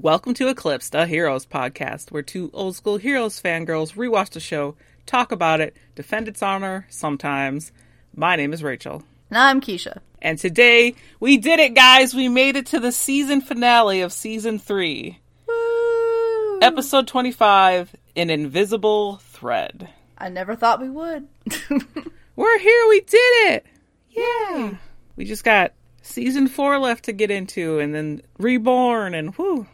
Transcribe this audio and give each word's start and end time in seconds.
Welcome 0.00 0.34
to 0.34 0.46
Eclipse, 0.46 0.90
the 0.90 1.08
Heroes 1.08 1.44
podcast, 1.44 2.12
where 2.12 2.22
two 2.22 2.52
old 2.54 2.76
school 2.76 2.98
Heroes 2.98 3.42
fangirls 3.42 3.94
rewatch 3.94 4.30
the 4.30 4.38
show, 4.38 4.76
talk 5.06 5.32
about 5.32 5.60
it, 5.60 5.76
defend 5.96 6.28
its 6.28 6.40
honor 6.40 6.86
sometimes. 6.88 7.72
My 8.14 8.36
name 8.36 8.52
is 8.52 8.62
Rachel. 8.62 9.02
And 9.28 9.38
I'm 9.38 9.60
Keisha. 9.60 9.98
And 10.22 10.38
today, 10.38 10.94
we 11.18 11.36
did 11.36 11.58
it, 11.58 11.74
guys! 11.74 12.14
We 12.14 12.28
made 12.28 12.54
it 12.54 12.66
to 12.66 12.78
the 12.78 12.92
season 12.92 13.40
finale 13.40 14.00
of 14.00 14.12
season 14.12 14.60
three. 14.60 15.18
Woo! 15.48 16.60
Episode 16.62 17.08
25 17.08 17.96
An 18.14 18.30
Invisible 18.30 19.16
Thread. 19.16 19.88
I 20.16 20.28
never 20.28 20.54
thought 20.54 20.80
we 20.80 20.90
would. 20.90 21.26
We're 22.36 22.58
here, 22.60 22.88
we 22.88 23.00
did 23.00 23.52
it! 23.52 23.66
Yeah! 24.10 24.76
We 25.16 25.24
just 25.24 25.42
got 25.42 25.72
season 26.02 26.46
four 26.46 26.78
left 26.78 27.06
to 27.06 27.12
get 27.12 27.32
into, 27.32 27.80
and 27.80 27.92
then 27.92 28.22
Reborn, 28.38 29.14
and 29.14 29.36
whoo. 29.36 29.66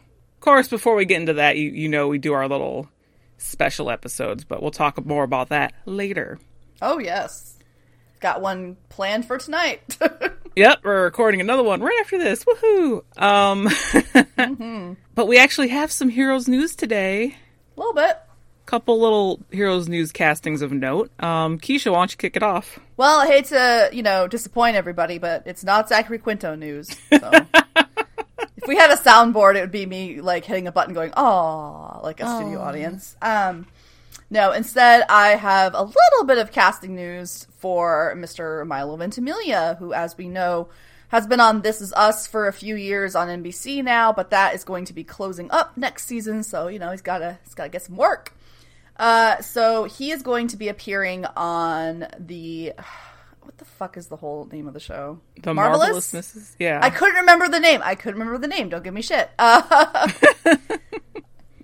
Of 0.45 0.53
course, 0.53 0.67
before 0.67 0.93
we 0.93 1.05
get 1.05 1.19
into 1.19 1.33
that, 1.33 1.57
you, 1.57 1.71
you 1.71 1.89
know 1.89 2.07
we 2.07 2.19
do 2.19 2.33
our 2.33 2.47
little 2.47 2.87
special 3.39 3.89
episodes, 3.89 4.43
but 4.43 4.61
we'll 4.61 4.69
talk 4.69 5.03
more 5.03 5.23
about 5.23 5.49
that 5.49 5.73
later. 5.87 6.37
oh, 6.83 6.99
yes. 6.99 7.55
Got 8.19 8.41
one 8.41 8.77
planned 8.89 9.25
for 9.25 9.39
tonight. 9.39 9.97
Yep, 10.55 10.81
we're 10.85 11.03
recording 11.03 11.41
another 11.41 11.63
one 11.63 11.81
right 11.81 11.97
after 11.99 12.17
this. 12.17 12.45
Woohoo! 12.45 13.03
Um, 13.21 14.97
but 15.15 15.27
we 15.27 15.37
actually 15.37 15.67
have 15.67 15.91
some 15.91 16.07
Heroes 16.07 16.47
news 16.47 16.77
today. 16.77 17.35
A 17.75 17.79
little 17.79 17.93
bit. 17.93 18.17
Couple 18.65 18.97
little 19.01 19.41
Heroes 19.51 19.89
news 19.89 20.13
castings 20.13 20.61
of 20.61 20.71
note. 20.71 21.11
Um, 21.21 21.59
Keisha, 21.59 21.91
why 21.91 21.97
don't 21.97 22.11
you 22.11 22.17
kick 22.17 22.37
it 22.37 22.43
off? 22.43 22.79
Well, 22.95 23.19
I 23.19 23.27
hate 23.27 23.45
to, 23.45 23.89
you 23.91 24.01
know, 24.01 24.29
disappoint 24.29 24.77
everybody, 24.77 25.17
but 25.17 25.43
it's 25.45 25.65
not 25.65 25.89
Zachary 25.89 26.19
Quinto 26.19 26.55
news. 26.55 26.95
So. 27.09 27.31
if 28.65 28.69
we 28.69 28.77
had 28.77 28.89
a 28.89 28.95
soundboard, 28.95 29.55
it 29.55 29.61
would 29.61 29.71
be 29.71 29.85
me, 29.85 30.21
like, 30.21 30.43
hitting 30.43 30.65
a 30.65 30.71
button 30.71 30.95
going, 30.95 31.13
"Aw," 31.15 31.99
like 32.01 32.19
a 32.19 32.27
studio 32.27 32.59
audience. 32.59 33.15
Um, 33.21 33.67
no, 34.31 34.53
instead, 34.53 35.05
I 35.07 35.35
have 35.35 35.75
a 35.75 35.83
little 35.83 36.25
bit 36.25 36.39
of 36.39 36.51
casting 36.51 36.95
news 36.95 37.45
for 37.59 38.15
Mr. 38.17 38.65
Milo 38.65 38.97
Ventimiglia, 38.97 39.77
who, 39.77 39.93
as 39.93 40.17
we 40.17 40.27
know, 40.27 40.69
has 41.09 41.27
been 41.27 41.39
on 41.39 41.61
This 41.61 41.79
Is 41.79 41.93
Us 41.93 42.25
for 42.25 42.47
a 42.47 42.53
few 42.53 42.75
years 42.75 43.15
on 43.15 43.27
NBC 43.27 43.83
now, 43.83 44.11
but 44.11 44.31
that 44.31 44.55
is 44.55 44.63
going 44.63 44.85
to 44.85 44.93
be 44.93 45.03
closing 45.03 45.51
up 45.51 45.77
next 45.77 46.07
season, 46.07 46.41
so, 46.41 46.67
you 46.67 46.79
know, 46.79 46.89
he's 46.89 47.03
gotta, 47.03 47.37
he's 47.43 47.53
gotta 47.53 47.69
get 47.69 47.83
some 47.83 47.95
work. 47.97 48.33
Uh, 48.97 49.39
so 49.41 49.83
he 49.83 50.09
is 50.09 50.23
going 50.23 50.47
to 50.47 50.57
be 50.57 50.69
appearing 50.69 51.25
on 51.37 52.07
the 52.17 52.73
what 53.55 53.59
the 53.59 53.73
fuck 53.73 53.95
is 53.95 54.07
the 54.07 54.17
whole 54.17 54.45
name 54.51 54.67
of 54.67 54.73
the 54.73 54.81
show? 54.81 55.21
The 55.41 55.53
Marvelous, 55.53 56.11
Mrs. 56.11 56.55
Yeah. 56.59 56.79
I 56.83 56.89
couldn't 56.89 57.15
remember 57.15 57.47
the 57.47 57.59
name. 57.59 57.79
I 57.83 57.95
couldn't 57.95 58.19
remember 58.19 58.37
the 58.37 58.49
name. 58.49 58.67
Don't 58.67 58.83
give 58.83 58.93
me 58.93 59.01
shit. 59.01 59.29
Uh, 59.39 60.11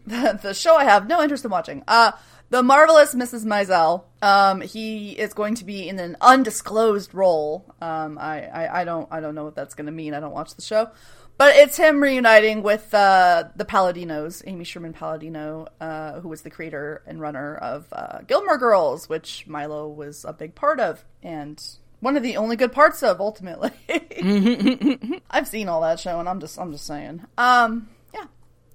the, 0.08 0.40
the 0.42 0.54
show 0.54 0.78
I 0.78 0.86
have 0.86 1.08
no 1.08 1.22
interest 1.22 1.44
in 1.44 1.52
watching. 1.52 1.84
Uh, 1.90 2.14
the 2.50 2.64
Marvelous 2.64 3.14
Mrs. 3.14 3.44
Maisel. 3.44 4.06
Um, 4.22 4.62
he 4.62 5.12
is 5.12 5.34
going 5.34 5.56
to 5.56 5.66
be 5.66 5.90
in 5.90 6.00
an 6.00 6.16
undisclosed 6.22 7.14
role. 7.14 7.66
Um, 7.82 8.18
I, 8.18 8.44
I, 8.44 8.82
I 8.82 8.84
don't 8.86 9.10
I 9.12 9.20
don't 9.20 9.36
know 9.36 9.44
what 9.44 9.56
that's 9.56 9.76
going 9.76 9.88
to 9.88 9.92
mean. 9.92 10.14
I 10.14 10.22
don't 10.22 10.34
watch 10.34 10.56
the 10.56 10.62
show. 10.62 10.92
But 11.38 11.56
it's 11.56 11.76
him 11.76 12.04
reuniting 12.04 12.62
with 12.62 12.94
uh, 12.94 13.46
the 13.56 13.66
Palladinos, 13.66 14.44
Amy 14.46 14.64
Sherman 14.64 14.94
Palladino, 14.94 15.68
uh, 15.82 16.20
who 16.20 16.30
was 16.30 16.44
the 16.44 16.52
creator 16.52 17.02
and 17.08 17.20
runner 17.20 17.56
of 17.56 17.88
uh, 17.92 18.20
Gilmore 18.28 18.60
Girls, 18.60 19.10
which 19.10 19.48
Milo 19.48 19.88
was 19.88 20.24
a 20.24 20.34
big 20.34 20.54
part 20.54 20.80
of, 20.80 21.04
and 21.24 21.60
one 22.02 22.18
of 22.18 22.24
the 22.24 22.38
only 22.38 22.58
good 22.58 22.74
parts 22.74 23.02
of. 23.02 23.22
Ultimately, 23.22 23.72
I've 25.32 25.48
seen 25.48 25.70
all 25.70 25.82
that 25.82 26.00
show, 26.00 26.20
and 26.20 26.28
I'm 26.28 26.40
just 26.40 26.60
I'm 26.60 26.72
just 26.74 26.86
saying. 26.86 27.26
Um, 27.38 27.90
yeah. 28.14 28.26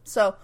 So 0.05 0.37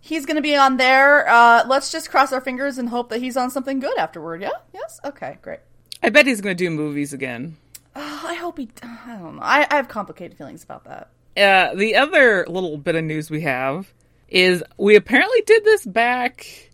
he's 0.00 0.24
going 0.24 0.36
to 0.36 0.42
be 0.42 0.56
on 0.56 0.78
there. 0.78 1.28
Uh, 1.28 1.64
let's 1.66 1.92
just 1.92 2.10
cross 2.10 2.32
our 2.32 2.40
fingers 2.40 2.78
and 2.78 2.88
hope 2.88 3.10
that 3.10 3.20
he's 3.20 3.36
on 3.36 3.50
something 3.50 3.80
good 3.80 3.98
afterward. 3.98 4.40
Yeah. 4.40 4.50
Yes. 4.72 4.98
Okay. 5.04 5.38
Great. 5.42 5.60
I 6.02 6.08
bet 6.08 6.26
he's 6.26 6.40
going 6.40 6.56
to 6.56 6.64
do 6.64 6.70
movies 6.70 7.12
again. 7.12 7.56
Uh, 7.94 8.20
I 8.24 8.34
hope 8.34 8.58
he. 8.58 8.68
I 8.82 9.18
don't 9.18 9.36
know. 9.36 9.42
I, 9.42 9.66
I 9.70 9.76
have 9.76 9.88
complicated 9.88 10.38
feelings 10.38 10.64
about 10.64 10.84
that. 10.84 11.10
Uh, 11.36 11.74
the 11.74 11.96
other 11.96 12.46
little 12.48 12.76
bit 12.78 12.96
of 12.96 13.04
news 13.04 13.30
we 13.30 13.42
have 13.42 13.92
is 14.28 14.62
we 14.76 14.96
apparently 14.96 15.40
did 15.46 15.64
this 15.64 15.86
back 15.86 16.70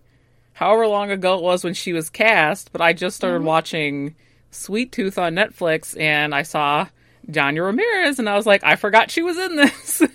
however 0.54 0.86
long 0.86 1.10
ago 1.10 1.36
it 1.36 1.42
was 1.42 1.62
when 1.62 1.74
she 1.74 1.92
was 1.92 2.08
cast, 2.08 2.72
but 2.72 2.80
I 2.80 2.92
just 2.92 3.16
started 3.16 3.42
watching 3.42 4.14
Sweet 4.54 4.92
Tooth 4.92 5.18
on 5.18 5.34
Netflix 5.34 5.98
and 6.00 6.34
I 6.34 6.42
saw 6.42 6.86
Dania 7.28 7.64
Ramirez 7.64 8.18
and 8.18 8.28
I 8.28 8.36
was 8.36 8.46
like, 8.46 8.62
I 8.64 8.76
forgot 8.76 9.10
she 9.10 9.22
was 9.22 9.36
in 9.38 9.56
this. 9.56 10.02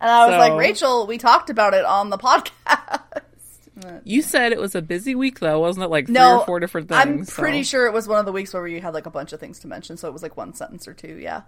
And 0.00 0.10
I 0.10 0.26
was 0.26 0.34
So- 0.34 0.38
like, 0.38 0.52
Rachel, 0.60 1.06
we 1.06 1.16
talked 1.16 1.48
about 1.48 1.72
it 1.72 1.84
on 1.86 2.10
the 2.10 2.18
podcast. 2.28 3.00
you 4.04 4.20
said 4.20 4.52
it 4.52 4.58
was 4.58 4.74
a 4.74 4.82
busy 4.82 5.14
week 5.14 5.40
though, 5.40 5.60
wasn't 5.60 5.84
it? 5.84 5.88
Like 5.88 6.06
three 6.06 6.14
no, 6.14 6.40
or 6.40 6.44
four 6.44 6.60
different 6.60 6.88
things. 6.88 7.00
I'm 7.00 7.24
so- 7.24 7.40
pretty 7.40 7.62
sure 7.62 7.86
it 7.86 7.92
was 7.94 8.06
one 8.06 8.18
of 8.18 8.26
the 8.26 8.32
weeks 8.32 8.52
where 8.52 8.66
you 8.66 8.82
had 8.82 8.92
like 8.92 9.06
a 9.06 9.10
bunch 9.10 9.32
of 9.32 9.40
things 9.40 9.60
to 9.60 9.66
mention, 9.68 9.96
so 9.96 10.06
it 10.06 10.12
was 10.12 10.22
like 10.22 10.36
one 10.36 10.52
sentence 10.52 10.86
or 10.86 10.92
two. 10.94 11.16
Yeah, 11.16 11.42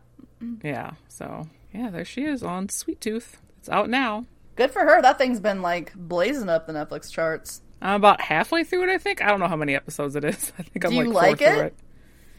Yeah. 0.64 0.92
So 1.08 1.48
yeah, 1.74 1.90
there 1.90 2.04
she 2.06 2.24
is 2.24 2.42
on 2.42 2.70
Sweet 2.70 3.00
Tooth. 3.00 3.36
It's 3.58 3.68
out 3.68 3.90
now. 3.90 4.24
good 4.54 4.70
for 4.70 4.80
her. 4.80 5.02
That 5.02 5.18
thing's 5.18 5.40
been 5.40 5.60
like 5.60 5.92
blazing 5.94 6.48
up 6.48 6.66
the 6.66 6.72
Netflix 6.72 7.10
charts. 7.12 7.60
I'm 7.82 7.96
about 7.96 8.20
halfway 8.20 8.64
through 8.64 8.84
it, 8.84 8.90
I 8.90 8.98
think. 8.98 9.22
I 9.22 9.28
don't 9.28 9.40
know 9.40 9.48
how 9.48 9.56
many 9.56 9.74
episodes 9.74 10.16
it 10.16 10.24
is. 10.24 10.52
I 10.58 10.62
think 10.62 10.84
I'm 10.84 10.90
Do 10.90 10.96
you 10.96 11.04
like, 11.04 11.14
like 11.14 11.38
four 11.38 11.48
through 11.48 11.60
it? 11.60 11.66
it. 11.66 11.74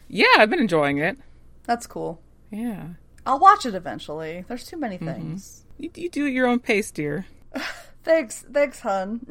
Yeah, 0.08 0.26
I've 0.38 0.50
been 0.50 0.60
enjoying 0.60 0.98
it. 0.98 1.18
That's 1.64 1.86
cool. 1.86 2.20
Yeah. 2.50 2.86
I'll 3.26 3.38
watch 3.38 3.66
it 3.66 3.74
eventually. 3.74 4.44
There's 4.48 4.64
too 4.66 4.76
many 4.78 4.96
Mm-hmm. 4.96 5.06
things. 5.12 5.64
You, 5.78 5.90
you 5.94 6.08
do 6.08 6.26
it 6.26 6.32
your 6.32 6.46
own 6.46 6.58
pace, 6.60 6.90
dear. 6.90 7.26
Thanks, 8.04 8.44
thanks, 8.52 8.80
hun. 8.80 9.26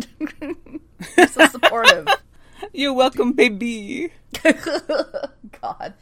You're 1.18 1.28
so 1.28 1.48
supportive. 1.48 2.08
You're 2.74 2.94
welcome, 2.94 3.34
baby. 3.34 4.12
God. 5.62 5.94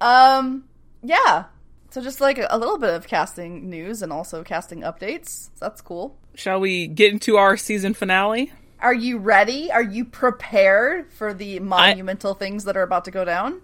Um. 0.00 0.64
Yeah. 1.02 1.44
So 1.90 2.02
just 2.02 2.20
like 2.20 2.38
a, 2.38 2.46
a 2.50 2.58
little 2.58 2.76
bit 2.78 2.92
of 2.92 3.06
casting 3.06 3.70
news 3.70 4.02
and 4.02 4.12
also 4.12 4.42
casting 4.42 4.80
updates. 4.82 5.50
That's 5.60 5.80
cool. 5.80 6.18
Shall 6.34 6.60
we 6.60 6.88
get 6.88 7.12
into 7.12 7.36
our 7.36 7.56
season 7.56 7.94
finale? 7.94 8.52
Are 8.80 8.94
you 8.94 9.18
ready? 9.18 9.70
Are 9.70 9.82
you 9.82 10.04
prepared 10.04 11.12
for 11.12 11.32
the 11.32 11.60
monumental 11.60 12.34
things 12.34 12.64
that 12.64 12.76
are 12.76 12.82
about 12.82 13.04
to 13.06 13.10
go 13.10 13.24
down? 13.24 13.62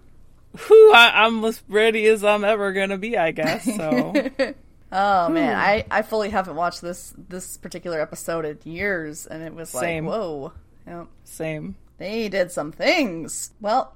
Whew, 0.67 0.93
I, 0.93 1.25
I'm 1.25 1.43
as 1.45 1.61
ready 1.69 2.05
as 2.07 2.23
I'm 2.23 2.43
ever 2.43 2.73
gonna 2.73 2.97
be, 2.97 3.17
I 3.17 3.31
guess. 3.31 3.63
So 3.63 4.13
Oh 4.91 5.29
man, 5.29 5.55
I, 5.55 5.85
I 5.89 6.01
fully 6.01 6.29
haven't 6.29 6.55
watched 6.57 6.81
this 6.81 7.13
this 7.29 7.55
particular 7.55 8.01
episode 8.01 8.43
in 8.45 8.59
years, 8.69 9.25
and 9.25 9.41
it 9.41 9.53
was 9.53 9.69
Same. 9.69 10.05
like, 10.05 10.17
whoa, 10.19 10.53
yep. 10.85 11.07
same. 11.23 11.75
they 11.97 12.27
did 12.27 12.51
some 12.51 12.73
things. 12.73 13.51
Well, 13.61 13.95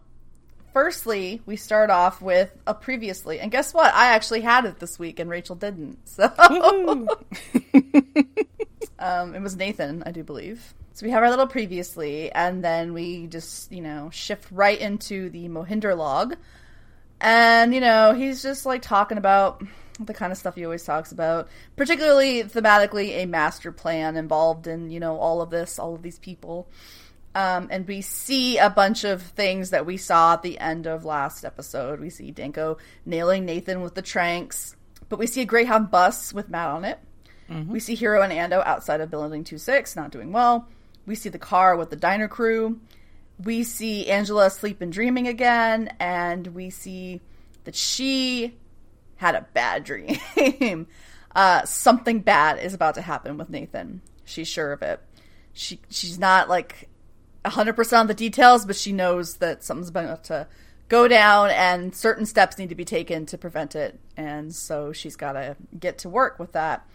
firstly, 0.72 1.42
we 1.46 1.58
start 1.58 1.90
off 1.90 2.22
with 2.22 2.50
a 2.66 2.74
previously, 2.74 3.42
and 3.42 3.52
guess 3.52 3.74
what? 3.74 3.94
I 3.94 4.14
actually 4.14 4.40
had 4.42 4.64
it 4.64 4.80
this 4.80 4.98
week, 4.98 5.20
and 5.20 5.30
Rachel 5.30 5.56
didn't. 5.56 5.98
So 6.06 6.32
um, 9.00 9.36
it 9.36 9.42
was 9.42 9.58
Nathan, 9.58 10.02
I 10.06 10.12
do 10.12 10.24
believe. 10.24 10.74
So 10.96 11.06
we 11.06 11.12
have 11.12 11.24
our 11.24 11.30
little 11.30 11.46
previously, 11.46 12.32
and 12.32 12.64
then 12.64 12.94
we 12.94 13.28
just 13.28 13.70
you 13.70 13.82
know 13.82 14.10
shift 14.14 14.48
right 14.50 14.80
into 14.80 15.30
the 15.30 15.50
Mohinder 15.50 15.96
log, 15.96 16.38
and 17.20 17.76
you 17.76 17.82
know 17.82 18.14
he's 18.14 18.42
just 18.42 18.66
like 18.66 18.82
talking 18.82 19.18
about 19.18 19.62
the 20.00 20.14
kind 20.14 20.32
of 20.32 20.38
stuff 20.38 20.56
he 20.56 20.64
always 20.64 20.86
talks 20.86 21.12
about, 21.12 21.50
particularly 21.76 22.44
thematically 22.44 23.10
a 23.10 23.26
master 23.26 23.74
plan 23.74 24.16
involved 24.16 24.68
in 24.68 24.90
you 24.90 25.02
know 25.02 25.18
all 25.18 25.42
of 25.42 25.50
this, 25.50 25.80
all 25.80 25.96
of 25.96 26.02
these 26.02 26.18
people. 26.18 26.70
Um, 27.36 27.68
and 27.72 27.86
we 27.86 28.00
see 28.00 28.58
a 28.58 28.70
bunch 28.70 29.04
of 29.04 29.22
things 29.22 29.72
that 29.72 29.86
we 29.86 29.98
saw 29.98 30.36
at 30.36 30.44
the 30.44 30.58
end 30.58 30.88
of 30.88 31.04
last 31.04 31.44
episode. 31.44 32.00
We 32.00 32.10
see 32.10 32.32
Danko 32.32 32.78
nailing 33.06 33.44
Nathan 33.44 33.82
with 33.82 33.96
the 33.96 34.02
tranks, 34.02 34.78
but 35.10 35.20
we 35.20 35.28
see 35.28 35.42
a 35.42 35.46
Greyhound 35.46 35.92
bus 35.92 36.34
with 36.34 36.48
Matt 36.50 36.70
on 36.70 36.86
it. 36.86 37.00
We 37.70 37.82
see 37.82 37.96
Hiro 37.96 38.22
and 38.22 38.32
Ando 38.32 38.66
outside 38.66 39.02
of 39.02 39.12
Building 39.12 39.44
2 39.44 39.58
6, 39.58 39.98
not 39.98 40.12
doing 40.12 40.32
well. 40.32 40.70
We 41.06 41.16
see 41.16 41.30
the 41.30 41.40
car 41.40 41.76
with 41.76 41.90
the 41.90 41.96
diner 41.96 42.28
crew. 42.28 42.80
We 43.44 43.64
see 43.64 44.10
Angela 44.10 44.48
asleep 44.48 44.82
and 44.82 44.92
dreaming 44.92 45.28
again, 45.28 45.94
and 46.00 46.48
we 46.48 46.70
see 46.70 47.22
that 47.66 47.76
she 47.76 48.56
had 49.18 49.36
a 49.36 49.46
bad 49.54 49.84
dream. 49.84 50.88
uh, 51.36 51.66
something 51.66 52.20
bad 52.22 52.60
is 52.60 52.74
about 52.74 52.96
to 52.96 53.02
happen 53.02 53.38
with 53.38 53.50
Nathan. 53.50 54.02
She's 54.24 54.48
sure 54.48 54.72
of 54.72 54.82
it. 54.82 55.02
She 55.54 55.80
she's 55.90 56.20
not 56.20 56.50
like 56.50 56.90
100% 57.46 58.00
on 58.00 58.08
the 58.08 58.14
details, 58.14 58.66
but 58.66 58.76
she 58.76 58.92
knows 58.92 59.36
that 59.38 59.64
something's 59.64 59.90
about 59.90 60.24
to 60.26 60.48
go 60.88 61.08
down 61.08 61.50
and 61.52 61.96
certain 61.96 62.26
steps 62.26 62.58
need 62.58 62.70
to 62.70 62.76
be 62.76 62.86
taken 62.86 63.26
to 63.28 63.38
prevent 63.38 63.76
it. 63.76 64.00
And 64.18 64.54
so 64.54 64.92
she's 64.92 65.16
got 65.16 65.34
to 65.34 65.56
get 65.78 66.00
to 66.00 66.10
work 66.10 66.40
with 66.40 66.52
that. 66.54 66.88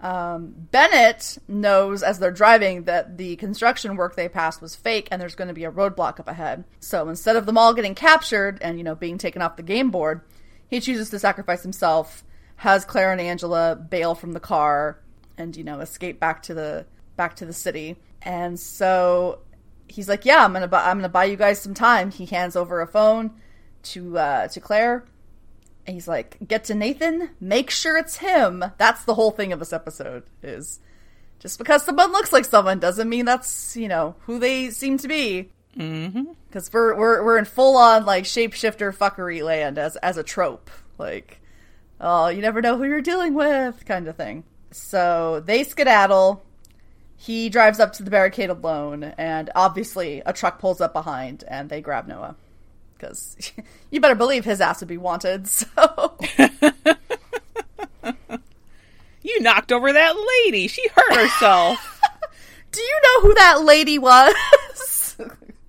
Um, 0.00 0.54
Bennet 0.70 1.38
knows 1.48 2.02
as 2.02 2.18
they're 2.18 2.30
driving 2.30 2.84
that 2.84 3.16
the 3.16 3.36
construction 3.36 3.96
work 3.96 4.16
they 4.16 4.28
passed 4.28 4.60
was 4.60 4.74
fake 4.76 5.08
and 5.10 5.20
there's 5.20 5.34
going 5.34 5.48
to 5.48 5.54
be 5.54 5.64
a 5.64 5.72
roadblock 5.72 6.20
up 6.20 6.28
ahead. 6.28 6.64
So 6.80 7.08
instead 7.08 7.36
of 7.36 7.46
them 7.46 7.56
all 7.56 7.72
getting 7.72 7.94
captured 7.94 8.58
and, 8.60 8.76
you 8.76 8.84
know, 8.84 8.94
being 8.94 9.16
taken 9.16 9.40
off 9.40 9.56
the 9.56 9.62
game 9.62 9.90
board, 9.90 10.20
he 10.68 10.80
chooses 10.80 11.10
to 11.10 11.18
sacrifice 11.18 11.62
himself, 11.62 12.24
has 12.56 12.84
Claire 12.84 13.12
and 13.12 13.20
Angela 13.20 13.76
bail 13.76 14.14
from 14.14 14.32
the 14.32 14.40
car, 14.40 14.98
and 15.36 15.56
you 15.56 15.64
know 15.64 15.80
escape 15.80 16.20
back 16.20 16.42
to 16.44 16.54
the 16.54 16.86
back 17.16 17.36
to 17.36 17.46
the 17.46 17.52
city. 17.52 17.96
And 18.22 18.58
so 18.58 19.40
he's 19.88 20.08
like, 20.08 20.24
"Yeah, 20.24 20.44
I'm 20.44 20.52
gonna 20.52 20.68
buy, 20.68 20.88
I'm 20.88 20.98
gonna 20.98 21.08
buy 21.08 21.24
you 21.24 21.36
guys 21.36 21.60
some 21.60 21.74
time." 21.74 22.10
He 22.10 22.26
hands 22.26 22.56
over 22.56 22.80
a 22.80 22.86
phone 22.86 23.32
to 23.84 24.18
uh, 24.18 24.48
to 24.48 24.60
Claire. 24.60 25.04
And 25.86 25.94
he's 25.94 26.08
like, 26.08 26.38
"Get 26.46 26.64
to 26.64 26.74
Nathan. 26.74 27.30
Make 27.40 27.70
sure 27.70 27.96
it's 27.96 28.16
him." 28.16 28.64
That's 28.78 29.04
the 29.04 29.14
whole 29.14 29.30
thing 29.30 29.52
of 29.52 29.58
this 29.58 29.72
episode. 29.72 30.24
Is 30.42 30.80
just 31.38 31.58
because 31.58 31.84
someone 31.84 32.12
looks 32.12 32.32
like 32.32 32.44
someone 32.44 32.78
doesn't 32.78 33.08
mean 33.08 33.26
that's 33.26 33.76
you 33.76 33.88
know 33.88 34.14
who 34.20 34.38
they 34.38 34.70
seem 34.70 34.98
to 34.98 35.08
be. 35.08 35.50
Because 35.72 35.88
mm-hmm. 35.88 36.72
we're 36.72 36.96
we're 36.96 37.24
we're 37.24 37.38
in 37.38 37.44
full 37.44 37.76
on 37.76 38.06
like 38.06 38.24
shapeshifter 38.24 38.96
fuckery 38.96 39.42
land 39.42 39.78
as 39.78 39.96
as 39.96 40.16
a 40.16 40.22
trope. 40.22 40.70
Like, 40.96 41.40
oh, 42.00 42.28
you 42.28 42.40
never 42.40 42.62
know 42.62 42.78
who 42.78 42.84
you're 42.84 43.02
dealing 43.02 43.34
with, 43.34 43.84
kind 43.84 44.08
of 44.08 44.16
thing. 44.16 44.44
So 44.70 45.42
they 45.44 45.64
skedaddle. 45.64 46.44
He 47.16 47.48
drives 47.48 47.80
up 47.80 47.92
to 47.94 48.02
the 48.02 48.10
barricade 48.10 48.50
alone, 48.50 49.02
and 49.02 49.50
obviously 49.54 50.22
a 50.26 50.32
truck 50.32 50.58
pulls 50.58 50.80
up 50.80 50.92
behind, 50.92 51.44
and 51.46 51.68
they 51.70 51.80
grab 51.80 52.06
Noah. 52.06 52.36
Because 52.96 53.52
you 53.90 54.00
better 54.00 54.14
believe 54.14 54.44
his 54.44 54.60
ass 54.60 54.80
would 54.80 54.88
be 54.88 54.96
wanted. 54.98 55.46
So 55.54 56.16
You 59.22 59.40
knocked 59.40 59.72
over 59.72 59.90
that 59.92 60.14
lady. 60.44 60.68
She 60.68 60.86
hurt 60.94 61.14
herself. 61.14 62.00
Do 62.70 62.80
you 62.80 63.00
know 63.02 63.20
who 63.22 63.34
that 63.34 63.62
lady 63.62 63.98
was? 63.98 64.34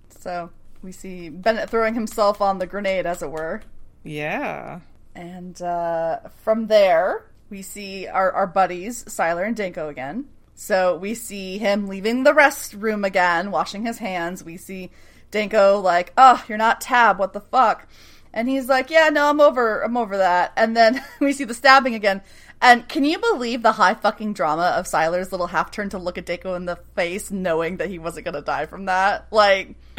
so 0.09 0.49
we 0.81 0.91
see 0.91 1.29
Bennet 1.29 1.69
throwing 1.69 1.93
himself 1.93 2.41
on 2.41 2.57
the 2.59 2.67
grenade, 2.67 3.05
as 3.05 3.21
it 3.23 3.31
were. 3.31 3.61
yeah. 4.03 4.81
And 5.17 5.61
uh, 5.61 6.19
from 6.43 6.67
there, 6.67 7.25
we 7.49 7.61
see 7.61 8.05
our, 8.05 8.29
our 8.33 8.47
buddies, 8.47 9.05
Sylar 9.05 9.47
and 9.47 9.55
Danko 9.55 9.87
again. 9.87 10.25
So 10.55 10.97
we 10.97 11.13
see 11.13 11.57
him 11.57 11.87
leaving 11.87 12.23
the 12.25 12.33
restroom 12.33 13.05
again, 13.07 13.49
washing 13.49 13.85
his 13.85 13.97
hands. 13.99 14.43
We 14.43 14.57
see 14.57 14.91
Danko 15.31 15.79
like, 15.79 16.13
oh, 16.17 16.43
you're 16.47 16.57
not 16.57 16.81
Tab, 16.81 17.19
what 17.19 17.33
the 17.33 17.41
fuck? 17.41 17.87
And 18.33 18.49
he's 18.49 18.67
like, 18.67 18.89
yeah, 18.89 19.09
no, 19.09 19.29
I'm 19.29 19.39
over, 19.39 19.81
I'm 19.81 19.95
over 19.95 20.17
that. 20.17 20.51
And 20.57 20.75
then 20.75 21.01
we 21.19 21.33
see 21.33 21.45
the 21.45 21.53
stabbing 21.53 21.95
again. 21.95 22.21
And 22.61 22.87
can 22.87 23.03
you 23.03 23.17
believe 23.17 23.61
the 23.61 23.71
high 23.71 23.93
fucking 23.93 24.33
drama 24.33 24.73
of 24.77 24.85
Sylar's 24.85 25.31
little 25.31 25.47
half 25.47 25.71
turn 25.71 25.89
to 25.89 25.97
look 25.97 26.17
at 26.17 26.25
Danko 26.25 26.55
in 26.55 26.65
the 26.65 26.77
face, 26.95 27.31
knowing 27.31 27.77
that 27.77 27.89
he 27.89 27.99
wasn't 27.99 28.25
gonna 28.25 28.41
die 28.41 28.65
from 28.65 28.85
that? 28.85 29.27
Like, 29.31 29.75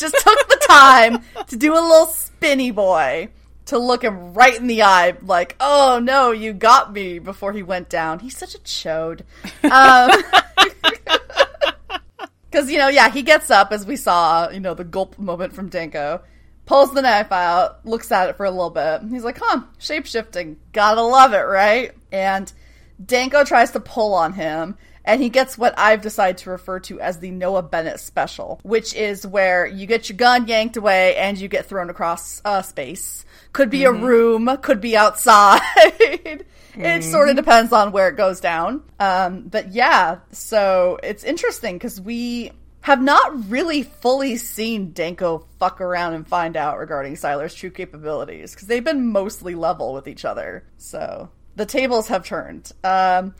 just 0.00 0.14
took 0.14 0.48
the 0.48 0.64
time 0.66 1.22
to 1.46 1.56
do 1.56 1.72
a 1.72 1.80
little 1.80 2.06
spinny 2.06 2.70
boy 2.70 3.28
to 3.66 3.78
look 3.78 4.02
him 4.02 4.34
right 4.34 4.58
in 4.58 4.66
the 4.66 4.82
eye, 4.82 5.14
like, 5.22 5.56
"Oh 5.60 6.00
no, 6.02 6.32
you 6.32 6.52
got 6.52 6.92
me!" 6.92 7.18
Before 7.18 7.52
he 7.52 7.62
went 7.62 7.88
down. 7.88 8.18
He's 8.18 8.36
such 8.36 8.54
a 8.54 8.58
chode. 8.58 9.22
Um, 9.64 10.10
Because 12.54 12.70
you 12.70 12.78
know, 12.78 12.86
yeah, 12.86 13.10
he 13.10 13.22
gets 13.22 13.50
up 13.50 13.72
as 13.72 13.84
we 13.84 13.96
saw, 13.96 14.48
you 14.48 14.60
know, 14.60 14.74
the 14.74 14.84
gulp 14.84 15.18
moment 15.18 15.54
from 15.54 15.68
Danko, 15.68 16.22
pulls 16.66 16.94
the 16.94 17.02
knife 17.02 17.32
out, 17.32 17.84
looks 17.84 18.12
at 18.12 18.28
it 18.28 18.36
for 18.36 18.46
a 18.46 18.50
little 18.52 18.70
bit. 18.70 19.00
He's 19.10 19.24
like, 19.24 19.38
"Huh, 19.42 19.62
shape 19.78 20.06
shifting, 20.06 20.58
gotta 20.72 21.02
love 21.02 21.32
it, 21.32 21.38
right?" 21.38 21.90
And 22.12 22.52
Danko 23.04 23.42
tries 23.42 23.72
to 23.72 23.80
pull 23.80 24.14
on 24.14 24.34
him, 24.34 24.78
and 25.04 25.20
he 25.20 25.30
gets 25.30 25.58
what 25.58 25.76
I've 25.76 26.00
decided 26.00 26.38
to 26.38 26.50
refer 26.50 26.78
to 26.78 27.00
as 27.00 27.18
the 27.18 27.32
Noah 27.32 27.64
Bennet 27.64 27.98
special, 27.98 28.60
which 28.62 28.94
is 28.94 29.26
where 29.26 29.66
you 29.66 29.86
get 29.86 30.08
your 30.08 30.16
gun 30.16 30.46
yanked 30.46 30.76
away 30.76 31.16
and 31.16 31.36
you 31.36 31.48
get 31.48 31.66
thrown 31.66 31.90
across 31.90 32.40
uh, 32.44 32.62
space. 32.62 33.24
Could 33.52 33.68
be 33.68 33.80
mm-hmm. 33.80 34.00
a 34.00 34.06
room, 34.06 34.58
could 34.62 34.80
be 34.80 34.96
outside. 34.96 35.60
It 36.76 37.04
sort 37.04 37.28
of 37.28 37.36
depends 37.36 37.72
on 37.72 37.92
where 37.92 38.08
it 38.08 38.16
goes 38.16 38.40
down. 38.40 38.82
Um, 38.98 39.42
but 39.42 39.72
yeah, 39.72 40.18
so 40.32 40.98
it's 41.02 41.24
interesting 41.24 41.76
because 41.76 42.00
we 42.00 42.52
have 42.80 43.00
not 43.00 43.50
really 43.50 43.82
fully 43.82 44.36
seen 44.36 44.92
Danko 44.92 45.46
fuck 45.58 45.80
around 45.80 46.12
and 46.14 46.28
find 46.28 46.56
out 46.56 46.78
regarding 46.78 47.14
Sylar's 47.14 47.54
true 47.54 47.70
capabilities 47.70 48.54
because 48.54 48.68
they've 48.68 48.84
been 48.84 49.08
mostly 49.08 49.54
level 49.54 49.94
with 49.94 50.06
each 50.06 50.24
other. 50.24 50.64
So 50.76 51.30
the 51.56 51.64
tables 51.64 52.08
have 52.08 52.26
turned. 52.26 52.70
Um, 52.84 53.34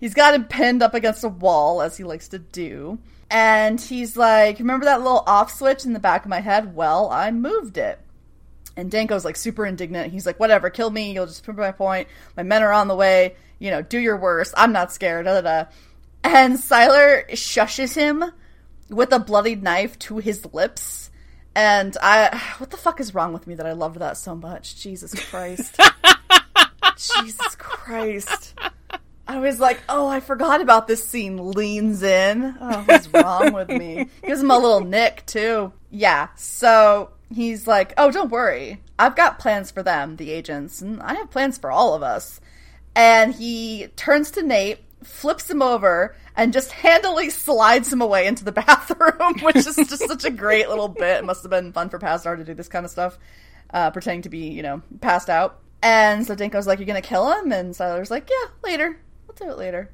he's 0.00 0.14
got 0.14 0.34
him 0.34 0.46
pinned 0.46 0.82
up 0.82 0.94
against 0.94 1.22
a 1.22 1.28
wall, 1.28 1.80
as 1.80 1.96
he 1.96 2.04
likes 2.04 2.28
to 2.28 2.38
do. 2.38 2.98
And 3.30 3.80
he's 3.80 4.16
like, 4.16 4.58
Remember 4.58 4.86
that 4.86 5.00
little 5.00 5.22
off 5.26 5.52
switch 5.52 5.84
in 5.84 5.92
the 5.92 6.00
back 6.00 6.24
of 6.24 6.30
my 6.30 6.40
head? 6.40 6.74
Well, 6.74 7.08
I 7.10 7.30
moved 7.30 7.78
it. 7.78 8.00
And 8.78 8.92
Danko's 8.92 9.24
like 9.24 9.34
super 9.34 9.66
indignant. 9.66 10.12
He's 10.12 10.24
like, 10.24 10.38
Whatever, 10.38 10.70
kill 10.70 10.88
me. 10.90 11.12
You'll 11.12 11.26
just 11.26 11.42
prove 11.42 11.56
my 11.56 11.72
point. 11.72 12.06
My 12.36 12.44
men 12.44 12.62
are 12.62 12.72
on 12.72 12.86
the 12.86 12.94
way. 12.94 13.34
You 13.58 13.72
know, 13.72 13.82
do 13.82 13.98
your 13.98 14.16
worst. 14.16 14.54
I'm 14.56 14.72
not 14.72 14.92
scared. 14.92 15.24
Da, 15.24 15.40
da, 15.40 15.64
da. 15.64 15.70
And 16.22 16.56
Sylar 16.56 17.28
shushes 17.30 17.96
him 17.96 18.24
with 18.88 19.12
a 19.12 19.18
bloodied 19.18 19.64
knife 19.64 19.98
to 20.00 20.18
his 20.18 20.46
lips. 20.54 21.10
And 21.56 21.96
I. 22.00 22.40
What 22.58 22.70
the 22.70 22.76
fuck 22.76 23.00
is 23.00 23.14
wrong 23.14 23.32
with 23.32 23.48
me 23.48 23.56
that 23.56 23.66
I 23.66 23.72
loved 23.72 23.98
that 23.98 24.16
so 24.16 24.36
much? 24.36 24.80
Jesus 24.80 25.12
Christ. 25.28 25.76
Jesus 26.96 27.56
Christ. 27.56 28.54
I 29.26 29.40
was 29.40 29.58
like, 29.58 29.82
oh, 29.88 30.06
I 30.06 30.20
forgot 30.20 30.60
about 30.60 30.86
this 30.86 31.04
scene. 31.04 31.50
Leans 31.50 32.04
in. 32.04 32.56
Oh, 32.60 32.82
what's 32.86 33.08
wrong 33.08 33.52
with 33.52 33.68
me? 33.70 34.08
Gives 34.24 34.40
him 34.40 34.52
a 34.52 34.58
little 34.58 34.80
nick, 34.80 35.26
too. 35.26 35.72
Yeah, 35.90 36.28
so 36.36 37.10
he's 37.32 37.66
like, 37.66 37.94
oh, 37.96 38.10
don't 38.10 38.30
worry. 38.30 38.80
I've 38.98 39.16
got 39.16 39.38
plans 39.38 39.70
for 39.70 39.82
them, 39.82 40.16
the 40.16 40.30
agents, 40.30 40.80
and 40.82 41.00
I 41.02 41.14
have 41.14 41.30
plans 41.30 41.58
for 41.58 41.70
all 41.70 41.94
of 41.94 42.02
us. 42.02 42.40
And 42.94 43.34
he 43.34 43.88
turns 43.96 44.30
to 44.32 44.42
Nate, 44.42 44.80
flips 45.02 45.48
him 45.48 45.62
over, 45.62 46.16
and 46.36 46.52
just 46.52 46.72
handily 46.72 47.30
slides 47.30 47.92
him 47.92 48.00
away 48.00 48.26
into 48.26 48.44
the 48.44 48.52
bathroom, 48.66 49.38
which 49.42 49.56
is 49.56 49.76
just 49.76 50.06
such 50.06 50.24
a 50.24 50.30
great 50.30 50.68
little 50.68 50.88
bit. 50.88 51.18
It 51.18 51.24
must 51.24 51.42
have 51.42 51.50
been 51.50 51.72
fun 51.72 51.88
for 51.88 51.98
Pasdar 51.98 52.36
to 52.36 52.44
do 52.44 52.54
this 52.54 52.68
kind 52.68 52.84
of 52.84 52.90
stuff, 52.90 53.18
uh, 53.72 53.90
pretending 53.90 54.22
to 54.22 54.28
be, 54.28 54.48
you 54.48 54.62
know, 54.62 54.82
passed 55.00 55.30
out. 55.30 55.60
And 55.82 56.26
so 56.26 56.34
Danko's 56.34 56.66
like, 56.66 56.78
You're 56.80 56.86
gonna 56.86 57.00
kill 57.00 57.32
him? 57.32 57.52
And 57.52 57.74
Sylar's 57.74 58.10
like, 58.10 58.28
Yeah, 58.28 58.50
later. 58.64 58.98
We'll 59.26 59.36
do 59.36 59.52
it 59.52 59.58
later. 59.58 59.90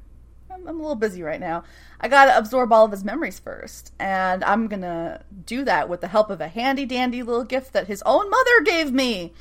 I'm, 0.55 0.69
I'm, 0.69 0.79
a 0.79 0.83
little 0.83 0.95
busy 0.95 1.23
right 1.23 1.41
now. 1.41 1.65
I 2.01 2.09
gotta 2.09 2.37
absorb 2.37 2.73
all 2.73 2.85
of 2.85 2.91
his 2.91 3.05
memories 3.05 3.39
first. 3.39 3.93
And 3.99 4.45
I'm 4.45 4.69
gonna 4.69 5.23
do 5.47 5.65
that 5.65 5.89
with 5.89 6.01
the 6.01 6.09
help 6.09 6.31
of 6.31 6.41
a 6.41 6.49
handy 6.49 6.87
dandy 6.87 7.23
little 7.23 7.45
gift 7.45 7.73
that 7.73 7.87
his 7.87 8.03
own 8.07 8.31
mother 8.31 8.63
gave 8.65 8.93
me. 8.93 9.33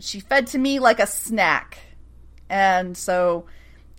She 0.00 0.20
fed 0.20 0.46
to 0.48 0.58
me 0.58 0.78
like 0.78 1.00
a 1.00 1.06
snack. 1.06 1.78
And 2.48 2.96
so 2.96 3.46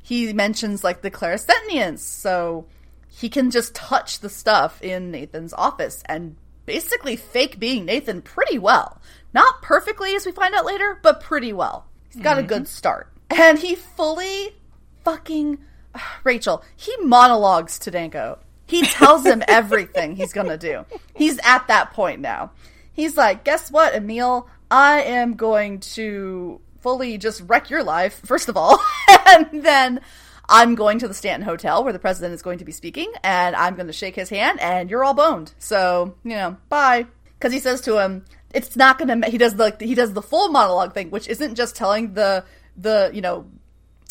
he 0.02 0.34
mentions 0.34 0.84
like 0.84 1.02
the 1.02 1.12
clairsentience. 1.12 2.00
So 2.00 2.66
he 3.08 3.30
can 3.30 3.52
just 3.52 3.76
touch 3.76 4.20
the 4.20 4.30
stuff 4.30 4.82
in 4.82 5.12
Nathan's 5.12 5.54
office 5.54 6.04
and 6.06 6.36
basically 6.66 7.16
fake 7.16 7.60
being 7.60 7.86
Nathan 7.86 8.22
pretty 8.22 8.58
well. 8.58 9.02
Not 9.34 9.62
perfectly, 9.62 10.16
as 10.16 10.26
we 10.26 10.32
find 10.32 10.56
out 10.56 10.66
later, 10.66 11.00
but 11.02 11.22
pretty 11.22 11.54
well. 11.54 11.86
He's 12.12 12.24
got 12.24 12.38
mm-hmm. 12.38 12.46
a 12.46 12.48
good 12.48 12.68
start. 12.68 13.12
And 13.30 13.60
he 13.60 13.76
fully 13.76 14.56
fucking. 15.04 15.60
Rachel, 16.24 16.64
he 16.76 16.96
monologues 17.02 17.80
to 17.80 17.92
Danko. 17.92 18.40
He 18.66 18.84
tells 18.84 19.26
him 19.26 19.44
everything 19.48 20.16
he's 20.16 20.34
gonna 20.34 20.58
do. 20.58 20.86
He's 21.16 21.40
at 21.44 21.68
that 21.68 21.94
point 21.94 22.22
now. 22.22 22.52
He's 22.94 23.18
like, 23.18 23.44
guess 23.44 23.72
what, 23.72 23.96
Emil? 23.96 24.48
I 24.70 25.02
am 25.02 25.36
going 25.36 25.80
to 25.82 26.60
fully 26.82 27.18
just 27.18 27.42
wreck 27.48 27.70
your 27.70 27.84
life, 27.84 28.22
first 28.26 28.50
of 28.50 28.58
all, 28.58 28.80
and 29.28 29.64
then 29.64 30.02
I'm 30.48 30.76
going 30.76 31.00
to 31.00 31.08
the 31.08 31.14
Stanton 31.14 31.48
Hotel 31.48 31.84
where 31.84 31.94
the 31.94 32.00
president 32.00 32.34
is 32.34 32.42
going 32.42 32.60
to 32.60 32.66
be 32.66 32.72
speaking, 32.72 33.12
and 33.24 33.56
I'm 33.56 33.76
going 33.76 33.88
to 33.88 33.94
shake 33.94 34.16
his 34.16 34.30
hand, 34.30 34.60
and 34.60 34.90
you're 34.90 35.04
all 35.04 35.14
boned. 35.14 35.54
So, 35.60 36.16
you 36.24 36.36
know, 36.36 36.58
bye. 36.70 37.08
Because 37.38 37.54
he 37.54 37.60
says 37.60 37.82
to 37.82 37.98
him, 37.98 38.26
it's 38.54 38.76
not 38.76 38.98
gonna 38.98 39.30
he 39.30 39.38
does 39.38 39.56
the 39.56 39.76
he 39.80 39.96
does 39.96 40.14
the 40.14 40.22
full 40.22 40.50
monologue 40.50 40.94
thing 40.94 41.12
which 41.12 41.28
isn't 41.28 41.56
just 41.56 41.76
telling 41.76 42.14
the 42.14 42.44
the 42.78 43.12
you 43.14 43.22
know 43.22 43.46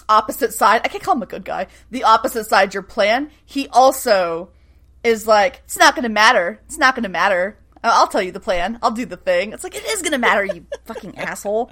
opposite 0.09 0.53
side 0.53 0.81
i 0.85 0.89
can't 0.89 1.03
call 1.03 1.15
him 1.15 1.23
a 1.23 1.27
good 1.27 1.45
guy 1.45 1.67
the 1.91 2.05
opposite 2.05 2.45
side 2.45 2.75
your 2.75 2.83
plan 2.83 3.31
he 3.45 3.69
also 3.69 4.51
is 5.05 5.27
like 5.27 5.63
it's 5.65 5.79
not 5.79 5.95
gonna 5.95 6.09
matter 6.09 6.61
it's 6.67 6.79
not 6.79 6.95
gonna 6.95 7.09
matter 7.09 7.59
I'll 7.81 8.09
tell 8.09 8.21
you 8.21 8.33
the 8.33 8.41
plan. 8.41 8.81
I'll 8.83 8.91
do 8.91 9.07
the 9.07 9.17
thing. 9.17 9.53
It's 9.53 9.63
like 9.63 9.77
it 9.77 9.87
is 9.87 10.03
gonna 10.03 10.19
matter, 10.19 10.45
you 10.45 10.67
fucking 10.87 11.17
asshole. 11.17 11.71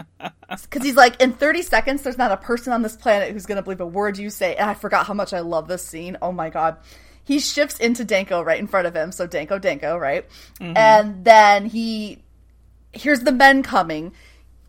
Because 0.48 0.84
he's 0.84 0.94
like, 0.94 1.20
in 1.20 1.32
30 1.32 1.62
seconds, 1.62 2.02
there's 2.02 2.16
not 2.16 2.30
a 2.30 2.36
person 2.36 2.72
on 2.72 2.82
this 2.82 2.94
planet 2.94 3.32
who's 3.32 3.44
gonna 3.44 3.60
believe 3.60 3.80
a 3.80 3.86
word 3.86 4.16
you 4.16 4.30
say. 4.30 4.54
And 4.54 4.70
I 4.70 4.74
forgot 4.74 5.06
how 5.06 5.14
much 5.14 5.32
I 5.32 5.40
love 5.40 5.66
this 5.66 5.84
scene. 5.84 6.16
Oh 6.22 6.30
my 6.30 6.48
god 6.48 6.76
he 7.26 7.40
shifts 7.40 7.78
into 7.80 8.04
Danko 8.04 8.40
right 8.42 8.58
in 8.58 8.68
front 8.68 8.86
of 8.86 8.94
him. 8.94 9.10
So 9.10 9.26
Danko, 9.26 9.58
Danko, 9.58 9.98
right? 9.98 10.26
Mm-hmm. 10.60 10.76
And 10.76 11.24
then 11.24 11.66
he 11.66 12.22
here's 12.92 13.20
the 13.20 13.32
men 13.32 13.64
coming. 13.64 14.12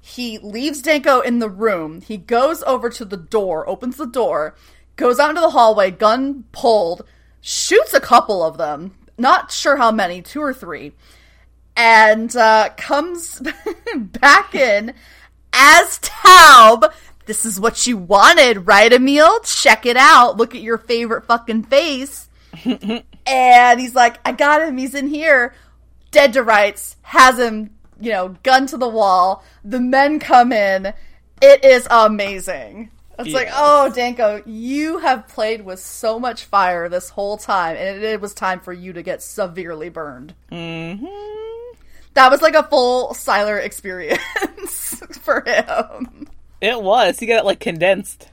He 0.08 0.38
leaves 0.38 0.82
Danko 0.82 1.20
in 1.20 1.40
the 1.40 1.50
room. 1.50 2.00
He 2.00 2.16
goes 2.16 2.64
over 2.64 2.90
to 2.90 3.04
the 3.04 3.18
door, 3.18 3.68
opens 3.68 3.98
the 3.98 4.08
door, 4.08 4.56
goes 4.96 5.20
out 5.20 5.30
into 5.30 5.42
the 5.42 5.50
hallway, 5.50 5.92
gun 5.92 6.46
pulled, 6.54 7.04
shoots 7.42 7.94
a 7.94 8.00
couple 8.00 8.42
of 8.42 8.58
them. 8.58 8.96
Not 9.18 9.52
sure 9.52 9.76
how 9.76 9.92
many, 9.92 10.22
two 10.22 10.42
or 10.42 10.54
three. 10.54 10.94
And 11.76 12.34
uh, 12.38 12.70
comes 12.78 13.42
back 13.98 14.56
in 14.56 14.94
as 15.52 16.00
Taub, 16.00 16.92
This 17.26 17.44
is 17.44 17.60
what 17.60 17.86
you 17.86 17.98
wanted, 17.98 18.66
right, 18.66 18.92
Emil? 18.92 19.42
Check 19.42 19.86
it 19.86 19.98
out. 19.98 20.38
Look 20.38 20.56
at 20.56 20.62
your 20.62 20.78
favorite 20.78 21.26
fucking 21.26 21.64
face. 21.64 22.30
and 23.26 23.80
he's 23.80 23.94
like, 23.94 24.20
I 24.26 24.32
got 24.32 24.62
him. 24.62 24.78
He's 24.78 24.96
in 24.96 25.08
here. 25.08 25.54
Dead 26.12 26.32
to 26.34 26.44
rights. 26.44 26.96
Has 27.02 27.38
him, 27.38 27.72
you 28.00 28.12
know, 28.12 28.36
gun 28.44 28.68
to 28.68 28.78
the 28.78 28.88
wall. 28.88 29.44
The 29.64 29.80
men 29.80 30.20
come 30.20 30.52
in. 30.52 30.94
It 31.42 31.64
is 31.66 31.88
amazing. 31.90 32.92
It's 33.20 33.34
like, 33.34 33.50
oh, 33.52 33.90
Danko, 33.90 34.44
you 34.46 35.00
have 35.00 35.28
played 35.28 35.66
with 35.66 35.80
so 35.80 36.20
much 36.20 36.46
fire 36.46 36.88
this 36.88 37.10
whole 37.10 37.38
time, 37.38 37.76
and 37.76 37.98
it, 37.98 38.04
it 38.04 38.22
was 38.22 38.36
time 38.36 38.60
for 38.60 38.72
you 38.72 38.94
to 38.94 39.02
get 39.02 39.24
severely 39.24 39.90
burned. 39.90 40.36
hmm 40.50 41.04
That 42.14 42.30
was 42.30 42.44
like 42.44 42.54
a 42.54 42.62
full 42.64 43.10
Sylar 43.14 43.64
experience 43.64 44.22
for 45.22 45.42
him. 45.48 46.28
It 46.62 46.80
was. 46.82 47.18
He 47.20 47.26
got 47.26 47.40
it 47.40 47.46
like 47.46 47.60
condensed. 47.60 48.30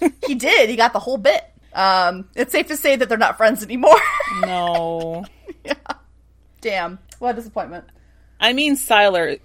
He 0.24 0.36
did. 0.36 0.68
He 0.70 0.76
got 0.76 0.92
the 0.92 1.00
whole 1.00 1.16
bit. 1.18 1.42
Um, 1.74 2.28
it's 2.36 2.52
safe 2.52 2.68
to 2.68 2.76
say 2.76 2.94
that 2.94 3.08
they're 3.08 3.18
not 3.18 3.36
friends 3.36 3.64
anymore. 3.64 3.98
No. 4.42 5.24
yeah. 5.64 5.74
Damn, 6.60 7.00
what 7.18 7.32
a 7.32 7.34
disappointment. 7.34 7.84
I 8.40 8.52
mean, 8.52 8.76
Sylar, 8.76 9.40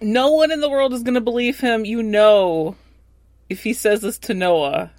no 0.00 0.32
one 0.32 0.50
in 0.50 0.60
the 0.60 0.68
world 0.68 0.92
is 0.92 1.02
going 1.02 1.14
to 1.14 1.20
believe 1.20 1.60
him. 1.60 1.84
You 1.84 2.02
know, 2.02 2.76
if 3.48 3.62
he 3.62 3.72
says 3.72 4.00
this 4.02 4.18
to 4.20 4.34
Noah, 4.34 4.90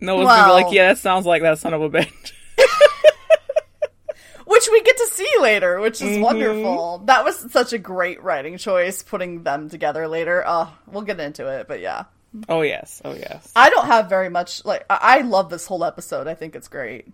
Noah's 0.00 0.26
going 0.26 0.38
to 0.38 0.46
be 0.46 0.64
like, 0.64 0.72
yeah, 0.74 0.88
that 0.88 0.98
sounds 0.98 1.26
like 1.26 1.42
that 1.42 1.58
son 1.58 1.74
of 1.74 1.82
a 1.82 1.90
bitch. 1.90 2.32
Which 4.46 4.68
we 4.72 4.82
get 4.82 4.96
to 4.96 5.06
see 5.06 5.30
later, 5.40 5.78
which 5.78 6.02
is 6.02 6.08
mm-hmm. 6.08 6.22
wonderful. 6.22 7.02
That 7.04 7.24
was 7.24 7.52
such 7.52 7.72
a 7.72 7.78
great 7.78 8.20
writing 8.20 8.58
choice, 8.58 9.00
putting 9.00 9.44
them 9.44 9.68
together 9.68 10.08
later. 10.08 10.42
Oh, 10.44 10.76
we'll 10.88 11.02
get 11.02 11.20
into 11.20 11.46
it, 11.46 11.68
but 11.68 11.80
yeah. 11.80 12.06
oh, 12.48 12.62
yes. 12.62 13.00
Oh, 13.04 13.14
yes. 13.14 13.52
I 13.54 13.70
don't 13.70 13.86
have 13.86 14.08
very 14.08 14.28
much, 14.28 14.64
like, 14.64 14.84
I, 14.90 14.98
I 15.00 15.20
love 15.20 15.50
this 15.50 15.66
whole 15.66 15.84
episode. 15.84 16.26
I 16.26 16.34
think 16.34 16.56
it's 16.56 16.66
great. 16.66 17.06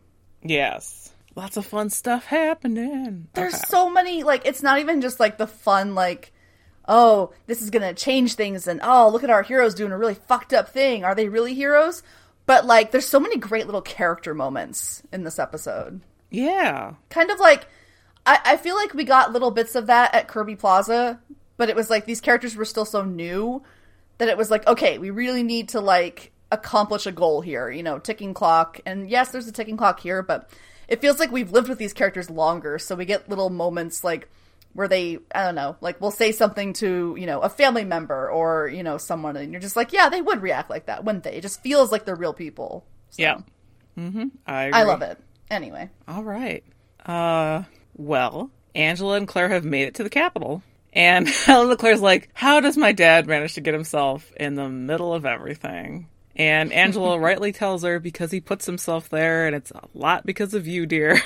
Yes. 0.42 1.12
Lots 1.36 1.56
of 1.56 1.66
fun 1.66 1.90
stuff 1.90 2.24
happening. 2.24 3.28
There's 3.34 3.54
Okay. 3.54 3.64
so 3.68 3.88
many, 3.90 4.22
like, 4.24 4.46
it's 4.46 4.62
not 4.62 4.78
even 4.80 5.00
just 5.00 5.20
like 5.20 5.38
the 5.38 5.46
fun, 5.46 5.94
like, 5.94 6.32
oh, 6.88 7.32
this 7.46 7.60
is 7.62 7.70
gonna 7.70 7.94
change 7.94 8.34
things, 8.34 8.66
and 8.66 8.80
oh, 8.82 9.08
look 9.10 9.22
at 9.22 9.30
our 9.30 9.42
heroes 9.42 9.74
doing 9.74 9.92
a 9.92 9.98
really 9.98 10.14
fucked 10.14 10.52
up 10.54 10.70
thing. 10.70 11.04
Are 11.04 11.14
they 11.14 11.28
really 11.28 11.54
heroes? 11.54 12.02
But, 12.46 12.64
like, 12.64 12.90
there's 12.90 13.06
so 13.08 13.20
many 13.20 13.36
great 13.36 13.66
little 13.66 13.82
character 13.82 14.32
moments 14.34 15.02
in 15.12 15.24
this 15.24 15.38
episode. 15.38 16.00
Yeah. 16.30 16.94
kind 17.10 17.30
of 17.30 17.38
like 17.38 17.66
I, 18.24 18.40
I 18.44 18.56
feel 18.56 18.74
like 18.74 18.92
we 18.94 19.04
got 19.04 19.32
little 19.32 19.52
bits 19.52 19.76
of 19.76 19.86
that 19.86 20.12
at 20.14 20.26
Kirby 20.26 20.56
Plaza, 20.56 21.20
but 21.56 21.68
it 21.68 21.76
was 21.76 21.88
like 21.90 22.04
these 22.06 22.20
characters 22.20 22.56
were 22.56 22.64
still 22.64 22.84
so 22.84 23.04
new 23.04 23.62
that 24.18 24.28
it 24.28 24.36
was 24.36 24.50
like, 24.50 24.66
okay, 24.66 24.98
we 24.98 25.10
really 25.10 25.44
need 25.44 25.68
to 25.70 25.80
like 25.80 26.32
accomplish 26.50 27.06
a 27.06 27.12
goal 27.12 27.40
here, 27.40 27.70
you 27.70 27.82
know, 27.84 27.98
ticking 28.00 28.34
clock. 28.34 28.80
And 28.84 29.08
yes, 29.08 29.30
there's 29.30 29.46
a 29.46 29.52
ticking 29.52 29.76
clock 29.76 30.00
here, 30.00 30.22
but 30.22 30.50
it 30.88 31.00
feels 31.00 31.18
like 31.18 31.30
we've 31.32 31.52
lived 31.52 31.68
with 31.68 31.78
these 31.78 31.92
characters 31.92 32.30
longer, 32.30 32.78
so 32.78 32.94
we 32.94 33.04
get 33.04 33.28
little 33.28 33.50
moments 33.50 34.04
like 34.04 34.28
where 34.72 34.88
they 34.88 35.18
I 35.34 35.44
don't 35.44 35.54
know, 35.54 35.76
like 35.80 36.00
we'll 36.00 36.10
say 36.10 36.32
something 36.32 36.74
to, 36.74 37.16
you 37.18 37.26
know, 37.26 37.40
a 37.40 37.48
family 37.48 37.84
member 37.84 38.30
or, 38.30 38.68
you 38.68 38.82
know, 38.82 38.98
someone 38.98 39.36
and 39.36 39.52
you're 39.52 39.60
just 39.60 39.76
like, 39.76 39.92
yeah, 39.92 40.08
they 40.08 40.20
would 40.20 40.42
react 40.42 40.70
like 40.70 40.86
that, 40.86 41.04
wouldn't 41.04 41.24
they? 41.24 41.34
It 41.34 41.42
just 41.42 41.62
feels 41.62 41.90
like 41.90 42.04
they're 42.04 42.14
real 42.14 42.34
people. 42.34 42.84
So, 43.10 43.22
Yeah. 43.22 43.38
Mm-hmm. 43.98 44.24
I, 44.46 44.70
I 44.70 44.82
love 44.82 45.02
it. 45.02 45.18
Anyway. 45.50 45.88
All 46.06 46.22
right. 46.22 46.62
Uh, 47.04 47.62
well, 47.96 48.50
Angela 48.74 49.16
and 49.16 49.26
Claire 49.26 49.48
have 49.48 49.64
made 49.64 49.88
it 49.88 49.94
to 49.94 50.02
the 50.02 50.10
Capitol. 50.10 50.62
And 50.92 51.28
Helen 51.46 51.74
Claire's 51.76 52.00
like, 52.02 52.28
how 52.34 52.60
does 52.60 52.76
my 52.76 52.92
dad 52.92 53.26
manage 53.26 53.54
to 53.54 53.60
get 53.60 53.74
himself 53.74 54.30
in 54.38 54.54
the 54.54 54.68
middle 54.68 55.14
of 55.14 55.24
everything? 55.24 56.08
And 56.36 56.72
Angela 56.74 57.18
rightly 57.18 57.52
tells 57.52 57.82
her 57.82 57.98
because 57.98 58.30
he 58.30 58.40
puts 58.40 58.66
himself 58.66 59.08
there, 59.08 59.46
and 59.46 59.56
it's 59.56 59.70
a 59.72 59.82
lot 59.94 60.24
because 60.24 60.54
of 60.54 60.66
you, 60.66 60.86
dear. 60.86 61.20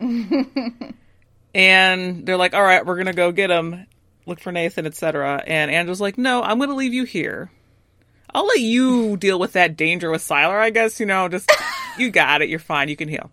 and 1.54 2.26
they're 2.26 2.36
like, 2.36 2.54
all 2.54 2.62
right, 2.62 2.84
we're 2.84 2.96
going 2.96 3.06
to 3.06 3.12
go 3.12 3.32
get 3.32 3.50
him, 3.50 3.86
look 4.26 4.40
for 4.40 4.52
Nathan, 4.52 4.86
etc. 4.86 5.42
And 5.46 5.70
Angela's 5.70 6.00
like, 6.00 6.18
no, 6.18 6.42
I'm 6.42 6.58
going 6.58 6.70
to 6.70 6.76
leave 6.76 6.94
you 6.94 7.04
here. 7.04 7.50
I'll 8.34 8.46
let 8.46 8.60
you 8.60 9.16
deal 9.16 9.38
with 9.38 9.52
that 9.54 9.76
danger 9.76 10.10
with 10.10 10.20
Sylar, 10.20 10.60
I 10.60 10.70
guess. 10.70 11.00
You 11.00 11.06
know, 11.06 11.28
just, 11.28 11.50
you 11.96 12.10
got 12.10 12.42
it. 12.42 12.50
You're 12.50 12.58
fine. 12.58 12.88
You 12.88 12.96
can 12.96 13.08
heal. 13.08 13.30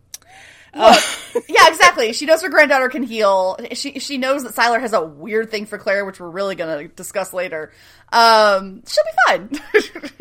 yeah, 1.47 1.67
exactly. 1.67 2.13
She 2.13 2.25
knows 2.25 2.41
her 2.41 2.49
granddaughter 2.49 2.89
can 2.89 3.03
heal. 3.03 3.57
She 3.73 3.99
she 3.99 4.17
knows 4.17 4.43
that 4.43 4.55
Sylar 4.55 4.79
has 4.79 4.93
a 4.93 5.03
weird 5.03 5.51
thing 5.51 5.65
for 5.65 5.77
Claire, 5.77 6.05
which 6.05 6.19
we're 6.19 6.29
really 6.29 6.55
gonna 6.55 6.87
discuss 6.87 7.33
later. 7.33 7.71
Um, 8.11 8.83
she'll 8.87 9.03
be 9.03 9.59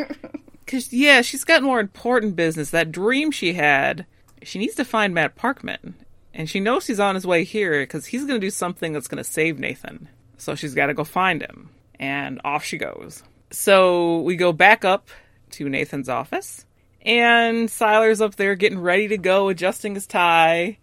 fine. 0.07 0.33
Because, 0.73 0.91
yeah, 0.91 1.21
she's 1.21 1.45
got 1.45 1.63
more 1.63 1.81
important 1.81 2.35
business. 2.35 2.71
That 2.71 2.91
dream 2.91 3.31
she 3.31 3.53
had, 3.53 4.07
she 4.43 4.59
needs 4.59 4.75
to 4.77 4.87
find 4.87 5.13
Matt 5.13 5.37
Parkman. 5.37 5.93
And 6.33 6.49
she 6.49 6.61
knows 6.61 6.87
he's 6.87 6.99
on 6.99 7.15
his 7.15 7.27
way 7.27 7.45
here 7.45 7.83
because 7.83 8.07
he's 8.07 8.25
going 8.25 8.41
to 8.41 8.47
do 8.47 8.51
something 8.51 8.95
that's 8.95 9.07
going 9.07 9.23
to 9.23 9.31
save 9.31 9.59
Nathan. 9.59 10.09
So 10.39 10.55
she's 10.55 10.75
got 10.75 10.87
to 10.87 10.95
go 10.95 11.05
find 11.05 11.43
him. 11.43 11.69
And 12.01 12.41
off 12.43 12.65
she 12.65 12.79
goes. 12.79 13.23
So 13.51 14.21
we 14.23 14.37
go 14.37 14.51
back 14.51 14.83
up 14.83 15.11
to 15.51 15.69
Nathan's 15.69 16.09
office. 16.09 16.65
And 17.03 17.69
Sylar's 17.69 18.21
up 18.21 18.37
there 18.37 18.55
getting 18.55 18.79
ready 18.79 19.09
to 19.09 19.19
go, 19.19 19.49
adjusting 19.49 19.95
his 19.95 20.07
tie. 20.07 20.79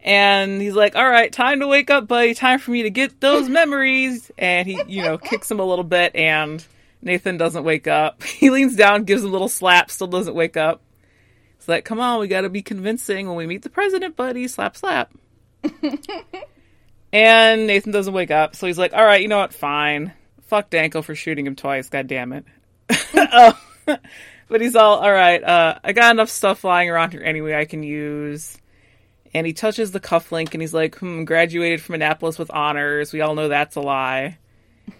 And 0.00 0.60
he's 0.60 0.74
like, 0.74 0.94
all 0.96 1.08
right, 1.08 1.32
time 1.32 1.60
to 1.60 1.66
wake 1.66 1.90
up, 1.90 2.06
buddy. 2.06 2.34
Time 2.34 2.58
for 2.58 2.70
me 2.70 2.82
to 2.82 2.90
get 2.90 3.20
those 3.20 3.48
memories. 3.48 4.30
And 4.36 4.68
he, 4.68 4.80
you 4.86 5.02
know, 5.02 5.16
kicks 5.16 5.50
him 5.50 5.60
a 5.60 5.64
little 5.64 5.84
bit, 5.84 6.14
and 6.14 6.64
Nathan 7.00 7.38
doesn't 7.38 7.64
wake 7.64 7.86
up. 7.86 8.22
He 8.22 8.50
leans 8.50 8.76
down, 8.76 9.04
gives 9.04 9.22
him 9.22 9.30
a 9.30 9.32
little 9.32 9.48
slap, 9.48 9.90
still 9.90 10.06
doesn't 10.06 10.34
wake 10.34 10.58
up. 10.58 10.82
It's 11.56 11.68
like, 11.68 11.86
come 11.86 11.98
on, 11.98 12.20
we 12.20 12.28
gotta 12.28 12.50
be 12.50 12.60
convincing 12.60 13.26
when 13.26 13.36
we 13.36 13.46
meet 13.46 13.62
the 13.62 13.70
president, 13.70 14.16
buddy. 14.16 14.46
Slap, 14.48 14.76
slap. 14.76 15.14
and 17.12 17.66
Nathan 17.66 17.90
doesn't 17.90 18.12
wake 18.12 18.30
up, 18.30 18.54
so 18.54 18.66
he's 18.66 18.76
like, 18.76 18.92
all 18.92 19.04
right, 19.04 19.22
you 19.22 19.28
know 19.28 19.38
what? 19.38 19.54
Fine. 19.54 20.12
Fuck 20.42 20.68
Danko 20.68 21.00
for 21.00 21.14
shooting 21.14 21.46
him 21.46 21.56
twice, 21.56 21.88
god 21.88 22.06
damn 22.06 22.34
it. 22.34 22.44
Oh. 23.14 23.58
Um, 23.88 23.96
but 24.48 24.60
he's 24.60 24.76
all, 24.76 24.98
all 24.98 25.12
right, 25.12 25.42
uh, 25.42 25.78
I 25.82 25.92
got 25.92 26.12
enough 26.12 26.30
stuff 26.30 26.64
lying 26.64 26.90
around 26.90 27.12
here 27.12 27.22
anyway 27.22 27.54
I 27.54 27.64
can 27.64 27.82
use. 27.82 28.58
And 29.32 29.46
he 29.46 29.52
touches 29.52 29.90
the 29.90 30.00
cufflink 30.00 30.52
and 30.52 30.62
he's 30.62 30.74
like, 30.74 30.96
hmm, 30.96 31.24
graduated 31.24 31.82
from 31.82 31.96
Annapolis 31.96 32.38
with 32.38 32.50
honors. 32.52 33.12
We 33.12 33.20
all 33.20 33.34
know 33.34 33.48
that's 33.48 33.76
a 33.76 33.80
lie. 33.80 34.38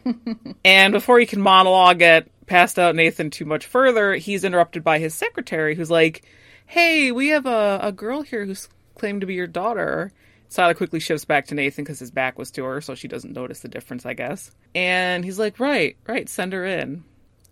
and 0.65 0.93
before 0.93 1.21
he 1.21 1.27
can 1.27 1.41
monologue 1.41 2.03
it, 2.03 2.31
passed 2.47 2.79
out 2.79 2.97
Nathan 2.97 3.31
too 3.31 3.45
much 3.45 3.67
further, 3.67 4.15
he's 4.15 4.45
interrupted 4.45 4.83
by 4.83 4.99
his 4.99 5.15
secretary 5.15 5.75
who's 5.75 5.91
like, 5.91 6.25
hey, 6.67 7.13
we 7.13 7.29
have 7.29 7.47
a, 7.47 7.79
a 7.83 7.93
girl 7.93 8.23
here 8.23 8.45
who's 8.45 8.69
claimed 8.95 9.21
to 9.21 9.27
be 9.27 9.35
your 9.35 9.47
daughter. 9.47 10.13
Sylar 10.51 10.77
quickly 10.77 11.01
shifts 11.01 11.25
back 11.25 11.47
to 11.47 11.55
Nathan 11.55 11.85
because 11.85 11.99
his 11.99 12.11
back 12.11 12.39
was 12.39 12.51
to 12.53 12.65
her, 12.65 12.81
so 12.81 12.95
she 12.95 13.09
doesn't 13.09 13.33
notice 13.33 13.61
the 13.61 13.69
difference, 13.69 14.07
I 14.07 14.15
guess. 14.15 14.51
And 14.75 15.25
he's 15.25 15.39
like, 15.39 15.59
right, 15.59 15.97
right, 16.07 16.29
send 16.29 16.53
her 16.53 16.65
in. 16.65 17.05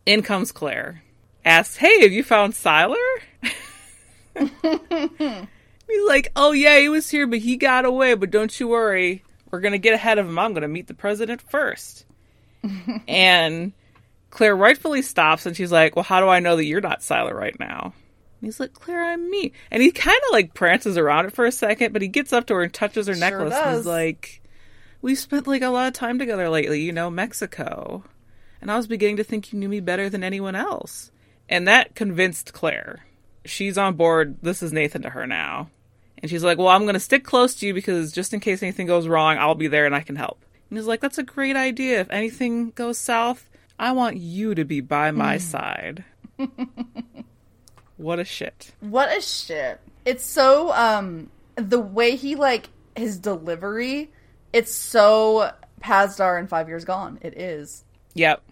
In 0.06 0.22
comes 0.22 0.52
Claire. 0.52 1.02
Asks, 1.44 1.76
hey, 1.76 2.02
have 2.02 2.12
you 2.12 2.22
found 2.22 2.52
Sylar? 2.54 2.96
He's 5.88 6.08
like, 6.08 6.32
oh 6.36 6.52
yeah, 6.52 6.78
he 6.78 6.88
was 6.88 7.10
here, 7.10 7.26
but 7.26 7.40
he 7.40 7.56
got 7.56 7.84
away. 7.84 8.14
But 8.14 8.30
don't 8.30 8.58
you 8.58 8.68
worry, 8.68 9.24
we're 9.50 9.60
gonna 9.60 9.78
get 9.78 9.94
ahead 9.94 10.18
of 10.18 10.26
him. 10.26 10.38
I'm 10.38 10.54
gonna 10.54 10.68
meet 10.68 10.86
the 10.86 10.94
president 10.94 11.42
first. 11.42 12.06
and 13.08 13.72
Claire 14.30 14.56
rightfully 14.56 15.02
stops, 15.02 15.46
and 15.46 15.56
she's 15.56 15.72
like, 15.72 15.96
well, 15.96 16.04
how 16.04 16.20
do 16.20 16.28
I 16.28 16.40
know 16.40 16.56
that 16.56 16.64
you're 16.64 16.80
not 16.80 17.00
Sylar 17.00 17.34
right 17.34 17.58
now? 17.58 17.92
And 18.42 18.48
he's 18.48 18.58
like, 18.58 18.72
Claire, 18.72 19.04
I'm 19.04 19.30
me. 19.30 19.52
And 19.70 19.82
he 19.82 19.90
kind 19.90 20.16
of 20.16 20.32
like 20.32 20.54
prances 20.54 20.96
around 20.96 21.26
it 21.26 21.32
for 21.32 21.44
a 21.44 21.52
second, 21.52 21.92
but 21.92 22.02
he 22.02 22.08
gets 22.08 22.32
up 22.32 22.46
to 22.46 22.54
her 22.54 22.62
and 22.62 22.72
touches 22.72 23.06
her 23.06 23.14
Sure 23.14 23.20
necklace. 23.20 23.54
And 23.54 23.76
he's 23.76 23.86
like, 23.86 24.40
we've 25.02 25.18
spent 25.18 25.46
like 25.46 25.62
a 25.62 25.68
lot 25.68 25.88
of 25.88 25.92
time 25.92 26.18
together 26.18 26.48
lately, 26.48 26.80
you 26.80 26.92
know, 26.92 27.10
Mexico. 27.10 28.04
And 28.60 28.70
I 28.70 28.76
was 28.76 28.86
beginning 28.86 29.18
to 29.18 29.24
think 29.24 29.52
you 29.52 29.58
knew 29.58 29.68
me 29.68 29.80
better 29.80 30.08
than 30.08 30.24
anyone 30.24 30.54
else. 30.54 31.10
And 31.52 31.68
that 31.68 31.94
convinced 31.94 32.54
Claire. 32.54 33.04
She's 33.44 33.76
on 33.76 33.94
board. 33.94 34.38
This 34.40 34.62
is 34.62 34.72
Nathan 34.72 35.02
to 35.02 35.10
her 35.10 35.26
now. 35.26 35.68
And 36.16 36.30
she's 36.30 36.42
like, 36.42 36.56
Well, 36.56 36.68
I'm 36.68 36.84
going 36.84 36.94
to 36.94 37.00
stick 37.00 37.24
close 37.24 37.54
to 37.56 37.66
you 37.66 37.74
because 37.74 38.10
just 38.10 38.32
in 38.32 38.40
case 38.40 38.62
anything 38.62 38.86
goes 38.86 39.06
wrong, 39.06 39.36
I'll 39.36 39.54
be 39.54 39.68
there 39.68 39.84
and 39.84 39.94
I 39.94 40.00
can 40.00 40.16
help. 40.16 40.42
And 40.70 40.78
he's 40.78 40.86
like, 40.86 41.00
That's 41.00 41.18
a 41.18 41.22
great 41.22 41.54
idea. 41.54 42.00
If 42.00 42.10
anything 42.10 42.70
goes 42.70 42.96
south, 42.96 43.50
I 43.78 43.92
want 43.92 44.16
you 44.16 44.54
to 44.54 44.64
be 44.64 44.80
by 44.80 45.10
my 45.10 45.36
side. 45.36 46.04
what 47.98 48.18
a 48.18 48.24
shit. 48.24 48.72
What 48.80 49.14
a 49.14 49.20
shit. 49.20 49.78
It's 50.06 50.24
so 50.24 50.72
um 50.72 51.28
the 51.56 51.80
way 51.80 52.16
he 52.16 52.34
like 52.34 52.70
his 52.96 53.18
delivery, 53.18 54.10
it's 54.54 54.74
so 54.74 55.52
Pasdar 55.82 56.40
in 56.40 56.46
Five 56.46 56.68
Years 56.68 56.86
Gone. 56.86 57.18
It 57.20 57.36
is. 57.36 57.84
Yep. 58.14 58.42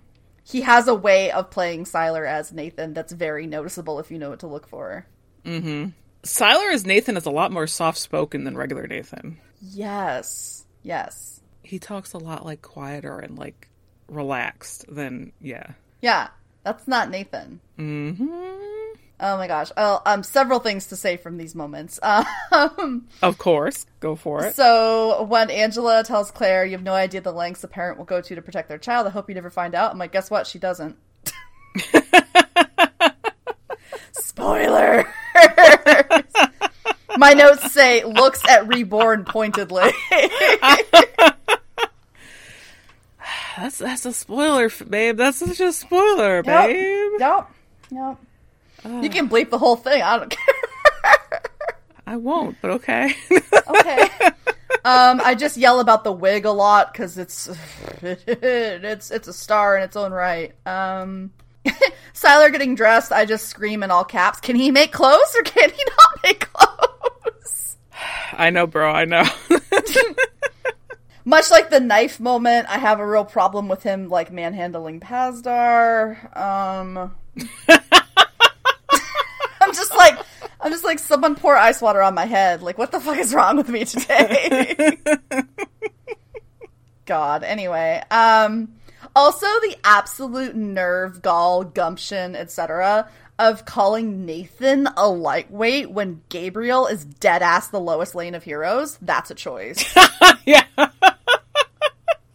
He 0.45 0.63
has 0.63 0.89
a 0.89 0.95
way 0.95 1.31
of 1.31 1.51
playing 1.51 1.85
Sylar 1.85 2.29
as 2.29 2.53
Nathan 2.53 2.95
that's 2.95 3.13
very 3.13 3.47
noticeable 3.47 4.01
if 4.01 4.11
you 4.11 4.19
know 4.19 4.31
what 4.31 4.41
to 4.41 4.47
look 4.47 4.69
for. 4.69 5.07
Mm-hmm. 5.45 5.91
Sylar 6.23 6.73
as 6.73 6.85
Nathan 6.85 7.17
is 7.17 7.27
a 7.27 7.31
lot 7.31 7.53
more 7.53 7.67
soft 7.67 7.99
spoken 7.99 8.45
than 8.45 8.57
regular 8.57 8.87
Nathan. 8.87 9.39
Yes. 9.61 10.65
Yes. 10.83 11.41
He 11.63 11.79
talks 11.79 12.13
a 12.13 12.19
lot 12.19 12.45
like 12.45 12.63
quieter 12.63 13.19
and 13.19 13.39
like 13.39 13.69
relaxed 14.09 14.85
than, 14.89 15.33
yeah. 15.41 15.73
Yeah. 16.01 16.29
That's 16.65 16.87
not 16.87 17.11
Nathan. 17.11 17.61
Mm-hmm. 17.79 19.00
Oh 19.23 19.37
my 19.37 19.47
gosh. 19.47 19.71
Oh, 19.77 20.01
um, 20.07 20.23
several 20.23 20.61
things 20.61 20.87
to 20.87 20.97
say 20.97 21.19
from 21.19 21.37
these 21.37 21.55
moments. 21.55 22.01
Um, 22.53 23.07
Of 23.23 23.37
course. 23.39 23.87
Go 24.01 24.17
for 24.17 24.45
it. 24.47 24.57
so 24.57 25.23
when 25.25 25.51
Angela 25.51 26.03
tells 26.03 26.31
Claire, 26.31 26.65
"You 26.65 26.73
have 26.73 26.83
no 26.83 26.95
idea 26.95 27.21
the 27.21 27.31
lengths 27.33 27.63
a 27.63 27.69
parent 27.69 27.99
will 27.99 28.05
go 28.07 28.21
to 28.21 28.35
to 28.35 28.43
protect 28.43 28.69
their 28.69 28.79
child," 28.79 29.07
I 29.07 29.11
hope 29.11 29.29
you 29.29 29.35
never 29.37 29.51
find 29.51 29.75
out. 29.75 29.93
I'm 29.93 29.99
like, 29.99 30.11
guess 30.13 30.31
what? 30.31 30.47
She 30.49 30.59
doesn't. 30.59 30.97
Spoiler. 34.13 35.07
My 37.17 37.33
notes 37.35 37.73
say 37.73 38.03
looks 38.05 38.43
at 38.49 38.67
reborn 38.69 39.25
pointedly. 39.25 39.91
That's 43.57 43.79
that's 43.79 44.07
a 44.07 44.13
spoiler, 44.13 44.71
babe. 44.89 45.17
That's 45.19 45.39
such 45.39 45.61
a 45.61 45.73
spoiler, 45.73 46.43
babe. 46.43 47.13
Nope. 47.19 47.47
Nope. 47.91 48.19
Nope. 48.85 49.05
You 49.05 49.11
can 49.11 49.29
bleep 49.29 49.51
the 49.51 49.59
whole 49.59 49.77
thing. 49.77 50.03
I 50.03 50.19
don't 50.19 50.31
care. 50.31 51.43
I 52.07 52.17
won't, 52.17 52.57
but 52.61 52.73
okay. 52.73 53.15
okay. 53.69 54.09
Um, 54.83 55.21
I 55.23 55.35
just 55.35 55.59
yell 55.59 55.81
about 55.81 56.05
the 56.05 56.13
wig 56.13 56.47
a 56.47 56.53
lot 56.53 56.91
because 56.91 57.19
it's 57.19 57.51
it's 58.01 59.11
it's 59.11 59.29
a 59.29 59.33
star 59.33 59.77
in 59.77 59.83
its 59.83 59.95
own 59.95 60.11
right. 60.11 60.55
Um, 60.65 61.33
Sylar 62.15 62.51
getting 62.51 62.77
dressed, 62.77 63.13
I 63.13 63.27
just 63.27 63.47
scream 63.47 63.83
in 63.83 63.91
all 63.91 64.05
caps. 64.05 64.41
Can 64.41 64.57
he 64.57 64.71
make 64.71 64.93
clothes 64.93 65.35
or 65.37 65.43
can 65.43 65.69
he 65.69 65.85
not 65.85 66.09
make 66.23 66.51
clothes? 66.53 67.77
I 68.33 68.49
know, 68.49 68.67
bro. 68.67 68.91
I 68.91 69.05
know. 69.05 69.25
Much 71.27 71.51
like 71.51 71.69
the 71.69 71.81
knife 71.81 72.19
moment, 72.19 72.67
I 72.71 72.79
have 72.79 73.01
a 73.01 73.07
real 73.07 73.27
problem 73.27 73.69
with 73.69 73.83
him 73.83 74.09
like 74.09 74.33
manhandling 74.33 75.01
Pasdar. 75.01 76.35
Um, 76.35 77.15
I'm 79.71 79.77
just 79.77 79.97
like, 79.97 80.19
I'm 80.61 80.73
just 80.73 80.83
like, 80.83 80.99
someone 80.99 81.37
pour 81.37 81.57
ice 81.57 81.81
water 81.81 82.03
on 82.03 82.13
my 82.13 82.25
head. 82.25 82.61
Like, 82.61 82.77
what 82.77 82.91
the 82.91 82.99
fuck 82.99 83.19
is 83.19 83.33
wrong 83.33 83.57
with 83.57 83.69
me 83.69 83.85
today? 83.85 84.99
God. 87.07 87.45
Anyway, 87.45 88.03
um, 88.11 88.73
also 89.15 89.47
the 89.47 89.77
absolute 89.85 90.57
nerve, 90.57 91.23
gall, 91.23 91.63
gumption, 91.63 92.35
etc. 92.35 93.09
of 93.39 93.65
calling 93.65 94.27
Nathan 94.27 94.89
a 94.97 95.09
lightweight 95.09 95.93
when 95.93 96.23
Gabriel 96.31 96.89
is 96.89 97.05
dead 97.05 97.43
ass 97.43 97.69
the 97.69 97.79
lowest 97.79 98.17
lane 98.17 98.35
of 98.35 98.43
heroes. 98.43 98.99
That's 99.01 99.31
a 99.31 99.37
choice. 99.37 99.85
yeah. 100.45 100.65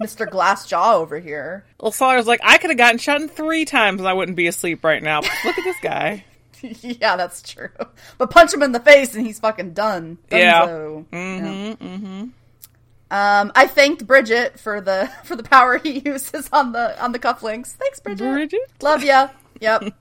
Mr. 0.01 0.25
Glassjaw 0.25 0.93
over 0.93 1.19
here. 1.19 1.65
Well, 1.81 1.91
Sylar's 1.91 2.27
like, 2.27 2.39
I 2.45 2.59
could 2.59 2.69
have 2.69 2.77
gotten 2.77 2.97
shot 2.97 3.21
in 3.21 3.27
three 3.27 3.65
times 3.65 3.99
and 3.99 4.07
I 4.07 4.13
wouldn't 4.13 4.37
be 4.37 4.47
asleep 4.47 4.85
right 4.85 5.03
now. 5.03 5.19
Look 5.19 5.57
at 5.57 5.65
this 5.65 5.79
guy. 5.81 6.23
yeah, 6.81 7.15
that's 7.15 7.41
true. 7.41 7.69
But 8.17 8.29
punch 8.31 8.53
him 8.53 8.63
in 8.63 8.71
the 8.71 8.79
face 8.79 9.15
and 9.15 9.25
he's 9.25 9.39
fucking 9.39 9.73
done. 9.73 10.17
Yeah. 10.31 10.65
Mm-hmm. 10.67 11.85
Mm-hmm. 11.85 12.23
Um, 13.11 13.51
I 13.55 13.67
thanked 13.67 14.07
Bridget 14.07 14.59
for 14.59 14.81
the 14.81 15.09
for 15.23 15.35
the 15.35 15.43
power 15.43 15.77
he 15.77 15.99
uses 16.05 16.49
on 16.51 16.71
the 16.71 17.01
on 17.01 17.11
the 17.11 17.19
cufflinks. 17.19 17.67
Thanks, 17.73 17.99
Bridget. 17.99 18.31
Bridget? 18.31 18.61
Love 18.81 19.03
ya. 19.03 19.29
Yep. 19.61 19.93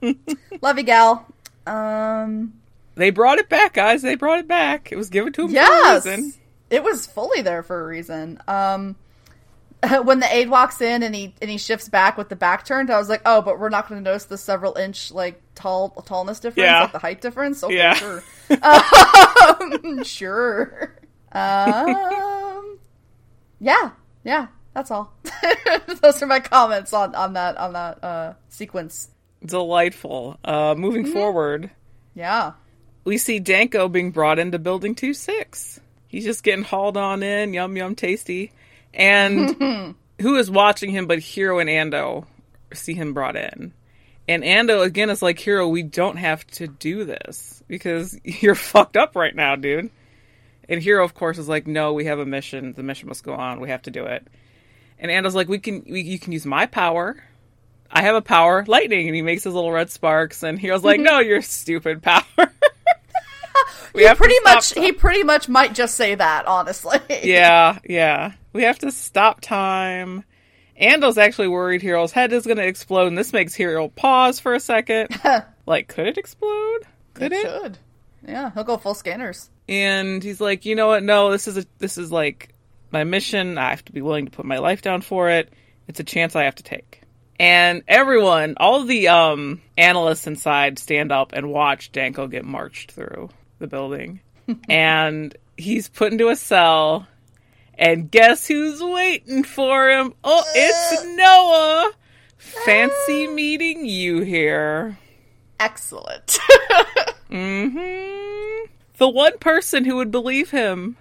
Love 0.62 0.78
you, 0.78 0.84
gal. 0.84 1.26
Um, 1.66 2.54
They 2.96 3.10
brought 3.10 3.38
it 3.38 3.48
back, 3.48 3.74
guys. 3.74 4.02
They 4.02 4.16
brought 4.16 4.40
it 4.40 4.48
back. 4.48 4.90
It 4.90 4.96
was 4.96 5.10
given 5.10 5.32
to 5.34 5.44
him 5.44 5.50
yes, 5.52 6.02
for 6.02 6.08
a 6.08 6.12
reason. 6.16 6.34
it 6.70 6.82
was 6.82 7.06
fully 7.06 7.40
there 7.42 7.62
for 7.62 7.80
a 7.80 7.86
reason. 7.86 8.40
Um, 8.48 8.96
when 10.04 10.20
the 10.20 10.32
aide 10.34 10.48
walks 10.50 10.80
in 10.80 11.02
and 11.02 11.14
he 11.14 11.34
and 11.40 11.50
he 11.50 11.58
shifts 11.58 11.88
back 11.88 12.16
with 12.16 12.28
the 12.28 12.36
back 12.36 12.64
turned, 12.64 12.90
I 12.90 12.98
was 12.98 13.08
like, 13.08 13.22
oh, 13.26 13.42
but 13.42 13.58
we're 13.58 13.68
not 13.68 13.88
going 13.88 14.02
to 14.02 14.04
notice 14.10 14.24
the 14.26 14.38
several 14.38 14.76
inch 14.76 15.10
like 15.12 15.40
tall 15.54 15.90
tallness 16.06 16.40
difference, 16.40 16.66
Yeah. 16.66 16.80
like 16.82 16.92
the 16.92 16.98
height 16.98 17.20
difference. 17.20 17.62
Okay, 17.64 17.76
Yeah. 17.76 17.94
sure, 17.94 18.22
um, 18.62 20.04
sure. 20.04 20.94
Um, 21.32 22.78
yeah, 23.60 23.90
yeah, 24.24 24.46
that's 24.74 24.90
all. 24.90 25.12
Those 26.02 26.22
are 26.22 26.26
my 26.26 26.40
comments 26.40 26.92
on 26.92 27.14
on 27.14 27.32
that 27.34 27.56
on 27.56 27.72
that 27.72 28.04
uh, 28.04 28.34
sequence. 28.48 29.08
Delightful. 29.44 30.38
Uh, 30.44 30.74
moving 30.76 31.04
forward, 31.06 31.70
Yeah. 32.14 32.52
we 33.04 33.18
see 33.18 33.38
Danko 33.40 33.88
being 33.88 34.10
brought 34.10 34.38
into 34.38 34.58
Building 34.58 34.94
2 34.94 35.12
6. 35.12 35.80
He's 36.08 36.24
just 36.24 36.42
getting 36.44 36.64
hauled 36.64 36.96
on 36.96 37.22
in, 37.22 37.52
yum, 37.52 37.76
yum, 37.76 37.94
tasty. 37.94 38.52
And 38.94 39.94
who 40.20 40.36
is 40.36 40.50
watching 40.50 40.90
him 40.90 41.06
but 41.06 41.18
Hiro 41.18 41.58
and 41.58 41.68
Ando 41.68 42.26
see 42.72 42.94
him 42.94 43.12
brought 43.12 43.36
in? 43.36 43.72
And 44.26 44.42
Ando, 44.42 44.82
again, 44.82 45.10
is 45.10 45.20
like, 45.20 45.38
Hiro, 45.38 45.68
we 45.68 45.82
don't 45.82 46.16
have 46.16 46.46
to 46.52 46.66
do 46.66 47.04
this 47.04 47.62
because 47.68 48.18
you're 48.24 48.54
fucked 48.54 48.96
up 48.96 49.16
right 49.16 49.34
now, 49.34 49.56
dude. 49.56 49.90
And 50.68 50.82
Hiro, 50.82 51.04
of 51.04 51.14
course, 51.14 51.36
is 51.36 51.48
like, 51.48 51.66
no, 51.66 51.92
we 51.92 52.06
have 52.06 52.18
a 52.18 52.24
mission. 52.24 52.72
The 52.72 52.82
mission 52.82 53.08
must 53.08 53.22
go 53.22 53.34
on. 53.34 53.60
We 53.60 53.68
have 53.68 53.82
to 53.82 53.90
do 53.90 54.06
it. 54.06 54.26
And 54.98 55.10
Ando's 55.10 55.34
like, 55.34 55.48
we 55.48 55.58
can, 55.58 55.84
we, 55.86 56.00
you 56.00 56.18
can 56.18 56.32
use 56.32 56.46
my 56.46 56.64
power. 56.66 57.22
I 57.90 58.02
have 58.02 58.14
a 58.14 58.22
power, 58.22 58.64
lightning, 58.66 59.06
and 59.06 59.14
he 59.14 59.20
makes 59.20 59.44
his 59.44 59.52
little 59.52 59.70
red 59.70 59.90
sparks. 59.90 60.42
And 60.42 60.58
Hiro's 60.58 60.82
like, 60.82 60.96
mm-hmm. 60.96 61.04
no, 61.04 61.18
you're 61.18 61.42
stupid 61.42 62.02
power. 62.02 62.53
We 63.94 64.02
He 64.02 64.06
have 64.08 64.16
pretty 64.16 64.40
much 64.42 64.74
he 64.74 64.92
pretty 64.92 65.22
much 65.22 65.48
might 65.48 65.74
just 65.74 65.94
say 65.94 66.14
that, 66.14 66.46
honestly. 66.46 66.98
yeah, 67.22 67.78
yeah. 67.84 68.32
We 68.52 68.64
have 68.64 68.78
to 68.80 68.90
stop 68.90 69.40
time. 69.40 70.24
Ando's 70.76 71.18
actually 71.18 71.48
worried 71.48 71.82
Hiro's 71.82 72.12
head 72.12 72.32
is 72.32 72.44
going 72.44 72.56
to 72.56 72.66
explode, 72.66 73.06
and 73.06 73.16
this 73.16 73.32
makes 73.32 73.54
Hiro 73.54 73.88
pause 73.88 74.40
for 74.40 74.54
a 74.54 74.60
second. 74.60 75.10
like, 75.66 75.86
could 75.86 76.08
it 76.08 76.18
explode? 76.18 76.80
Could 77.14 77.32
it? 77.32 77.42
should. 77.42 77.78
Yeah, 78.26 78.50
he'll 78.50 78.64
go 78.64 78.76
full 78.76 78.94
scanners. 78.94 79.50
And 79.68 80.22
he's 80.22 80.40
like, 80.40 80.64
you 80.64 80.74
know 80.74 80.88
what? 80.88 81.02
No, 81.04 81.30
this 81.30 81.46
is 81.46 81.58
a 81.58 81.64
this 81.78 81.96
is 81.96 82.10
like 82.10 82.52
my 82.90 83.04
mission. 83.04 83.58
I 83.58 83.70
have 83.70 83.84
to 83.84 83.92
be 83.92 84.02
willing 84.02 84.24
to 84.24 84.30
put 84.30 84.44
my 84.44 84.58
life 84.58 84.82
down 84.82 85.02
for 85.02 85.30
it. 85.30 85.52
It's 85.86 86.00
a 86.00 86.04
chance 86.04 86.34
I 86.34 86.44
have 86.44 86.56
to 86.56 86.62
take. 86.62 87.02
And 87.38 87.82
everyone, 87.88 88.54
all 88.58 88.84
the 88.84 89.08
um, 89.08 89.60
analysts 89.76 90.26
inside 90.26 90.78
stand 90.78 91.12
up 91.12 91.32
and 91.32 91.50
watch 91.50 91.92
Danko 91.92 92.26
get 92.26 92.44
marched 92.44 92.92
through 92.92 93.30
the 93.64 93.76
building. 93.76 94.20
and 94.68 95.34
he's 95.56 95.88
put 95.88 96.12
into 96.12 96.28
a 96.28 96.36
cell. 96.36 97.06
And 97.76 98.10
guess 98.10 98.46
who's 98.46 98.80
waiting 98.82 99.42
for 99.42 99.90
him? 99.90 100.12
Oh, 100.22 100.44
it's 100.54 101.04
Noah. 101.16 101.92
Fancy 102.36 103.26
meeting 103.26 103.84
you 103.84 104.20
here. 104.20 104.96
Excellent. 105.58 106.38
hmm 107.28 108.64
The 108.98 109.08
one 109.08 109.38
person 109.38 109.84
who 109.84 109.96
would 109.96 110.10
believe 110.10 110.50
him 110.50 110.96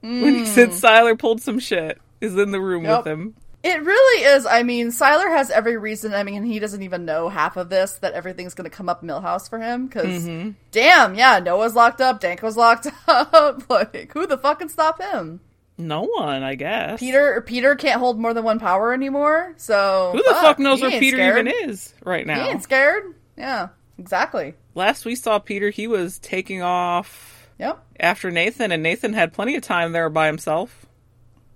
when 0.00 0.34
he 0.34 0.46
said 0.46 0.70
Sylar 0.70 1.18
pulled 1.18 1.40
some 1.42 1.58
shit 1.58 2.00
is 2.20 2.36
in 2.38 2.50
the 2.52 2.60
room 2.60 2.84
Yep. 2.84 2.98
with 2.98 3.06
him. 3.12 3.34
It 3.66 3.82
really 3.82 4.24
is. 4.24 4.46
I 4.46 4.62
mean, 4.62 4.88
Sylar 4.88 5.28
has 5.36 5.50
every 5.50 5.76
reason. 5.76 6.14
I 6.14 6.22
mean, 6.22 6.44
he 6.44 6.58
doesn't 6.58 6.82
even 6.82 7.04
know 7.04 7.28
half 7.28 7.56
of 7.56 7.68
this 7.68 7.96
that 7.96 8.12
everything's 8.14 8.54
going 8.54 8.68
to 8.70 8.74
come 8.76 8.88
up 8.88 9.02
Milhouse 9.02 9.48
for 9.50 9.58
him. 9.58 9.86
Because, 9.86 10.06
Mm-hmm. 10.24 10.50
damn, 10.70 11.14
yeah, 11.14 11.38
Noah's 11.40 11.74
locked 11.74 12.00
up, 12.00 12.20
Danko's 12.20 12.56
locked 12.56 12.86
up. 13.08 13.68
like, 13.68 14.10
who 14.12 14.26
the 14.26 14.38
fuck 14.38 14.60
can 14.60 14.68
stop 14.68 15.00
him? 15.02 15.40
No 15.78 16.02
one, 16.04 16.42
I 16.42 16.54
guess. 16.54 17.00
Peter 17.00 17.42
Peter 17.42 17.74
can't 17.74 18.00
hold 18.00 18.18
more 18.18 18.32
than 18.32 18.44
one 18.44 18.58
power 18.58 18.94
anymore. 18.94 19.52
So 19.58 20.12
Who 20.14 20.22
the 20.22 20.34
fuck 20.40 20.58
knows 20.58 20.80
where 20.80 20.90
Peter 20.98 21.18
scared. 21.18 21.48
even 21.48 21.70
is 21.70 21.92
right 22.02 22.26
now? 22.26 22.42
He 22.44 22.48
ain't 22.50 22.62
scared. 22.62 23.14
Yeah, 23.36 23.68
exactly. 23.98 24.54
Last 24.74 25.04
we 25.04 25.14
saw 25.16 25.38
Peter, 25.38 25.68
he 25.68 25.86
was 25.86 26.18
taking 26.18 26.62
off 26.62 27.48
Yep, 27.58 27.82
after 28.00 28.30
Nathan, 28.30 28.72
and 28.72 28.82
Nathan 28.82 29.12
had 29.12 29.34
plenty 29.34 29.54
of 29.56 29.62
time 29.62 29.92
there 29.92 30.08
by 30.08 30.26
himself. 30.28 30.86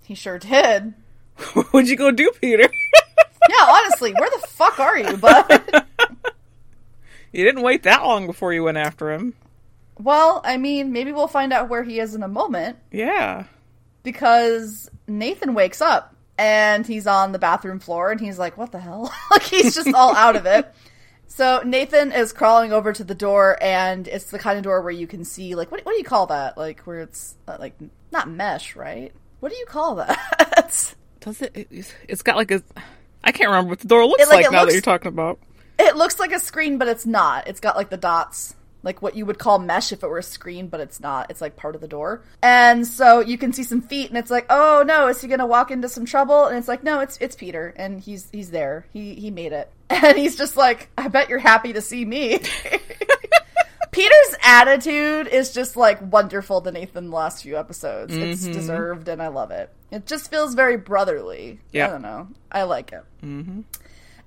he 0.03 0.13
sure 0.13 0.37
did. 0.37 0.93
What'd 1.71 1.89
you 1.89 1.95
go 1.95 2.11
do, 2.11 2.31
Peter? 2.41 2.69
Yeah, 3.49 3.65
honestly, 3.69 4.13
where 4.13 4.29
the 4.29 4.47
fuck 4.47 4.79
are 4.79 4.97
you, 4.99 5.17
bud? 5.17 5.45
you 7.33 7.43
didn't 7.43 7.63
wait 7.63 7.83
that 7.83 8.03
long 8.03 8.27
before 8.27 8.53
you 8.53 8.63
went 8.63 8.77
after 8.77 9.11
him. 9.11 9.33
well, 9.97 10.41
I 10.45 10.57
mean, 10.57 10.91
maybe 10.93 11.11
we'll 11.11 11.27
find 11.27 11.51
out 11.51 11.67
where 11.67 11.83
he 11.83 11.99
is 11.99 12.13
in 12.13 12.21
a 12.21 12.27
moment 12.27 12.77
Yeah. 12.91 13.45
because 14.03 14.89
Nathan 15.07 15.55
wakes 15.55 15.81
up 15.81 16.15
and 16.37 16.85
he's 16.85 17.07
on 17.07 17.31
the 17.31 17.39
bathroom 17.39 17.79
floor 17.79 18.11
and 18.11 18.21
he's 18.21 18.37
like, 18.37 18.57
"What 18.57 18.71
the 18.71 18.79
hell?" 18.79 19.11
like 19.31 19.41
he's 19.43 19.73
just 19.73 19.91
all 19.93 20.15
out 20.15 20.35
of 20.35 20.45
it. 20.45 20.71
So 21.27 21.61
Nathan 21.65 22.11
is 22.11 22.31
crawling 22.33 22.71
over 22.71 22.93
to 22.93 23.03
the 23.03 23.15
door, 23.15 23.57
and 23.61 24.07
it's 24.07 24.25
the 24.25 24.39
kind 24.39 24.57
of 24.59 24.63
door 24.63 24.81
where 24.81 24.91
you 24.91 25.07
can 25.07 25.25
see, 25.25 25.55
like, 25.55 25.71
what, 25.71 25.83
what 25.85 25.93
do 25.93 25.97
you 25.97 26.03
call 26.03 26.27
that? 26.27 26.57
Like, 26.57 26.81
where 26.81 26.99
it's 26.99 27.35
uh, 27.47 27.57
like 27.59 27.73
not 28.11 28.29
mesh, 28.29 28.75
right? 28.75 29.11
What 29.39 29.51
do 29.51 29.57
you 29.57 29.65
call 29.65 29.95
that? 29.95 30.93
Does 31.21 31.41
it? 31.41 31.51
it- 31.55 31.95
It's 32.07 32.21
got 32.21 32.35
like 32.35 32.51
a. 32.51 32.61
I 33.23 33.31
can't 33.31 33.49
remember 33.49 33.69
what 33.69 33.79
the 33.79 33.87
door 33.87 34.05
looks 34.05 34.21
It, 34.21 34.27
like, 34.29 34.43
like, 34.43 34.51
now 34.51 34.59
that 34.59 34.61
looks- 34.63 34.73
you're 34.73 34.81
talking 34.81 35.09
about. 35.09 35.39
It 35.79 35.95
looks 35.95 36.19
like 36.19 36.31
a 36.31 36.39
screen, 36.39 36.77
but 36.77 36.87
it's 36.87 37.05
not. 37.05 37.47
It's 37.47 37.59
got 37.59 37.75
like 37.75 37.89
the 37.89 37.97
dots, 37.97 38.55
like 38.83 39.01
what 39.01 39.15
you 39.15 39.25
would 39.25 39.39
call 39.39 39.57
mesh 39.57 39.91
if 39.91 40.03
it 40.03 40.07
were 40.07 40.19
a 40.19 40.23
screen, 40.23 40.67
but 40.67 40.79
it's 40.79 40.99
not. 40.99 41.31
It's 41.31 41.41
like 41.41 41.55
part 41.55 41.73
of 41.75 41.81
the 41.81 41.87
door. 41.87 42.21
And 42.43 42.85
so 42.85 43.19
you 43.19 43.37
can 43.37 43.51
see 43.53 43.63
some 43.63 43.81
feet, 43.81 44.09
and 44.09 44.17
it's 44.17 44.29
like, 44.29 44.45
oh 44.49 44.83
no, 44.85 45.07
is 45.07 45.21
he 45.21 45.27
gonna 45.27 45.45
walk 45.47 45.71
into 45.71 45.87
some 45.89 46.05
trouble? 46.05 46.45
And 46.45 46.57
it's 46.57 46.67
like, 46.67 46.83
no, 46.83 46.99
it's 46.99 47.17
it's 47.21 47.35
Peter, 47.35 47.73
and 47.77 47.99
he's 47.99 48.27
he's 48.31 48.51
there. 48.51 48.85
He 48.93 49.15
he 49.15 49.31
made 49.31 49.53
it. 49.53 49.71
And 49.91 50.17
he's 50.17 50.35
just 50.37 50.55
like, 50.55 50.89
I 50.97 51.07
bet 51.09 51.29
you're 51.29 51.37
happy 51.39 51.73
to 51.73 51.81
see 51.81 52.05
me. 52.05 52.39
Peter's 53.91 54.35
attitude 54.43 55.27
is 55.27 55.53
just 55.53 55.75
like 55.75 55.99
wonderful 56.01 56.61
to 56.61 56.71
Nathan 56.71 57.09
the 57.09 57.15
last 57.15 57.43
few 57.43 57.57
episodes. 57.57 58.15
It's 58.15 58.45
deserved 58.45 59.07
and 59.07 59.21
I 59.21 59.27
love 59.27 59.51
it. 59.51 59.69
It 59.91 60.07
just 60.07 60.31
feels 60.31 60.53
very 60.53 60.77
brotherly. 60.77 61.59
Yeah. 61.71 61.87
I 61.87 61.89
don't 61.89 62.01
know. 62.01 62.29
I 62.51 62.63
like 62.63 62.93
it. 62.93 63.03
Mm-hmm. 63.23 63.61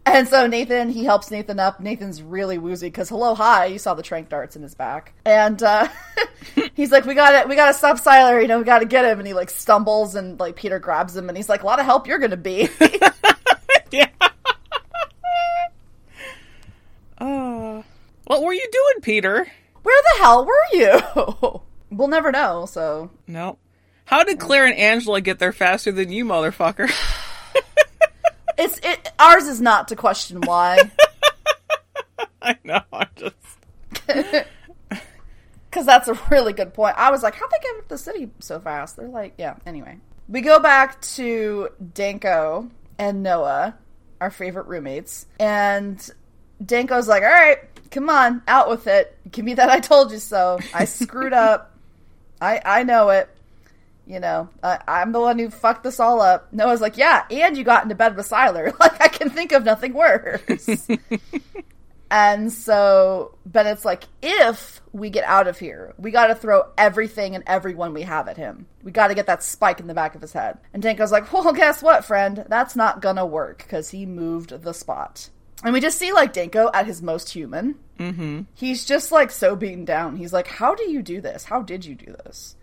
And 0.06 0.28
so 0.28 0.46
Nathan, 0.46 0.90
he 0.90 1.04
helps 1.04 1.30
Nathan 1.30 1.58
up. 1.58 1.80
Nathan's 1.80 2.22
really 2.22 2.58
woozy 2.58 2.88
because 2.88 3.08
hello, 3.08 3.34
hi, 3.34 3.66
you 3.66 3.78
saw 3.78 3.94
the 3.94 4.02
trank 4.02 4.28
darts 4.28 4.54
in 4.54 4.62
his 4.62 4.74
back, 4.74 5.14
and 5.24 5.62
uh, 5.62 5.88
he's 6.74 6.92
like, 6.92 7.06
"We 7.06 7.14
got 7.14 7.42
to 7.42 7.48
we 7.48 7.56
got 7.56 7.68
to 7.68 7.74
stop 7.74 7.98
Sylar. 7.98 8.42
You 8.42 8.48
know, 8.48 8.58
we 8.58 8.64
got 8.64 8.80
to 8.80 8.84
get 8.84 9.06
him." 9.06 9.18
And 9.18 9.26
he 9.26 9.32
like 9.32 9.48
stumbles, 9.48 10.14
and 10.14 10.38
like 10.38 10.56
Peter 10.56 10.78
grabs 10.78 11.16
him, 11.16 11.30
and 11.30 11.38
he's 11.38 11.48
like, 11.48 11.62
"A 11.62 11.66
lot 11.66 11.78
of 11.78 11.86
help 11.86 12.06
you're 12.06 12.18
gonna 12.18 12.36
be." 12.36 12.68
yeah. 13.90 14.08
uh, 17.16 17.82
what 18.26 18.42
were 18.42 18.52
you 18.52 18.66
doing, 18.70 19.02
Peter? 19.02 19.46
Where 19.82 20.02
the 20.02 20.22
hell 20.22 20.44
were 20.46 20.66
you? 20.72 21.60
we'll 21.90 22.08
never 22.08 22.32
know. 22.32 22.66
So 22.66 23.10
No. 23.26 23.58
How 24.06 24.22
did 24.22 24.38
Claire 24.38 24.66
and 24.66 24.76
Angela 24.76 25.20
get 25.20 25.38
there 25.38 25.52
faster 25.52 25.90
than 25.90 26.12
you, 26.12 26.24
motherfucker? 26.24 26.90
it's 28.58 28.78
it. 28.82 29.12
Ours 29.18 29.44
is 29.44 29.60
not 29.60 29.88
to 29.88 29.96
question 29.96 30.40
why, 30.42 30.90
I 32.42 32.56
know. 32.64 32.80
I 32.92 33.06
just. 33.16 33.36
because 35.70 35.86
that's 35.86 36.08
a 36.08 36.18
really 36.30 36.52
good 36.52 36.74
point. 36.74 36.96
I 36.98 37.10
was 37.10 37.22
like, 37.22 37.34
how'd 37.34 37.50
they 37.50 37.62
get 37.62 37.76
up 37.78 37.88
the 37.88 37.98
city 37.98 38.30
so 38.40 38.60
fast? 38.60 38.96
They're 38.96 39.08
like, 39.08 39.34
yeah. 39.38 39.56
Anyway, 39.64 39.98
we 40.28 40.42
go 40.42 40.58
back 40.60 41.00
to 41.02 41.68
Danko 41.94 42.68
and 42.98 43.22
Noah, 43.22 43.74
our 44.20 44.30
favorite 44.30 44.66
roommates, 44.66 45.26
and 45.40 45.98
Danko's 46.62 47.08
like, 47.08 47.22
all 47.22 47.28
right, 47.28 47.58
come 47.94 48.10
on, 48.10 48.42
out 48.46 48.68
with 48.68 48.86
it. 48.86 49.16
Give 49.30 49.44
me 49.44 49.54
that 49.54 49.70
I 49.70 49.80
told 49.80 50.10
you 50.10 50.18
so. 50.18 50.58
I 50.74 50.84
screwed 50.84 51.32
up. 51.32 51.72
I 52.40 52.60
I 52.64 52.82
know 52.82 53.08
it. 53.10 53.30
You 54.06 54.20
know, 54.20 54.50
I, 54.62 54.80
I'm 54.86 55.12
the 55.12 55.20
one 55.20 55.38
who 55.38 55.48
fucked 55.48 55.82
this 55.82 55.98
all 55.98 56.20
up. 56.20 56.52
Noah's 56.52 56.82
like, 56.82 56.98
yeah, 56.98 57.24
and 57.30 57.56
you 57.56 57.64
got 57.64 57.84
into 57.84 57.94
bed 57.94 58.16
with 58.16 58.28
Sylar. 58.28 58.74
Like, 58.78 59.00
I 59.00 59.08
can 59.08 59.30
think 59.30 59.52
of 59.52 59.64
nothing 59.64 59.94
worse. 59.94 60.68
and 62.10 62.52
so 62.52 63.34
Bennet's 63.46 63.82
like, 63.82 64.04
if 64.20 64.82
we 64.92 65.08
get 65.08 65.24
out 65.24 65.48
of 65.48 65.58
here, 65.58 65.94
we 65.96 66.10
got 66.10 66.26
to 66.26 66.34
throw 66.34 66.64
everything 66.76 67.34
and 67.34 67.44
everyone 67.46 67.94
we 67.94 68.02
have 68.02 68.28
at 68.28 68.36
him. 68.36 68.66
We 68.82 68.92
got 68.92 69.08
to 69.08 69.14
get 69.14 69.24
that 69.24 69.42
spike 69.42 69.80
in 69.80 69.86
the 69.86 69.94
back 69.94 70.14
of 70.14 70.20
his 70.20 70.34
head. 70.34 70.58
And 70.74 70.82
Danko's 70.82 71.12
like, 71.12 71.32
well, 71.32 71.54
guess 71.54 71.82
what, 71.82 72.04
friend? 72.04 72.44
That's 72.46 72.76
not 72.76 73.00
gonna 73.00 73.24
work 73.24 73.58
because 73.58 73.88
he 73.88 74.04
moved 74.04 74.50
the 74.50 74.74
spot. 74.74 75.30
And 75.62 75.72
we 75.72 75.80
just 75.80 75.98
see 75.98 76.12
like 76.12 76.32
Danko 76.32 76.70
at 76.74 76.86
his 76.86 77.02
most 77.02 77.30
human. 77.30 77.76
Mm-hmm. 77.98 78.42
He's 78.54 78.84
just 78.84 79.12
like 79.12 79.30
so 79.30 79.54
beaten 79.54 79.84
down. 79.84 80.16
He's 80.16 80.32
like, 80.32 80.48
how 80.48 80.74
do 80.74 80.90
you 80.90 81.02
do 81.02 81.20
this? 81.20 81.44
How 81.44 81.62
did 81.62 81.84
you 81.84 81.94
do 81.94 82.14
this? 82.24 82.56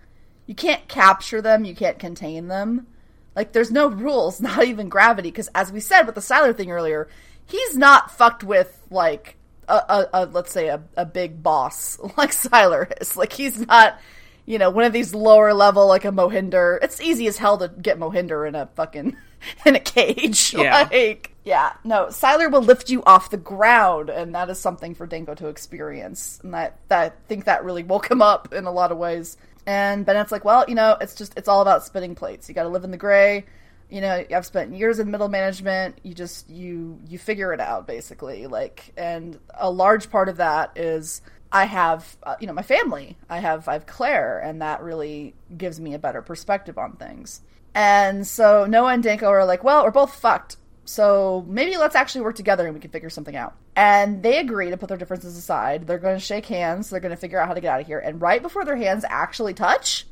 You 0.46 0.56
can't 0.56 0.88
capture 0.88 1.42
them. 1.42 1.64
You 1.66 1.76
can't 1.76 2.00
contain 2.00 2.48
them. 2.48 2.88
Like, 3.36 3.54
there's 3.54 3.72
no 3.72 3.88
rules, 3.88 4.42
not 4.42 4.66
even 4.66 4.90
gravity. 4.90 5.32
Because 5.32 5.50
as 5.56 5.72
we 5.72 5.80
said 5.80 6.04
with 6.04 6.16
the 6.16 6.22
Sylar 6.22 6.56
thing 6.56 6.72
earlier, 6.72 7.08
he's 7.46 7.78
not 7.78 8.12
fucked 8.12 8.44
with 8.44 8.78
like 8.90 9.38
a, 9.68 9.74
a, 9.74 10.10
a 10.14 10.26
let's 10.26 10.52
say 10.52 10.68
a, 10.68 10.84
a 10.98 11.06
big 11.06 11.42
boss 11.42 11.98
like 12.18 12.32
Sylar 12.32 12.92
is. 13.02 13.16
Like, 13.16 13.34
he's 13.34 13.66
not, 13.66 14.00
you 14.46 14.58
know, 14.58 14.70
one 14.70 14.84
of 14.84 14.94
these 14.94 15.16
lower 15.16 15.54
level 15.54 15.88
like 15.88 16.06
a 16.06 16.12
Mohinder. 16.12 16.80
It's 16.82 17.00
easy 17.02 17.28
as 17.28 17.38
hell 17.38 17.58
to 17.60 17.70
get 17.70 17.98
Mohinder 17.98 18.48
in 18.48 18.56
a 18.56 18.68
fucking 18.76 19.16
in 19.66 19.76
a 19.76 19.80
cage. 19.80 20.54
Yeah. 20.54 20.88
Like, 20.92 21.31
yeah, 21.44 21.74
no, 21.84 22.08
Sylar 22.08 22.52
will 22.52 22.62
lift 22.62 22.90
you 22.90 23.04
off 23.04 23.32
the 23.32 23.38
ground, 23.38 24.10
and 24.10 24.36
that 24.36 24.50
is 24.50 24.60
something 24.60 24.94
for 24.94 25.08
Danko 25.08 25.34
to 25.36 25.48
experience. 25.48 26.40
And 26.44 26.54
that, 26.54 26.78
that 26.90 27.00
I 27.14 27.28
think 27.28 27.46
that 27.46 27.64
really 27.64 27.84
woke 27.84 28.10
him 28.10 28.22
up 28.22 28.54
in 28.54 28.66
a 28.66 28.72
lot 28.72 28.92
of 28.92 28.98
ways. 29.00 29.38
And 29.66 30.06
Bennet's 30.06 30.32
like, 30.32 30.46
well, 30.46 30.66
you 30.68 30.76
know, 30.76 30.98
it's 31.02 31.16
just 31.16 31.38
it's 31.38 31.48
all 31.48 31.62
about 31.62 31.84
spinning 31.84 32.16
plates. 32.16 32.48
You 32.48 32.56
got 32.56 32.64
to 32.64 32.70
live 32.70 32.84
in 32.84 32.92
the 32.92 32.98
gray. 32.98 33.46
You 33.90 34.02
know, 34.02 34.24
I've 34.34 34.46
spent 34.46 34.74
years 34.74 35.00
in 35.00 35.12
middle 35.12 35.30
management. 35.30 36.00
You 36.04 36.14
just 36.14 36.50
you 36.50 37.00
you 37.08 37.18
figure 37.18 37.54
it 37.54 37.60
out 37.60 37.88
basically. 37.88 38.48
Like, 38.48 38.94
and 38.96 39.40
a 39.54 39.70
large 39.70 40.10
part 40.10 40.30
of 40.30 40.38
that 40.38 40.78
is 40.78 41.22
I 41.52 41.66
have 41.66 42.18
uh, 42.24 42.36
you 42.40 42.48
know 42.48 42.54
my 42.54 42.64
family. 42.64 43.18
I 43.30 43.40
have 43.40 43.68
I 43.68 43.74
have 43.74 43.86
Claire, 43.86 44.40
and 44.40 44.62
that 44.62 44.82
really 44.82 45.36
gives 45.56 45.80
me 45.80 45.94
a 45.94 46.00
better 46.00 46.22
perspective 46.22 46.78
on 46.78 46.94
things. 46.94 47.42
And 47.74 48.26
so 48.28 48.66
Noah 48.66 48.94
and 48.94 49.04
Danko 49.04 49.28
are 49.28 49.46
like, 49.46 49.64
well, 49.64 49.84
we're 49.84 49.92
both 49.92 50.14
fucked. 50.16 50.58
So 50.92 51.46
maybe 51.48 51.78
let's 51.78 51.96
actually 51.96 52.26
work 52.26 52.36
together 52.36 52.66
and 52.66 52.74
we 52.74 52.82
can 52.82 52.92
figure 52.92 53.10
something 53.10 53.36
out. 53.38 53.56
And 53.78 54.22
they 54.22 54.40
agree 54.40 54.72
to 54.72 54.78
put 54.78 54.90
their 54.90 54.98
differences 54.98 55.38
aside. 55.38 55.88
They're 55.88 55.98
going 55.98 56.18
to 56.18 56.20
shake 56.20 56.46
hands. 56.46 56.90
They're 56.90 57.00
going 57.00 57.16
to 57.16 57.18
figure 57.18 57.40
out 57.40 57.48
how 57.48 57.54
to 57.54 57.62
get 57.62 57.74
out 57.74 57.80
of 57.80 57.88
here. 57.88 58.00
And 58.00 58.20
right 58.22 58.42
before 58.42 58.66
their 58.66 58.76
hands 58.76 59.06
actually 59.08 59.54
touch, 59.54 60.06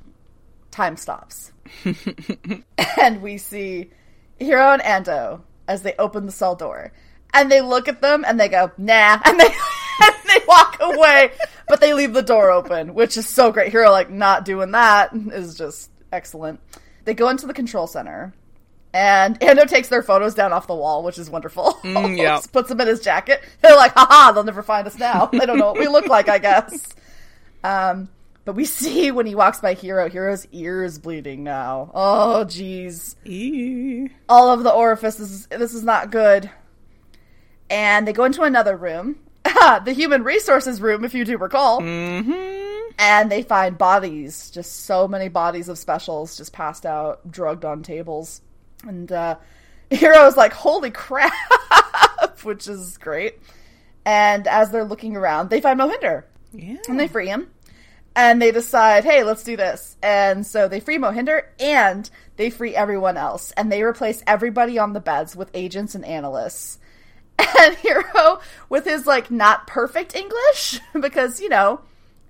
time 0.71 0.95
stops. 0.95 1.51
and 3.01 3.21
we 3.21 3.37
see 3.39 3.91
Hiro 4.39 4.71
and 4.71 4.81
Ando 4.81 5.41
as 5.67 5.81
they 5.81 5.95
open 5.99 6.25
the 6.25 6.31
cell 6.31 6.55
door. 6.55 6.93
And 7.33 7.51
they 7.51 7.59
look 7.59 7.89
at 7.89 8.01
them 8.01 8.23
and 8.25 8.39
they 8.39 8.47
go, 8.47 8.71
nah. 8.77 9.19
And 9.25 9.37
they, 9.37 9.47
and 10.01 10.15
they 10.29 10.45
walk 10.47 10.77
away. 10.79 11.33
But 11.67 11.81
they 11.81 11.93
leave 11.93 12.13
the 12.13 12.21
door 12.21 12.51
open, 12.51 12.93
which 12.93 13.17
is 13.17 13.27
so 13.27 13.51
great. 13.51 13.73
Hiro, 13.73 13.91
like, 13.91 14.09
not 14.09 14.45
doing 14.45 14.71
that 14.71 15.11
is 15.13 15.57
just 15.57 15.91
excellent. 16.13 16.61
They 17.03 17.13
go 17.13 17.27
into 17.27 17.47
the 17.47 17.53
control 17.53 17.85
center. 17.85 18.33
And 18.93 19.39
Ando 19.39 19.67
takes 19.67 19.89
their 19.89 20.01
photos 20.01 20.33
down 20.33 20.51
off 20.51 20.65
the 20.65 20.75
wall, 20.75 21.03
which 21.03 21.19
is 21.19 21.29
wonderful. 21.29 21.73
Mm, 21.83 22.17
yeah. 22.21 22.41
Puts 22.51 22.69
them 22.69 22.81
in 22.81 22.87
his 22.87 23.01
jacket. 23.01 23.41
They're 23.61 23.75
like, 23.75 23.93
haha, 23.93 24.31
they'll 24.31 24.43
never 24.43 24.63
find 24.63 24.87
us 24.87 24.97
now. 24.97 25.27
They 25.27 25.45
don't 25.45 25.59
know 25.59 25.67
what 25.67 25.79
we 25.79 25.87
look 25.87 26.07
like, 26.07 26.29
I 26.29 26.39
guess. 26.39 26.95
Um, 27.61 28.07
but 28.45 28.55
we 28.55 28.63
see 28.79 29.11
when 29.11 29.25
he 29.25 29.35
walks 29.35 29.59
by 29.59 29.73
Hiro, 29.73 30.09
Hiro's 30.09 30.47
ear 30.53 30.81
is 30.83 30.97
bleeding 30.97 31.43
now. 31.43 31.91
Oh, 31.93 32.45
jeez. 32.47 34.09
All 34.29 34.49
of 34.49 34.63
the 34.63 34.71
orifices. 34.71 35.45
This 35.47 35.73
is 35.73 35.83
not 35.83 36.09
good. 36.09 36.49
And 37.69 38.07
they 38.07 38.13
go 38.13 38.23
into 38.23 38.43
another 38.43 38.77
room. 38.77 39.17
the 39.43 39.93
human 39.93 40.23
resources 40.23 40.79
room, 40.81 41.03
if 41.03 41.13
you 41.13 41.25
do 41.25 41.37
recall. 41.37 41.81
Mm-hmm. 41.81 42.91
And 42.97 43.29
they 43.29 43.43
find 43.43 43.77
bodies. 43.77 44.49
Just 44.51 44.85
so 44.85 45.05
many 45.05 45.27
bodies 45.27 45.67
of 45.67 45.77
specials 45.77 46.37
just 46.37 46.53
passed 46.53 46.85
out, 46.85 47.29
drugged 47.29 47.65
on 47.65 47.83
tables. 47.83 48.41
And 48.87 49.11
uh, 49.11 49.35
Hiro's 49.91 50.37
like, 50.37 50.53
holy 50.53 50.91
crap, 50.91 51.33
which 52.43 52.67
is 52.67 52.97
great. 52.97 53.39
And 54.05 54.47
as 54.47 54.71
they're 54.71 54.85
looking 54.85 55.15
around, 55.15 55.49
they 55.49 55.61
find 55.61 55.79
Mohinder 55.79 56.23
Yeah. 56.53 56.77
and 56.87 56.99
they 56.99 57.07
free 57.07 57.27
him. 57.27 57.49
And 58.15 58.41
they 58.41 58.51
decide, 58.51 59.05
hey, 59.05 59.23
let's 59.23 59.43
do 59.43 59.55
this. 59.55 59.95
And 60.01 60.45
so 60.45 60.67
they 60.67 60.79
free 60.79 60.97
Mohinder 60.97 61.43
and 61.59 62.09
they 62.37 62.49
free 62.49 62.75
everyone 62.75 63.17
else. 63.17 63.51
And 63.51 63.71
they 63.71 63.83
replace 63.83 64.23
everybody 64.25 64.77
on 64.79 64.93
the 64.93 64.99
beds 64.99 65.35
with 65.35 65.51
agents 65.53 65.95
and 65.95 66.03
analysts. 66.05 66.79
And 67.61 67.75
Hiro, 67.75 68.39
with 68.69 68.85
his 68.85 69.05
like 69.07 69.31
not 69.31 69.65
perfect 69.67 70.15
English, 70.15 70.79
because, 70.99 71.39
you 71.39 71.47
know, 71.49 71.81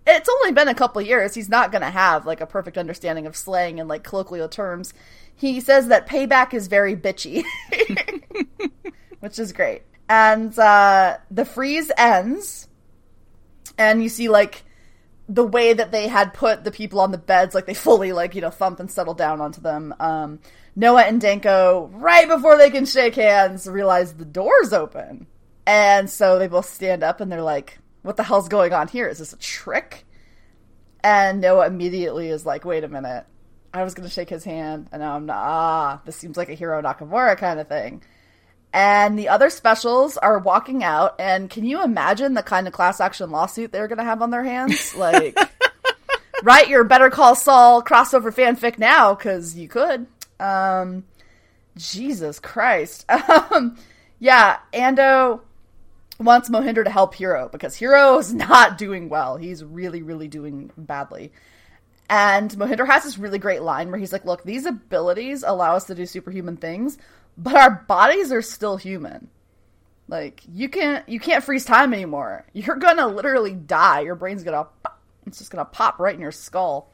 it's 0.06 0.30
only 0.30 0.52
been 0.52 0.68
a 0.68 0.76
couple 0.76 1.02
years. 1.02 1.34
He's 1.36 1.50
not 1.50 1.72
going 1.72 1.82
to 1.82 1.90
have 1.90 2.26
like 2.28 2.42
a 2.42 2.46
perfect 2.48 2.78
understanding 2.78 3.26
of 3.26 3.36
slang 3.36 3.80
and 3.80 3.88
like 3.90 4.04
colloquial 4.04 4.50
terms. 4.50 4.94
He 5.40 5.62
says 5.62 5.88
that 5.88 6.06
payback 6.06 6.54
is 6.54 6.68
very 6.68 6.98
bitchy, 6.98 7.46
which 9.22 9.40
is 9.40 9.54
great. 9.54 9.84
And 10.10 10.58
uh, 10.60 11.18
the 11.32 11.46
freeze 11.46 11.90
ends, 11.98 12.68
and 13.78 14.04
you 14.04 14.10
see 14.10 14.28
like 14.28 14.66
the 15.30 15.46
way 15.46 15.72
that 15.72 15.94
they 15.94 16.10
had 16.10 16.34
put 16.34 16.66
the 16.66 16.72
people 16.72 17.00
on 17.00 17.12
the 17.12 17.18
beds, 17.18 17.56
like 17.56 17.68
they 17.68 17.74
fully 17.74 18.12
like 18.12 18.36
you 18.36 18.42
know 18.42 18.50
thump 18.50 18.82
and 18.82 18.92
settle 18.92 19.14
down 19.14 19.40
onto 19.40 19.62
them. 19.62 19.96
Um, 20.02 20.40
Noah 20.76 21.04
and 21.04 21.22
Danko, 21.22 21.90
right 21.94 22.28
before 22.28 22.58
they 22.58 22.70
can 22.70 22.86
shake 22.86 23.16
hands, 23.16 23.66
realize 23.66 24.16
the 24.16 24.26
door's 24.26 24.74
open, 24.74 25.26
and 25.66 26.10
so 26.10 26.38
they 26.38 26.48
both 26.48 26.68
stand 26.68 27.02
up 27.02 27.22
and 27.22 27.32
they're 27.32 27.42
like, 27.42 27.80
"What 28.02 28.18
the 28.18 28.24
hell's 28.24 28.50
going 28.50 28.74
on 28.74 28.90
here? 28.90 29.08
Is 29.08 29.20
this 29.20 29.32
a 29.32 29.38
trick?" 29.38 30.06
And 31.02 31.40
Noah 31.40 31.68
immediately 31.68 32.28
is 32.28 32.46
like, 32.46 32.66
"Wait 32.66 32.84
a 32.84 32.90
minute." 32.90 33.26
I 33.74 33.84
was 33.84 33.94
gonna 33.94 34.10
shake 34.10 34.30
his 34.30 34.44
hand, 34.44 34.88
and 34.92 35.02
now 35.02 35.16
I'm 35.16 35.26
not. 35.26 35.38
Ah, 35.38 36.02
this 36.06 36.16
seems 36.16 36.38
like 36.38 36.50
a 36.50 36.54
Hiro 36.54 36.82
Nakamura 36.82 37.38
kind 37.38 37.60
of 37.60 37.68
thing. 37.68 38.02
And 38.72 39.18
the 39.18 39.30
other 39.30 39.50
specials 39.50 40.18
are 40.18 40.38
walking 40.40 40.84
out, 40.84 41.16
and 41.20 41.50
can 41.50 41.66
you 41.66 41.84
imagine 41.84 42.34
the 42.34 42.44
kind 42.44 42.68
of 42.68 42.74
class 42.74 43.00
action 43.00 43.32
lawsuit 43.32 43.72
they're 43.72 43.88
gonna 43.88 44.04
have 44.04 44.22
on 44.22 44.32
their 44.32 44.44
hands? 44.44 44.94
Like, 44.98 45.38
write 46.44 46.70
your 46.70 46.84
Better 46.84 47.10
Call 47.10 47.36
Saul 47.36 47.84
crossover 47.84 48.34
fanfic 48.34 48.78
now, 48.78 49.14
because 49.14 49.56
you 49.56 49.68
could. 49.68 50.08
Um, 50.40 51.04
Jesus 51.78 52.40
Christ. 52.40 53.06
Um, 53.52 53.78
yeah, 54.20 54.58
Ando 54.74 55.40
wants 56.20 56.50
Mohinder 56.50 56.84
to 56.84 56.90
help 56.90 57.16
Hiro 57.16 57.48
because 57.50 57.76
Hiro 57.76 58.18
is 58.18 58.34
not 58.34 58.78
doing 58.78 59.10
well. 59.10 59.38
He's 59.38 59.64
really, 59.64 60.02
really 60.02 60.28
doing 60.28 60.72
badly. 60.78 61.32
And 62.10 62.50
Mohinder 62.52 62.88
has 62.88 63.04
this 63.04 63.20
really 63.20 63.38
great 63.38 63.62
line 63.62 63.92
where 63.92 64.00
he's 64.00 64.12
like, 64.12 64.26
Look, 64.26 64.44
these 64.44 64.66
abilities 64.66 65.44
allow 65.44 65.76
us 65.76 65.86
to 65.86 65.96
do 65.96 66.06
superhuman 66.06 66.58
things, 66.58 66.98
but 67.38 67.56
our 67.56 67.72
bodies 67.88 68.32
are 68.32 68.42
still 68.42 68.78
human. 68.78 69.30
Like 70.10 70.42
you 70.52 70.70
can't 70.70 71.08
you 71.08 71.20
can't 71.20 71.44
freeze 71.44 71.66
time 71.66 71.94
anymore. 71.94 72.46
You're 72.54 72.78
gonna 72.78 73.08
literally 73.08 73.54
die. 73.54 74.02
Your 74.02 74.16
brain's 74.16 74.44
gonna 74.44 74.68
pop. 74.84 75.00
it's 75.28 75.38
just 75.38 75.52
gonna 75.52 75.66
pop 75.66 76.00
right 76.00 76.16
in 76.16 76.20
your 76.20 76.32
skull. 76.32 76.92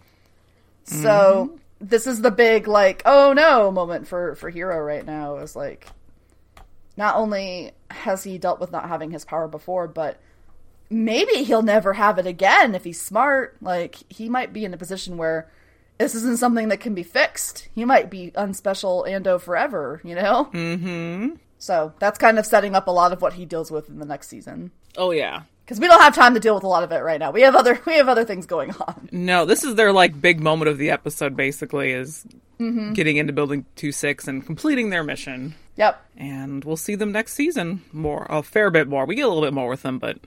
So 0.84 1.49
mm-hmm. 1.49 1.56
this 1.80 2.08
is 2.08 2.21
the 2.21 2.30
big 2.30 2.67
like 2.67 3.01
oh 3.06 3.32
no 3.32 3.71
moment 3.71 4.08
for 4.10 4.36
for 4.36 4.49
Hiro 4.49 4.78
right 4.80 5.06
now 5.06 5.38
is 5.38 5.56
like 5.56 5.88
not 6.97 7.15
only 7.15 7.71
has 7.89 8.21
he 8.23 8.38
dealt 8.38 8.60
with 8.60 8.73
not 8.73 8.89
having 8.89 9.12
his 9.12 9.23
power 9.23 9.47
before, 9.47 9.88
but 9.88 10.19
maybe 10.89 11.43
he'll 11.43 11.62
never 11.62 11.93
have 11.93 12.17
it 12.17 12.28
again 12.28 12.76
if 12.76 12.84
he's 12.84 13.02
smart. 13.02 13.58
Like 13.62 13.98
he 14.10 14.30
might 14.30 14.54
be 14.54 14.65
in 14.65 14.74
a 14.74 14.78
position 14.78 15.17
where 15.17 15.50
this 15.98 16.15
isn't 16.15 16.39
something 16.39 16.69
that 16.69 16.80
can 16.80 16.93
be 16.93 17.04
fixed. 17.04 17.69
He 17.74 17.86
might 17.86 18.10
be 18.10 18.32
unspecial 18.32 19.08
Ando 19.08 19.39
forever, 19.39 20.02
you 20.04 20.15
know? 20.15 20.50
Mm-hmm. 20.54 21.36
So 21.58 21.93
that's 22.00 22.19
kind 22.19 22.38
of 22.38 22.45
setting 22.45 22.76
up 22.76 22.88
a 22.88 22.91
lot 22.91 23.13
of 23.13 23.21
what 23.21 23.34
he 23.34 23.45
deals 23.45 23.71
with 23.71 23.89
in 23.89 24.00
the 24.00 24.06
next 24.06 24.28
season. 24.28 24.71
Oh 24.98 25.12
yeah. 25.12 25.43
Because 25.63 25.80
we 25.80 25.88
don't 25.88 26.02
have 26.02 26.13
time 26.13 26.36
to 26.36 26.39
deal 26.39 26.54
with 26.54 26.63
a 26.63 26.67
lot 26.67 26.84
of 26.84 26.91
it 26.91 27.00
right 27.00 27.19
now. 27.19 27.32
We 27.32 27.41
have 27.41 27.56
other 27.56 27.80
we 27.86 27.95
have 27.95 28.10
other 28.10 28.26
things 28.26 28.45
going 28.45 28.71
on. 28.71 29.10
No, 29.12 29.45
this 29.45 29.63
is 29.63 29.76
their 29.76 29.91
like 29.91 30.19
big 30.19 30.39
moment 30.39 30.69
of 30.69 30.78
the 30.78 30.91
episode. 30.91 31.36
Basically, 31.36 31.91
is 31.91 32.26
getting 32.60 33.17
into 33.17 33.34
building 33.34 33.65
two 33.76 33.91
six 33.91 34.28
and 34.28 34.45
completing 34.45 34.89
their 34.89 35.04
mission. 35.04 35.56
Yep. 35.78 36.02
And 36.17 36.63
we'll 36.63 36.78
see 36.78 36.95
them 36.95 37.12
next 37.12 37.34
season 37.34 37.82
more, 37.91 38.28
a 38.30 38.43
fair 38.43 38.69
bit 38.69 38.88
more. 38.88 39.06
We 39.06 39.15
get 39.15 39.26
a 39.26 39.28
little 39.28 39.43
bit 39.43 39.54
more 39.54 39.69
with 39.69 39.82
them, 39.82 40.00
but 40.00 40.19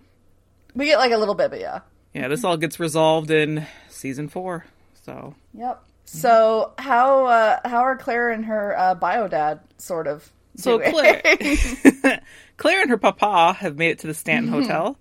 We 0.75 0.87
get 0.87 0.99
like 0.99 1.13
a 1.13 1.17
little 1.17 1.35
bit, 1.35 1.51
but 1.51 1.61
yeah. 1.61 1.81
yeah, 2.15 2.29
this 2.29 2.45
all 2.45 2.57
gets 2.57 2.79
resolved 2.79 3.31
in 3.31 3.67
season 3.89 4.29
four. 4.29 4.65
So 5.05 5.35
Yep. 5.55 5.83
So 6.05 6.73
how 6.79 7.27
uh, 7.27 7.69
how 7.69 7.81
are 7.81 7.97
Claire 7.97 8.31
and 8.31 8.47
her 8.47 8.79
uh, 8.79 8.95
bio 8.95 9.29
dad 9.29 9.61
sort 9.77 10.07
of? 10.07 10.31
So 10.57 10.79
doing? 10.79 10.93
Claire, 10.93 11.23
Claire 12.57 12.81
and 12.81 12.91
her 12.91 12.97
papa 12.97 13.53
have 13.59 13.77
made 13.77 13.91
it 13.91 13.99
to 14.01 14.07
the 14.07 14.15
Stanton 14.15 14.51
Hotel. 14.51 14.97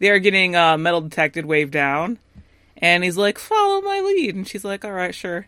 They 0.00 0.10
are 0.10 0.18
getting 0.18 0.56
uh, 0.56 0.76
metal 0.76 1.02
detected 1.02 1.46
wave 1.46 1.70
down, 1.70 2.18
and 2.76 3.04
he's 3.04 3.16
like, 3.16 3.38
"Follow 3.38 3.80
my 3.80 4.00
lead," 4.00 4.34
and 4.34 4.48
she's 4.48 4.64
like, 4.64 4.84
"All 4.84 4.92
right, 4.92 5.14
sure." 5.14 5.46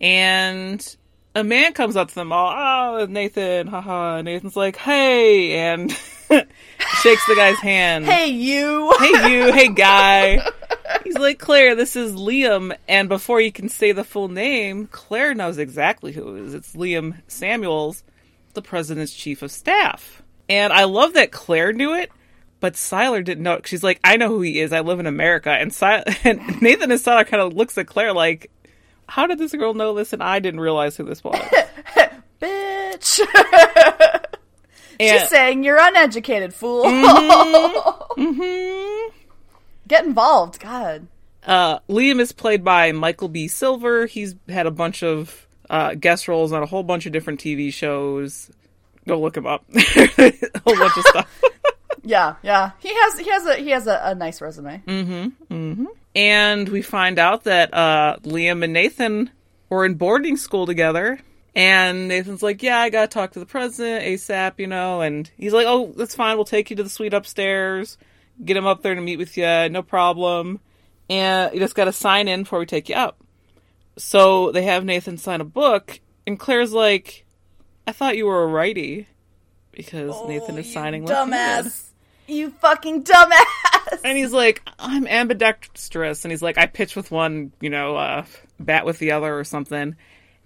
And 0.00 0.96
a 1.34 1.42
man 1.42 1.72
comes 1.72 1.96
up 1.96 2.08
to 2.08 2.14
them 2.14 2.30
all, 2.32 2.52
"Oh, 2.54 3.06
Nathan, 3.06 3.66
haha." 3.66 4.20
Nathan's 4.20 4.56
like, 4.56 4.76
"Hey," 4.76 5.56
and 5.58 5.90
shakes 7.02 7.26
the 7.26 7.34
guy's 7.36 7.58
hand. 7.58 8.06
hey 8.06 8.28
you. 8.28 8.94
hey, 8.98 9.32
you, 9.32 9.52
hey, 9.54 9.68
guy. 9.68 10.40
He's 11.04 11.18
like, 11.18 11.38
Claire, 11.38 11.74
this 11.74 11.96
is 11.96 12.12
Liam. 12.14 12.76
And 12.86 13.08
before 13.08 13.40
you 13.40 13.52
can 13.52 13.68
say 13.68 13.92
the 13.92 14.04
full 14.04 14.28
name, 14.28 14.86
Claire 14.88 15.34
knows 15.34 15.58
exactly 15.58 16.12
who 16.12 16.36
it 16.36 16.42
is. 16.42 16.54
It's 16.54 16.74
Liam 16.74 17.20
Samuels, 17.28 18.02
the 18.54 18.62
president's 18.62 19.14
chief 19.14 19.42
of 19.42 19.50
staff. 19.50 20.22
And 20.48 20.72
I 20.72 20.84
love 20.84 21.14
that 21.14 21.30
Claire 21.32 21.72
knew 21.72 21.94
it, 21.94 22.10
but 22.60 22.74
Sylar 22.74 23.22
didn't 23.22 23.44
know 23.44 23.54
it. 23.54 23.66
She's 23.66 23.84
like, 23.84 24.00
I 24.02 24.16
know 24.16 24.28
who 24.28 24.40
he 24.40 24.60
is. 24.60 24.72
I 24.72 24.80
live 24.80 25.00
in 25.00 25.06
America. 25.06 25.50
And, 25.50 25.72
Sil- 25.72 26.04
and 26.24 26.62
Nathan 26.62 26.90
and 26.90 27.00
Sylar 27.00 27.26
kind 27.26 27.42
of 27.42 27.54
looks 27.54 27.76
at 27.78 27.86
Claire 27.86 28.12
like, 28.12 28.50
how 29.08 29.26
did 29.26 29.38
this 29.38 29.52
girl 29.52 29.74
know 29.74 29.94
this 29.94 30.12
and 30.12 30.22
I 30.22 30.38
didn't 30.38 30.60
realize 30.60 30.96
who 30.96 31.04
this 31.04 31.24
was? 31.24 31.40
Bitch. 32.40 33.20
And- 35.00 35.20
She's 35.20 35.28
saying 35.28 35.64
you're 35.64 35.78
uneducated, 35.80 36.54
fool. 36.54 36.84
Mhm. 36.84 38.16
Get 39.88 40.04
involved, 40.04 40.60
God. 40.60 41.06
Uh, 41.46 41.78
Liam 41.88 42.20
is 42.20 42.32
played 42.32 42.62
by 42.64 42.92
Michael 42.92 43.28
B. 43.28 43.48
Silver. 43.48 44.06
He's 44.06 44.34
had 44.48 44.66
a 44.66 44.70
bunch 44.70 45.02
of 45.02 45.46
uh, 45.70 45.94
guest 45.94 46.28
roles 46.28 46.52
on 46.52 46.62
a 46.62 46.66
whole 46.66 46.82
bunch 46.82 47.06
of 47.06 47.12
different 47.12 47.40
TV 47.40 47.72
shows. 47.72 48.50
Go 49.06 49.18
look 49.20 49.36
him 49.36 49.46
up. 49.46 49.64
a 49.74 49.80
whole 50.64 50.76
bunch 50.76 50.96
of 50.98 51.04
stuff. 51.06 51.42
Yeah, 52.02 52.34
yeah. 52.42 52.72
He 52.80 52.92
has 52.94 53.18
he 53.18 53.30
has 53.30 53.46
a 53.46 53.54
he 53.56 53.70
has 53.70 53.86
a, 53.86 53.98
a 54.02 54.14
nice 54.14 54.40
resume. 54.42 54.82
And 56.14 56.68
we 56.68 56.82
find 56.82 57.18
out 57.18 57.44
that 57.44 57.72
uh, 57.72 58.16
Liam 58.24 58.64
and 58.64 58.72
Nathan 58.72 59.30
were 59.70 59.84
in 59.86 59.94
boarding 59.94 60.36
school 60.36 60.66
together. 60.66 61.20
And 61.54 62.08
Nathan's 62.08 62.42
like, 62.42 62.62
"Yeah, 62.62 62.78
I 62.78 62.90
gotta 62.90 63.08
talk 63.08 63.32
to 63.32 63.40
the 63.40 63.46
president 63.46 64.04
ASAP," 64.04 64.58
you 64.58 64.66
know. 64.66 65.00
And 65.00 65.30
he's 65.36 65.52
like, 65.52 65.66
"Oh, 65.66 65.92
that's 65.96 66.14
fine. 66.14 66.36
We'll 66.36 66.44
take 66.44 66.70
you 66.70 66.76
to 66.76 66.82
the 66.82 66.90
suite 66.90 67.14
upstairs. 67.14 67.98
Get 68.44 68.56
him 68.56 68.66
up 68.66 68.82
there 68.82 68.94
to 68.94 69.00
meet 69.00 69.16
with 69.16 69.36
you. 69.36 69.68
No 69.68 69.82
problem. 69.82 70.60
And 71.10 71.52
you 71.52 71.60
just 71.60 71.74
gotta 71.74 71.92
sign 71.92 72.28
in 72.28 72.42
before 72.42 72.58
we 72.60 72.66
take 72.66 72.88
you 72.88 72.94
up." 72.94 73.18
So 73.96 74.52
they 74.52 74.62
have 74.64 74.84
Nathan 74.84 75.18
sign 75.18 75.40
a 75.40 75.44
book, 75.44 76.00
and 76.26 76.38
Claire's 76.38 76.72
like, 76.72 77.24
"I 77.86 77.92
thought 77.92 78.16
you 78.16 78.26
were 78.26 78.44
a 78.44 78.46
righty," 78.46 79.08
because 79.72 80.14
Nathan 80.28 80.58
is 80.58 80.66
Oh, 80.66 80.68
You 80.68 80.74
signing 80.74 81.04
dumbass. 81.06 81.84
You 82.28 82.50
fucking 82.50 83.04
dumbass. 83.04 84.00
And 84.04 84.18
he's 84.18 84.32
like, 84.32 84.62
I'm 84.78 85.06
ambidextrous. 85.06 86.24
And 86.24 86.30
he's 86.30 86.42
like, 86.42 86.58
I 86.58 86.66
pitch 86.66 86.94
with 86.94 87.10
one, 87.10 87.52
you 87.60 87.70
know, 87.70 87.96
uh, 87.96 88.26
bat 88.60 88.84
with 88.84 88.98
the 88.98 89.12
other 89.12 89.36
or 89.36 89.44
something. 89.44 89.96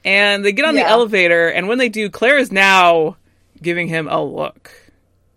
And 0.04 0.44
they 0.44 0.52
get 0.52 0.64
on 0.64 0.74
the 0.74 0.86
elevator. 0.86 1.48
And 1.48 1.68
when 1.68 1.78
they 1.78 1.88
do, 1.88 2.10
Claire 2.10 2.38
is 2.38 2.50
now 2.50 3.16
giving 3.60 3.88
him 3.88 4.08
a 4.08 4.22
look. 4.22 4.72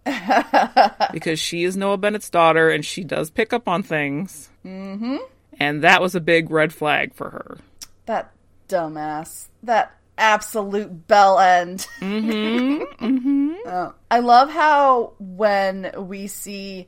because 1.12 1.40
she 1.40 1.64
is 1.64 1.76
Noah 1.76 1.98
Bennet's 1.98 2.30
daughter 2.30 2.70
and 2.70 2.86
she 2.86 3.04
does 3.04 3.30
pick 3.30 3.54
up 3.54 3.68
on 3.68 3.84
things. 3.84 4.50
Mm-hmm. 4.66 5.18
And 5.60 5.84
that 5.84 6.02
was 6.02 6.16
a 6.16 6.20
big 6.20 6.52
red 6.52 6.74
flag 6.74 7.14
for 7.14 7.30
her. 7.30 7.58
That 8.06 8.32
dumbass. 8.68 9.48
That 9.64 9.96
absolute 10.18 11.08
bell 11.08 11.40
end. 11.40 11.88
Mm-hmm. 12.00 13.06
mm-hmm. 13.06 13.92
I 14.12 14.20
love 14.20 14.50
how 14.52 15.14
when 15.20 15.92
we 15.98 16.28
see. 16.28 16.88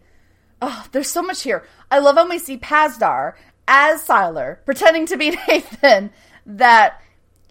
Oh, 0.61 0.85
there's 0.91 1.09
so 1.09 1.21
much 1.21 1.41
here. 1.41 1.65
I 1.89 1.99
love 1.99 2.15
when 2.15 2.29
we 2.29 2.39
see 2.39 2.57
Pasdar 2.57 3.33
as 3.67 4.05
Sylar 4.05 4.63
pretending 4.65 5.05
to 5.07 5.17
be 5.17 5.31
Nathan 5.47 6.11
that 6.45 7.01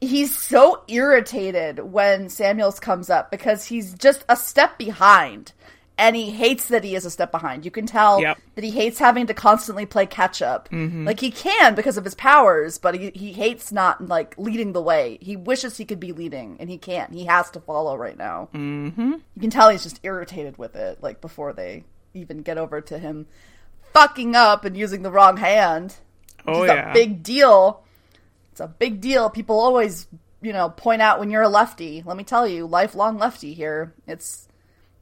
he's 0.01 0.37
so 0.37 0.83
irritated 0.89 1.79
when 1.81 2.29
Samuels 2.29 2.79
comes 2.81 3.11
up 3.11 3.31
because 3.31 3.65
he's 3.67 3.95
just 3.95 4.25
a 4.29 4.37
step 4.37 4.79
behind. 4.79 5.53
And 5.99 6.15
he 6.15 6.31
hates 6.31 6.69
that 6.69 6.85
he 6.85 6.95
is 6.95 7.07
a 7.07 7.11
step 7.11 7.33
behind. 7.33 7.65
You 7.65 7.71
can 7.71 7.87
tell 7.87 8.21
Yep. 8.21 8.39
that 8.55 8.63
he 8.65 8.71
hates 8.71 8.99
having 8.99 9.27
to 9.29 9.33
constantly 9.35 9.87
play 9.87 10.05
catch 10.05 10.43
up. 10.43 10.69
Like 10.71 11.21
he 11.21 11.31
can 11.31 11.75
because 11.75 11.97
of 11.97 12.05
his 12.05 12.15
powers, 12.15 12.77
but 12.77 12.95
he, 12.95 13.11
he 13.15 13.33
hates 13.33 13.73
not 13.73 14.07
like 14.07 14.35
leading 14.37 14.75
the 14.75 14.83
way. 14.83 15.17
He 15.23 15.37
wishes 15.37 15.79
he 15.79 15.87
could 15.87 15.99
be 15.99 16.13
leading, 16.13 16.59
and 16.61 16.69
he 16.69 16.77
can't. 16.77 17.15
He 17.15 17.25
has 17.25 17.51
to 17.53 17.61
follow 17.61 17.97
right 17.97 18.19
now. 18.19 18.51
Mm-hmm. 18.53 19.13
You 19.13 19.41
can 19.41 19.49
tell 19.49 19.71
he's 19.71 19.85
just 19.85 20.01
irritated 20.03 20.59
with 20.59 20.77
it. 20.77 20.99
Like 21.03 21.23
before 21.23 21.55
they 21.55 21.85
even 22.13 22.43
get 22.43 22.59
over 22.59 22.83
to 22.83 22.99
him 22.99 23.27
fucking 23.95 24.37
up 24.37 24.67
and 24.67 24.77
using 24.77 25.01
the 25.01 25.11
wrong 25.11 25.39
hand. 25.39 25.97
Oh, 26.47 26.63
It's 26.65 26.75
yeah. 26.75 26.91
a 26.91 26.93
big 26.93 27.23
deal. 27.23 27.83
It's 28.57 28.62
a 28.62 28.69
big 28.69 29.03
deal. 29.03 29.29
People 29.29 29.61
always, 29.61 30.09
you 30.40 30.55
know, 30.55 30.71
point 30.71 31.03
out 31.03 31.21
when 31.21 31.31
you're 31.31 31.42
a 31.42 31.49
lefty. 31.49 32.03
Let 32.07 32.16
me 32.16 32.25
tell 32.25 32.49
you, 32.49 32.66
lifelong 32.66 33.19
lefty 33.19 33.53
here. 33.53 33.92
It's 34.07 34.49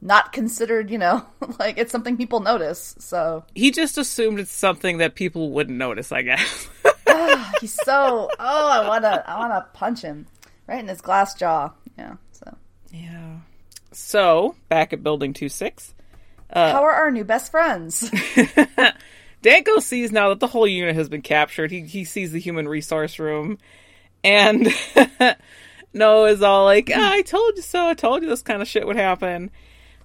not 0.01 0.33
considered, 0.33 0.91
you 0.91 0.97
know, 0.97 1.25
like 1.59 1.77
it's 1.77 1.89
something 1.89 2.17
people 2.17 2.41
notice. 2.41 2.97
So 2.99 3.45
He 3.55 3.71
just 3.71 3.97
assumed 3.97 4.41
it's 4.41 4.51
something 4.51 4.97
that 4.97 5.15
people 5.15 5.51
wouldn't 5.51 5.77
notice, 5.77 6.11
I 6.11 6.21
guess. 6.21 6.67
Ah, 7.07 7.53
he's 7.61 7.73
so 7.85 8.29
oh, 8.39 8.69
I 8.69 8.85
wanna 8.89 9.23
I 9.25 9.39
wanna 9.39 9.65
punch 9.71 10.01
him 10.01 10.27
right 10.67 10.79
in 10.79 10.87
his 10.89 10.99
glass 10.99 11.33
jaw. 11.33 11.71
Yeah. 11.97 12.15
So 12.33 12.57
yeah. 12.91 13.37
So, 13.93 14.55
back 14.67 14.91
at 14.91 15.01
Building 15.01 15.31
2 15.31 15.47
6. 15.47 15.93
Uh, 16.49 16.73
how 16.73 16.83
are 16.83 16.91
our 16.91 17.09
new 17.11 17.23
best 17.23 17.51
friends? 17.51 18.11
Danko 19.45 19.77
sees 19.77 20.11
now 20.11 20.29
that 20.29 20.39
the 20.39 20.47
whole 20.47 20.65
unit 20.65 20.95
has 20.95 21.07
been 21.07 21.21
captured. 21.21 21.69
He 21.69 21.81
he 21.81 22.03
sees 22.03 22.31
the 22.31 22.39
human 22.39 22.67
resource 22.67 23.19
room, 23.19 23.59
and 24.23 24.67
Noah 25.93 26.31
is 26.31 26.41
all 26.41 26.65
like, 26.65 26.89
ah, 26.91 27.11
"I 27.11 27.21
told 27.21 27.55
you 27.55 27.61
so. 27.61 27.87
I 27.87 27.93
told 27.93 28.23
you 28.23 28.27
this 28.27 28.41
kind 28.41 28.63
of 28.63 28.67
shit 28.67 28.87
would 28.87 28.95
happen." 28.95 29.51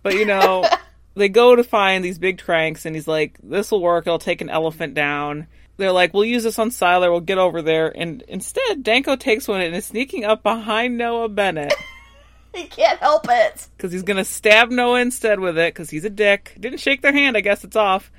But 0.02 0.12
you 0.12 0.26
know, 0.26 0.68
they 1.14 1.30
go 1.30 1.56
to 1.56 1.64
find 1.64 2.04
these 2.04 2.18
big 2.18 2.38
cranks, 2.38 2.84
and 2.84 2.94
he's 2.94 3.08
like, 3.08 3.38
"This 3.42 3.70
will 3.70 3.80
work. 3.80 4.06
It'll 4.06 4.18
take 4.18 4.42
an 4.42 4.50
elephant 4.50 4.92
down." 4.92 5.46
They're 5.78 5.90
like, 5.90 6.12
"We'll 6.12 6.26
use 6.26 6.42
this 6.42 6.58
on 6.58 6.68
Sylar. 6.68 7.10
We'll 7.10 7.20
get 7.20 7.38
over 7.38 7.62
there." 7.62 7.88
And 7.96 8.20
instead, 8.28 8.82
Danko 8.82 9.16
takes 9.16 9.48
one 9.48 9.62
and 9.62 9.74
is 9.74 9.86
sneaking 9.86 10.26
up 10.26 10.42
behind 10.42 10.98
Noah 10.98 11.30
Bennet 11.30 11.72
he 12.54 12.64
can't 12.64 12.98
help 12.98 13.24
it. 13.26 13.68
because 13.74 13.90
he's 13.90 14.02
gonna 14.02 14.26
stab 14.26 14.70
Noah 14.70 15.00
instead 15.00 15.40
with 15.40 15.56
it 15.56 15.72
because 15.72 15.88
he's 15.88 16.04
a 16.04 16.10
dick. 16.10 16.56
Didn't 16.60 16.80
shake 16.80 17.00
their 17.00 17.14
hand. 17.14 17.38
I 17.38 17.40
guess 17.40 17.64
it's 17.64 17.76
off. 17.76 18.12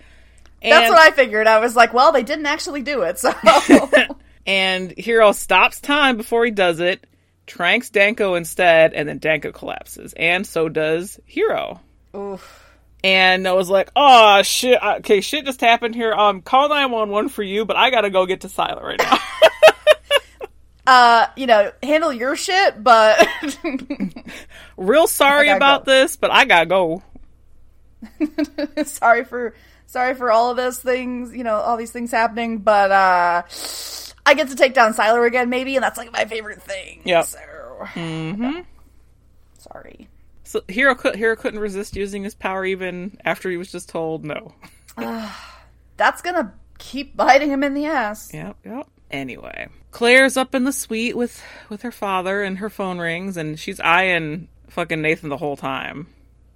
That's 0.70 0.90
what 0.90 1.00
I 1.00 1.12
figured. 1.12 1.48
I 1.48 1.60
was 1.60 1.76
like, 1.76 1.94
well, 1.94 2.12
they 2.12 2.24
didn't 2.24 2.46
actually 2.46 2.82
do 2.82 3.02
it, 3.02 3.20
so 3.20 3.34
And 4.46 4.92
Hiro 4.98 5.32
stops 5.32 5.80
time 5.82 6.18
before 6.18 6.46
he 6.46 6.52
does 6.52 6.80
it, 6.80 7.06
tranks 7.46 7.90
Danko 7.90 8.36
instead, 8.36 8.94
and 8.94 9.08
then 9.08 9.20
Danko 9.20 9.52
collapses. 9.52 10.14
And 10.14 10.46
so 10.46 10.70
does 10.70 11.20
Hiro. 11.26 11.80
Oof. 12.16 12.68
And 13.04 13.44
Noah's 13.44 13.70
like, 13.70 13.90
oh, 13.96 14.42
shit. 14.44 14.80
Okay, 14.82 15.22
shit 15.22 15.46
just 15.46 15.62
happened 15.62 15.96
here. 15.96 16.14
Um, 16.14 16.42
call 16.42 16.70
911 16.70 17.30
for 17.30 17.44
you, 17.44 17.66
but 17.66 17.76
I 17.76 17.90
gotta 17.90 18.10
go 18.10 18.26
get 18.26 18.42
to 18.42 18.48
Sylar 18.48 18.84
right 18.84 19.00
now. 19.00 19.18
Uh, 20.88 21.28
you 21.38 21.46
know, 21.46 21.72
handle 21.84 22.12
your 22.12 22.36
shit, 22.36 22.84
but 22.84 23.26
Real 24.78 25.06
sorry 25.06 25.50
about 25.50 25.86
go. 25.86 25.92
this, 25.92 26.16
but 26.16 26.32
I 26.32 26.46
gotta 26.46 26.66
go. 26.66 27.04
sorry 28.84 29.24
for 29.24 29.54
sorry 29.92 30.16
for 30.16 30.32
all 30.32 30.50
of 30.52 30.58
those 30.58 30.80
things, 30.80 31.36
you 31.36 31.44
know, 31.44 31.56
all 31.56 31.78
these 31.78 31.92
things 31.92 32.12
happening, 32.12 32.60
but 32.60 32.92
uh 32.92 33.44
I 34.26 34.34
get 34.36 34.50
to 34.50 34.56
take 34.56 34.74
down 34.74 34.94
Sylar 34.94 35.26
again, 35.28 35.50
maybe, 35.50 35.76
and 35.76 35.84
that's 35.84 35.98
like 35.98 36.12
my 36.12 36.26
favorite 36.26 36.62
thing. 36.62 37.02
Yep. 37.06 37.26
So, 37.26 37.38
Mm-hmm. 37.96 38.60
sorry. 39.58 40.08
So 40.44 40.62
Hiro 40.68 40.96
Hiro 41.16 41.36
couldn't 41.36 41.60
resist 41.60 41.96
using 41.96 42.24
his 42.24 42.36
power 42.36 42.64
even 42.66 43.18
after 43.26 43.50
he 43.50 43.58
was 43.58 43.72
just 43.72 43.90
told 43.90 44.24
no. 44.24 44.54
That's 45.98 46.22
gonna 46.22 46.54
keep 46.78 47.16
biting 47.16 47.50
him 47.50 47.64
in 47.64 47.74
the 47.74 47.86
ass. 47.88 48.34
Yep, 48.34 48.58
yep. 48.66 48.88
Anyway, 49.10 49.68
Claire's 49.92 50.38
up 50.38 50.54
in 50.56 50.64
the 50.64 50.72
suite 50.72 51.16
with 51.18 51.42
with 51.70 51.82
her 51.84 51.92
father, 51.92 52.44
and 52.44 52.58
her 52.60 52.70
phone 52.70 53.00
rings, 53.00 53.36
and 53.38 53.60
she's 53.60 53.80
eyeing 53.80 54.48
fucking 54.70 55.02
Nathan 55.02 55.30
the 55.30 55.38
whole 55.38 55.58
time. 55.58 56.08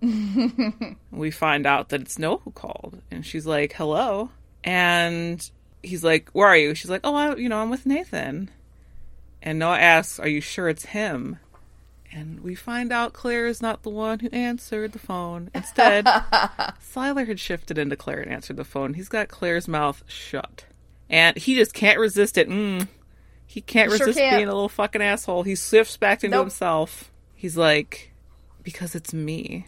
we 1.12 1.32
find 1.32 1.66
out 1.66 1.90
that 1.90 2.02
it's 2.02 2.20
Noah 2.20 2.38
who 2.40 2.52
called, 2.52 3.02
and 3.12 3.26
she's 3.26 3.46
like, 3.46 3.74
"Hello," 3.74 4.30
and 4.64 5.48
he's 5.84 6.04
like, 6.04 6.30
"Where 6.32 6.48
are 6.48 6.58
you?" 6.58 6.76
She's 6.76 6.90
like, 6.90 7.02
"Oh, 7.04 7.16
I, 7.16 7.36
you 7.36 7.50
know, 7.50 7.62
I'm 7.62 7.70
with 7.70 7.86
Nathan." 7.86 8.50
And 9.42 9.60
Noah 9.60 9.80
asks, 9.80 10.20
"Are 10.20 10.28
you 10.28 10.42
sure 10.42 10.70
it's 10.70 10.86
him?" 10.86 11.40
And 12.12 12.42
we 12.42 12.56
find 12.56 12.94
out 12.94 13.12
Claire 13.14 13.46
is 13.48 13.62
not 13.62 13.84
the 13.84 13.90
one 13.90 14.20
who 14.20 14.30
answered 14.32 14.94
the 14.94 15.00
phone. 15.00 15.50
Instead, 15.54 16.06
Sylar 16.80 17.28
had 17.28 17.40
shifted 17.42 17.78
into 17.78 17.98
Claire 17.98 18.22
and 18.22 18.32
answered 18.32 18.56
the 18.56 18.64
phone. 18.64 18.94
He's 18.94 19.10
got 19.10 19.28
Claire's 19.28 19.68
mouth 19.68 20.02
shut. 20.08 20.64
And 21.10 21.36
he 21.36 21.56
just 21.56 21.74
can't 21.74 22.00
resist 22.00 22.38
it. 22.38 22.48
Mm. 22.48 22.88
He 23.46 23.60
can't 23.60 23.92
He 23.92 23.98
sure 23.98 24.08
resist 24.08 24.20
can't. 24.24 24.38
being 24.38 24.48
a 24.48 24.54
little 24.54 24.70
fucking 24.70 25.02
asshole. 25.02 25.44
He 25.44 25.56
sifts 25.56 25.98
back 25.98 26.24
into 26.24 26.38
Nope. 26.38 26.46
himself. 26.46 27.12
He's 27.34 27.58
like, 27.58 28.14
because 28.66 28.96
it's 28.96 29.14
me. 29.14 29.66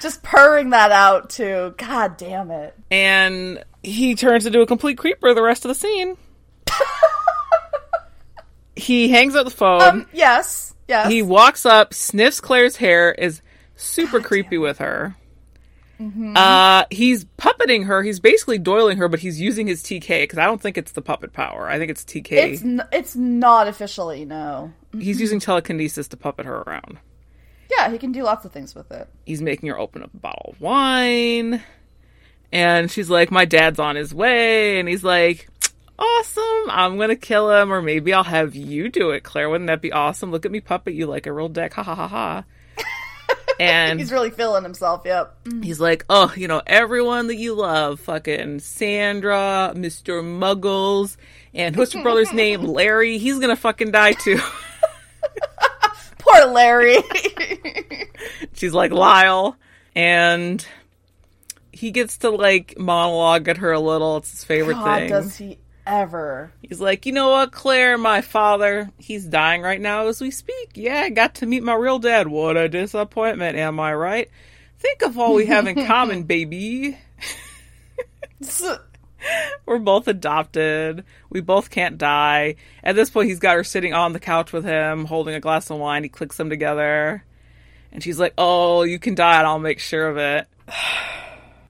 Just 0.00 0.22
purring 0.22 0.70
that 0.70 0.90
out 0.92 1.28
too. 1.28 1.74
God 1.76 2.16
damn 2.16 2.50
it. 2.50 2.74
and 2.90 3.62
he 3.82 4.14
turns 4.14 4.46
into 4.46 4.62
a 4.62 4.66
complete 4.66 4.96
creeper 4.96 5.34
the 5.34 5.42
rest 5.42 5.66
of 5.66 5.68
the 5.68 5.74
scene. 5.74 6.16
he 8.76 9.10
hangs 9.10 9.34
up 9.36 9.44
the 9.44 9.50
phone. 9.50 9.82
Um, 9.82 10.06
yes. 10.14 10.74
Yes. 10.88 11.10
he 11.10 11.20
walks 11.22 11.66
up, 11.66 11.92
sniffs 11.92 12.40
Claire's 12.40 12.76
hair, 12.76 13.12
is 13.12 13.42
super 13.76 14.20
creepy 14.20 14.56
with 14.58 14.78
her. 14.78 15.14
Mm-hmm. 16.00 16.34
Uh, 16.34 16.84
he's 16.90 17.26
puppeting 17.36 17.84
her. 17.84 18.02
He's 18.02 18.20
basically 18.20 18.58
doiling 18.58 18.96
her, 18.96 19.08
but 19.08 19.20
he's 19.20 19.38
using 19.38 19.66
his 19.66 19.82
TK 19.82 20.22
because 20.22 20.38
I 20.38 20.46
don't 20.46 20.60
think 20.60 20.78
it's 20.78 20.92
the 20.92 21.02
puppet 21.02 21.34
power. 21.34 21.68
I 21.68 21.78
think 21.78 21.90
it's 21.90 22.04
TK. 22.04 22.32
it's 22.32 22.62
n- 22.62 22.82
it's 22.90 23.14
not 23.14 23.68
officially 23.68 24.24
no. 24.24 24.72
he's 24.98 25.20
using 25.20 25.40
telekinesis 25.40 26.08
to 26.08 26.16
puppet 26.16 26.46
her 26.46 26.62
around. 26.62 26.98
Yeah, 27.70 27.90
he 27.90 27.98
can 27.98 28.12
do 28.12 28.22
lots 28.22 28.44
of 28.46 28.52
things 28.52 28.74
with 28.74 28.90
it. 28.90 29.08
He's 29.26 29.42
making 29.42 29.68
her 29.68 29.78
open 29.78 30.02
up 30.02 30.12
a 30.14 30.16
bottle 30.16 30.54
of 30.54 30.60
wine, 30.60 31.62
and 32.50 32.90
she's 32.90 33.10
like, 33.10 33.30
"My 33.30 33.44
dad's 33.44 33.78
on 33.78 33.96
his 33.96 34.14
way," 34.14 34.80
and 34.80 34.88
he's 34.88 35.04
like. 35.04 35.48
Awesome! 36.02 36.70
I'm 36.70 36.96
gonna 36.96 37.14
kill 37.14 37.50
him, 37.50 37.70
or 37.70 37.82
maybe 37.82 38.14
I'll 38.14 38.24
have 38.24 38.54
you 38.54 38.88
do 38.88 39.10
it, 39.10 39.22
Claire. 39.22 39.50
Wouldn't 39.50 39.68
that 39.68 39.82
be 39.82 39.92
awesome? 39.92 40.30
Look 40.30 40.46
at 40.46 40.50
me 40.50 40.60
puppet 40.60 40.94
you 40.94 41.04
like 41.04 41.26
a 41.26 41.32
real 41.32 41.50
dick, 41.50 41.74
ha 41.74 41.82
ha 41.82 41.94
ha 41.94 42.08
ha. 42.08 42.44
And 43.60 44.00
He's 44.00 44.10
really 44.10 44.30
feeling 44.30 44.62
himself. 44.62 45.02
Yep. 45.04 45.36
He's 45.62 45.80
like, 45.80 46.06
oh, 46.08 46.32
you 46.34 46.48
know, 46.48 46.62
everyone 46.66 47.26
that 47.26 47.36
you 47.36 47.54
love, 47.54 48.00
fucking 48.00 48.60
Sandra, 48.60 49.72
Mr. 49.74 50.22
Muggles, 50.22 51.16
and 51.52 51.76
what's 51.76 51.92
your 51.92 52.02
brother's 52.02 52.32
name? 52.32 52.62
Larry. 52.64 53.18
He's 53.18 53.38
gonna 53.38 53.56
fucking 53.56 53.90
die 53.90 54.12
too. 54.12 54.40
Poor 56.18 56.46
Larry. 56.46 56.96
She's 58.54 58.72
like, 58.72 58.92
Lyle. 58.92 59.56
And 59.94 60.64
he 61.72 61.90
gets 61.90 62.18
to 62.18 62.30
like 62.30 62.78
monologue 62.78 63.48
at 63.48 63.58
her 63.58 63.72
a 63.72 63.80
little. 63.80 64.18
It's 64.18 64.30
his 64.30 64.44
favorite 64.44 64.74
God, 64.74 64.98
thing. 65.00 65.08
does 65.10 65.36
he 65.36 65.58
ever? 65.86 66.52
He's 66.62 66.80
like, 66.80 67.06
you 67.06 67.12
know 67.12 67.30
what, 67.30 67.52
Claire, 67.52 67.98
my 67.98 68.20
father, 68.20 68.90
he's 68.98 69.24
dying 69.24 69.62
right 69.62 69.80
now 69.80 70.06
as 70.08 70.20
we 70.20 70.30
speak. 70.30 70.70
Yeah, 70.74 71.00
I 71.00 71.10
got 71.10 71.36
to 71.36 71.46
meet 71.46 71.62
my 71.62 71.74
real 71.74 71.98
dad. 71.98 72.28
What 72.28 72.56
a 72.56 72.68
disappointment, 72.68 73.56
am 73.56 73.80
I 73.80 73.94
right? 73.94 74.30
Think 74.78 75.02
of 75.02 75.18
all 75.18 75.34
we 75.34 75.46
have 75.46 75.66
in 75.66 75.86
common, 75.86 76.24
baby. 76.24 76.98
We're 79.66 79.78
both 79.78 80.08
adopted. 80.08 81.04
We 81.28 81.40
both 81.40 81.70
can't 81.70 81.98
die. 81.98 82.56
At 82.82 82.96
this 82.96 83.10
point, 83.10 83.28
he's 83.28 83.38
got 83.38 83.56
her 83.56 83.64
sitting 83.64 83.92
on 83.92 84.12
the 84.12 84.20
couch 84.20 84.52
with 84.52 84.64
him, 84.64 85.04
holding 85.04 85.34
a 85.34 85.40
glass 85.40 85.70
of 85.70 85.78
wine. 85.78 86.02
He 86.02 86.08
clicks 86.08 86.36
them 86.36 86.48
together. 86.48 87.22
And 87.92 88.02
she's 88.02 88.18
like, 88.18 88.34
Oh, 88.38 88.82
you 88.82 88.98
can 88.98 89.14
die, 89.14 89.38
and 89.38 89.46
I'll 89.46 89.58
make 89.58 89.78
sure 89.78 90.08
of 90.08 90.16
it. 90.16 90.46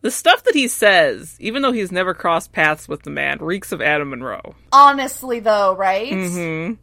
The 0.02 0.10
stuff 0.10 0.44
that 0.44 0.54
he 0.54 0.66
says, 0.68 1.36
even 1.40 1.62
though 1.62 1.72
he's 1.72 1.92
never 1.92 2.14
crossed 2.14 2.52
paths 2.52 2.88
with 2.88 3.02
the 3.02 3.10
man, 3.10 3.38
reeks 3.38 3.70
of 3.70 3.82
Adam 3.82 4.10
Monroe. 4.10 4.54
Honestly, 4.72 5.40
though, 5.40 5.74
right? 5.76 6.10
Mm-hmm. 6.10 6.74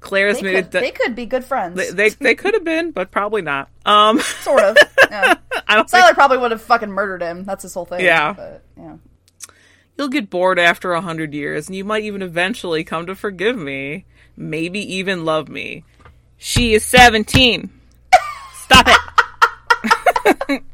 Claire's 0.00 0.36
They 0.36 0.42
made 0.42 0.54
could, 0.54 0.64
it. 0.64 0.70
That, 0.72 0.80
they 0.80 0.90
could 0.90 1.14
be 1.14 1.26
good 1.26 1.44
friends. 1.44 1.76
they, 1.76 1.90
they 1.90 2.08
they 2.10 2.34
could 2.34 2.54
have 2.54 2.64
been, 2.64 2.90
but 2.90 3.10
probably 3.10 3.42
not. 3.42 3.68
Um, 3.84 4.20
sort 4.42 4.62
of. 4.62 4.76
Yeah. 5.10 5.34
I 5.68 5.76
don't 5.76 5.88
think 5.88 6.04
Sylar 6.04 6.14
probably 6.14 6.38
would 6.38 6.50
have 6.50 6.62
fucking 6.62 6.90
murdered 6.90 7.22
him. 7.22 7.44
That's 7.44 7.62
his 7.62 7.74
whole 7.74 7.84
thing. 7.84 8.04
Yeah. 8.04 8.32
But, 8.32 8.64
yeah. 8.76 8.96
You'll 9.96 10.08
get 10.08 10.30
bored 10.30 10.58
after 10.58 10.92
a 10.92 11.00
hundred 11.02 11.34
years, 11.34 11.66
and 11.66 11.76
you 11.76 11.84
might 11.84 12.04
even 12.04 12.22
eventually 12.22 12.84
come 12.84 13.06
to 13.06 13.14
forgive 13.14 13.56
me. 13.56 14.06
Maybe 14.36 14.80
even 14.96 15.26
love 15.26 15.48
me. 15.50 15.84
She 16.38 16.72
is 16.72 16.84
17. 16.86 17.68
Stop 18.54 18.86
it. 18.88 20.62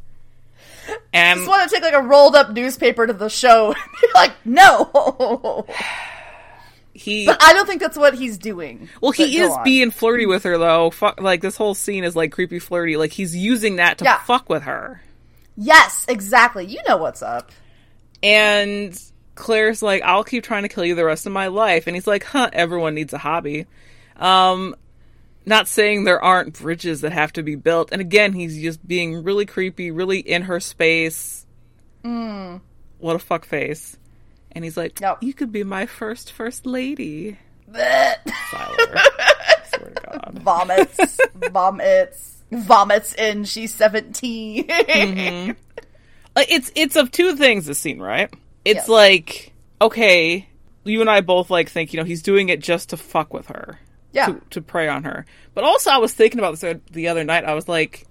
and 1.16 1.38
Just 1.38 1.48
want 1.48 1.68
to 1.68 1.74
take 1.74 1.83
like 1.85 1.94
a 1.94 2.02
rolled 2.02 2.37
up 2.37 2.50
newspaper 2.50 3.07
to 3.07 3.12
the 3.12 3.29
show 3.29 3.74
like, 4.14 4.33
no. 4.44 5.66
he. 6.92 7.26
but 7.26 7.38
I 7.42 7.52
don't 7.52 7.66
think 7.66 7.81
that's 7.81 7.96
what 7.96 8.14
he's 8.14 8.38
doing. 8.38 8.88
Well, 9.00 9.12
he 9.12 9.38
is 9.38 9.50
on. 9.50 9.64
being 9.64 9.90
flirty 9.90 10.26
with 10.26 10.44
her, 10.44 10.59
though. 10.59 10.90
Fuck, 10.90 11.20
like, 11.20 11.40
this 11.40 11.57
whole 11.57 11.74
scene 11.74 12.05
is, 12.05 12.16
like, 12.16 12.33
creepy 12.33 12.59
flirty. 12.59 12.96
Like, 12.96 13.12
he's 13.12 13.35
using 13.37 13.76
that 13.76 13.98
to 13.98 14.05
Yeah. 14.05 14.18
fuck 14.24 14.48
with 14.48 14.62
her. 14.64 15.02
Yes, 15.57 16.05
exactly. 16.09 16.66
You 16.66 16.81
know 16.88 16.96
what's 16.98 17.22
up. 17.22 17.50
And 18.22 18.98
Claire's 19.35 19.83
like, 19.83 20.02
I'll 20.02 20.24
keep 20.24 20.42
trying 20.44 20.62
to 20.62 20.68
kill 20.68 20.85
you 20.85 20.94
the 20.94 21.05
rest 21.05 21.26
of 21.26 21.33
my 21.33 21.46
life. 21.48 21.87
And 21.87 21.94
he's 21.96 22.07
like, 22.07 22.24
huh, 22.24 22.50
everyone 22.52 22.94
needs 22.94 23.12
a 23.12 23.18
hobby. 23.18 23.66
Um, 24.16 24.74
not 25.46 25.68
saying 25.68 26.04
there 26.04 26.22
aren't 26.22 26.59
bridges 26.59 27.00
that 27.02 27.12
have 27.12 27.32
to 27.35 27.42
be 27.42 27.54
built. 27.54 27.90
And 27.92 28.00
again, 28.00 28.32
he's 28.32 28.61
just 28.61 28.87
being 28.87 29.22
really 29.22 29.46
creepy, 29.46 29.90
really 29.90 30.18
in 30.18 30.42
her 30.42 30.59
space. 30.61 31.46
Mm. 32.04 32.61
What 32.98 33.16
a 33.16 33.18
fuck 33.20 33.44
face. 33.44 33.96
And 34.52 34.64
he's 34.64 34.76
like, 34.76 35.00
you 35.20 35.32
could 35.35 35.52
be 35.52 35.64
my 35.64 35.87
first 35.87 36.32
first 36.32 36.66
lady. 36.66 37.38
I 37.74 38.16
swear 39.68 39.90
to 39.90 40.02
God. 40.02 40.38
Vomits. 40.42 41.18
vomits. 41.52 42.32
Vomits 42.50 43.14
in 43.14 43.44
she's 43.44 43.74
17. 43.74 44.66
Mm-hmm. 44.68 45.50
Like, 46.35 46.50
it's 46.50 46.70
it's 46.74 46.96
of 46.96 47.11
two 47.11 47.35
things 47.37 47.64
this 47.66 47.78
scene 47.78 47.98
right 47.98 48.30
it's 48.64 48.76
Yes. 48.80 48.88
like 48.88 49.52
okay 49.80 50.46
you 50.85 51.00
and 51.00 51.09
i 51.09 51.22
both 51.22 51.48
like 51.50 51.70
think 51.70 51.92
you 51.94 51.98
know 51.98 52.04
he's 52.04 52.20
doing 52.22 52.50
it 52.50 52.61
just 52.61 52.90
to 52.90 52.96
fuck 52.98 53.32
with 53.32 53.46
her 53.46 53.78
Yeah. 54.16 54.26
to, 54.26 54.40
to 54.50 54.62
prey 54.62 54.88
on 54.88 55.05
her 55.05 55.24
but 55.55 55.62
also 55.62 55.90
i 55.90 55.98
was 55.98 56.12
thinking 56.12 56.40
about 56.40 56.59
this 56.59 56.76
the 56.90 57.09
other 57.09 57.22
night 57.22 57.44
i 57.44 57.55
was 57.55 57.68
like 57.68 58.07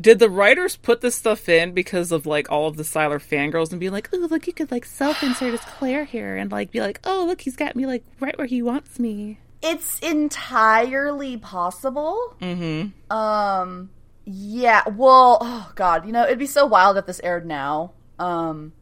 did 0.00 0.18
the 0.18 0.30
writers 0.30 0.76
put 0.76 1.00
this 1.00 1.14
stuff 1.14 1.48
in 1.48 1.72
because 1.72 2.10
of 2.10 2.26
like 2.26 2.50
all 2.50 2.66
of 2.66 2.76
the 2.76 2.82
Sylar 2.82 3.20
fangirls 3.20 3.70
and 3.70 3.78
be 3.78 3.90
like, 3.90 4.12
"Ooh, 4.14 4.26
look, 4.26 4.46
you 4.46 4.52
could 4.52 4.70
like 4.70 4.84
self-insert 4.84 5.54
as 5.54 5.60
Claire 5.60 6.04
here," 6.04 6.36
and 6.36 6.50
like 6.50 6.70
be 6.70 6.80
like, 6.80 7.00
"Oh, 7.04 7.24
look, 7.26 7.42
he's 7.42 7.56
got 7.56 7.76
me 7.76 7.86
like 7.86 8.04
right 8.18 8.36
where 8.38 8.46
he 8.46 8.62
wants 8.62 8.98
me." 8.98 9.38
It's 9.62 9.98
entirely 9.98 11.36
possible. 11.36 12.34
Mm-hmm. 12.40 13.14
Um, 13.14 13.90
yeah. 14.24 14.88
Well, 14.88 15.38
oh 15.40 15.72
god, 15.74 16.06
you 16.06 16.12
know, 16.12 16.24
it'd 16.24 16.38
be 16.38 16.46
so 16.46 16.66
wild 16.66 16.96
if 16.96 17.06
this 17.06 17.20
aired 17.22 17.46
now. 17.46 17.92
Um, 18.18 18.72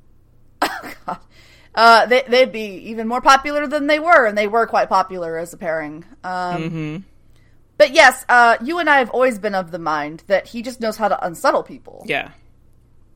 oh 0.62 0.92
god, 1.06 1.18
uh, 1.78 2.06
they 2.06 2.24
they'd 2.26 2.50
be 2.50 2.90
even 2.90 3.06
more 3.06 3.20
popular 3.20 3.68
than 3.68 3.86
they 3.86 4.00
were, 4.00 4.26
and 4.26 4.36
they 4.36 4.48
were 4.48 4.66
quite 4.66 4.88
popular 4.88 5.38
as 5.38 5.52
a 5.52 5.56
pairing. 5.56 6.04
Um, 6.24 7.04
but 7.76 7.92
yes, 7.92 8.24
uh, 8.28 8.56
you 8.60 8.80
and 8.80 8.90
I 8.90 8.98
have 8.98 9.10
always 9.10 9.38
been 9.38 9.54
of 9.54 9.70
the 9.70 9.78
mind 9.78 10.24
that 10.26 10.48
he 10.48 10.60
just 10.62 10.80
knows 10.80 10.96
how 10.96 11.06
to 11.06 11.24
unsettle 11.24 11.62
people. 11.62 12.04
Yeah, 12.06 12.30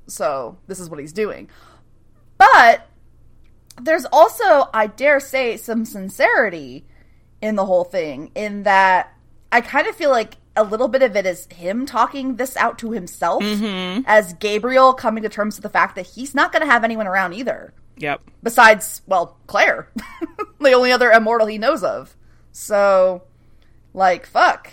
So 0.06 0.58
this 0.68 0.78
is 0.78 0.88
what 0.88 1.00
he's 1.00 1.12
doing. 1.12 1.50
But 2.38 2.86
there's 3.80 4.04
also, 4.12 4.68
I 4.72 4.86
dare 4.86 5.18
say, 5.18 5.56
some 5.56 5.84
sincerity 5.84 6.84
in 7.40 7.56
the 7.56 7.66
whole 7.66 7.82
thing, 7.82 8.30
in 8.36 8.62
that 8.62 9.12
I 9.50 9.60
kind 9.60 9.88
of 9.88 9.96
feel 9.96 10.10
like 10.10 10.36
a 10.54 10.62
little 10.62 10.86
bit 10.86 11.02
of 11.02 11.16
it 11.16 11.26
is 11.26 11.48
him 11.50 11.84
talking 11.84 12.36
this 12.36 12.56
out 12.56 12.78
to 12.78 12.92
himself 12.92 13.42
as 14.06 14.34
Gabriel 14.34 14.92
coming 14.92 15.24
to 15.24 15.28
terms 15.28 15.56
with 15.56 15.64
the 15.64 15.68
fact 15.68 15.96
that 15.96 16.06
he's 16.06 16.32
not 16.32 16.52
going 16.52 16.64
to 16.64 16.70
have 16.70 16.84
anyone 16.84 17.08
around 17.08 17.32
either. 17.32 17.72
Yep. 17.96 18.20
Besides, 18.42 19.02
well, 19.06 19.36
Claire, 19.46 19.88
the 20.60 20.72
only 20.72 20.92
other 20.92 21.10
immortal 21.10 21.46
he 21.46 21.58
knows 21.58 21.82
of. 21.82 22.16
So, 22.52 23.22
like, 23.94 24.26
fuck. 24.26 24.72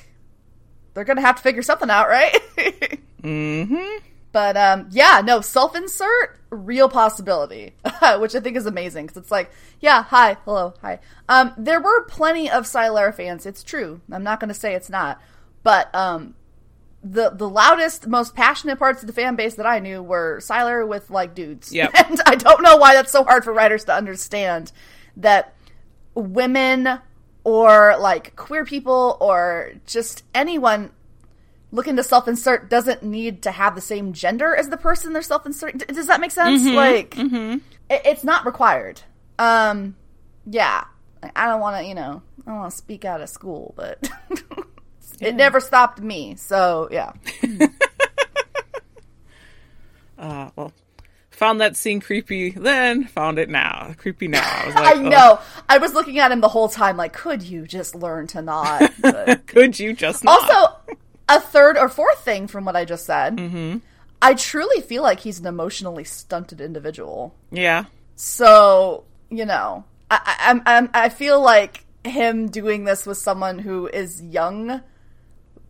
they're 0.94 1.04
gonna 1.04 1.22
have 1.22 1.38
to 1.38 1.44
figure 1.44 1.62
something 1.62 1.90
out, 1.90 2.08
right? 2.10 2.38
Mm-hmm. 3.24 4.06
But 4.32 4.58
um, 4.58 4.88
yeah, 4.92 5.22
no 5.24 5.42
self 5.42 5.76
insert, 5.76 6.40
real 6.50 6.88
possibility, 6.90 7.74
which 8.20 8.36
I 8.36 8.40
think 8.40 8.58
is 8.58 8.66
amazing 8.66 9.08
because 9.08 9.18
it's 9.24 9.32
like, 9.32 9.52
yeah, 9.80 10.04
hi, 10.04 10.38
hello, 10.46 10.74
hi. 10.82 11.00
Um, 11.28 11.54
there 11.58 11.82
were 11.82 12.04
plenty 12.06 12.50
of 12.50 12.66
Sylar 12.66 13.14
fans. 13.14 13.46
It's 13.46 13.64
true. 13.64 14.02
I'm 14.12 14.24
not 14.24 14.40
going 14.40 14.50
to 14.50 14.54
say 14.54 14.76
it's 14.76 14.90
not, 14.90 15.22
but 15.64 15.94
um, 15.96 16.36
the 17.04 17.30
the 17.30 17.50
loudest, 17.50 18.08
most 18.08 18.36
passionate 18.36 18.78
parts 18.78 19.02
of 19.02 19.08
the 19.08 19.14
fan 19.14 19.36
base 19.36 19.56
that 19.56 19.66
I 19.66 19.80
knew 19.80 20.02
were 20.04 20.40
Sylar 20.42 20.88
with 20.88 21.10
like 21.10 21.34
dudes. 21.36 21.74
Yep. 21.74 21.92
and 22.10 22.22
I 22.26 22.36
don't 22.36 22.62
know 22.62 22.78
why 22.78 22.94
that's 22.94 23.12
so 23.12 23.24
hard 23.24 23.44
for 23.44 23.54
writers 23.54 23.86
to 23.86 23.94
understand 23.94 24.72
that 25.18 25.56
women 26.14 27.00
or 27.44 27.96
like 28.00 28.36
queer 28.36 28.66
people 28.66 29.18
or 29.22 29.74
just 29.86 30.24
anyone 30.36 30.92
looking 31.72 31.96
to 31.96 32.04
self-insert 32.04 32.70
doesn't 32.70 33.04
need 33.04 33.44
to 33.44 33.52
have 33.52 33.76
the 33.76 33.82
same 33.82 34.12
gender 34.12 34.56
as 34.56 34.70
the 34.70 34.78
person 34.78 35.14
they're 35.14 35.22
self-inserting. 35.22 35.80
Does 35.88 36.08
that 36.08 36.20
make 36.20 36.32
sense? 36.32 36.64
Like, 36.76 37.16
it, 37.90 38.02
it's 38.06 38.24
not 38.24 38.46
required. 38.46 39.02
Um, 39.38 39.96
yeah, 40.46 40.86
I 41.36 41.46
don't 41.46 41.60
want 41.62 41.78
to, 41.78 41.88
you 41.88 41.96
know, 41.96 42.22
I 42.46 42.50
don't 42.50 42.60
want 42.60 42.72
to 42.72 42.78
speak 42.78 43.06
out 43.06 43.22
of 43.22 43.30
school, 43.30 43.74
but 43.78 44.10
it 45.22 45.36
never 45.36 45.60
stopped 45.60 46.02
me. 46.02 46.36
So 46.36 46.88
yeah, 46.92 47.14
Uh, 50.20 50.50
well, 50.56 50.74
found 51.32 51.62
that 51.62 51.78
scene 51.78 52.02
creepy 52.02 52.52
then, 52.52 53.06
found 53.06 53.40
it 53.40 53.50
now. 53.50 53.94
Creepy 53.98 54.28
now. 54.28 54.42
I 54.44 54.66
was 54.66 54.76
like, 54.76 54.96
I 54.96 55.00
oh, 55.00 55.02
know. 55.02 55.40
I 55.70 55.78
was 55.78 55.94
looking 55.94 56.20
at 56.20 56.32
him 56.32 56.42
the 56.42 56.50
whole 56.50 56.68
time, 56.68 56.98
like, 56.98 57.14
could 57.14 57.42
you 57.42 57.66
just 57.66 57.96
learn 57.96 58.28
to 58.28 58.42
not? 58.42 58.92
Could 59.48 59.80
you 59.80 59.94
just 59.94 60.24
not? 60.24 60.42
Also, 60.42 60.76
a 61.30 61.40
third 61.40 61.78
or 61.78 61.88
fourth 61.88 62.20
thing 62.20 62.48
from 62.48 62.66
what 62.66 62.76
I 62.76 62.84
just 62.84 63.06
said. 63.06 63.38
Mm-hmm. 63.38 63.78
I 64.22 64.34
truly 64.34 64.82
feel 64.82 65.02
like 65.02 65.22
he's 65.22 65.40
an 65.40 65.46
emotionally 65.46 66.04
stunted 66.04 66.60
individual. 66.60 67.34
yeah. 67.52 67.86
So 68.16 69.06
you 69.30 69.46
know, 69.46 69.86
I, 70.12 70.20
I, 70.26 70.50
I'm, 70.50 70.62
I'm, 70.66 70.90
I 70.94 71.08
feel 71.08 71.40
like 71.42 71.86
him 72.04 72.50
doing 72.50 72.84
this 72.84 73.06
with 73.06 73.18
someone 73.18 73.60
who 73.60 73.88
is 73.88 74.22
young, 74.22 74.82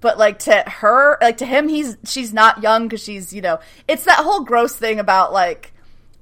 but 0.02 0.18
like 0.18 0.39
to 0.39 0.64
her, 0.68 1.18
like 1.22 1.38
to 1.38 1.45
him, 1.45 1.68
he's 1.68 1.97
she's 2.06 2.34
not 2.34 2.64
young 2.64 2.88
because 2.88 3.04
she's 3.04 3.34
you 3.34 3.41
know, 3.41 3.60
it's 3.88 4.06
that 4.06 4.20
whole 4.20 4.43
gross 4.43 4.76
thing 4.76 5.00
about 5.00 5.34
like 5.34 5.74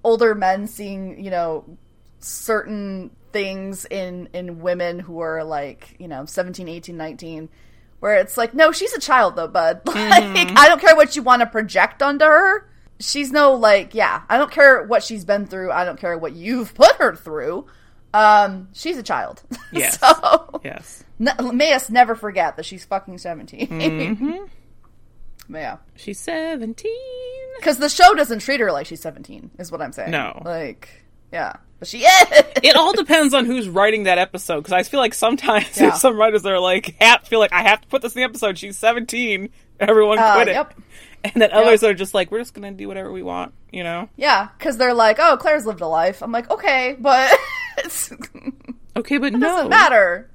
older 0.03 0.34
men 0.34 0.67
seeing 0.67 1.23
you 1.23 1.30
know 1.30 1.78
certain 2.19 3.11
things 3.32 3.86
in 3.86 4.30
in 4.34 4.59
women 4.59 4.99
who 4.99 5.19
are 5.19 5.43
like 5.43 5.95
you 5.99 6.07
know 6.07 6.25
17 6.25 6.67
18 6.67 6.95
19 6.95 7.49
where 7.99 8.15
it's 8.15 8.38
like 8.38 8.53
no 8.53 8.71
she's 8.71 8.93
a 8.93 8.99
child 8.99 9.36
though 9.36 9.47
bud. 9.47 9.82
Like 9.86 10.23
mm-hmm. 10.23 10.57
i 10.57 10.67
don't 10.67 10.82
care 10.82 10.95
what 10.95 11.15
you 11.15 11.23
want 11.23 11.41
to 11.41 11.45
project 11.45 12.01
onto 12.01 12.25
her. 12.25 12.69
She's 12.99 13.32
no 13.32 13.53
like 13.53 13.93
yeah 13.93 14.23
i 14.30 14.38
don't 14.38 14.51
care 14.51 14.84
what 14.84 15.03
she's 15.03 15.25
been 15.25 15.45
through. 15.45 15.71
I 15.71 15.86
don't 15.86 15.99
care 15.99 16.17
what 16.17 16.34
you've 16.34 16.73
put 16.73 16.95
her 16.95 17.15
through 17.15 17.67
um 18.13 18.69
she's 18.73 18.97
a 18.97 19.03
child 19.03 19.43
Yes. 19.71 19.99
so 19.99 20.61
Yes. 20.63 21.03
n- 21.19 21.55
may 21.57 21.73
us 21.73 21.89
never 21.89 22.15
forget 22.15 22.55
that 22.57 22.65
she's 22.65 22.85
fucking 22.85 23.17
17 23.17 23.67
Mm-hmm. 23.67 24.35
yeah 25.55 25.77
She's 25.95 26.19
17. 26.19 26.91
because 27.59 27.77
the 27.77 27.89
show 27.89 28.13
doesn't 28.15 28.39
treat 28.39 28.59
her 28.59 28.71
like 28.71 28.85
she's 28.87 29.01
17 29.01 29.51
is 29.59 29.71
what 29.71 29.81
i'm 29.81 29.91
saying 29.91 30.11
No. 30.11 30.41
like 30.45 30.89
yeah 31.31 31.53
but 31.79 31.87
she 31.87 31.99
is 31.99 32.27
It 32.63 32.75
all 32.75 32.91
depends 32.93 33.33
on 33.35 33.45
who's 33.45 33.69
writing 33.69 34.03
that 34.05 34.17
episode, 34.17 34.57
because 34.61 34.73
I 34.73 34.81
feel 34.81 34.99
like 34.99 35.13
sometimes 35.13 35.79
Yeah. 35.79 35.93
some 35.93 36.17
writers 36.17 36.43
are 36.43 36.59
like, 36.59 36.95
feel 37.25 37.37
like 37.37 37.53
I 37.53 37.61
have 37.61 37.81
to 37.81 37.87
put 37.87 38.01
this 38.01 38.15
in 38.15 38.21
the 38.21 38.25
episode. 38.25 38.57
She's 38.57 38.75
17. 38.79 39.49
Everyone 39.79 40.17
Uh, 40.17 40.33
quit 40.33 40.47
it. 40.47 40.53
yep. 40.53 40.73
And 41.23 41.33
then 41.39 41.51
others 41.51 41.83
are 41.83 41.93
just 41.93 42.15
like, 42.15 42.31
we're 42.31 42.39
just 42.39 42.55
going 42.55 42.67
to 42.73 42.75
do 42.75 42.87
whatever 42.87 43.11
we 43.11 43.21
want, 43.21 43.53
you 43.71 43.83
know? 43.83 44.09
Yeah, 44.15 44.47
because 44.57 44.77
they're 44.77 44.95
like, 44.95 45.17
"Oh, 45.19 45.37
Claire's 45.37 45.67
lived 45.67 45.81
a 45.81 45.87
life." 45.87 46.23
I'm 46.23 46.31
like, 46.31 46.49
"Okay, 46.49 46.95
but 46.99 47.31
it 47.78 48.09
Okay, 48.95 49.17
but 49.17 49.34
no. 49.34 49.39
doesn't 49.39 49.69
matter." 49.69 50.30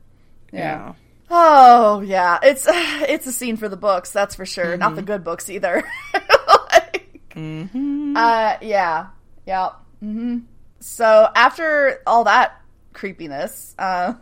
Yeah. 0.53 0.95
Oh 1.31 2.01
yeah, 2.01 2.39
it's 2.43 2.67
it's 2.71 3.27
a 3.27 3.33
scene 3.33 3.57
for 3.57 3.69
the 3.69 3.77
books, 3.77 4.11
that's 4.11 4.35
for 4.35 4.45
sure. 4.47 4.77
Not 4.77 4.97
the 4.97 5.03
good 5.03 5.25
books 5.25 5.49
either. 5.49 5.83
like, 6.15 7.21
uh, 7.37 8.57
yeah, 8.61 9.07
yeah. 9.47 9.71
hmm 10.01 10.39
So 10.81 11.29
after 11.35 12.01
all 12.07 12.25
that 12.25 12.61
creepiness, 12.93 13.75
uh, 13.79 14.13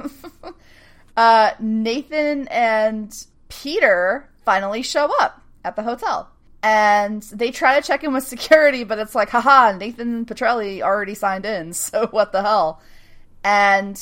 uh, 1.16 1.51
Nathan 1.59 2.47
and 2.49 3.27
Peter 3.49 4.29
finally 4.45 4.83
show 4.83 5.11
up 5.21 5.43
at 5.64 5.77
the 5.77 5.83
hotel. 5.83 6.31
And 6.62 7.23
they 7.23 7.51
try 7.51 7.81
to 7.81 7.87
check 7.87 8.05
in 8.05 8.12
with 8.12 8.25
security, 8.25 8.85
but 8.85 8.99
it's 8.99 9.14
like, 9.14 9.31
haha, 9.31 9.73
Nathan 9.73 10.27
Petrelli 10.27 10.83
already 10.83 11.14
signed 11.14 11.47
in, 11.47 11.73
so 11.85 12.07
what 12.09 12.33
the 12.33 12.43
hell? 12.43 12.81
And 13.43 13.97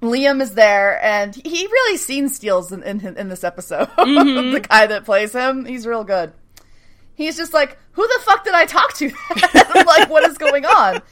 Liam 0.00 0.40
is 0.40 0.54
there, 0.54 1.02
and 1.04 1.34
he 1.34 1.66
really 1.66 1.96
scene 1.98 2.28
steals 2.28 2.72
in, 2.72 2.82
in, 2.82 3.16
in 3.16 3.28
this 3.28 3.44
episode. 3.44 3.88
Mm-hmm. 3.98 4.52
the 4.52 4.60
guy 4.60 4.86
that 4.86 5.04
plays 5.04 5.32
him, 5.32 5.64
he's 5.64 5.86
real 5.86 6.04
good. 6.04 6.32
He's 7.14 7.36
just 7.36 7.52
like, 7.52 7.78
who 7.92 8.06
the 8.06 8.20
fuck 8.24 8.44
did 8.44 8.54
I 8.54 8.64
talk 8.64 8.94
to? 8.94 9.06
like, 9.86 10.08
what 10.08 10.28
is 10.28 10.38
going 10.38 10.64
on? 10.64 11.02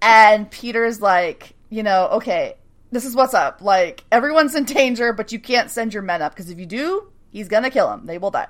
And 0.00 0.50
Peter's 0.50 1.00
like, 1.00 1.54
you 1.68 1.82
know, 1.82 2.08
okay, 2.12 2.54
this 2.90 3.04
is 3.04 3.14
what's 3.14 3.34
up. 3.34 3.60
Like, 3.60 4.04
everyone's 4.10 4.54
in 4.54 4.64
danger, 4.64 5.12
but 5.12 5.32
you 5.32 5.38
can't 5.38 5.70
send 5.70 5.92
your 5.92 6.02
men 6.02 6.22
up 6.22 6.32
because 6.32 6.50
if 6.50 6.58
you 6.58 6.66
do, 6.66 7.12
he's 7.30 7.48
gonna 7.48 7.70
kill 7.70 7.88
them. 7.88 8.06
They 8.06 8.18
will 8.18 8.30
die. 8.30 8.48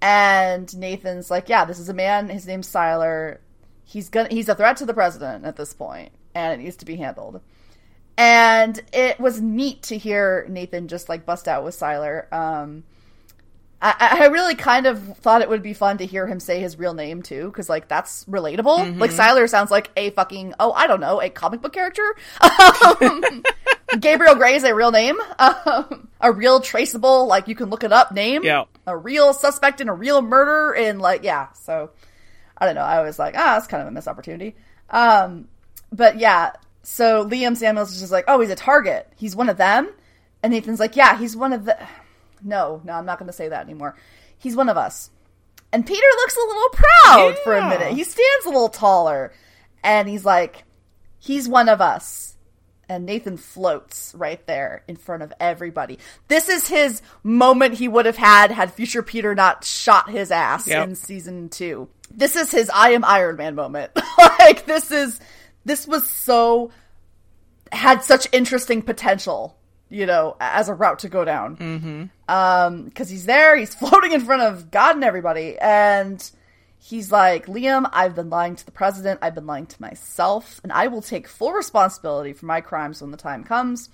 And 0.00 0.74
Nathan's 0.78 1.30
like, 1.30 1.48
yeah, 1.48 1.64
this 1.64 1.78
is 1.78 1.88
a 1.88 1.94
man. 1.94 2.28
His 2.28 2.46
name's 2.46 2.72
Sylar. 2.72 3.38
He's 3.84 4.08
gonna. 4.08 4.28
He's 4.30 4.48
a 4.48 4.54
threat 4.54 4.78
to 4.78 4.86
the 4.86 4.94
president 4.94 5.44
at 5.44 5.56
this 5.56 5.74
point, 5.74 6.12
and 6.34 6.60
it 6.60 6.64
needs 6.64 6.76
to 6.76 6.84
be 6.84 6.96
handled. 6.96 7.40
And 8.16 8.80
it 8.92 9.18
was 9.18 9.40
neat 9.40 9.84
to 9.84 9.96
hear 9.96 10.46
Nathan 10.48 10.88
just 10.88 11.08
like 11.08 11.24
bust 11.24 11.48
out 11.48 11.64
with 11.64 11.74
Sylar. 11.78 12.30
Um, 12.32 12.84
I, 13.82 14.18
I 14.20 14.26
really 14.26 14.54
kind 14.56 14.84
of 14.86 15.16
thought 15.18 15.40
it 15.40 15.48
would 15.48 15.62
be 15.62 15.72
fun 15.72 15.98
to 15.98 16.06
hear 16.06 16.26
him 16.26 16.38
say 16.38 16.60
his 16.60 16.78
real 16.78 16.92
name 16.92 17.22
too, 17.22 17.46
because 17.46 17.70
like 17.70 17.88
that's 17.88 18.24
relatable. 18.26 18.98
Like 18.98 19.10
Sylar 19.10 19.48
sounds 19.48 19.70
like 19.70 19.90
a 19.96 20.10
fucking 20.10 20.52
oh 20.60 20.72
I 20.72 20.86
don't 20.86 21.00
know 21.00 21.22
a 21.22 21.30
comic 21.30 21.62
book 21.62 21.72
character. 21.72 22.14
Um, 23.00 23.42
Gabriel 23.98 24.34
Gray 24.36 24.54
is 24.54 24.62
a 24.64 24.74
real 24.74 24.92
name, 24.92 25.16
um, 25.38 26.08
a 26.20 26.30
real 26.30 26.60
traceable 26.60 27.26
like 27.26 27.48
you 27.48 27.54
can 27.54 27.70
look 27.70 27.82
it 27.84 27.92
up 27.92 28.12
name. 28.12 28.44
Yeah. 28.44 28.64
a 28.86 28.96
real 28.96 29.32
suspect 29.32 29.80
in 29.80 29.88
a 29.88 29.94
real 29.94 30.20
murder 30.20 30.74
and 30.74 31.00
like 31.00 31.24
yeah. 31.24 31.52
So 31.54 31.90
I 32.58 32.66
don't 32.66 32.74
know. 32.74 32.82
I 32.82 33.00
was 33.02 33.18
like 33.18 33.34
ah 33.34 33.54
that's 33.54 33.66
kind 33.66 33.80
of 33.80 33.88
a 33.88 33.90
missed 33.90 34.08
opportunity. 34.08 34.56
Um, 34.90 35.48
but 35.92 36.18
yeah. 36.18 36.52
So 36.82 37.26
Liam 37.26 37.56
Samuels 37.56 37.92
is 37.92 38.00
just 38.00 38.12
like 38.12 38.24
oh 38.28 38.40
he's 38.40 38.50
a 38.50 38.56
target. 38.56 39.10
He's 39.16 39.36
one 39.36 39.48
of 39.48 39.56
them. 39.56 39.90
And 40.42 40.52
Nathan's 40.52 40.80
like 40.80 40.96
yeah 40.96 41.18
he's 41.18 41.36
one 41.36 41.52
of 41.52 41.64
the. 41.64 41.76
No, 42.42 42.80
no, 42.84 42.94
I'm 42.94 43.04
not 43.04 43.18
going 43.18 43.26
to 43.26 43.34
say 43.34 43.48
that 43.48 43.64
anymore. 43.64 43.96
He's 44.38 44.56
one 44.56 44.68
of 44.70 44.76
us. 44.78 45.10
And 45.72 45.86
Peter 45.86 46.06
looks 46.16 46.36
a 46.36 46.46
little 46.46 46.68
proud 46.70 47.38
for 47.44 47.54
a 47.56 47.68
minute. 47.68 47.92
He 47.92 48.02
stands 48.04 48.46
a 48.46 48.48
little 48.48 48.70
taller. 48.70 49.32
And 49.84 50.08
he's 50.08 50.24
like, 50.24 50.64
he's 51.18 51.48
one 51.48 51.68
of 51.68 51.80
us. 51.80 52.34
And 52.88 53.04
Nathan 53.06 53.36
floats 53.36 54.12
right 54.16 54.44
there 54.46 54.82
in 54.88 54.96
front 54.96 55.22
of 55.22 55.32
everybody. 55.38 55.98
This 56.26 56.48
is 56.48 56.66
his 56.66 57.02
moment 57.22 57.74
he 57.74 57.86
would 57.86 58.06
have 58.06 58.16
had 58.16 58.50
had 58.50 58.72
future 58.72 59.02
Peter 59.02 59.34
not 59.34 59.64
shot 59.64 60.10
his 60.10 60.30
ass 60.32 60.66
Yep. 60.66 60.88
in 60.88 60.94
season 60.96 61.48
two. 61.50 61.88
This 62.10 62.34
is 62.34 62.50
his 62.50 62.68
I 62.74 62.90
am 62.92 63.04
Iron 63.04 63.36
Man 63.36 63.54
moment. 63.54 63.92
like, 64.40 64.66
this 64.66 64.90
is, 64.90 65.20
this 65.70 65.86
was 65.86 66.10
so, 66.10 66.72
had 67.70 68.02
such 68.02 68.26
interesting 68.32 68.82
potential, 68.82 69.56
you 69.88 70.04
know, 70.04 70.36
as 70.40 70.68
a 70.68 70.74
route 70.74 70.98
to 71.00 71.08
go 71.08 71.24
down. 71.24 72.10
Um 72.28 72.84
because 72.86 73.08
he's 73.08 73.24
there 73.24 73.56
he's 73.56 73.74
floating 73.80 74.12
in 74.12 74.20
front 74.20 74.42
of 74.42 74.70
god 74.72 74.96
and 74.96 75.04
everybody. 75.04 75.56
And 75.58 76.18
he's 76.82 77.12
like 77.12 77.46
liam 77.46 77.88
i've 77.92 78.14
been 78.16 78.30
lying 78.30 78.56
to 78.56 78.66
the 78.66 78.72
president. 78.72 79.20
I've 79.22 79.36
been 79.36 79.46
lying 79.46 79.66
to 79.66 79.80
myself. 79.80 80.60
And 80.64 80.72
i 80.72 80.88
will 80.88 81.02
take 81.02 81.28
full 81.28 81.52
responsibility 81.52 82.32
for 82.32 82.46
my 82.46 82.60
crimes 82.60 83.00
when 83.00 83.12
the 83.12 83.16
time 83.16 83.44
comes 83.44 83.88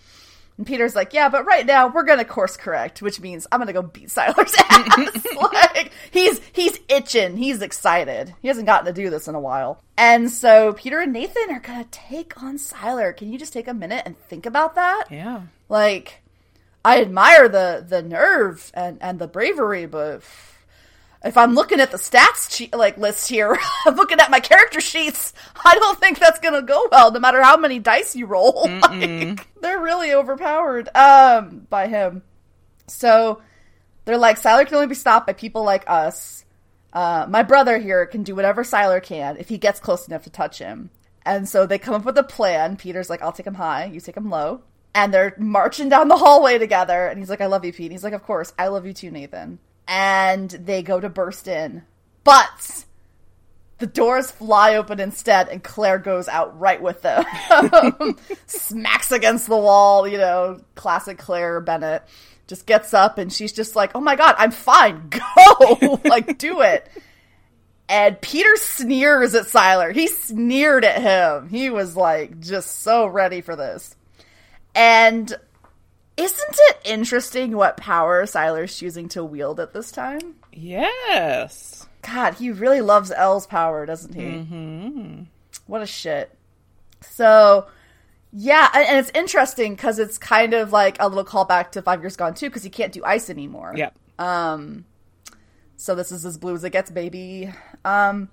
and 0.58 0.66
peter's 0.66 0.94
like 0.96 1.12
yeah 1.12 1.28
but 1.28 1.44
right 1.44 1.66
now 1.66 1.86
we're 1.88 2.02
gonna 2.02 2.24
course 2.24 2.56
correct 2.56 3.02
which 3.02 3.20
means 3.20 3.46
i'm 3.52 3.60
gonna 3.60 3.72
go 3.72 3.82
beat 3.82 4.08
sylar's 4.08 4.54
ass. 4.70 5.26
Like 5.76 5.92
he's 6.10 6.40
he's 6.52 6.78
itching. 6.88 7.36
He's 7.36 7.60
excited. 7.60 8.34
He 8.40 8.48
hasn't 8.48 8.66
gotten 8.66 8.86
to 8.86 8.92
do 8.92 9.10
this 9.10 9.28
in 9.28 9.34
a 9.34 9.40
while. 9.40 9.80
And 9.98 10.30
so 10.30 10.72
peter 10.72 11.00
and 11.00 11.12
nathan 11.12 11.50
are 11.50 11.60
gonna 11.60 11.86
take 11.90 12.42
on 12.42 12.56
sylar 12.56 13.14
can 13.16 13.30
you 13.32 13.38
just 13.38 13.52
take 13.52 13.68
a 13.68 13.74
minute 13.74 14.02
and 14.06 14.18
think 14.18 14.46
about 14.46 14.74
that? 14.76 15.04
Yeah. 15.10 15.42
like 15.68 16.22
I 16.84 17.00
admire 17.02 17.48
the 17.48 17.84
the 17.86 18.02
nerve 18.02 18.70
and 18.74 18.98
and 19.00 19.18
the 19.18 19.26
bravery, 19.28 19.86
but 19.86 20.22
if 21.24 21.36
I'm 21.36 21.54
looking 21.54 21.80
at 21.80 21.90
the 21.90 21.96
stats 21.98 22.50
che- 22.56 22.76
like 22.76 22.96
list 22.98 23.28
here, 23.28 23.58
I'm 23.86 23.96
looking 23.96 24.20
at 24.20 24.30
my 24.30 24.40
character 24.40 24.80
sheets. 24.80 25.32
I 25.64 25.74
don't 25.74 25.98
think 25.98 26.18
that's 26.18 26.38
gonna 26.38 26.62
go 26.62 26.88
well, 26.90 27.10
no 27.12 27.20
matter 27.20 27.42
how 27.42 27.56
many 27.56 27.78
dice 27.78 28.14
you 28.16 28.26
roll. 28.26 28.68
Like, 28.82 29.48
they're 29.60 29.80
really 29.80 30.12
overpowered 30.14 30.88
um, 30.94 31.66
by 31.68 31.88
him. 31.88 32.22
So 32.86 33.42
They're 34.04 34.18
like, 34.18 34.40
Sylar 34.40 34.64
can 34.66 34.76
only 34.76 34.86
be 34.86 34.94
stopped 34.94 35.26
by 35.26 35.32
people 35.32 35.64
like 35.64 35.84
us. 35.88 36.44
Uh, 36.92 37.26
my 37.28 37.42
brother 37.42 37.76
here 37.78 38.06
can 38.06 38.22
do 38.22 38.34
whatever 38.36 38.62
Sylar 38.62 39.02
can 39.02 39.36
if 39.38 39.48
he 39.48 39.58
gets 39.58 39.80
close 39.80 40.06
enough 40.06 40.22
to 40.24 40.30
touch 40.30 40.58
him. 40.58 40.90
And 41.24 41.48
so 41.48 41.66
they 41.66 41.78
come 41.78 41.94
up 41.94 42.04
with 42.04 42.16
a 42.16 42.22
plan. 42.22 42.76
Peter's 42.76 43.10
like, 43.10 43.20
I'll 43.22 43.32
take 43.32 43.46
him 43.46 43.54
high, 43.54 43.86
you 43.86 43.98
take 44.00 44.16
him 44.16 44.30
low. 44.30 44.62
And 44.94 45.12
they're 45.12 45.34
marching 45.38 45.88
down 45.88 46.08
the 46.08 46.16
hallway 46.16 46.56
together. 46.58 47.06
And 47.08 47.18
he's 47.18 47.28
like, 47.28 47.40
I 47.40 47.46
love 47.46 47.64
you, 47.64 47.72
Pete. 47.72 47.86
And 47.86 47.92
he's 47.92 48.04
like, 48.04 48.12
Of 48.14 48.22
course, 48.22 48.54
I 48.58 48.68
love 48.68 48.86
you 48.86 48.92
too, 48.94 49.10
Nathan. 49.10 49.58
And 49.88 50.50
they 50.50 50.82
go 50.82 50.98
to 51.00 51.08
burst 51.08 51.48
in. 51.48 51.82
But 52.24 52.84
the 53.78 53.86
doors 53.86 54.30
fly 54.30 54.76
open 54.76 55.00
instead, 55.00 55.48
and 55.48 55.62
Claire 55.62 55.98
goes 55.98 56.28
out 56.28 56.58
right 56.58 56.80
with 56.80 57.02
them. 57.02 57.24
Smacks 58.46 59.12
against 59.12 59.46
the 59.46 59.56
wall, 59.56 60.08
you 60.08 60.18
know, 60.18 60.60
classic 60.74 61.18
Claire 61.18 61.60
Bennet. 61.60 62.02
Just 62.46 62.64
gets 62.66 62.94
up 62.94 63.18
and 63.18 63.32
she's 63.32 63.52
just 63.52 63.74
like, 63.74 63.90
oh 63.94 64.00
my 64.00 64.14
god, 64.16 64.36
I'm 64.38 64.52
fine. 64.52 65.08
Go! 65.38 66.00
like, 66.04 66.38
do 66.38 66.60
it. 66.60 66.88
And 67.88 68.20
Peter 68.20 68.56
sneers 68.56 69.34
at 69.34 69.46
Sylar. 69.46 69.92
He 69.92 70.06
sneered 70.06 70.84
at 70.84 71.02
him. 71.02 71.48
He 71.48 71.70
was 71.70 71.96
like, 71.96 72.40
just 72.40 72.82
so 72.82 73.06
ready 73.06 73.40
for 73.40 73.56
this. 73.56 73.94
And 74.74 75.34
isn't 76.16 76.56
it 76.58 76.80
interesting 76.84 77.56
what 77.56 77.76
power 77.76 78.24
Sylar's 78.24 78.76
choosing 78.76 79.08
to 79.10 79.24
wield 79.24 79.60
at 79.60 79.72
this 79.72 79.92
time? 79.92 80.36
Yes. 80.52 81.86
God, 82.02 82.34
he 82.34 82.50
really 82.50 82.80
loves 82.80 83.10
Elle's 83.10 83.46
power, 83.46 83.84
doesn't 83.84 84.14
he? 84.14 84.22
Mm-hmm. 84.22 85.22
What 85.66 85.82
a 85.82 85.86
shit. 85.86 86.36
So, 87.02 87.66
yeah, 88.32 88.70
and, 88.74 88.98
it's 88.98 89.10
interesting 89.14 89.74
because 89.74 89.98
it's 89.98 90.16
kind 90.16 90.54
of 90.54 90.72
like 90.72 90.96
a 91.00 91.08
little 91.08 91.24
callback 91.24 91.72
to 91.72 91.82
Five 91.82 92.00
Years 92.00 92.16
Gone 92.16 92.34
too, 92.34 92.48
because 92.48 92.62
he 92.62 92.70
can't 92.70 92.92
do 92.92 93.04
ice 93.04 93.28
anymore. 93.28 93.74
Yep. 93.76 93.94
Um, 94.18 94.84
so 95.76 95.94
this 95.94 96.12
is 96.12 96.24
as 96.24 96.38
blue 96.38 96.54
as 96.54 96.64
it 96.64 96.70
gets, 96.70 96.90
baby. 96.90 97.52
Um, 97.84 98.30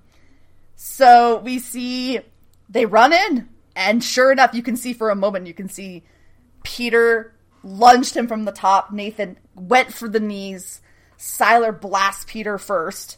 so 0.75 1.39
we 1.39 1.59
see 1.59 2.19
they 2.69 2.86
run 2.86 3.11
in, 3.11 3.49
and 3.75 4.03
sure 4.03 4.31
enough, 4.31 4.53
you 4.53 4.63
can 4.63 4.77
see 4.77 4.93
for 4.93 5.09
a 5.09 5.15
moment, 5.15 5.47
you 5.47 5.53
can 5.53 5.67
see 5.67 6.03
Peter 6.63 7.34
lunged 7.64 8.16
him 8.16 8.28
from 8.28 8.45
the 8.45 8.51
top. 8.51 8.91
Nathan 8.91 9.38
went 9.55 9.93
for 9.93 10.07
the 10.07 10.20
knees. 10.20 10.82
Sylar 11.18 11.80
blasts 11.80 12.26
Peter 12.28 12.57
first, 12.57 13.18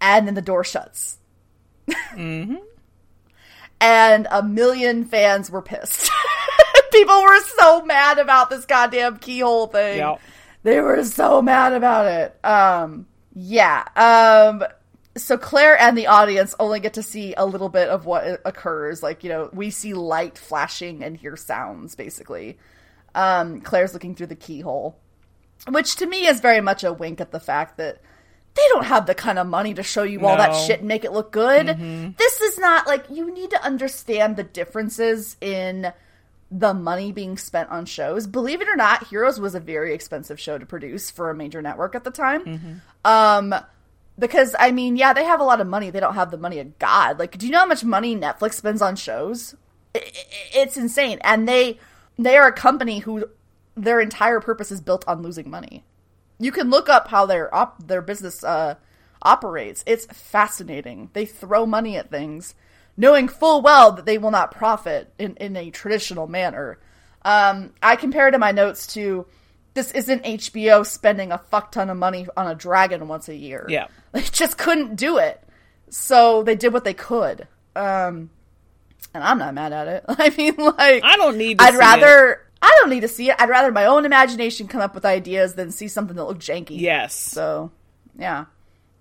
and 0.00 0.26
then 0.26 0.34
the 0.34 0.42
door 0.42 0.64
shuts. 0.64 1.18
Mm-hmm. 1.88 2.56
and 3.80 4.26
a 4.30 4.42
million 4.42 5.04
fans 5.04 5.50
were 5.50 5.62
pissed. 5.62 6.10
People 6.92 7.22
were 7.22 7.40
so 7.58 7.84
mad 7.84 8.18
about 8.18 8.50
this 8.50 8.64
goddamn 8.64 9.18
keyhole 9.18 9.68
thing. 9.68 9.98
Yep. 9.98 10.20
They 10.62 10.80
were 10.80 11.04
so 11.04 11.42
mad 11.42 11.74
about 11.74 12.06
it. 12.06 12.44
Um, 12.44 13.06
yeah. 13.34 13.84
Um, 13.94 14.64
so 15.16 15.38
Claire 15.38 15.80
and 15.80 15.96
the 15.96 16.08
audience 16.08 16.54
only 16.58 16.80
get 16.80 16.94
to 16.94 17.02
see 17.02 17.34
a 17.36 17.46
little 17.46 17.68
bit 17.68 17.88
of 17.88 18.04
what 18.04 18.40
occurs. 18.44 19.02
Like, 19.02 19.22
you 19.22 19.30
know, 19.30 19.48
we 19.52 19.70
see 19.70 19.94
light 19.94 20.36
flashing 20.38 21.04
and 21.04 21.16
hear 21.16 21.36
sounds, 21.36 21.94
basically. 21.94 22.58
Um, 23.16 23.60
Claire's 23.62 23.94
looking 23.94 24.14
through 24.14 24.26
the 24.28 24.36
keyhole, 24.36 24.98
which 25.68 25.96
to 25.96 26.06
me 26.06 26.26
is 26.26 26.38
very 26.40 26.60
much 26.60 26.84
a 26.84 26.92
wink 26.92 27.20
at 27.20 27.32
the 27.32 27.40
fact 27.40 27.78
that 27.78 28.00
they 28.54 28.62
don't 28.68 28.84
have 28.84 29.06
the 29.06 29.14
kind 29.14 29.38
of 29.38 29.46
money 29.46 29.74
to 29.74 29.82
show 29.82 30.02
you 30.02 30.24
all 30.26 30.36
that 30.36 30.52
shit 30.66 30.80
and 30.80 30.88
make 30.88 31.04
it 31.04 31.12
look 31.12 31.32
good. 31.32 31.66
This 32.16 32.40
is 32.40 32.58
not 32.58 32.86
like 32.86 33.06
you 33.10 33.32
need 33.32 33.50
to 33.50 33.64
understand 33.64 34.36
the 34.36 34.44
differences 34.44 35.36
in 35.40 35.92
the 36.50 36.72
money 36.74 37.10
being 37.10 37.36
spent 37.38 37.70
on 37.70 37.86
shows. 37.86 38.26
Believe 38.26 38.60
it 38.60 38.68
or 38.68 38.76
not, 38.76 39.08
Heroes 39.08 39.40
was 39.40 39.54
a 39.54 39.60
very 39.60 39.92
expensive 39.94 40.38
show 40.38 40.58
to 40.58 40.64
produce 40.66 41.10
for 41.10 41.28
a 41.30 41.34
major 41.34 41.60
network 41.60 41.94
at 41.94 42.04
the 42.04 42.10
time. 42.10 42.82
Um 43.04 43.54
because 44.18 44.54
I 44.58 44.72
mean, 44.72 44.96
yeah, 44.96 45.12
they 45.12 45.24
have 45.24 45.40
a 45.40 45.44
lot 45.44 45.60
of 45.60 45.66
money. 45.66 45.90
They 45.90 46.00
don't 46.00 46.14
have 46.14 46.30
the 46.30 46.38
money 46.38 46.58
of 46.58 46.78
God. 46.78 47.18
Like, 47.18 47.36
do 47.36 47.46
you 47.46 47.52
know 47.52 47.58
how 47.60 47.66
much 47.66 47.84
money 47.84 48.16
Netflix 48.16 48.54
spends 48.54 48.80
on 48.80 48.96
shows? 48.96 49.54
It's 49.94 50.76
insane. 50.76 51.18
And 51.22 51.46
they 51.48 51.78
they 52.18 52.36
are 52.36 52.48
a 52.48 52.52
company 52.52 53.00
who 53.00 53.28
their 53.74 54.00
entire 54.00 54.40
purpose 54.40 54.70
is 54.70 54.80
built 54.80 55.04
on 55.06 55.22
losing 55.22 55.50
money. 55.50 55.84
You 56.38 56.52
can 56.52 56.70
look 56.70 56.88
up 56.88 57.08
how 57.08 57.26
their 57.26 57.54
op- 57.54 57.86
their 57.86 58.02
business 58.02 58.42
uh, 58.42 58.76
operates. 59.22 59.82
It's 59.86 60.06
fascinating. 60.06 61.10
They 61.12 61.26
throw 61.26 61.66
money 61.66 61.96
at 61.96 62.10
things, 62.10 62.54
knowing 62.96 63.28
full 63.28 63.62
well 63.62 63.92
that 63.92 64.06
they 64.06 64.18
will 64.18 64.30
not 64.30 64.50
profit 64.50 65.12
in, 65.18 65.36
in 65.36 65.56
a 65.56 65.70
traditional 65.70 66.26
manner. 66.26 66.78
Um, 67.22 67.72
I 67.82 67.96
compared 67.96 68.34
it 68.34 68.36
in 68.36 68.40
my 68.40 68.52
notes 68.52 68.86
to 68.94 69.26
this 69.74 69.92
isn't 69.92 70.24
HBO 70.24 70.86
spending 70.86 71.32
a 71.32 71.38
fuck 71.38 71.70
ton 71.70 71.90
of 71.90 71.96
money 71.96 72.26
on 72.36 72.46
a 72.46 72.54
dragon 72.54 73.08
once 73.08 73.28
a 73.28 73.36
year. 73.36 73.66
Yeah. 73.68 73.88
They 74.12 74.22
just 74.22 74.56
couldn't 74.56 74.96
do 74.96 75.18
it. 75.18 75.42
So 75.90 76.42
they 76.42 76.54
did 76.54 76.72
what 76.72 76.84
they 76.84 76.94
could. 76.94 77.46
Um, 77.74 78.30
and 79.14 79.22
I'm 79.24 79.38
not 79.38 79.54
mad 79.54 79.72
at 79.72 79.88
it. 79.88 80.04
I 80.08 80.30
mean, 80.36 80.54
like, 80.56 81.02
I 81.04 81.16
don't 81.16 81.36
need 81.38 81.58
to 81.58 81.64
I'd 81.64 81.72
see 81.74 81.78
rather. 81.78 82.42
I 82.62 82.70
don't 82.80 82.90
need 82.90 83.00
to 83.00 83.08
see 83.08 83.30
it. 83.30 83.36
I'd 83.38 83.48
rather 83.48 83.70
my 83.70 83.84
own 83.86 84.04
imagination 84.06 84.66
come 84.66 84.80
up 84.80 84.94
with 84.94 85.04
ideas 85.04 85.54
than 85.54 85.70
see 85.70 85.88
something 85.88 86.16
that 86.16 86.24
looked 86.24 86.40
janky. 86.40 86.80
Yes. 86.80 87.14
So, 87.14 87.70
yeah, 88.18 88.46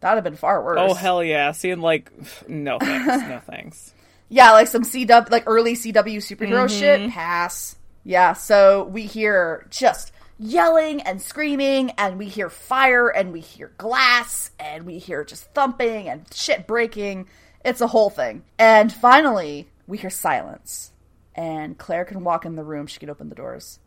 that'd 0.02 0.18
have 0.18 0.24
been 0.24 0.36
far 0.36 0.64
worse. 0.64 0.78
Oh 0.82 0.94
hell 0.94 1.24
yeah! 1.24 1.52
Seeing 1.52 1.80
like, 1.82 2.12
no 2.48 2.78
thanks, 2.82 3.08
no 3.30 3.42
thanks. 3.46 3.94
Yeah, 4.30 4.52
like 4.52 4.68
some 4.68 4.84
CW, 4.84 5.30
like 5.32 5.44
early 5.48 5.74
CW 5.76 6.18
superhero 6.18 6.66
Mm-hmm. 6.66 6.80
shit. 6.80 7.12
Pass. 7.12 7.76
Yeah. 8.04 8.34
So 8.34 8.84
we 8.86 9.04
hear 9.04 9.66
just 9.70 10.12
yelling 10.38 11.02
and 11.02 11.22
screaming, 11.22 11.92
and 11.98 12.18
we 12.20 12.26
hear 12.28 12.50
fire, 12.50 13.08
and 13.08 13.32
we 13.32 13.40
hear 13.40 13.72
glass, 13.78 14.52
and 14.60 14.86
we 14.86 14.98
hear 15.00 15.24
just 15.24 15.46
thumping 15.54 16.10
and 16.10 16.26
shit 16.34 16.68
breaking. 16.68 17.28
It's 17.64 17.82
a 17.82 17.88
whole 17.88 18.10
thing. 18.10 18.44
And 18.60 18.92
finally, 18.92 19.70
we 19.88 19.98
hear 19.98 20.10
silence, 20.10 20.92
and 21.36 21.78
Claire 21.78 22.06
can 22.06 22.24
walk 22.24 22.46
in 22.46 22.56
the 22.56 22.64
room. 22.64 22.88
She 22.88 23.00
can 23.00 23.10
open 23.10 23.30
the 23.30 23.36
doors, 23.36 23.80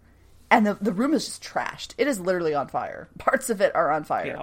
and 0.51 0.67
the 0.67 0.75
the 0.81 0.93
room 0.93 1.15
is 1.15 1.25
just 1.27 1.43
trashed. 1.45 1.95
It 1.99 2.07
is 2.09 2.21
literally 2.21 2.55
on 2.55 2.69
fire. 2.69 3.09
Parts 3.19 3.51
of 3.51 3.61
it 3.61 3.75
are 3.75 3.91
on 3.91 4.05
fire. 4.05 4.27
Yeah. 4.27 4.43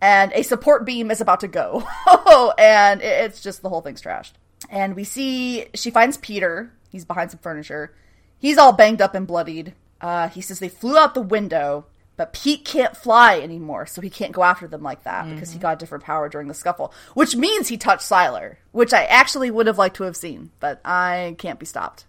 And 0.00 0.32
a 0.32 0.42
support 0.42 0.84
beam 0.84 1.10
is 1.10 1.20
about 1.20 1.40
to 1.40 1.48
go. 1.48 1.84
and 2.58 3.00
it- 3.02 3.24
it's 3.24 3.40
just 3.40 3.62
the 3.62 3.68
whole 3.68 3.80
thing's 3.82 4.02
trashed. 4.02 4.32
And 4.68 4.96
we 4.96 5.04
see 5.04 5.66
she 5.74 5.90
finds 5.90 6.16
Peter. 6.16 6.72
He's 6.90 7.04
behind 7.04 7.30
some 7.30 7.40
furniture. 7.40 7.94
He's 8.38 8.58
all 8.58 8.72
banged 8.72 9.00
up 9.00 9.14
and 9.14 9.26
bloodied. 9.26 9.74
Uh, 10.00 10.28
he 10.28 10.40
says 10.40 10.58
they 10.58 10.68
flew 10.68 10.98
out 10.98 11.14
the 11.14 11.22
window, 11.22 11.86
but 12.22 12.32
Pete 12.32 12.64
can't 12.64 12.96
fly 12.96 13.40
anymore, 13.40 13.84
so 13.84 14.00
he 14.00 14.08
can't 14.08 14.30
go 14.30 14.44
after 14.44 14.68
them 14.68 14.80
like 14.84 15.02
that 15.02 15.28
because 15.28 15.50
he 15.52 15.58
got 15.58 15.72
a 15.74 15.76
different 15.76 16.04
power 16.04 16.28
during 16.28 16.46
the 16.46 16.54
scuffle. 16.54 16.92
Which 17.14 17.34
means 17.34 17.66
he 17.66 17.76
touched 17.76 18.08
Sylar, 18.08 18.58
which 18.70 18.92
I 18.92 19.02
actually 19.06 19.50
would 19.50 19.66
have 19.66 19.76
liked 19.76 19.96
to 19.96 20.04
have 20.04 20.14
seen, 20.16 20.52
but 20.60 20.80
I 20.84 21.34
can't 21.38 21.58
be 21.58 21.66
stopped. 21.66 22.04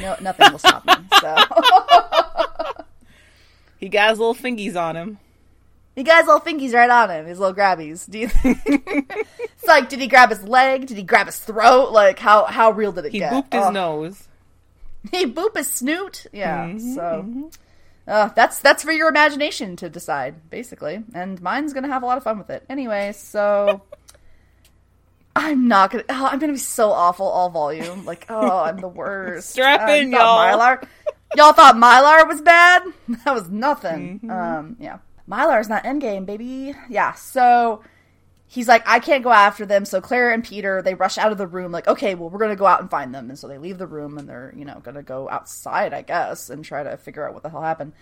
No, 0.00 0.14
nothing 0.20 0.52
will 0.52 0.60
stop 0.60 0.86
me. 0.86 0.94
So 1.20 1.36
He 3.78 3.88
got 3.88 4.10
his 4.10 4.18
little 4.20 4.34
fingies 4.36 4.76
on 4.80 4.94
him. 4.96 5.18
he 5.96 6.02
got 6.04 6.18
his 6.18 6.26
little 6.28 6.40
fingies 6.40 6.72
right 6.72 6.88
on 6.88 7.10
him, 7.10 7.26
his 7.26 7.38
little 7.40 7.54
grabbies. 7.54 8.08
Do 8.08 8.18
you 8.20 8.28
think? 8.28 8.60
it's 9.38 9.66
like, 9.66 9.88
did 9.88 9.98
he 10.00 10.06
grab 10.06 10.30
his 10.30 10.44
leg? 10.44 10.86
Did 10.86 10.96
he 10.96 11.02
grab 11.02 11.26
his 11.26 11.38
throat? 11.40 11.90
Like, 11.90 12.18
how 12.20 12.44
how 12.44 12.70
real 12.70 12.92
did 12.92 13.04
it 13.06 13.12
He 13.12 13.18
get? 13.18 13.32
He 13.32 13.38
booped 13.42 13.52
his 13.52 13.64
Oh. 13.64 13.70
nose. 13.70 14.28
he 15.10 15.26
boop 15.26 15.56
his 15.56 15.68
snoot. 15.70 16.26
Yeah. 16.32 16.66
Mm-hmm, 16.68 16.94
so 16.94 17.50
uh, 18.08 18.28
that's 18.28 18.58
that's 18.60 18.82
for 18.82 18.92
your 18.92 19.08
imagination 19.08 19.76
to 19.76 19.88
decide, 19.88 20.50
basically. 20.50 21.02
And 21.14 21.40
mine's 21.42 21.72
gonna 21.72 21.88
have 21.88 22.02
a 22.02 22.06
lot 22.06 22.16
of 22.18 22.24
fun 22.24 22.38
with 22.38 22.50
it. 22.50 22.64
Anyway, 22.68 23.12
so 23.12 23.82
I'm 25.34 25.68
not 25.68 25.90
gonna. 25.90 26.04
Oh, 26.08 26.26
I'm 26.30 26.38
gonna 26.38 26.52
be 26.54 26.58
so 26.58 26.90
awful 26.92 27.26
all 27.26 27.50
volume. 27.50 28.04
Like, 28.04 28.26
oh, 28.28 28.58
I'm 28.60 28.78
the 28.78 28.88
worst. 28.88 29.50
Strap 29.50 29.88
Uh, 29.88 29.92
in, 29.92 30.12
thought 30.12 30.18
y'all. 30.20 30.58
Mylar. 30.58 30.88
Y'all 31.36 31.52
thought 31.52 31.74
Mylar 31.76 32.26
was 32.28 32.40
bad? 32.40 32.82
That 33.24 33.34
was 33.34 33.50
nothing. 33.50 34.20
Mm-hmm. 34.20 34.30
Um, 34.30 34.76
yeah. 34.78 34.98
Mylar's 35.28 35.68
not 35.68 35.84
endgame, 35.84 36.24
baby. 36.24 36.74
Yeah. 36.88 37.12
So 37.14 37.82
he's 38.46 38.68
like, 38.68 38.82
I 38.86 38.98
can't 39.00 39.24
go 39.24 39.32
after 39.32 39.66
them. 39.66 39.84
So 39.84 40.00
Claire 40.00 40.30
and 40.30 40.44
Peter, 40.44 40.82
they 40.82 40.94
rush 40.94 41.18
out 41.18 41.32
of 41.32 41.38
the 41.38 41.46
room, 41.46 41.72
like, 41.72 41.88
okay, 41.88 42.14
well, 42.14 42.30
we're 42.30 42.38
going 42.38 42.50
to 42.50 42.56
go 42.56 42.66
out 42.66 42.80
and 42.80 42.90
find 42.90 43.14
them. 43.14 43.28
And 43.28 43.38
so 43.38 43.48
they 43.48 43.58
leave 43.58 43.78
the 43.78 43.86
room 43.86 44.18
and 44.18 44.28
they're, 44.28 44.52
you 44.56 44.64
know, 44.64 44.80
going 44.80 44.94
to 44.94 45.02
go 45.02 45.28
outside, 45.28 45.92
I 45.92 46.02
guess, 46.02 46.50
and 46.50 46.64
try 46.64 46.82
to 46.82 46.96
figure 46.96 47.26
out 47.26 47.34
what 47.34 47.42
the 47.42 47.50
hell 47.50 47.62
happened. 47.62 47.92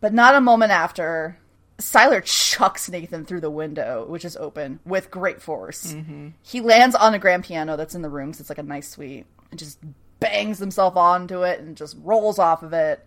But 0.00 0.14
not 0.14 0.34
a 0.34 0.40
moment 0.40 0.72
after, 0.72 1.38
Sylar 1.78 2.24
chucks 2.24 2.88
Nathan 2.88 3.24
through 3.24 3.40
the 3.40 3.50
window, 3.50 4.06
which 4.08 4.24
is 4.24 4.36
open, 4.36 4.80
with 4.84 5.10
great 5.10 5.42
force. 5.42 5.92
Mm-hmm. 5.92 6.28
He 6.42 6.60
lands 6.60 6.94
on 6.94 7.14
a 7.14 7.18
grand 7.18 7.44
piano 7.44 7.76
that's 7.76 7.94
in 7.94 8.02
the 8.02 8.08
room, 8.08 8.32
'cause 8.32 8.40
it's 8.40 8.50
like 8.50 8.58
a 8.58 8.62
nice 8.62 8.88
suite, 8.88 9.26
and 9.50 9.58
just 9.58 9.78
bangs 10.20 10.58
himself 10.58 10.96
onto 10.96 11.42
it 11.42 11.60
and 11.60 11.76
just 11.76 11.96
rolls 12.02 12.38
off 12.38 12.62
of 12.62 12.74
it 12.74 13.06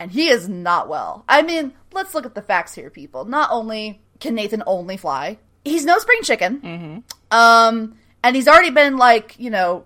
and 0.00 0.10
he 0.10 0.30
is 0.30 0.48
not 0.48 0.88
well. 0.88 1.24
I 1.28 1.42
mean, 1.42 1.74
let's 1.92 2.14
look 2.14 2.24
at 2.24 2.34
the 2.34 2.40
facts 2.42 2.74
here, 2.74 2.88
people. 2.88 3.26
Not 3.26 3.50
only 3.52 4.00
can 4.18 4.34
Nathan 4.34 4.62
only 4.66 4.96
fly, 4.96 5.38
he's 5.64 5.84
no 5.84 5.98
spring 5.98 6.20
chicken. 6.22 7.04
Um, 7.30 7.96
and 8.22 8.36
he's 8.36 8.48
already 8.48 8.70
been 8.70 8.96
like, 8.96 9.38
you 9.38 9.50
know, 9.50 9.84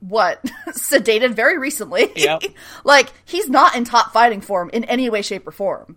what 0.00 0.42
sedated 0.68 1.34
very 1.34 1.58
recently. 1.58 2.10
Yep. 2.14 2.42
like 2.84 3.12
he's 3.24 3.48
not 3.48 3.74
in 3.74 3.84
top 3.84 4.12
fighting 4.12 4.40
form 4.40 4.70
in 4.72 4.84
any 4.84 5.08
way, 5.08 5.22
shape, 5.22 5.46
or 5.46 5.52
form. 5.52 5.96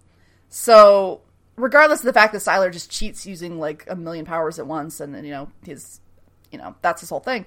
So 0.49 1.21
regardless 1.55 1.99
of 1.99 2.05
the 2.05 2.13
fact 2.13 2.33
that 2.33 2.39
Sylar 2.39 2.71
just 2.71 2.89
cheats 2.89 3.25
using 3.25 3.59
like 3.59 3.85
a 3.87 3.95
million 3.95 4.25
powers 4.25 4.59
at 4.59 4.67
once, 4.67 4.99
and 4.99 5.13
then 5.13 5.25
you 5.25 5.31
know 5.31 5.49
his, 5.65 5.99
you 6.51 6.57
know 6.57 6.75
that's 6.81 7.01
his 7.01 7.09
whole 7.09 7.19
thing. 7.19 7.45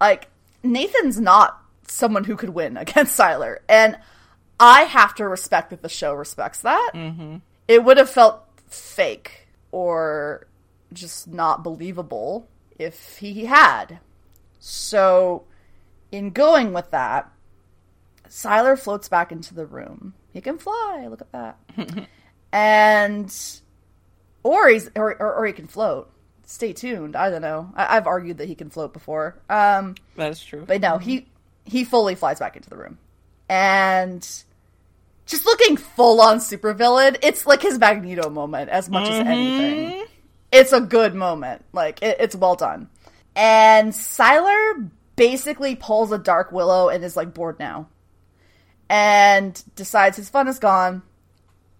Like 0.00 0.28
Nathan's 0.62 1.20
not 1.20 1.60
someone 1.86 2.24
who 2.24 2.36
could 2.36 2.50
win 2.50 2.76
against 2.78 3.18
Sylar, 3.18 3.58
and 3.68 3.98
I 4.58 4.82
have 4.82 5.14
to 5.16 5.28
respect 5.28 5.70
that 5.70 5.82
the 5.82 5.88
show 5.88 6.14
respects 6.14 6.62
that. 6.62 6.92
Mm-hmm. 6.94 7.36
It 7.68 7.84
would 7.84 7.98
have 7.98 8.10
felt 8.10 8.42
fake 8.68 9.48
or 9.70 10.46
just 10.92 11.28
not 11.28 11.62
believable 11.62 12.48
if 12.78 13.18
he 13.18 13.44
had. 13.44 14.00
So, 14.58 15.44
in 16.12 16.30
going 16.30 16.72
with 16.72 16.90
that, 16.90 17.30
Sylar 18.28 18.78
floats 18.78 19.08
back 19.08 19.32
into 19.32 19.54
the 19.54 19.66
room. 19.66 20.14
He 20.32 20.40
can 20.40 20.58
fly. 20.58 21.06
Look 21.08 21.20
at 21.20 21.32
that. 21.32 21.58
and 22.52 23.34
or 24.42 24.68
he's 24.68 24.90
or, 24.94 25.20
or, 25.20 25.34
or 25.34 25.46
he 25.46 25.52
can 25.52 25.66
float. 25.66 26.10
Stay 26.44 26.72
tuned. 26.72 27.16
I 27.16 27.30
don't 27.30 27.42
know. 27.42 27.70
I, 27.74 27.94
have 27.94 28.06
argued 28.06 28.38
that 28.38 28.48
he 28.48 28.54
can 28.54 28.70
float 28.70 28.92
before. 28.92 29.40
Um, 29.48 29.94
That's 30.16 30.42
true. 30.42 30.64
But 30.66 30.80
no, 30.80 30.98
he 30.98 31.28
he 31.64 31.84
fully 31.84 32.14
flies 32.14 32.38
back 32.40 32.56
into 32.56 32.68
the 32.68 32.76
room, 32.76 32.98
and 33.48 34.26
just 35.26 35.46
looking 35.46 35.76
full 35.76 36.20
on 36.20 36.38
supervillain. 36.38 37.18
It's 37.22 37.46
like 37.46 37.62
his 37.62 37.78
Magneto 37.78 38.28
moment 38.30 38.70
as 38.70 38.88
much 38.88 39.08
mm-hmm. 39.08 39.20
as 39.20 39.26
anything. 39.26 39.99
It's 40.52 40.72
a 40.72 40.80
good 40.80 41.14
moment. 41.14 41.64
Like 41.72 42.02
it, 42.02 42.16
it's 42.20 42.34
well 42.34 42.56
done. 42.56 42.88
And 43.36 43.92
Sylar 43.92 44.90
basically 45.16 45.76
pulls 45.76 46.12
a 46.12 46.18
Dark 46.18 46.52
Willow 46.52 46.88
and 46.88 47.04
is 47.04 47.16
like 47.16 47.34
bored 47.34 47.58
now, 47.58 47.88
and 48.88 49.62
decides 49.76 50.16
his 50.16 50.28
fun 50.28 50.48
is 50.48 50.58
gone 50.58 51.02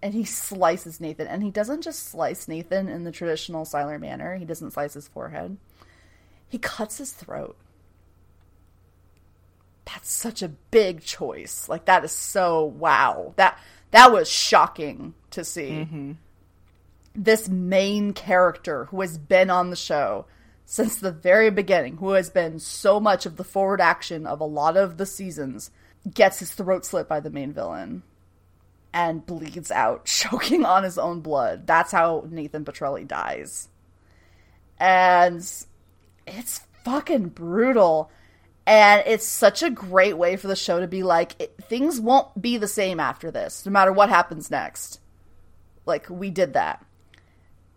and 0.01 0.13
he 0.13 0.23
slices 0.25 0.99
Nathan. 0.99 1.27
And 1.27 1.43
he 1.43 1.51
doesn't 1.51 1.81
just 1.81 2.07
slice 2.07 2.47
Nathan 2.47 2.89
in 2.89 3.03
the 3.03 3.11
traditional 3.11 3.65
Sylar 3.65 3.99
manner. 3.99 4.35
He 4.35 4.45
doesn't 4.45 4.71
slice 4.71 4.93
his 4.93 5.07
forehead. 5.07 5.57
He 6.47 6.57
cuts 6.57 6.97
his 6.97 7.11
throat. 7.11 7.55
That's 9.85 10.11
such 10.11 10.41
a 10.41 10.47
big 10.47 11.01
choice. 11.01 11.69
Like 11.69 11.85
that 11.85 12.03
is 12.03 12.11
so 12.11 12.63
wow. 12.65 13.33
That 13.35 13.59
that 13.91 14.11
was 14.11 14.29
shocking 14.29 15.13
to 15.31 15.43
see. 15.43 15.69
Mm-hmm. 15.69 16.11
This 17.13 17.49
main 17.49 18.13
character 18.13 18.85
who 18.85 19.01
has 19.01 19.17
been 19.17 19.49
on 19.49 19.69
the 19.69 19.75
show 19.75 20.25
since 20.65 20.95
the 20.95 21.11
very 21.11 21.49
beginning, 21.49 21.97
who 21.97 22.11
has 22.11 22.29
been 22.29 22.59
so 22.59 22.99
much 22.99 23.25
of 23.25 23.35
the 23.35 23.43
forward 23.43 23.81
action 23.81 24.25
of 24.25 24.39
a 24.39 24.45
lot 24.45 24.77
of 24.77 24.97
the 24.97 25.05
seasons, 25.05 25.71
gets 26.09 26.39
his 26.39 26.53
throat 26.53 26.85
slit 26.85 27.07
by 27.07 27.19
the 27.19 27.29
main 27.29 27.51
villain 27.51 28.03
and 28.93 29.25
bleeds 29.25 29.71
out, 29.71 30.05
choking 30.05 30.65
on 30.65 30.83
his 30.83 30.97
own 30.97 31.21
blood. 31.21 31.67
That's 31.67 31.91
how 31.91 32.25
Nathan 32.29 32.65
Petrelli 32.65 33.07
dies. 33.07 33.67
And 34.79 35.39
it's 36.25 36.61
fucking 36.83 37.29
brutal. 37.29 38.09
And 38.65 39.03
it's 39.05 39.25
such 39.25 39.63
a 39.63 39.69
great 39.69 40.17
way 40.17 40.35
for 40.35 40.47
the 40.47 40.55
show 40.55 40.79
to 40.79 40.87
be 40.87 41.03
like, 41.03 41.35
it, 41.39 41.55
things 41.63 41.99
won't 41.99 42.41
be 42.41 42.57
the 42.57 42.67
same 42.67 42.99
after 42.99 43.31
this, 43.31 43.65
no 43.65 43.71
matter 43.71 43.91
what 43.91 44.09
happens 44.09 44.51
next. 44.51 44.99
Like, 45.85 46.09
we 46.09 46.29
did 46.29 46.53
that. 46.53 46.85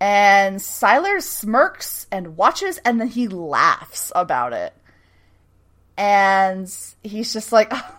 And 0.04 0.58
Sylar 0.58 1.22
smirks 1.22 2.06
and 2.12 2.36
watches, 2.36 2.76
and 2.84 3.00
then 3.00 3.08
he 3.08 3.26
laughs 3.26 4.12
about 4.14 4.52
it. 4.52 4.74
And 5.96 6.70
he's 7.02 7.32
just 7.32 7.52
like, 7.52 7.68
oh, 7.70 7.98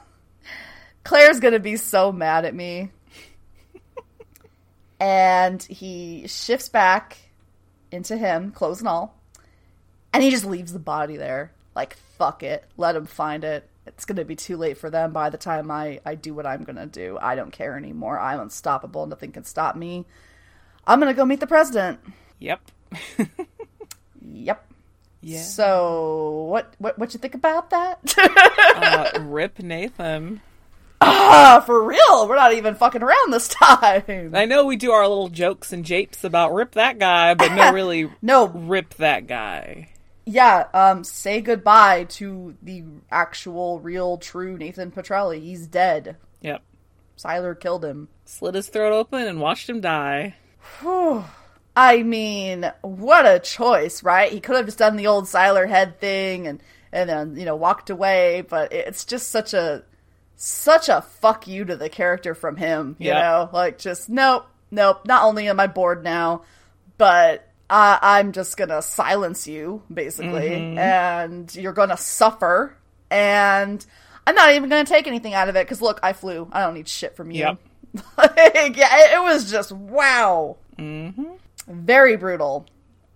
Claire's 1.04 1.40
gonna 1.40 1.58
be 1.58 1.78
so 1.78 2.12
mad 2.12 2.46
at 2.46 2.54
me 2.54 2.92
and 5.00 5.64
he 5.64 6.28
shifts 6.28 6.70
back 6.70 7.18
into 7.92 8.16
him, 8.18 8.52
clothes 8.52 8.80
and 8.80 8.88
all, 8.88 9.20
and 10.14 10.22
he 10.22 10.30
just 10.30 10.46
leaves 10.46 10.74
the 10.74 10.80
body 10.80 11.18
there. 11.18 11.54
Like, 11.76 11.96
fuck 12.18 12.44
it, 12.44 12.66
let 12.78 12.96
him 12.96 13.08
find 13.08 13.44
it. 13.44 13.68
It's 13.88 14.06
gonna 14.06 14.26
be 14.26 14.36
too 14.36 14.58
late 14.58 14.78
for 14.78 14.92
them 14.92 15.12
by 15.12 15.32
the 15.32 15.38
time 15.38 15.72
I, 15.72 16.02
I 16.06 16.14
do 16.14 16.36
what 16.36 16.46
I'm 16.46 16.66
gonna 16.66 16.86
do. 16.86 17.18
I 17.20 17.36
don't 17.36 17.52
care 17.52 17.76
anymore. 17.76 18.20
I'm 18.20 18.42
unstoppable. 18.42 19.08
Nothing 19.08 19.32
can 19.32 19.44
stop 19.44 19.76
me. 19.76 20.06
I'm 20.88 21.00
gonna 21.00 21.14
go 21.14 21.26
meet 21.26 21.40
the 21.40 21.48
president. 21.48 22.00
Yep. 22.40 22.62
yep. 24.22 24.66
Yeah. 25.22 25.42
So 25.42 26.48
what 26.50 26.74
what 26.78 27.00
what 27.00 27.14
you 27.14 27.20
think 27.20 27.36
about 27.36 27.72
that? 27.72 28.16
uh, 28.18 29.20
rip 29.22 29.60
Nathan 29.60 30.42
ah, 31.02 31.64
for 31.66 31.84
real. 31.84 32.28
We're 32.28 32.36
not 32.36 32.54
even 32.54 32.76
fucking 32.76 33.04
around 33.04 33.32
this 33.32 33.48
time. 33.48 34.32
I 34.34 34.46
know 34.46 34.66
we 34.66 34.76
do 34.76 34.92
our 34.92 35.08
little 35.08 35.30
jokes 35.30 35.74
and 35.74 35.86
japes 35.86 36.24
about 36.24 36.54
rip 36.54 36.74
that 36.74 37.00
guy, 37.00 37.34
but 37.34 37.54
no, 37.54 37.72
really, 37.74 38.10
no, 38.22 38.48
rip 38.48 38.96
that 38.96 39.28
guy. 39.28 39.90
Yeah, 40.26 40.66
um, 40.74 41.04
say 41.04 41.42
goodbye 41.42 42.06
to 42.06 42.56
the 42.64 42.84
actual, 43.12 43.80
real, 43.80 44.18
true 44.18 44.58
Nathan 44.58 44.92
Petrelli. 44.92 45.40
He's 45.42 45.68
dead. 45.68 46.18
Yep. 46.42 46.64
Sylar 47.18 47.60
killed 47.60 47.86
him. 47.86 48.10
Slit 48.26 48.56
his 48.56 48.68
throat 48.68 48.92
open 48.92 49.22
and 49.22 49.40
watched 49.40 49.70
him 49.70 49.82
die. 49.82 50.36
I 51.76 52.04
mean, 52.04 52.72
what 52.82 53.26
a 53.26 53.40
choice, 53.40 54.04
right? 54.04 54.32
He 54.32 54.40
could 54.40 54.56
have 54.56 54.66
just 54.66 54.78
done 54.78 54.96
the 54.96 55.08
old 55.08 55.26
Sylar 55.26 55.68
head 55.68 56.00
thing 56.00 56.48
and 56.48 56.62
and 56.92 57.10
then 57.10 57.36
you 57.36 57.46
know 57.46 57.56
walked 57.56 57.90
away, 57.90 58.42
but 58.48 58.72
it's 58.72 59.04
just 59.04 59.30
such 59.30 59.54
a 59.54 59.84
such 60.38 60.90
a 60.90 61.02
fuck 61.02 61.48
you 61.48 61.66
to 61.66 61.76
the 61.76 61.90
character 61.90 62.34
from 62.34 62.56
him. 62.56 62.96
You 63.00 63.08
yep. 63.08 63.22
know, 63.22 63.50
like 63.52 63.78
just 63.78 64.10
nope, 64.10 64.48
nope. 64.72 65.06
Not 65.06 65.24
only 65.24 65.50
am 65.50 65.60
I 65.60 65.68
bored 65.68 66.04
now, 66.04 66.44
but 66.98 67.50
uh, 67.70 68.00
I'm 68.02 68.32
just 68.32 68.56
gonna 68.56 68.82
silence 68.82 69.48
you 69.48 69.84
basically, 69.94 70.50
mm-hmm. 70.50 70.78
and 70.78 71.56
you're 71.56 71.74
gonna 71.74 71.98
suffer. 71.98 72.78
And 73.12 73.86
I'm 74.26 74.36
not 74.36 74.54
even 74.54 74.70
gonna 74.70 74.86
take 74.86 75.08
anything 75.08 75.34
out 75.34 75.50
of 75.50 75.56
it 75.58 75.66
because 75.66 75.82
look, 75.82 76.00
I 76.02 76.14
flew. 76.14 76.48
I 76.52 76.62
don't 76.62 76.74
need 76.74 76.88
shit 76.88 77.16
from 77.18 77.32
you. 77.32 77.40
Yep. 77.40 77.60
like, 78.18 78.78
yeah, 78.78 79.16
it 79.16 79.24
was 79.24 79.50
just 79.50 79.72
wow. 79.72 80.58
Mm-hmm. 80.78 81.34
Very 81.68 82.16
brutal. 82.16 82.68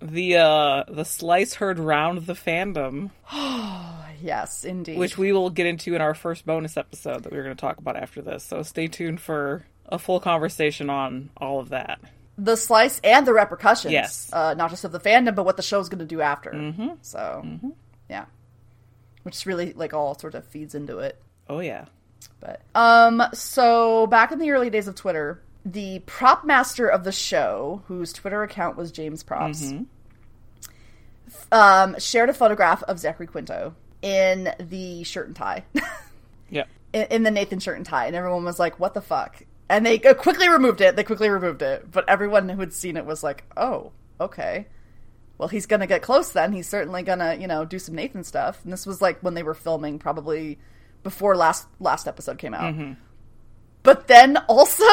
The 0.02 0.38
uh 0.38 0.84
the 0.88 1.04
slice 1.04 1.56
heard 1.56 1.78
round 1.78 2.26
the 2.26 2.34
fandom. 2.34 3.12
Oh 3.32 4.06
yes, 4.22 4.64
indeed. 4.64 4.98
Which 4.98 5.18
we 5.18 5.32
will 5.32 5.50
get 5.50 5.66
into 5.66 5.96
in 5.96 6.02
our 6.02 6.14
first 6.14 6.46
bonus 6.46 6.78
episode 6.78 7.24
that 7.24 7.32
we're 7.32 7.44
going 7.44 7.56
to 7.56 7.60
talk 7.60 7.78
about 7.78 7.98
after 7.98 8.22
this. 8.22 8.44
So 8.44 8.64
stay 8.64 8.88
tuned 8.88 9.20
for 9.20 9.66
a 9.88 10.00
full 10.00 10.20
conversation 10.20 10.90
on 10.90 11.30
all 11.38 11.60
of 11.60 11.70
that. 11.70 12.00
The 12.38 12.56
slice 12.56 13.02
and 13.04 13.28
the 13.28 13.34
repercussions. 13.34 13.92
Yes. 13.92 14.30
Uh, 14.32 14.54
not 14.54 14.70
just 14.70 14.86
of 14.86 14.92
the 14.92 15.00
fandom, 15.00 15.36
but 15.36 15.44
what 15.44 15.58
the 15.58 15.64
show's 15.64 15.90
going 15.90 16.00
to 16.00 16.06
do 16.06 16.22
after. 16.22 16.52
Mm-hmm. 16.52 16.90
So, 17.02 17.42
mm-hmm. 17.46 17.70
yeah. 18.10 18.26
Which 19.24 19.46
really, 19.46 19.74
like, 19.74 19.94
all 19.94 20.18
sort 20.18 20.36
of 20.36 20.46
feeds 20.46 20.74
into 20.74 21.00
it. 21.00 21.22
Oh, 21.50 21.60
yeah. 21.60 21.86
But, 22.40 22.62
um, 22.74 23.22
so 23.34 24.08
back 24.08 24.32
in 24.32 24.40
the 24.40 24.52
early 24.52 24.70
days 24.70 24.88
of 24.88 24.96
Twitter, 24.96 25.42
the 25.66 26.00
prop 26.06 26.46
master 26.46 26.88
of 26.88 27.04
the 27.04 27.12
show, 27.12 27.84
whose 27.88 28.14
Twitter 28.14 28.44
account 28.44 28.78
was 28.78 28.92
James 28.92 29.24
Props, 29.24 29.64
mm-hmm. 29.64 29.84
um, 31.52 31.96
shared 32.00 32.30
a 32.30 32.34
photograph 32.34 32.82
of 32.84 33.00
Zachary 33.00 33.28
Quinto 33.28 33.76
in 34.02 34.54
the 34.60 35.04
shirt 35.04 35.28
and 35.28 35.36
tie. 35.36 35.66
yeah. 36.50 36.64
In, 36.94 37.08
in, 37.12 37.24
the 37.24 37.32
Nathan 37.32 37.60
shirt 37.60 37.78
and 37.78 37.86
tie, 37.86 38.08
and 38.08 38.16
everyone 38.16 38.46
was 38.46 38.60
like, 38.60 38.80
"What 38.80 38.94
the 38.94 39.02
fuck?" 39.02 39.44
And 39.70 39.86
they 39.86 40.00
quickly 40.00 40.50
removed 40.50 40.82
it. 40.82 40.96
They 40.96 41.04
quickly 41.04 41.30
removed 41.30 41.62
it, 41.62 41.92
but 41.92 42.08
everyone 42.10 42.50
who 42.50 42.60
had 42.60 42.74
seen 42.74 42.98
it 42.98 43.06
was 43.06 43.24
like, 43.24 43.44
"Oh, 43.56 43.92
okay." 44.20 44.68
Well, 45.38 45.48
he's 45.48 45.68
gonna 45.68 45.88
get 45.88 46.02
close 46.02 46.32
then. 46.32 46.52
He's 46.52 46.68
certainly 46.68 47.04
gonna, 47.04 47.36
you 47.36 47.48
know, 47.48 47.64
do 47.64 47.80
some 47.80 47.96
Nathan 47.96 48.24
stuff. 48.24 48.60
And 48.64 48.74
this 48.74 48.86
was 48.86 49.02
like 49.02 49.20
when 49.22 49.36
they 49.36 49.44
were 49.44 49.54
filming, 49.54 50.00
probably 50.00 50.58
before 51.04 51.36
last 51.36 51.68
last 51.80 52.08
episode 52.08 52.38
came 52.38 52.54
out. 52.54 52.74
Mm-hmm. 52.74 52.94
But 53.84 54.08
then 54.08 54.38
also, 54.48 54.86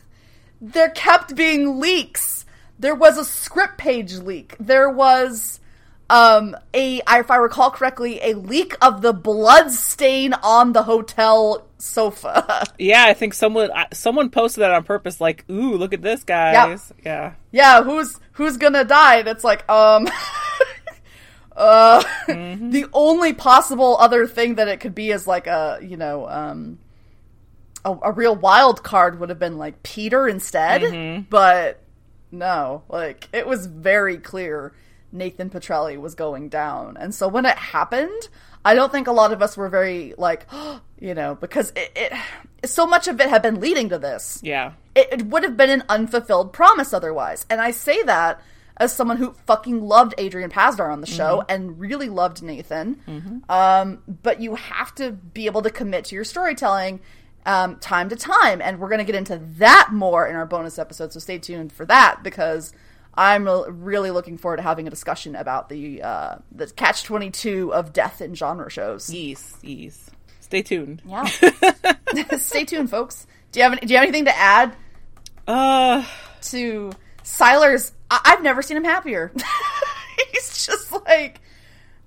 there 0.60 0.90
kept 0.90 1.34
being 1.34 1.80
leaks. 1.80 2.44
There 2.78 2.94
was 2.94 3.18
a 3.18 3.24
script 3.24 3.78
page 3.78 4.14
leak. 4.14 4.54
There 4.60 4.88
was 4.88 5.60
um 6.10 6.56
a 6.72 7.00
if 7.06 7.30
I 7.30 7.36
recall 7.36 7.70
correctly, 7.70 8.20
a 8.22 8.34
leak 8.34 8.74
of 8.80 9.02
the 9.02 9.12
blood 9.12 9.70
stain 9.70 10.32
on 10.32 10.72
the 10.72 10.82
hotel 10.84 11.66
sofa. 11.78 12.64
yeah, 12.78 13.04
I 13.04 13.14
think 13.14 13.34
someone 13.34 13.70
someone 13.92 14.30
posted 14.30 14.62
that 14.62 14.70
on 14.70 14.84
purpose 14.84 15.20
like, 15.20 15.44
"Ooh, 15.50 15.76
look 15.76 15.92
at 15.92 16.02
this, 16.02 16.24
guys." 16.24 16.92
Yeah. 17.04 17.04
Yeah. 17.04 17.32
Yeah, 17.50 17.82
who's 17.82 18.18
who's 18.32 18.56
going 18.56 18.74
to 18.74 18.84
die? 18.84 19.16
And 19.16 19.28
it's 19.28 19.44
like, 19.44 19.68
um 19.68 20.06
uh 21.58 22.02
mm-hmm. 22.26 22.70
the 22.70 22.86
only 22.92 23.32
possible 23.32 23.96
other 23.98 24.26
thing 24.26 24.54
that 24.54 24.68
it 24.68 24.80
could 24.80 24.94
be 24.94 25.10
is 25.10 25.26
like 25.26 25.46
a, 25.46 25.78
you 25.82 25.96
know, 25.96 26.28
um 26.28 26.78
a, 27.84 27.96
a 28.04 28.12
real 28.12 28.34
wild 28.34 28.82
card 28.82 29.20
would 29.20 29.28
have 29.28 29.38
been 29.38 29.58
like 29.58 29.82
Peter 29.82 30.28
instead, 30.28 30.82
mm-hmm. 30.82 31.22
but 31.28 31.82
no, 32.30 32.82
like 32.88 33.28
it 33.32 33.46
was 33.46 33.66
very 33.66 34.18
clear 34.18 34.72
Nathan 35.10 35.50
Petrelli 35.50 35.98
was 35.98 36.14
going 36.14 36.48
down. 36.48 36.96
And 36.96 37.14
so 37.14 37.28
when 37.28 37.46
it 37.46 37.56
happened, 37.56 38.28
I 38.64 38.74
don't 38.74 38.92
think 38.92 39.06
a 39.06 39.12
lot 39.12 39.32
of 39.32 39.42
us 39.42 39.56
were 39.56 39.68
very 39.68 40.14
like, 40.18 40.46
you 41.00 41.14
know, 41.14 41.34
because 41.34 41.72
it, 41.74 41.90
it 41.96 42.12
so 42.68 42.86
much 42.86 43.08
of 43.08 43.20
it 43.20 43.28
had 43.28 43.42
been 43.42 43.60
leading 43.60 43.88
to 43.88 43.98
this. 43.98 44.40
Yeah. 44.42 44.72
it, 44.94 45.08
it 45.12 45.26
would 45.26 45.42
have 45.44 45.56
been 45.56 45.70
an 45.70 45.84
unfulfilled 45.88 46.52
promise 46.52 46.92
otherwise. 46.92 47.46
And 47.48 47.60
I 47.60 47.70
say 47.70 48.02
that 48.04 48.40
as 48.78 48.92
someone 48.94 49.16
who 49.16 49.32
fucking 49.46 49.82
loved 49.82 50.14
Adrian 50.18 50.50
Pasdar 50.50 50.92
on 50.92 51.00
the 51.00 51.06
show 51.06 51.42
and 51.48 51.78
really 51.80 52.08
loved 52.08 52.42
Nathan. 52.42 53.42
Um, 53.48 54.02
but 54.22 54.40
you 54.40 54.54
have 54.54 54.94
to 54.96 55.12
be 55.12 55.46
able 55.46 55.62
to 55.62 55.70
commit 55.70 56.06
to 56.06 56.14
your 56.14 56.24
storytelling 56.24 57.00
um, 57.46 57.76
time 57.76 58.08
to 58.10 58.16
time, 58.16 58.60
and 58.60 58.78
we're 58.78 58.88
going 58.88 58.98
to 58.98 59.04
get 59.04 59.14
into 59.14 59.38
that 59.58 59.88
more 59.92 60.26
in 60.26 60.36
our 60.36 60.46
bonus 60.46 60.78
episode. 60.78 61.12
So 61.12 61.20
stay 61.20 61.38
tuned 61.38 61.72
for 61.72 61.84
that 61.86 62.22
because 62.22 62.72
I'm 63.14 63.48
really 63.48 64.10
looking 64.10 64.36
forward 64.38 64.58
to 64.58 64.62
having 64.62 64.86
a 64.86 64.90
discussion 64.90 65.34
about 65.34 65.68
the 65.68 66.02
uh, 66.02 66.36
the 66.52 66.66
catch 66.68 67.04
twenty 67.04 67.30
two 67.30 67.72
of 67.74 67.92
death 67.92 68.20
in 68.20 68.34
genre 68.34 68.70
shows. 68.70 69.08
Yes, 69.12 69.56
yes. 69.62 70.10
Stay 70.40 70.62
tuned. 70.62 71.02
Yeah, 71.06 71.24
stay 72.38 72.64
tuned, 72.64 72.90
folks. 72.90 73.26
Do 73.50 73.60
you 73.60 73.64
have 73.64 73.72
any, 73.72 73.80
Do 73.80 73.92
you 73.92 73.98
have 73.98 74.04
anything 74.06 74.26
to 74.26 74.36
add 74.36 74.76
Uh, 75.46 76.04
to 76.42 76.90
Sylar's? 77.24 77.92
I- 78.10 78.20
I've 78.24 78.42
never 78.42 78.62
seen 78.62 78.76
him 78.76 78.84
happier. 78.84 79.32
he's 80.32 80.66
just 80.66 80.92
like, 81.06 81.40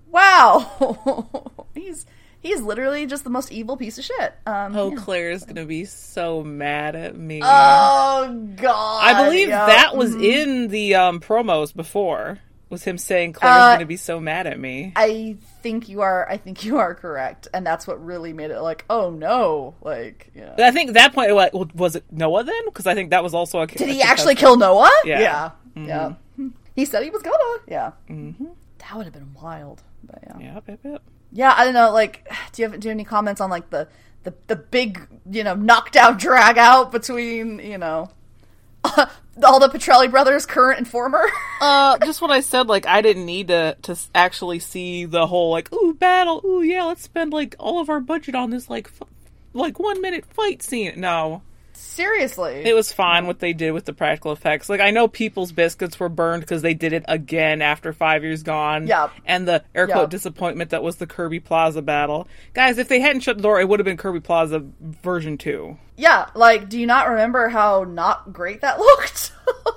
wow. 0.09 1.65
he's 1.73 2.05
he's 2.39 2.61
literally 2.61 3.05
just 3.05 3.23
the 3.23 3.29
most 3.29 3.51
evil 3.51 3.77
piece 3.77 3.97
of 3.97 4.03
shit. 4.03 4.33
Um, 4.45 4.75
oh, 4.75 4.91
yeah. 4.91 4.97
Claire's 4.97 5.45
gonna 5.45 5.65
be 5.65 5.85
so 5.85 6.43
mad 6.43 6.95
at 6.95 7.15
me. 7.15 7.41
Oh 7.43 8.47
God! 8.55 9.03
I 9.03 9.23
believe 9.25 9.49
yeah. 9.49 9.65
that 9.67 9.95
was 9.95 10.15
in 10.15 10.67
the 10.69 10.95
um, 10.95 11.19
promos 11.19 11.73
before. 11.75 12.39
Was 12.71 12.83
him 12.85 12.97
saying 12.97 13.33
Claire's 13.33 13.55
Uh, 13.55 13.73
gonna 13.73 13.85
be 13.85 13.97
so 13.97 14.21
mad 14.21 14.47
at 14.47 14.57
me? 14.57 14.93
I 14.95 15.35
think 15.61 15.89
you 15.89 16.01
are. 16.01 16.27
I 16.29 16.37
think 16.37 16.63
you 16.63 16.77
are 16.77 16.95
correct, 16.95 17.49
and 17.53 17.67
that's 17.67 17.85
what 17.85 18.03
really 18.03 18.31
made 18.31 18.49
it 18.49 18.61
like, 18.61 18.85
oh 18.89 19.09
no, 19.09 19.75
like, 19.81 20.31
yeah. 20.33 20.55
I 20.57 20.71
think 20.71 20.93
that 20.93 21.13
point, 21.13 21.33
like, 21.33 21.53
was 21.53 21.97
it 21.97 22.05
Noah 22.09 22.45
then? 22.45 22.65
Because 22.65 22.87
I 22.87 22.95
think 22.95 23.09
that 23.09 23.23
was 23.23 23.33
also 23.33 23.59
a. 23.59 23.67
Did 23.67 23.89
he 23.89 24.01
actually 24.01 24.35
kill 24.35 24.55
Noah? 24.55 24.89
Yeah. 25.03 25.19
yeah, 25.19 25.51
yeah. 25.75 26.13
He 26.73 26.85
said 26.85 27.03
he 27.03 27.09
was 27.09 27.21
gonna. 27.21 27.59
Yeah, 27.67 27.91
mm-hmm. 28.09 28.45
that 28.77 28.95
would 28.95 29.05
have 29.05 29.13
been 29.13 29.33
wild. 29.33 29.83
But 30.03 30.19
yeah. 30.23 30.37
Yeah, 30.39 30.59
yep, 30.65 30.79
yep. 30.83 31.01
Yeah, 31.33 31.53
I 31.55 31.65
don't 31.65 31.73
know. 31.73 31.91
Like, 31.91 32.25
do 32.53 32.61
you 32.61 32.69
have 32.69 32.79
do 32.79 32.87
you 32.87 32.89
have 32.91 32.95
any 32.95 33.03
comments 33.03 33.41
on 33.41 33.49
like 33.49 33.69
the 33.69 33.89
the 34.23 34.33
the 34.47 34.55
big 34.55 35.07
you 35.29 35.43
know 35.43 35.55
knockdown 35.55 36.15
drag 36.17 36.57
out 36.57 36.91
between 36.91 37.59
you 37.59 37.77
know 37.77 38.09
all 39.43 39.59
the 39.59 39.69
Petrelli 39.69 40.09
brothers, 40.09 40.45
current 40.45 40.77
and 40.79 40.87
former? 40.87 41.23
Uh, 41.61 41.95
just 41.99 42.23
what 42.23 42.31
I 42.31 42.41
said. 42.41 42.65
Like, 42.65 42.87
I 42.87 43.03
didn't 43.03 43.27
need 43.27 43.49
to 43.49 43.77
to 43.83 43.95
actually 44.15 44.57
see 44.57 45.05
the 45.05 45.27
whole 45.27 45.51
like, 45.51 45.71
ooh, 45.71 45.93
battle. 45.93 46.41
Ooh, 46.43 46.63
yeah, 46.63 46.85
let's 46.85 47.03
spend 47.03 47.31
like 47.31 47.55
all 47.59 47.79
of 47.79 47.87
our 47.87 47.99
budget 47.99 48.33
on 48.33 48.49
this 48.49 48.67
like, 48.67 48.87
f- 48.87 49.07
like 49.53 49.77
one 49.77 50.01
minute 50.01 50.25
fight 50.25 50.63
scene. 50.63 50.99
No, 50.99 51.43
Seriously, 51.81 52.61
it 52.65 52.73
was 52.75 52.91
fine 52.91 53.27
what 53.27 53.39
they 53.39 53.53
did 53.53 53.71
with 53.71 53.85
the 53.85 53.93
practical 53.93 54.31
effects. 54.31 54.69
Like, 54.69 54.79
I 54.81 54.91
know 54.91 55.07
people's 55.07 55.51
biscuits 55.51 55.99
were 55.99 56.09
burned 56.09 56.41
because 56.41 56.61
they 56.61 56.73
did 56.73 56.93
it 56.93 57.03
again 57.07 57.61
after 57.61 57.91
five 57.91 58.23
years 58.23 58.43
gone. 58.43 58.87
Yep. 58.87 59.11
And 59.25 59.47
the 59.47 59.63
air 59.75 59.87
quote 59.87 60.03
Yep. 60.03 60.09
disappointment 60.11 60.69
that 60.69 60.83
was 60.83 60.95
the 60.97 61.07
Kirby 61.07 61.39
Plaza 61.39 61.81
battle, 61.81 62.27
guys. 62.53 62.77
If 62.77 62.87
they 62.87 62.99
hadn't 63.01 63.21
shut 63.21 63.37
the 63.37 63.43
door, 63.43 63.59
it 63.59 63.67
would 63.67 63.79
have 63.79 63.85
been 63.85 63.97
Kirby 63.97 64.21
Plaza 64.21 64.63
version 64.79 65.37
two. 65.37 65.77
yeah. 65.97 66.29
Like, 66.35 66.69
do 66.69 66.79
you 66.79 66.85
not 66.87 67.09
remember 67.09 67.49
how 67.49 67.83
not 67.83 68.31
great 68.31 68.61
that 68.61 68.79
looked? 68.79 69.31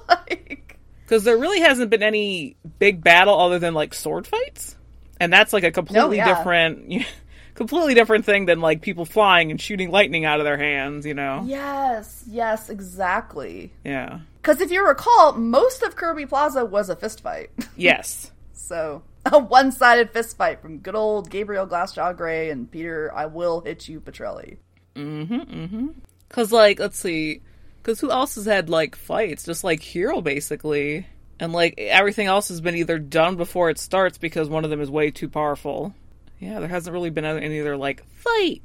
like, 0.08 0.78
Because 1.04 1.24
there 1.24 1.36
really 1.38 1.60
hasn't 1.60 1.90
been 1.90 2.02
any 2.02 2.56
big 2.78 3.02
battle 3.02 3.38
other 3.40 3.58
than 3.58 3.74
like 3.74 3.94
sword 3.94 4.26
fights, 4.26 4.76
and 5.20 5.32
that's 5.32 5.52
like 5.52 5.64
a 5.64 5.72
completely 5.72 6.18
yeah. 6.18 6.36
different, 6.36 6.92
completely 7.54 7.94
different 7.94 8.24
thing 8.24 8.46
than 8.46 8.60
like 8.60 8.82
people 8.82 9.04
flying 9.04 9.50
and 9.50 9.60
shooting 9.60 9.90
lightning 9.90 10.24
out 10.24 10.40
of 10.40 10.44
their 10.44 10.58
hands. 10.58 11.06
You 11.06 11.14
know? 11.14 11.42
yes, 11.46 12.24
yes, 12.28 12.70
exactly. 12.70 13.72
Yeah. 13.84 14.20
Because 14.40 14.60
if 14.60 14.70
you 14.70 14.86
recall, 14.86 15.32
most 15.32 15.82
of 15.82 15.96
Kirby 15.96 16.26
Plaza 16.26 16.64
was 16.64 16.90
a 16.90 16.96
fist 16.96 17.22
fight. 17.22 17.50
Yes. 17.76 18.30
so 18.52 19.02
a 19.26 19.38
one-sided 19.38 20.10
fist 20.10 20.36
fight 20.36 20.60
from 20.60 20.78
good 20.78 20.94
old 20.94 21.30
Gabriel 21.30 21.66
Glassjaw 21.66 22.16
Gray 22.16 22.50
and 22.50 22.70
Peter 22.70 23.10
I 23.14 23.26
will 23.26 23.60
hit 23.60 23.88
you 23.88 24.00
Petrelli. 24.00 24.58
Mm-hmm. 24.94 25.88
Because 26.28 26.52
like, 26.52 26.78
let's 26.78 26.98
see, 26.98 27.40
because 27.82 28.00
who 28.00 28.10
else 28.10 28.34
has 28.36 28.44
had 28.44 28.68
like 28.68 28.96
fights? 28.96 29.44
Just 29.44 29.64
like 29.64 29.80
Hiro, 29.80 30.20
basically, 30.20 31.06
and 31.38 31.52
like 31.52 31.74
everything 31.78 32.26
else 32.26 32.48
has 32.48 32.60
been 32.60 32.76
either 32.76 32.98
done 32.98 33.36
before 33.36 33.70
it 33.70 33.78
starts 33.78 34.18
because 34.18 34.48
one 34.48 34.64
of 34.64 34.70
them 34.70 34.80
is 34.80 34.90
way 34.90 35.10
too 35.10 35.28
powerful. 35.28 35.94
Yeah, 36.38 36.60
there 36.60 36.68
hasn't 36.68 36.92
really 36.92 37.10
been 37.10 37.24
any 37.24 37.60
other 37.60 37.76
like 37.76 38.04
fight, 38.10 38.62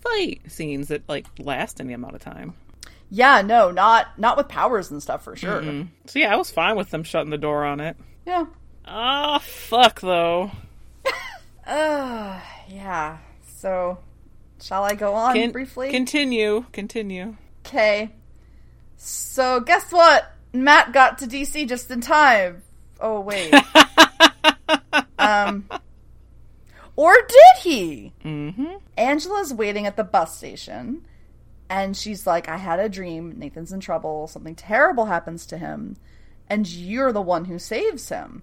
fight 0.00 0.40
scenes 0.48 0.88
that 0.88 1.08
like 1.08 1.26
last 1.38 1.80
any 1.80 1.92
amount 1.92 2.14
of 2.14 2.20
time. 2.20 2.54
Yeah, 3.10 3.42
no, 3.42 3.70
not 3.70 4.18
not 4.18 4.36
with 4.36 4.48
powers 4.48 4.90
and 4.90 5.02
stuff 5.02 5.22
for 5.22 5.36
sure. 5.36 5.62
So 6.06 6.18
yeah, 6.18 6.32
I 6.32 6.36
was 6.36 6.50
fine 6.50 6.76
with 6.76 6.90
them 6.90 7.04
shutting 7.04 7.30
the 7.30 7.38
door 7.38 7.64
on 7.64 7.80
it. 7.80 7.96
Yeah. 8.26 8.46
Ah, 8.84 9.38
fuck 9.38 10.00
though. 10.00 10.50
Uh, 11.66 12.38
yeah. 12.68 13.18
So, 13.56 13.98
shall 14.62 14.84
I 14.84 14.94
go 14.94 15.14
on 15.14 15.34
Con- 15.34 15.50
briefly? 15.50 15.90
Continue, 15.90 16.64
continue. 16.70 17.34
Okay. 17.66 18.12
So, 18.96 19.58
guess 19.58 19.90
what? 19.90 20.30
Matt 20.52 20.92
got 20.92 21.18
to 21.18 21.26
DC 21.26 21.68
just 21.68 21.90
in 21.90 22.00
time. 22.00 22.62
Oh, 23.00 23.18
wait. 23.18 23.52
um. 25.18 25.68
Or 27.06 27.14
did 27.14 27.62
he? 27.62 28.12
Mm-hmm. 28.24 28.78
Angela's 28.96 29.54
waiting 29.54 29.86
at 29.86 29.96
the 29.96 30.02
bus 30.02 30.36
station, 30.36 31.06
and 31.70 31.96
she's 31.96 32.26
like, 32.26 32.48
I 32.48 32.56
had 32.56 32.80
a 32.80 32.88
dream. 32.88 33.38
Nathan's 33.38 33.70
in 33.70 33.78
trouble. 33.78 34.26
Something 34.26 34.56
terrible 34.56 35.04
happens 35.04 35.46
to 35.46 35.56
him, 35.56 35.96
and 36.50 36.68
you're 36.68 37.12
the 37.12 37.22
one 37.22 37.44
who 37.44 37.60
saves 37.60 38.08
him. 38.08 38.42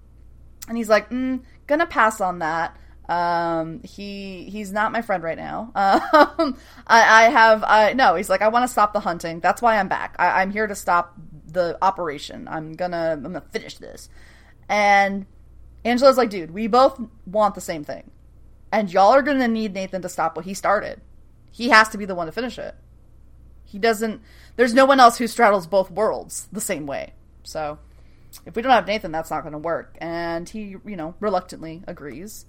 And 0.70 0.78
he's 0.78 0.88
like, 0.88 1.10
mm, 1.10 1.42
gonna 1.68 1.86
pass 1.86 2.22
on 2.22 2.40
that. 2.40 2.78
Um, 3.10 3.82
he 3.84 4.46
he's 4.50 4.72
not 4.72 4.94
my 4.94 5.02
friend 5.02 5.24
right 5.24 5.38
now. 5.38 5.74
Um, 6.14 6.58
I, 6.88 7.26
I 7.26 7.30
have 7.30 7.66
I 7.66 7.92
no. 7.92 8.16
He's 8.16 8.30
like, 8.30 8.42
I 8.42 8.48
want 8.48 8.64
to 8.64 8.72
stop 8.72 8.94
the 8.94 9.02
hunting. 9.02 9.42
That's 9.42 9.62
why 9.62 9.78
I'm 9.78 9.90
back. 9.90 10.16
I, 10.20 10.42
I'm 10.42 10.52
here 10.52 10.68
to 10.68 10.76
stop 10.76 11.16
the 11.48 11.78
operation. 11.82 12.48
I'm 12.48 12.72
gonna 12.72 13.12
I'm 13.12 13.24
gonna 13.24 13.42
finish 13.42 13.78
this. 13.78 14.08
And 14.70 15.26
Angela's 15.84 16.16
like, 16.16 16.30
dude, 16.30 16.52
we 16.52 16.68
both 16.68 16.98
want 17.26 17.56
the 17.56 17.62
same 17.62 17.84
thing, 17.84 18.10
and 18.74 18.92
y'all 18.92 19.14
are 19.14 19.22
gonna 19.22 19.48
need 19.48 19.74
Nathan 19.74 20.02
to 20.02 20.10
stop 20.10 20.36
what 20.36 20.44
he 20.46 20.54
started. 20.54 21.00
He 21.52 21.70
has 21.70 21.88
to 21.90 21.98
be 21.98 22.06
the 22.06 22.16
one 22.16 22.26
to 22.26 22.32
finish 22.34 22.58
it. 22.58 22.76
He 23.64 23.78
doesn't. 23.80 24.22
There's 24.56 24.74
no 24.74 24.86
one 24.86 25.00
else 25.00 25.18
who 25.18 25.28
straddles 25.28 25.68
both 25.68 25.90
worlds 25.92 26.48
the 26.52 26.60
same 26.60 26.86
way. 26.88 27.14
So 27.44 27.78
if 28.46 28.56
we 28.56 28.62
don't 28.64 28.72
have 28.72 28.88
Nathan, 28.88 29.12
that's 29.12 29.30
not 29.30 29.42
going 29.42 29.54
to 29.54 29.60
work. 29.60 29.96
And 30.02 30.50
he, 30.50 30.76
you 30.86 30.96
know, 30.96 31.14
reluctantly 31.20 31.84
agrees. 31.88 32.46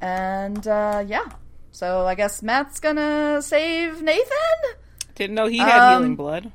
And 0.00 0.66
uh, 0.66 1.04
yeah, 1.06 1.28
so 1.70 2.06
I 2.06 2.14
guess 2.14 2.42
Matt's 2.42 2.78
gonna 2.80 3.40
save 3.40 4.02
Nathan. 4.02 4.76
Didn't 5.14 5.34
know 5.34 5.46
he 5.46 5.58
had 5.58 5.94
Um, 5.94 6.02
healing 6.02 6.16
blood. 6.16 6.52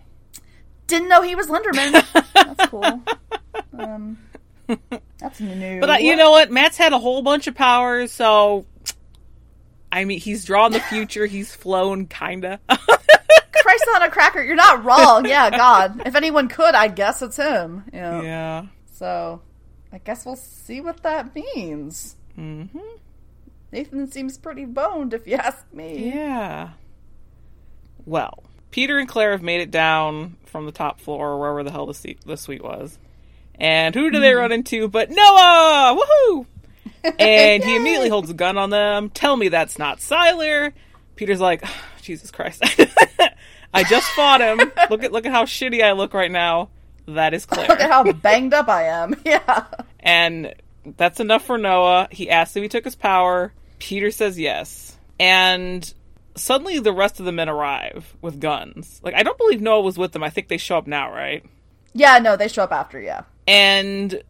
Didn't 0.85 1.09
know 1.09 1.21
he 1.23 1.35
was 1.35 1.47
Lenderman. 1.47 2.03
that's 2.33 2.69
cool. 2.69 3.01
Um, 3.77 4.17
that's 5.17 5.39
new. 5.39 5.79
But 5.79 5.89
uh, 5.89 5.93
you 5.95 6.15
know 6.15 6.31
what? 6.31 6.51
Matt's 6.51 6.77
had 6.77 6.93
a 6.93 6.99
whole 6.99 7.21
bunch 7.21 7.47
of 7.47 7.55
powers, 7.55 8.11
so 8.11 8.65
I 9.91 10.05
mean, 10.05 10.19
he's 10.19 10.45
drawn 10.45 10.71
the 10.71 10.79
future. 10.79 11.25
He's 11.25 11.53
flown, 11.53 12.07
kinda. 12.07 12.59
Christ 12.69 13.85
on 13.95 14.03
a 14.03 14.09
cracker, 14.09 14.43
you're 14.43 14.55
not 14.55 14.83
wrong. 14.83 15.25
Yeah, 15.25 15.49
God. 15.49 16.05
If 16.05 16.15
anyone 16.15 16.47
could, 16.47 16.75
I 16.75 16.87
guess 16.87 17.21
it's 17.21 17.37
him. 17.37 17.83
You 17.93 18.01
know? 18.01 18.21
yeah. 18.21 18.65
So, 18.93 19.41
I 19.91 19.97
guess 19.99 20.25
we'll 20.25 20.35
see 20.35 20.81
what 20.81 21.03
that 21.03 21.35
means. 21.35 22.15
Mm-hmm. 22.37 22.79
Nathan 23.71 24.11
seems 24.11 24.37
pretty 24.37 24.65
boned, 24.65 25.13
if 25.13 25.27
you 25.27 25.35
ask 25.35 25.65
me. 25.73 26.13
Yeah. 26.13 26.71
Well, 28.05 28.43
Peter 28.71 28.97
and 28.97 29.07
Claire 29.07 29.31
have 29.31 29.41
made 29.41 29.61
it 29.61 29.71
down 29.71 30.37
from 30.45 30.65
the 30.65 30.71
top 30.71 31.01
floor, 31.01 31.31
or 31.31 31.39
wherever 31.39 31.63
the 31.63 31.71
hell 31.71 31.85
the, 31.85 31.93
seat, 31.93 32.19
the 32.25 32.37
suite 32.37 32.63
was. 32.63 32.97
And 33.59 33.95
who 33.95 34.11
do 34.11 34.19
they 34.19 34.33
run 34.33 34.51
into 34.51 34.87
but 34.87 35.09
Noah? 35.09 35.97
Woohoo! 35.99 36.45
And 37.19 37.63
he 37.63 37.75
immediately 37.77 38.09
holds 38.09 38.29
a 38.29 38.33
gun 38.33 38.57
on 38.57 38.69
them. 38.69 39.09
Tell 39.09 39.37
me 39.37 39.47
that's 39.47 39.79
not 39.79 39.99
Sylar. 39.99 40.73
Peter's 41.15 41.39
like, 41.39 41.63
Jesus 42.01 42.31
Christ. 42.31 42.61
I 43.73 43.83
just 43.83 44.07
fought 44.09 44.41
him. 44.41 44.71
Look 44.89 45.03
at 45.03 45.11
look 45.11 45.25
at 45.25 45.31
how 45.31 45.45
shitty 45.45 45.83
I 45.83 45.91
look 45.93 46.13
right 46.13 46.31
now. 46.31 46.69
That 47.07 47.33
is 47.33 47.45
clear. 47.45 47.67
Look 47.67 47.79
at 47.79 47.89
how 47.89 48.11
banged 48.11 48.53
up 48.53 48.67
I 48.67 48.85
am. 48.85 49.15
Yeah. 49.25 49.65
And 49.99 50.53
that's 50.97 51.19
enough 51.19 51.45
for 51.45 51.57
Noah. 51.57 52.07
He 52.11 52.29
asks 52.29 52.55
if 52.55 52.63
he 52.63 52.69
took 52.69 52.85
his 52.85 52.95
power. 52.95 53.53
Peter 53.79 54.11
says 54.11 54.39
yes. 54.39 54.97
And 55.19 55.93
suddenly 56.35 56.79
the 56.79 56.93
rest 56.93 57.19
of 57.19 57.25
the 57.25 57.31
men 57.31 57.49
arrive 57.49 58.15
with 58.21 58.39
guns. 58.39 58.99
Like 59.03 59.15
I 59.15 59.23
don't 59.23 59.37
believe 59.37 59.61
Noah 59.61 59.81
was 59.81 59.97
with 59.97 60.11
them. 60.11 60.23
I 60.23 60.29
think 60.29 60.47
they 60.47 60.57
show 60.57 60.77
up 60.77 60.87
now, 60.87 61.11
right? 61.11 61.45
Yeah, 61.93 62.19
no, 62.19 62.35
they 62.35 62.47
show 62.47 62.63
up 62.63 62.71
after, 62.71 62.99
yeah. 62.99 63.23
And 63.47 64.21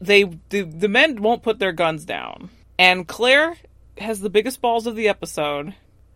they 0.00 0.24
the, 0.50 0.62
the 0.62 0.88
men 0.88 1.20
won't 1.20 1.42
put 1.42 1.58
their 1.58 1.72
guns 1.72 2.04
down. 2.04 2.50
And 2.78 3.06
Claire 3.06 3.56
has 3.98 4.20
the 4.20 4.30
biggest 4.30 4.60
balls 4.60 4.86
of 4.86 4.96
the 4.96 5.08
episode. 5.08 5.74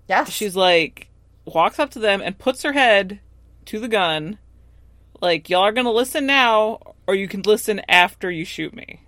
Yes. 0.08 0.30
She's 0.30 0.56
like 0.56 1.08
walks 1.44 1.78
up 1.78 1.90
to 1.90 1.98
them 1.98 2.22
and 2.22 2.38
puts 2.38 2.62
her 2.62 2.72
head 2.72 3.20
to 3.66 3.78
the 3.78 3.88
gun 3.88 4.38
like 5.24 5.48
y'all 5.48 5.62
are 5.62 5.72
gonna 5.72 5.90
listen 5.90 6.26
now, 6.26 6.80
or 7.06 7.14
you 7.14 7.28
can 7.28 7.40
listen 7.42 7.80
after 7.88 8.30
you 8.30 8.44
shoot 8.44 8.74
me. 8.74 9.00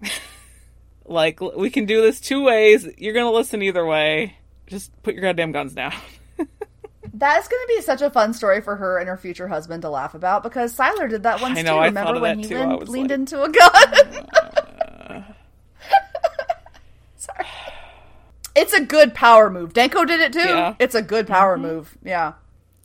like 1.04 1.40
we 1.40 1.68
can 1.68 1.84
do 1.84 2.00
this 2.00 2.20
two 2.20 2.42
ways. 2.42 2.88
You're 2.96 3.14
gonna 3.14 3.30
listen 3.30 3.62
either 3.62 3.84
way. 3.84 4.38
Just 4.66 4.90
put 5.02 5.14
your 5.14 5.22
goddamn 5.22 5.52
guns 5.52 5.74
down. 5.74 5.92
That's 7.18 7.48
going 7.48 7.62
to 7.66 7.74
be 7.76 7.80
such 7.80 8.02
a 8.02 8.10
fun 8.10 8.34
story 8.34 8.60
for 8.60 8.76
her 8.76 8.98
and 8.98 9.08
her 9.08 9.16
future 9.16 9.48
husband 9.48 9.80
to 9.82 9.88
laugh 9.88 10.14
about 10.14 10.42
because 10.42 10.76
Sylar 10.76 11.08
did 11.08 11.22
that 11.22 11.40
once 11.40 11.58
I 11.58 11.62
know, 11.62 11.76
too. 11.76 11.78
I 11.78 11.86
Remember 11.86 12.20
when 12.20 12.42
that 12.42 12.44
he 12.44 12.48
too. 12.50 12.58
I 12.58 12.66
leaned, 12.66 12.88
leaned 12.88 13.10
like, 13.10 13.18
into 13.18 13.42
a 13.42 13.48
gun? 13.48 15.24
Sorry. 17.16 17.46
It's 18.54 18.74
a 18.74 18.84
good 18.84 19.14
power 19.14 19.48
move. 19.48 19.72
Danko 19.72 20.04
did 20.04 20.20
it 20.20 20.34
too. 20.34 20.40
Yeah. 20.40 20.74
It's 20.78 20.94
a 20.94 21.00
good 21.00 21.26
power 21.26 21.56
mm-hmm. 21.56 21.66
move. 21.66 21.96
Yeah. 22.04 22.34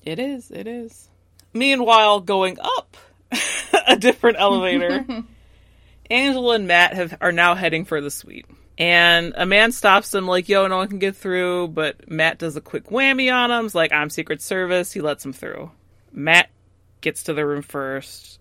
It 0.03 0.17
is. 0.17 0.49
It 0.49 0.65
is. 0.65 1.09
Meanwhile, 1.53 2.21
going 2.21 2.57
up 2.61 2.95
a 3.88 3.97
different 3.97 4.38
elevator, 4.39 5.05
Angela 6.09 6.55
and 6.55 6.67
Matt 6.67 6.93
have 6.93 7.17
are 7.19 7.34
now 7.34 7.55
heading 7.55 7.84
for 7.84 7.99
the 7.99 8.09
suite. 8.09 8.45
And 8.82 9.36
a 9.38 9.45
man 9.45 9.71
stops 9.71 10.11
him, 10.11 10.25
like, 10.25 10.49
yo, 10.49 10.65
no 10.65 10.77
one 10.77 10.88
can 10.88 10.97
get 10.97 11.15
through. 11.15 11.67
But 11.67 12.09
Matt 12.09 12.39
does 12.39 12.55
a 12.55 12.61
quick 12.61 12.86
whammy 12.86 13.32
on 13.32 13.51
him. 13.51 13.65
He's 13.65 13.75
like, 13.75 13.91
I'm 13.91 14.09
Secret 14.09 14.41
Service. 14.41 14.91
He 14.91 15.01
lets 15.01 15.23
him 15.23 15.34
through. 15.34 15.69
Matt 16.11 16.49
gets 16.99 17.21
to 17.23 17.36
the 17.36 17.45
room 17.45 17.61
first. 17.61 18.39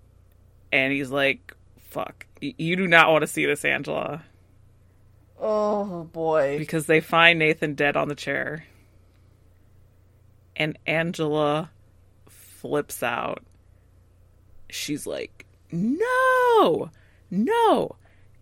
And 0.72 0.94
he's 0.94 1.10
like, 1.10 1.54
fuck. 1.78 2.24
You 2.40 2.74
do 2.74 2.88
not 2.88 3.10
want 3.10 3.20
to 3.20 3.26
see 3.26 3.44
this, 3.44 3.66
Angela. 3.66 4.24
Oh 5.38 6.04
boy. 6.04 6.56
Because 6.56 6.86
they 6.86 7.00
find 7.00 7.38
Nathan 7.38 7.74
dead 7.74 7.98
on 7.98 8.08
the 8.08 8.14
chair. 8.14 8.64
And 10.56 10.78
Angela 10.86 11.70
flips 12.28 13.02
out. 13.02 13.44
She's 14.70 15.06
like, 15.06 15.44
no, 15.70 16.90
no. 17.30 17.96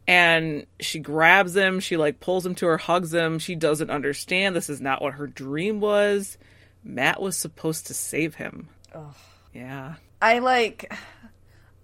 And 0.09 0.67
she 0.81 0.99
grabs 1.01 1.55
him. 1.55 1.81
She 1.81 1.97
like 1.97 2.19
pulls 2.19 2.45
him 2.45 2.55
to 2.57 2.67
her, 2.67 2.79
hugs 2.79 3.13
him. 3.15 3.39
She 3.39 3.55
doesn't 3.55 3.91
understand. 3.91 4.57
This 4.57 4.71
is 4.71 4.81
not 4.81 5.03
what 5.03 5.15
her 5.15 5.27
dream 5.27 5.81
was. 5.81 6.39
Matt 6.83 7.21
was 7.21 7.37
supposed 7.37 7.87
to 7.89 7.95
save 7.95 8.35
him. 8.37 8.69
Yeah. 9.53 9.95
I 10.23 10.39
like. 10.41 10.93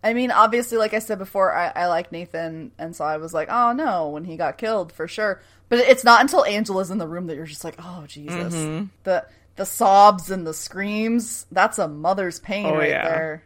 I 0.03 0.13
mean, 0.13 0.31
obviously, 0.31 0.77
like 0.79 0.93
I 0.95 0.99
said 0.99 1.19
before, 1.19 1.55
I, 1.55 1.69
I 1.75 1.87
like 1.87 2.13
Nathan, 2.13 2.73
and 2.79 2.95
so 2.95 3.05
I 3.05 3.17
was 3.17 3.33
like, 3.33 3.49
oh 3.51 3.73
no, 3.73 4.09
when 4.11 4.25
he 4.25 4.37
got 4.37 4.59
killed 4.59 4.93
for 4.93 5.09
sure. 5.09 5.41
But 5.71 5.79
it's 5.79 6.05
not 6.05 6.21
until 6.21 6.45
Angela's 6.45 6.91
in 6.91 6.99
the 6.99 7.07
room 7.09 7.27
that 7.29 7.37
you're 7.37 7.47
just 7.47 7.65
like, 7.65 7.77
oh 7.79 8.05
Jesus, 8.07 8.55
Mm-hmm. 8.55 8.87
the 9.05 9.27
the 9.57 9.65
sobs 9.67 10.31
and 10.31 10.47
the 10.47 10.53
screams. 10.55 11.47
That's 11.53 11.79
a 11.79 11.89
mother's 11.89 12.39
pain 12.41 12.67
Oh, 12.67 12.77
right 12.77 12.89
yeah. 12.91 13.09
there. 13.09 13.43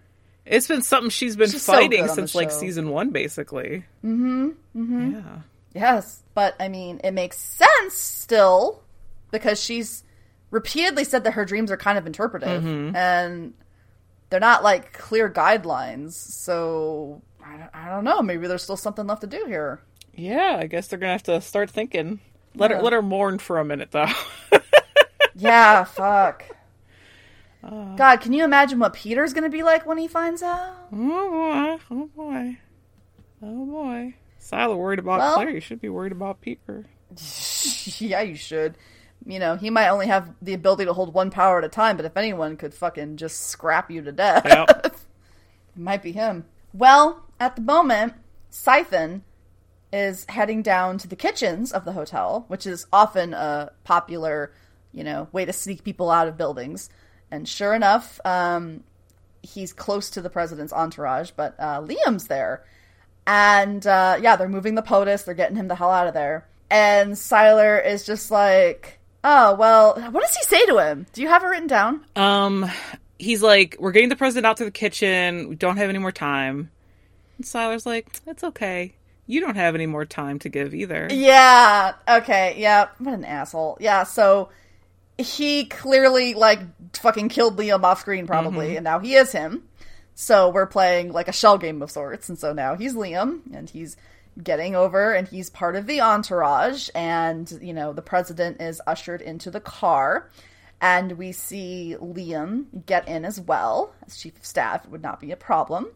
It's 0.51 0.67
been 0.67 0.83
something 0.83 1.11
she's 1.11 1.37
been 1.37 1.51
She's 1.51 1.65
fighting 1.65 2.07
the 2.07 2.15
since 2.15 2.35
like 2.35 2.51
season 2.51 2.91
one, 2.91 3.11
basically. 3.11 3.85
Mm-hmm. 4.05 4.49
Mm-hmm. 4.77 5.13
Yeah. 5.15 5.39
Yes, 5.75 6.23
but 6.35 6.57
I 6.59 6.69
mean, 6.69 7.01
it 7.05 7.13
makes 7.13 7.39
sense 7.39 7.95
still 7.95 8.83
because 9.31 9.63
she's 9.63 10.03
repeatedly 10.51 11.05
said 11.05 11.25
that 11.25 11.33
her 11.33 11.45
dreams 11.45 11.71
are 11.71 11.77
kind 11.77 11.99
of 11.99 12.07
interpretive 12.07 12.63
Mm-hmm. 12.63 12.97
and 12.97 13.53
they're 14.31 14.41
not 14.41 14.63
like 14.63 14.93
clear 14.93 15.31
guidelines. 15.31 16.13
So 16.13 17.23
I 17.45 17.69
I 17.75 17.89
don't 17.91 18.05
know. 18.05 18.23
Maybe 18.23 18.47
there's 18.47 18.63
still 18.63 18.77
something 18.77 19.07
left 19.07 19.21
to 19.21 19.27
do 19.27 19.45
here. 19.47 19.81
Yeah, 20.15 20.57
I 20.61 20.67
guess 20.67 20.89
they're 20.89 20.99
gonna 20.99 21.13
have 21.13 21.23
to 21.25 21.41
start 21.41 21.71
thinking. 21.71 22.21
Let 22.55 22.71
her 22.71 22.83
let 22.83 22.93
her 22.93 23.03
mourn 23.03 23.39
for 23.39 23.59
a 23.59 23.65
minute 23.65 23.91
though. 23.91 24.07
Yeah, 25.35 25.85
fuck. 25.85 26.45
Uh. 27.63 27.95
God, 27.97 28.21
can 28.21 28.33
you 28.33 28.45
imagine 28.45 28.79
what 28.79 28.93
Peter's 28.93 29.33
gonna 29.33 29.49
be 29.51 29.63
like 29.63 29.85
when 29.87 29.99
he 29.99 30.07
finds 30.09 30.43
out? 30.43 30.89
oh 30.93 31.79
boy, 31.81 31.85
oh 31.91 32.07
boy, 32.15 32.59
oh 33.43 33.67
boy. 33.67 34.15
Sylar 34.41 34.77
worried 34.77 34.99
about 35.01 35.19
Well- 35.19 35.35
Claire. 35.35 35.51
You 35.51 35.61
should 35.61 35.81
be 35.81 35.89
worried 35.89 36.13
about 36.13 36.41
Peter. 36.41 36.85
yeah, 37.99 38.21
you 38.23 38.37
should. 38.37 38.77
You 39.27 39.39
know, 39.41 39.57
he 39.57 39.69
might 39.71 39.89
only 39.89 40.07
have 40.07 40.31
the 40.41 40.55
ability 40.55 40.85
to 40.85 40.93
hold 40.93 41.13
one 41.13 41.31
power 41.31 41.59
at 41.59 41.65
a 41.65 41.69
time, 41.69 41.97
but 41.97 42.07
if 42.07 42.17
anyone 42.17 42.57
could 42.57 42.73
fucking 42.73 43.17
just 43.17 43.41
scrap 43.49 43.91
you 43.91 44.01
to 44.03 44.13
death, 44.13 44.45
Yep. 44.47 44.87
it 44.87 44.93
might 45.77 46.03
be 46.03 46.13
him. 46.13 46.45
Well, 46.73 47.25
at 47.41 47.57
the 47.57 47.63
moment, 47.63 48.15
Siphon 48.51 49.25
is 49.93 50.25
heading 50.29 50.63
down 50.63 50.99
to 50.99 51.09
the 51.09 51.17
kitchens 51.17 51.73
of 51.73 51.85
the 51.85 51.93
hotel, 51.93 52.45
which 52.49 52.67
is 52.67 52.87
often 52.93 53.35
a 53.35 53.73
popular, 53.85 54.53
you 54.93 55.03
know, 55.03 55.29
way 55.33 55.45
to 55.45 55.53
sneak 55.53 55.83
people 55.83 56.11
out 56.11 56.29
of 56.29 56.37
buildings. 56.39 56.89
And 57.31 57.49
sure 57.49 57.75
enough, 57.75 58.21
um, 58.25 58.83
he's 59.43 59.73
close 59.73 60.11
to 60.11 60.23
the 60.23 60.31
president's 60.31 60.73
entourage, 60.73 61.31
but 61.33 61.55
uh, 61.59 61.81
Liam's 61.83 62.27
there. 62.27 62.65
And 63.27 63.87
uh, 63.87 64.19
yeah, 64.21 64.37
they're 64.37 64.49
moving 64.49 64.75
the 64.75 64.83
POTUS. 64.83 65.25
They're 65.25 65.35
getting 65.35 65.57
him 65.57 65.69
the 65.69 65.75
hell 65.75 65.91
out 65.91 66.07
of 66.07 66.15
there. 66.15 66.47
And 66.71 67.13
Sylar 67.13 67.85
is 67.85 68.05
just 68.05 68.31
like, 68.31 68.99
oh, 69.25 69.55
well, 69.55 69.95
what 70.11 70.23
does 70.23 70.35
he 70.35 70.43
say 70.45 70.65
to 70.67 70.79
him? 70.79 71.07
Do 71.13 71.23
you 71.23 71.29
have 71.29 71.43
it 71.43 71.47
written 71.47 71.67
down? 71.67 72.05
Um, 72.17 72.71
he's 73.19 73.43
like, 73.43 73.77
"We're 73.79 73.93
getting 73.93 74.09
the 74.09 74.17
president 74.17 74.47
out 74.47 74.57
to 74.59 74.65
the 74.65 74.71
kitchen. 74.71 75.49
We 75.49 75.57
don't 75.57 75.77
have 75.77 75.89
any 75.89 75.99
more 75.99 76.13
time." 76.13 76.71
And 77.37 77.47
Sylar's 77.47 77.87
like, 77.87 78.09
"It's 78.27 78.45
okay. 78.45 78.95
You 79.27 79.41
don't 79.41 79.57
have 79.57 79.75
any 79.75 79.87
more 79.87 80.05
time 80.05 80.39
to 80.41 80.49
give 80.49 80.75
either." 80.75 81.09
Yeah. 81.11 81.95
Okay. 82.09 82.55
Yeah. 82.59 82.89
What 82.99 83.15
an 83.15 83.25
asshole. 83.25 83.79
Yeah. 83.81 84.05
So 84.05 84.51
he 85.19 85.65
clearly 85.65 86.35
like 86.35 86.61
fucking 86.97 87.29
killed 87.29 87.57
Liam 87.59 87.83
off 87.83 88.01
screen 88.01 88.27
probably, 88.27 88.69
mm-hmm. 88.69 88.77
and 88.77 88.85
now 88.85 89.01
he 89.01 89.15
is 89.15 89.33
him. 89.33 89.65
So 90.15 90.49
we're 90.49 90.67
playing 90.67 91.13
like 91.13 91.29
a 91.29 91.33
shell 91.33 91.59
game 91.59 91.83
of 91.83 91.91
sorts, 91.91 92.29
and 92.29 92.39
so 92.39 92.53
now 92.53 92.77
he's 92.77 92.95
Liam, 92.95 93.41
and 93.53 93.69
he's 93.69 93.97
getting 94.43 94.77
over, 94.77 95.13
and 95.13 95.27
he's 95.27 95.51
part 95.51 95.75
of 95.75 95.87
the 95.87 96.01
entourage, 96.01 96.89
and 96.95 97.51
you 97.61 97.75
know 97.75 97.93
the 97.93 98.03
president 98.03 98.61
is 98.61 98.81
ushered 98.87 99.21
into 99.21 99.51
the 99.51 99.61
car. 99.61 100.31
And 100.81 101.19
we 101.19 101.33
see 101.33 101.97
Liam 102.01 102.87
get 102.87 103.09
in 103.09 103.25
as 103.25 103.41
well 103.41 103.95
as 104.07 104.17
chief 104.17 104.37
of 104.37 104.47
staff. 104.47 104.85
It 104.85 104.93
would 104.93 105.03
not 105.03 105.19
be 105.19 105.33
a 105.33 105.37
problem. 105.37 105.89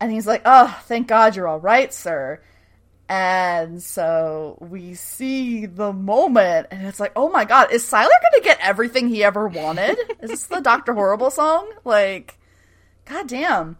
And 0.00 0.12
he's 0.12 0.28
like, 0.28 0.42
"Oh, 0.44 0.78
thank 0.84 1.08
God 1.08 1.34
you're 1.34 1.48
all 1.48 1.58
right, 1.58 1.92
sir." 1.92 2.40
And 3.08 3.80
so 3.80 4.58
we 4.60 4.94
see 4.94 5.66
the 5.66 5.92
moment, 5.92 6.68
and 6.72 6.86
it's 6.86 6.98
like, 6.98 7.12
oh 7.14 7.28
my 7.28 7.44
god, 7.44 7.72
is 7.72 7.84
Sylar 7.84 8.08
gonna 8.08 8.42
get 8.42 8.58
everything 8.60 9.08
he 9.08 9.22
ever 9.22 9.46
wanted? 9.46 9.96
is 10.20 10.30
this 10.30 10.46
the 10.46 10.60
Doctor 10.60 10.92
Horrible 10.92 11.30
song? 11.30 11.72
Like, 11.84 12.38
god 13.04 13.28
damn. 13.28 13.78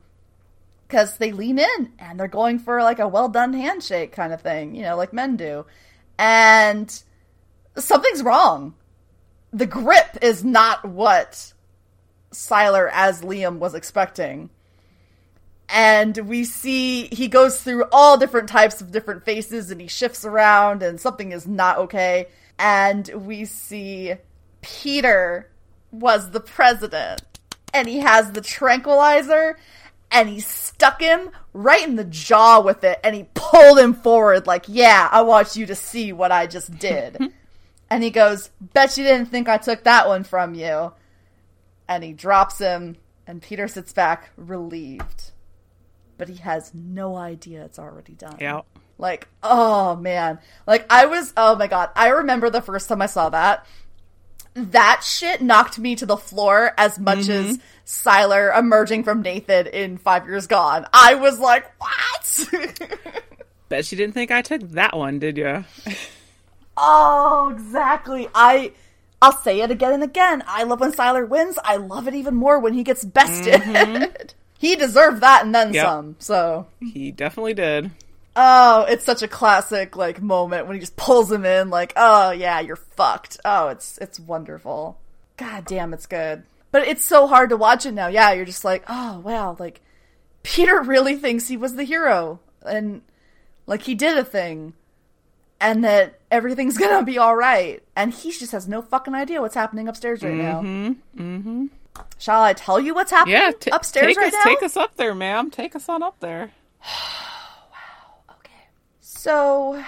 Because 0.87 1.17
they 1.17 1.33
lean 1.33 1.59
in 1.59 1.93
and 1.99 2.21
they're 2.21 2.29
going 2.29 2.61
for 2.61 2.81
like 2.83 3.01
a 3.01 3.09
well 3.09 3.29
done 3.29 3.53
handshake 3.53 4.13
kind 4.13 4.33
of 4.33 4.43
thing, 4.43 4.77
you 4.77 4.83
know, 4.83 4.97
like 4.97 5.13
men 5.13 5.37
do. 5.37 5.67
And 6.19 7.03
something's 7.77 8.23
wrong. 8.23 8.75
The 9.53 9.67
grip 9.67 10.19
is 10.23 10.45
not 10.45 10.85
what 10.85 11.53
Sylar 12.33 12.89
as 12.93 13.23
Liam 13.23 13.59
was 13.59 13.75
expecting 13.75 14.51
and 15.69 16.17
we 16.19 16.45
see 16.45 17.09
he 17.09 17.29
goes 17.29 17.61
through 17.63 17.85
all 17.91 18.17
different 18.17 18.49
types 18.49 18.81
of 18.81 18.93
different 18.93 19.25
faces 19.25 19.71
and 19.71 19.81
he 19.81 19.89
shifts 19.89 20.25
around 20.25 20.83
and 20.83 21.01
something 21.01 21.33
is 21.33 21.47
not 21.47 21.79
okay. 21.79 22.29
And 22.59 23.09
we 23.15 23.45
see 23.45 24.15
peter 24.63 25.51
was 25.91 26.31
the 26.31 26.41
president 26.41 27.23
and 27.73 27.89
he 27.89 27.99
has 27.99 28.33
the 28.33 28.41
tranquilizer 28.41 29.59
and 30.11 30.29
he 30.29 30.41
stuck 30.41 31.01
him 31.01 31.31
right 31.53 31.87
in 31.87 31.97
the 31.97 32.05
jaw 32.05 32.61
with 32.61 32.83
it 32.85 32.99
and 33.05 33.15
he 33.15 33.29
pulled 33.35 33.79
him 33.79 33.95
forward 33.95 34.47
like 34.47 34.65
yeah 34.67 35.09
i 35.13 35.23
want 35.23 35.57
you 35.57 35.67
to 35.67 35.75
see 35.75 36.13
what 36.13 36.33
i 36.33 36.47
just 36.47 36.77
did. 36.79 37.33
And 37.89 38.03
he 38.03 38.11
goes 38.11 38.51
bet 38.75 38.99
you 38.99 39.05
didn't 39.05 39.29
think 39.29 39.49
i 39.49 39.59
took 39.59 39.85
that 39.85 40.09
one 40.09 40.25
from 40.25 40.55
you. 40.55 40.93
And 41.87 42.03
he 42.03 42.13
drops 42.13 42.59
him 42.59 42.97
and 43.29 43.41
peter 43.41 43.69
sits 43.69 43.93
back 43.93 44.31
relieved 44.37 45.31
but 46.19 46.29
he 46.29 46.37
has 46.37 46.73
no 46.75 47.17
idea 47.17 47.65
it's 47.65 47.79
already 47.79 48.15
done. 48.15 48.37
Yeah. 48.41 48.63
Like, 48.99 49.29
oh 49.43 49.97
man. 49.97 50.39
Like 50.67 50.87
I 50.91 51.07
was 51.07 51.33
oh 51.37 51.57
my 51.57 51.67
god. 51.67 51.91
I 51.95 52.09
remember 52.09 52.51
the 52.51 52.63
first 52.63 52.89
time 52.89 53.03
I 53.03 53.07
saw 53.07 53.29
that. 53.31 53.67
That 54.55 55.03
shit 55.05 55.43
knocked 55.43 55.79
me 55.79 55.97
to 55.97 56.07
the 56.07 56.17
floor 56.17 56.73
as 56.79 56.99
much 56.99 57.19
mm-hmm. 57.21 57.51
as 57.51 57.59
Sylar 57.85 58.59
emerging 58.59 59.05
from 59.05 59.21
Nathan 59.21 59.67
in 59.67 59.99
Five 59.99 60.27
Years 60.27 60.47
Gone. 60.47 60.87
I 60.95 61.15
was 61.15 61.39
like, 61.39 61.71
what? 61.79 62.49
Bet 63.69 63.93
you 63.93 63.99
didn't 63.99 64.15
think 64.15 64.31
I 64.31 64.41
took 64.41 64.63
that 64.71 64.97
one, 64.97 65.19
did 65.19 65.37
you? 65.37 65.65
oh, 66.77 67.53
exactly. 67.55 68.29
I 68.35 68.73
I'll 69.21 69.37
say 69.37 69.61
it 69.61 69.71
again 69.71 69.93
and 69.93 70.03
again. 70.03 70.43
I 70.47 70.63
love 70.63 70.81
when 70.81 70.93
Sylar 70.93 71.29
wins. 71.29 71.59
I 71.63 71.77
love 71.77 72.09
it 72.09 72.15
even 72.15 72.35
more 72.35 72.59
when 72.59 72.75
he 72.75 72.83
gets 72.83 73.05
bested. 73.05 73.61
Mm-hmm. 73.61 74.27
he 74.59 74.77
deserved 74.77 75.21
that 75.23 75.45
and 75.45 75.55
then 75.55 75.73
Yep. 75.75 75.87
some. 75.87 76.17
So 76.19 76.67
He 76.81 77.11
definitely 77.13 77.55
did. 77.55 77.91
Oh, 78.39 78.85
it's 78.89 79.05
such 79.05 79.23
a 79.23 79.29
classic 79.29 79.97
like 79.97 80.21
moment 80.21 80.67
when 80.67 80.75
he 80.77 80.81
just 80.81 80.97
pulls 80.97 81.33
him 81.33 81.45
in 81.47 81.71
like, 81.71 81.93
"Oh 81.97 82.31
yeah, 82.33 82.61
you're 82.61 82.77
fucked." 82.77 83.39
Oh, 83.45 83.69
it's 83.69 83.97
it's 83.99 84.21
wonderful. 84.21 84.99
God 85.39 85.65
damn, 85.65 85.95
it's 85.95 86.07
good. 86.07 86.43
But 86.71 86.87
it's 86.87 87.05
so 87.05 87.27
hard 87.27 87.49
to 87.51 87.57
watch 87.57 87.87
it 87.87 87.93
now. 87.93 88.09
Yeah, 88.09 88.33
you're 88.33 88.45
just 88.45 88.65
like, 88.65 88.85
"Oh, 88.89 89.21
wow, 89.21 89.57
like 89.59 89.81
Peter 90.43 90.83
really 90.83 91.17
thinks 91.17 91.49
he 91.49 91.57
was 91.57 91.77
the 91.77 91.85
hero 91.85 92.39
and 92.65 93.01
like 93.67 93.83
he 93.83 93.95
did 93.95 94.19
a 94.19 94.25
thing 94.25 94.75
and 95.59 95.83
that 95.85 96.21
everything's 96.31 96.77
gonna 96.83 97.05
be 97.05 97.17
all 97.17 97.35
right. 97.37 97.83
And 97.97 98.13
he 98.13 98.31
just 98.33 98.53
has 98.53 98.69
no 98.69 98.83
fucking 98.83 99.15
idea 99.15 99.41
what's 99.41 99.55
happening 99.55 99.89
upstairs 99.89 100.23
right 100.23 100.35
now. 100.35 100.61
Mm-hmm. 100.61 101.67
Shall 102.19 102.43
I 102.43 102.53
tell 102.55 102.81
you 102.81 102.95
what's 102.95 103.11
happening 103.11 103.35
Yeah, 103.37 103.51
t- 103.59 103.71
upstairs 103.71 104.07
take 104.07 104.17
right 104.17 104.27
us, 104.29 104.33
now? 104.33 104.45
Take 104.45 104.63
us 104.63 104.77
up 104.77 104.97
there, 104.97 105.15
ma'am. 105.15 105.51
Take 105.51 105.77
us 105.77 105.89
on 105.89 106.03
up 106.03 106.21
there. 106.21 106.53
Wow. 107.71 108.37
Okay. 108.39 108.53
So, 109.01 109.85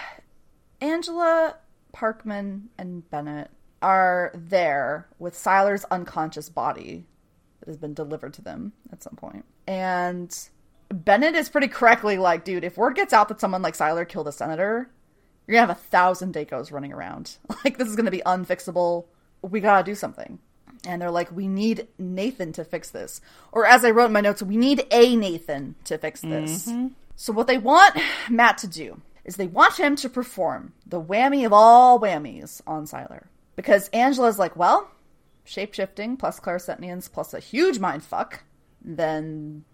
Angela, 0.81 1.57
Parkman, 1.95 2.67
and 2.77 3.09
Bennet 3.11 3.51
are 3.81 4.33
there 4.35 5.09
with 5.19 5.35
Sylar's 5.35 5.85
unconscious 5.91 6.49
body 6.49 7.07
that 7.61 7.69
has 7.69 7.77
been 7.77 7.95
delivered 7.95 8.35
to 8.35 8.43
them 8.43 8.73
at 8.93 9.03
some 9.03 9.15
point. 9.17 9.45
And 9.67 10.37
Bennet 10.93 11.35
is 11.35 11.49
pretty 11.49 11.69
correctly 11.69 12.19
like, 12.19 12.45
dude, 12.45 12.65
if 12.65 12.77
word 12.77 12.97
gets 12.97 13.13
out 13.13 13.29
that 13.29 13.41
someone 13.41 13.63
like 13.63 13.75
Sylar 13.77 14.09
killed 14.09 14.29
a 14.29 14.33
senator, 14.33 14.91
you're 15.47 15.55
gonna 15.57 15.67
have 15.67 15.77
a 15.77 15.81
thousand 15.81 16.35
Dankos 16.35 16.73
running 16.73 16.93
around. 16.93 17.37
Like, 17.65 17.79
this 17.79 17.89
is 17.89 17.97
gonna 17.97 18.11
be 18.11 18.23
unfixable. 18.25 19.07
We 19.43 19.61
gotta 19.61 19.85
do 19.85 19.95
something. 19.95 20.39
And 20.87 21.03
they're 21.03 21.11
like, 21.11 21.31
we 21.33 21.49
need 21.49 21.89
Nathan 21.99 22.53
to 22.55 22.65
fix 22.65 22.91
this. 22.91 23.21
Or 23.53 23.67
as 23.67 23.85
I 23.85 23.91
wrote 23.91 24.07
in 24.07 24.13
my 24.13 24.21
notes, 24.21 24.43
we 24.43 24.57
need 24.57 24.87
a 24.91 25.17
Nathan 25.17 25.75
to 25.85 25.99
fix 25.99 26.21
this. 26.21 26.69
Mm-hmm. 26.69 26.89
So 27.17 27.33
what 27.33 27.47
they 27.47 27.59
want 27.59 27.97
Matt 28.31 28.59
to 28.59 28.67
do 28.69 29.01
is 29.25 29.37
they 29.37 29.47
want 29.47 29.79
him 29.79 29.97
to 29.97 30.09
perform 30.09 30.73
the 30.87 31.03
whammy 31.03 31.45
of 31.45 31.53
all 31.53 32.01
whammies 32.01 32.63
on 32.67 32.87
Sylar. 32.87 33.25
Because 33.57 33.89
Angela's 33.89 34.39
like, 34.39 34.57
well, 34.57 34.91
shapeshifting 35.45 36.19
plus 36.19 36.39
clairsentience 36.39 37.11
plus 37.11 37.35
a 37.35 37.41
huge 37.41 37.79
mind 37.79 38.05
fuck, 38.05 38.45
then 38.81 39.65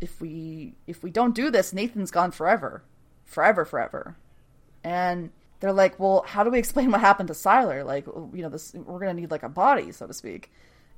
if 0.00 0.20
we 0.20 0.74
if 0.86 1.02
we 1.02 1.10
don't 1.10 1.34
do 1.34 1.50
this, 1.50 1.72
Nathan's 1.72 2.10
gone 2.10 2.30
forever. 2.30 2.82
Forever, 3.24 3.64
forever. 3.64 4.16
And 4.82 5.30
they're 5.64 5.72
like, 5.72 5.98
well, 5.98 6.24
how 6.26 6.44
do 6.44 6.50
we 6.50 6.58
explain 6.58 6.90
what 6.90 7.00
happened 7.00 7.28
to 7.28 7.32
Sylar? 7.32 7.84
Like, 7.86 8.06
you 8.06 8.42
know, 8.42 8.50
this 8.50 8.74
we're 8.74 9.00
gonna 9.00 9.14
need 9.14 9.30
like 9.30 9.42
a 9.42 9.48
body, 9.48 9.92
so 9.92 10.06
to 10.06 10.12
speak. 10.12 10.52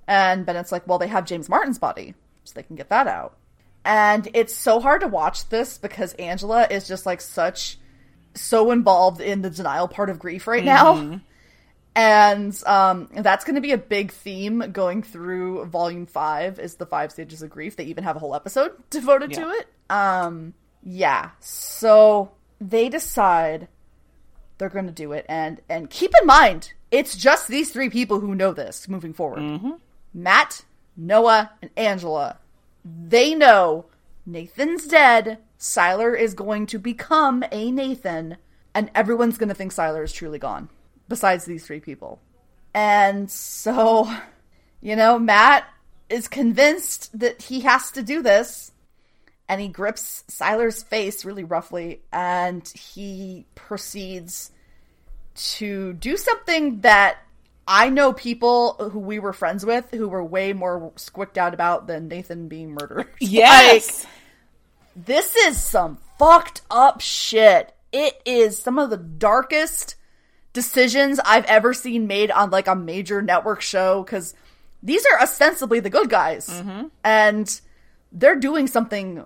And 0.09 0.45
Bennet's 0.45 0.73
like, 0.73 0.87
well, 0.87 0.99
they 0.99 1.07
have 1.09 1.25
James 1.25 1.49
Martin's 1.49 1.79
body, 1.79 2.15
so 2.45 2.53
they 2.55 2.63
can 2.65 2.75
get 2.77 2.89
that 2.89 3.07
out. 3.07 3.37
And 3.85 4.29
it's 4.35 4.55
so 4.55 4.81
hard 4.81 5.03
to 5.03 5.09
watch 5.09 5.49
this 5.49 5.79
because 5.79 6.13
Angela 6.15 6.67
is 6.69 6.89
just 6.89 7.07
like 7.07 7.21
such 7.21 7.79
so 8.35 8.73
involved 8.73 9.21
in 9.21 9.43
the 9.43 9.51
denial 9.51 9.87
part 9.87 10.11
of 10.11 10.19
grief 10.19 10.49
right 10.49 10.65
now. 10.65 11.21
And 11.95 12.63
um, 12.67 13.09
that's 13.15 13.45
going 13.47 13.55
to 13.55 13.63
be 13.63 13.73
a 13.73 13.79
big 13.79 14.13
theme 14.13 14.71
going 14.73 15.03
through 15.03 15.65
volume 15.67 16.05
five 16.05 16.59
is 16.59 16.75
the 16.75 16.85
five 16.85 17.11
stages 17.11 17.41
of 17.43 17.49
grief. 17.49 17.77
They 17.77 17.85
even 17.85 18.05
have 18.05 18.17
a 18.17 18.19
whole 18.19 18.35
episode 18.35 18.73
devoted 18.91 19.33
to 19.35 19.49
it. 19.51 19.67
Um, 19.89 20.53
yeah. 20.83 21.31
So 21.41 22.33
they 22.61 22.91
decide 22.91 23.69
they're 24.59 24.69
going 24.69 24.87
to 24.87 24.93
do 24.93 25.13
it, 25.13 25.27
and 25.29 25.61
and 25.69 25.91
keep 25.91 26.13
in 26.21 26.27
mind, 26.27 26.73
it's 26.91 27.17
just 27.17 27.49
these 27.49 27.71
three 27.71 27.91
people 27.91 28.21
who 28.21 28.35
know 28.35 28.53
this 28.53 28.89
moving 28.89 29.13
forward. 29.13 29.41
Mm-hmm. 29.41 29.73
Matt, 30.15 30.65
Noah, 30.97 31.53
and 31.61 31.71
Angela. 31.77 32.39
They 32.85 33.35
know 33.35 33.87
Nathan's 34.25 34.87
dead. 34.87 35.39
Sylar 35.59 36.19
is 36.19 36.35
going 36.35 36.67
to 36.67 36.79
become 36.79 37.45
a 37.51 37.71
Nathan, 37.71 38.37
and 38.75 38.91
everyone's 38.95 39.39
going 39.39 39.49
to 39.49 39.55
think 39.55 39.73
Sylar 39.73 40.05
is 40.05 40.13
truly 40.13 40.39
gone, 40.39 40.69
besides 41.09 41.45
these 41.45 41.67
three 41.67 41.81
people. 41.81 42.21
And 42.75 43.31
so, 43.31 44.11
you 44.81 44.97
know, 44.97 45.19
Matt 45.19 45.65
is 46.09 46.29
convinced 46.29 47.19
that 47.19 47.43
he 47.43 47.61
has 47.61 47.91
to 47.93 48.03
do 48.03 48.23
this, 48.23 48.73
and 49.49 49.61
he 49.61 49.69
grips 49.69 50.25
Sylar's 50.29 50.83
face 50.83 51.25
really 51.25 51.45
roughly, 51.45 52.01
and 52.13 52.67
he 52.69 53.47
proceeds 53.55 54.51
to 55.35 55.93
do 55.95 56.17
something 56.17 56.81
that 56.81 57.19
I 57.69 57.91
know 57.91 58.13
people 58.13 58.75
who 58.93 58.99
we 58.99 59.19
were 59.19 59.33
friends 59.33 59.67
with 59.67 59.91
who 59.91 60.09
were 60.09 60.25
way 60.25 60.53
more 60.53 60.93
squicked 60.97 61.37
out 61.37 61.53
about 61.53 61.87
than 61.87 62.09
Nathan 62.09 62.49
being 62.49 62.73
murdered. 62.73 63.09
Yes. 63.21 64.05
Like, 64.05 64.13
this 65.07 65.37
is 65.37 65.63
some 65.63 65.99
fucked 66.19 66.63
up 66.71 67.01
shit. 67.01 67.75
It 67.93 68.21
is 68.25 68.59
some 68.59 68.79
of 68.79 68.91
the 68.91 68.97
darkest 68.97 69.97
decisions 70.53 71.21
I've 71.25 71.45
ever 71.45 71.75
seen 71.75 72.07
made 72.07 72.31
on 72.31 72.51
like 72.51 72.67
a 72.67 72.75
major 72.75 73.21
network 73.21 73.61
show 73.61 74.03
because 74.03 74.35
these 74.83 75.05
are 75.07 75.21
ostensibly 75.21 75.81
the 75.81 75.91
good 75.91 76.09
guys. 76.09 76.49
Mm-hmm. 76.49 76.87
And 77.05 77.61
they're 78.17 78.37
doing 78.37 78.67
something 78.67 79.23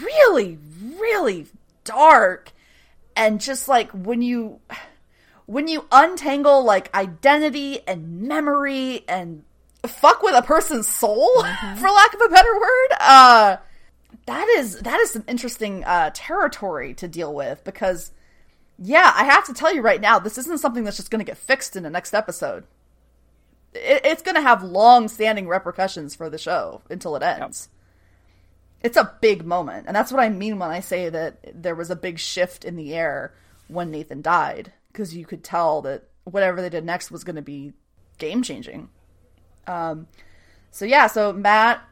really, 0.00 0.58
really 0.98 1.46
dark. 1.84 2.52
And 3.16 3.40
just 3.40 3.68
like 3.68 3.90
when 3.90 4.22
you 4.22 4.60
when 5.46 5.66
you 5.66 5.84
untangle 5.90 6.64
like 6.64 6.94
identity 6.94 7.80
and 7.86 8.22
memory 8.22 9.04
and 9.08 9.42
fuck 9.84 10.22
with 10.22 10.34
a 10.34 10.42
person's 10.42 10.86
soul 10.86 11.42
for 11.76 11.88
lack 11.90 12.14
of 12.14 12.20
a 12.20 12.28
better 12.28 12.54
word 12.54 12.88
uh 13.00 13.56
that 14.26 14.46
is 14.58 14.78
that 14.80 15.00
is 15.00 15.10
some 15.10 15.24
interesting 15.26 15.82
uh 15.84 16.10
territory 16.12 16.92
to 16.92 17.08
deal 17.08 17.34
with 17.34 17.64
because 17.64 18.12
yeah 18.78 19.12
i 19.16 19.24
have 19.24 19.44
to 19.44 19.54
tell 19.54 19.74
you 19.74 19.80
right 19.80 20.02
now 20.02 20.18
this 20.18 20.36
isn't 20.36 20.60
something 20.60 20.84
that's 20.84 20.98
just 20.98 21.10
going 21.10 21.18
to 21.18 21.24
get 21.24 21.38
fixed 21.38 21.76
in 21.76 21.82
the 21.82 21.90
next 21.90 22.14
episode. 22.14 22.64
It, 23.72 24.02
it's 24.04 24.22
going 24.22 24.34
to 24.34 24.42
have 24.42 24.62
long 24.62 25.08
standing 25.08 25.48
repercussions 25.48 26.14
for 26.14 26.28
the 26.28 26.38
show 26.38 26.82
until 26.90 27.16
it 27.16 27.22
ends 27.22 27.70
it's 28.82 28.96
a 28.96 29.14
big 29.20 29.44
moment 29.44 29.86
and 29.86 29.94
that's 29.94 30.12
what 30.12 30.22
i 30.22 30.28
mean 30.28 30.58
when 30.58 30.70
i 30.70 30.80
say 30.80 31.08
that 31.08 31.38
there 31.54 31.74
was 31.74 31.90
a 31.90 31.96
big 31.96 32.18
shift 32.18 32.64
in 32.64 32.76
the 32.76 32.94
air 32.94 33.34
when 33.68 33.90
nathan 33.90 34.22
died 34.22 34.72
because 34.92 35.14
you 35.14 35.24
could 35.24 35.44
tell 35.44 35.82
that 35.82 36.04
whatever 36.24 36.60
they 36.60 36.68
did 36.68 36.84
next 36.84 37.10
was 37.10 37.24
going 37.24 37.36
to 37.36 37.42
be 37.42 37.72
game 38.18 38.42
changing 38.42 38.88
um 39.66 40.06
so 40.70 40.84
yeah 40.84 41.06
so 41.06 41.32
matt 41.32 41.82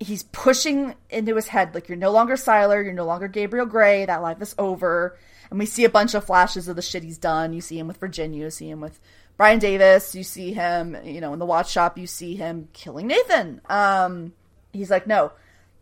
he's 0.00 0.22
pushing 0.22 0.94
into 1.10 1.36
his 1.36 1.48
head 1.48 1.74
like 1.74 1.88
you're 1.88 1.96
no 1.96 2.10
longer 2.10 2.34
Sylar, 2.34 2.82
you're 2.82 2.92
no 2.94 3.04
longer 3.04 3.28
Gabriel 3.28 3.66
Gray, 3.66 4.06
that 4.06 4.22
life 4.22 4.40
is 4.40 4.54
over. 4.58 5.16
And 5.50 5.58
we 5.58 5.66
see 5.66 5.84
a 5.84 5.90
bunch 5.90 6.14
of 6.14 6.24
flashes 6.24 6.68
of 6.68 6.76
the 6.76 6.82
shit 6.82 7.02
he's 7.02 7.18
done. 7.18 7.52
You 7.52 7.60
see 7.60 7.78
him 7.78 7.86
with 7.86 7.98
Virginia, 7.98 8.44
you 8.44 8.50
see 8.50 8.70
him 8.70 8.80
with 8.80 8.98
Brian 9.36 9.58
Davis, 9.58 10.14
you 10.14 10.24
see 10.24 10.52
him, 10.52 10.96
you 11.04 11.20
know, 11.20 11.32
in 11.34 11.38
the 11.38 11.46
watch 11.46 11.70
shop, 11.70 11.98
you 11.98 12.06
see 12.06 12.34
him 12.34 12.68
killing 12.72 13.06
Nathan. 13.06 13.60
Um 13.68 14.32
he's 14.72 14.90
like, 14.90 15.06
No, 15.06 15.32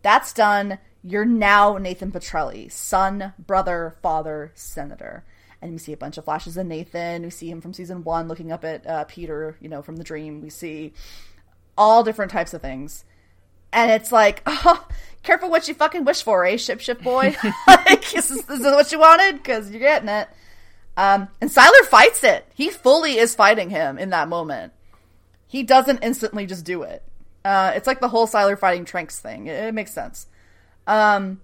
that's 0.02 0.32
done. 0.32 0.78
You're 1.02 1.24
now 1.24 1.78
Nathan 1.78 2.12
Petrelli, 2.12 2.70
son, 2.70 3.32
brother, 3.38 3.96
father, 4.02 4.52
senator. 4.54 5.24
And 5.60 5.72
we 5.72 5.78
see 5.78 5.92
a 5.92 5.96
bunch 5.96 6.18
of 6.18 6.24
flashes 6.24 6.56
of 6.56 6.66
Nathan. 6.66 7.22
We 7.22 7.30
see 7.30 7.50
him 7.50 7.60
from 7.60 7.72
season 7.72 8.04
one 8.04 8.28
looking 8.28 8.52
up 8.52 8.64
at 8.64 8.86
uh, 8.86 9.04
Peter, 9.04 9.56
you 9.60 9.68
know, 9.68 9.82
from 9.82 9.96
the 9.96 10.04
dream. 10.04 10.40
We 10.40 10.50
see 10.50 10.92
all 11.76 12.04
different 12.04 12.30
types 12.32 12.54
of 12.54 12.62
things 12.62 13.04
and 13.72 13.90
it's 13.90 14.12
like, 14.12 14.42
oh, 14.46 14.86
careful 15.22 15.50
what 15.50 15.68
you 15.68 15.74
fucking 15.74 16.04
wish 16.04 16.22
for, 16.22 16.44
eh, 16.44 16.56
ship 16.56 16.80
ship 16.80 17.02
boy? 17.02 17.36
like, 17.66 18.14
is, 18.14 18.28
this- 18.28 18.50
is 18.50 18.62
this 18.62 18.74
what 18.74 18.92
you 18.92 18.98
wanted? 18.98 19.36
Because 19.36 19.70
you're 19.70 19.80
getting 19.80 20.08
it. 20.08 20.28
Um, 20.96 21.28
and 21.40 21.48
Sylar 21.50 21.84
fights 21.84 22.24
it. 22.24 22.44
He 22.54 22.70
fully 22.70 23.18
is 23.18 23.34
fighting 23.34 23.70
him 23.70 23.98
in 23.98 24.10
that 24.10 24.28
moment. 24.28 24.72
He 25.46 25.62
doesn't 25.62 26.02
instantly 26.02 26.44
just 26.46 26.64
do 26.64 26.82
it. 26.82 27.02
Uh, 27.48 27.72
it's 27.74 27.86
like 27.86 28.00
the 28.00 28.08
whole 28.08 28.26
Sylar 28.26 28.58
fighting 28.58 28.84
Tranks 28.84 29.18
thing. 29.18 29.46
It, 29.46 29.64
it 29.64 29.74
makes 29.74 29.92
sense. 29.94 30.26
Um, 30.86 31.40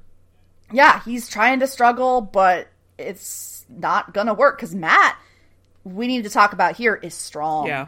yeah, 0.71 1.01
he's 1.03 1.29
trying 1.31 1.61
to 1.61 1.67
struggle, 1.67 2.21
but 2.21 2.69
it's 2.99 3.65
not 3.71 4.13
gonna 4.13 4.35
work 4.35 4.59
because 4.59 4.75
Matt, 4.75 5.17
we 5.83 6.07
need 6.07 6.25
to 6.25 6.31
talk 6.31 6.53
about 6.53 6.77
here, 6.77 6.95
is 6.95 7.15
strong 7.15 7.67
Yeah. 7.67 7.87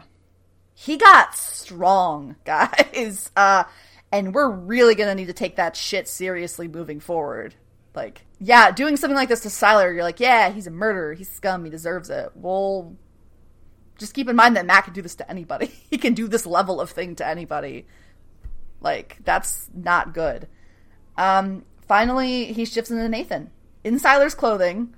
he 0.73 0.97
got 0.97 1.35
strong, 1.35 2.35
guys. 2.45 3.29
Uh, 3.35 3.65
and 4.11 4.33
we're 4.33 4.49
really 4.49 4.95
gonna 4.95 5.15
need 5.15 5.27
to 5.27 5.33
take 5.33 5.57
that 5.57 5.75
shit 5.75 6.07
seriously 6.07 6.67
moving 6.67 6.99
forward. 6.99 7.53
Like, 7.93 8.25
yeah, 8.39 8.71
doing 8.71 8.97
something 8.97 9.15
like 9.15 9.29
this 9.29 9.41
to 9.41 9.49
Sylar, 9.49 9.93
you're 9.93 10.03
like, 10.03 10.19
yeah, 10.19 10.49
he's 10.51 10.65
a 10.67 10.71
murderer, 10.71 11.13
he's 11.13 11.29
scum, 11.29 11.65
he 11.65 11.69
deserves 11.69 12.09
it. 12.09 12.31
Well, 12.35 12.95
just 13.97 14.13
keep 14.13 14.27
in 14.29 14.35
mind 14.35 14.55
that 14.55 14.65
Matt 14.65 14.85
can 14.85 14.93
do 14.93 15.01
this 15.01 15.15
to 15.15 15.29
anybody. 15.29 15.67
he 15.89 15.97
can 15.97 16.13
do 16.13 16.27
this 16.27 16.45
level 16.45 16.79
of 16.81 16.89
thing 16.89 17.15
to 17.15 17.27
anybody. 17.27 17.85
Like, 18.81 19.17
that's 19.23 19.69
not 19.73 20.13
good. 20.13 20.47
Um, 21.17 21.65
finally, 21.87 22.53
he 22.53 22.65
shifts 22.65 22.91
into 22.91 23.07
Nathan 23.09 23.49
in 23.83 23.99
Sylar's 23.99 24.35
clothing, 24.35 24.93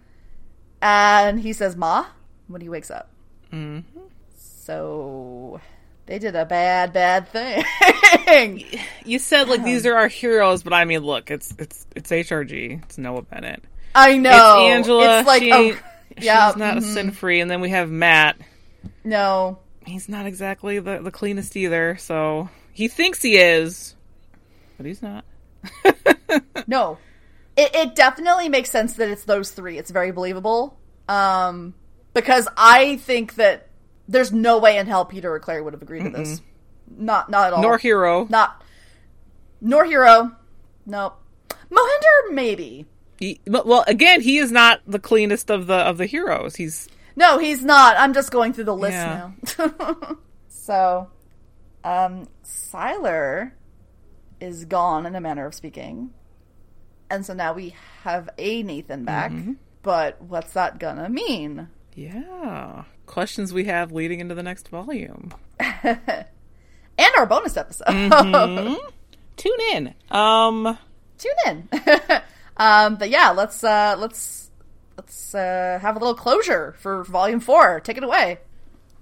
and 0.81 1.39
he 1.39 1.53
says, 1.53 1.75
"Ma," 1.75 2.05
when 2.47 2.61
he 2.61 2.69
wakes 2.69 2.91
up. 2.91 3.09
Mm-hmm. 3.53 3.99
So 4.35 5.61
they 6.05 6.19
did 6.19 6.35
a 6.35 6.45
bad, 6.45 6.93
bad 6.93 7.27
thing. 7.29 7.63
You 9.05 9.17
said 9.17 9.49
like 9.49 9.63
these 9.63 9.85
um, 9.85 9.93
are 9.93 9.95
our 9.95 10.07
heroes, 10.07 10.61
but 10.61 10.73
I 10.73 10.85
mean, 10.85 10.99
look, 11.01 11.31
it's 11.31 11.53
it's 11.57 11.87
it's 11.95 12.11
HRG. 12.11 12.83
It's 12.83 12.97
Noah 12.97 13.23
Bennett. 13.23 13.63
I 13.95 14.17
know. 14.17 14.65
It's 14.65 14.73
Angela. 14.73 15.19
It's 15.19 15.27
like, 15.27 15.41
she, 15.41 15.51
oh, 15.51 15.77
yeah, 16.17 16.49
she's 16.49 16.57
not 16.57 16.77
a 16.77 16.81
mm-hmm. 16.81 16.93
sin 16.93 17.11
free, 17.11 17.39
and 17.39 17.49
then 17.49 17.61
we 17.61 17.69
have 17.69 17.89
Matt. 17.89 18.37
no. 19.03 19.59
He's 19.85 20.09
not 20.09 20.27
exactly 20.27 20.79
the 20.79 20.99
the 20.99 21.11
cleanest 21.11 21.55
either. 21.55 21.97
So 21.97 22.49
he 22.73 22.87
thinks 22.87 23.21
he 23.21 23.37
is, 23.37 23.95
but 24.77 24.85
he's 24.85 25.01
not. 25.01 25.25
No, 26.67 26.99
it, 27.57 27.73
it 27.73 27.95
definitely 27.95 28.49
makes 28.49 28.69
sense 28.69 28.93
that 28.93 29.09
it's 29.09 29.23
those 29.23 29.49
three. 29.49 29.79
It's 29.79 29.89
very 29.89 30.11
believable. 30.11 30.77
Um, 31.07 31.73
because 32.13 32.47
I 32.55 32.97
think 32.97 33.35
that 33.35 33.67
there's 34.07 34.31
no 34.31 34.59
way 34.59 34.77
in 34.77 34.85
hell 34.85 35.05
Peter 35.05 35.33
or 35.33 35.39
Claire 35.39 35.63
would 35.63 35.73
have 35.73 35.81
agreed 35.81 36.03
to 36.03 36.09
this. 36.11 36.41
Not, 36.95 37.31
not 37.31 37.47
at 37.47 37.53
all. 37.53 37.61
Nor 37.63 37.79
Hiro. 37.79 38.27
Not, 38.29 38.63
nor 39.61 39.85
Hiro. 39.85 40.31
Nope. 40.85 41.19
Mohinder, 41.71 42.33
maybe. 42.33 42.85
He- 43.17 43.41
well, 43.47 43.83
again, 43.87 44.21
he 44.21 44.37
is 44.37 44.51
not 44.51 44.81
the 44.85 44.99
cleanest 44.99 45.49
of 45.49 45.65
the 45.65 45.75
of 45.75 45.97
the 45.97 46.05
heroes. 46.05 46.55
He's 46.55 46.87
No, 47.15 47.39
he's 47.39 47.63
not. 47.63 47.97
I'm 47.97 48.13
just 48.13 48.29
going 48.31 48.53
through 48.53 48.65
the 48.65 48.75
list 48.75 48.93
Yeah. 48.93 49.31
now. 49.57 50.17
so, 50.47 51.07
um, 51.83 52.27
Sylar 52.43 53.51
is 54.39 54.65
gone 54.65 55.05
in 55.05 55.15
a 55.15 55.21
manner 55.21 55.45
of 55.45 55.53
speaking. 55.53 56.11
And 57.09 57.25
so 57.25 57.33
now 57.33 57.53
we 57.53 57.75
have 58.03 58.29
a 58.37 58.63
Nathan 58.63 59.03
back. 59.03 59.31
Mm-hmm. 59.31 59.53
But 59.81 60.21
what's 60.21 60.53
that 60.53 60.79
gonna 60.79 61.09
mean? 61.09 61.69
yeah. 61.95 62.83
Questions 63.05 63.51
we 63.51 63.65
have 63.65 63.91
leading 63.91 64.19
into 64.19 64.35
the 64.35 64.43
next 64.43 64.67
volume. 64.67 65.33
And 66.99 67.15
our 67.17 67.25
bonus 67.25 67.55
episode. 67.55 67.87
Mm-hmm. 67.87 68.75
Tune 69.37 69.61
in. 69.71 69.93
Um. 70.11 70.77
Tune 71.17 71.31
in. 71.47 71.69
um, 72.57 72.97
but 72.97 73.09
yeah, 73.09 73.29
let's 73.29 73.63
uh 73.63 73.95
let's 73.97 74.51
let's 74.97 75.33
uh 75.33 75.79
have 75.81 75.95
a 75.95 75.99
little 75.99 76.13
closure 76.13 76.75
for 76.77 77.05
volume 77.05 77.39
four. 77.39 77.79
Take 77.79 77.95
it 77.95 78.03
away. 78.03 78.39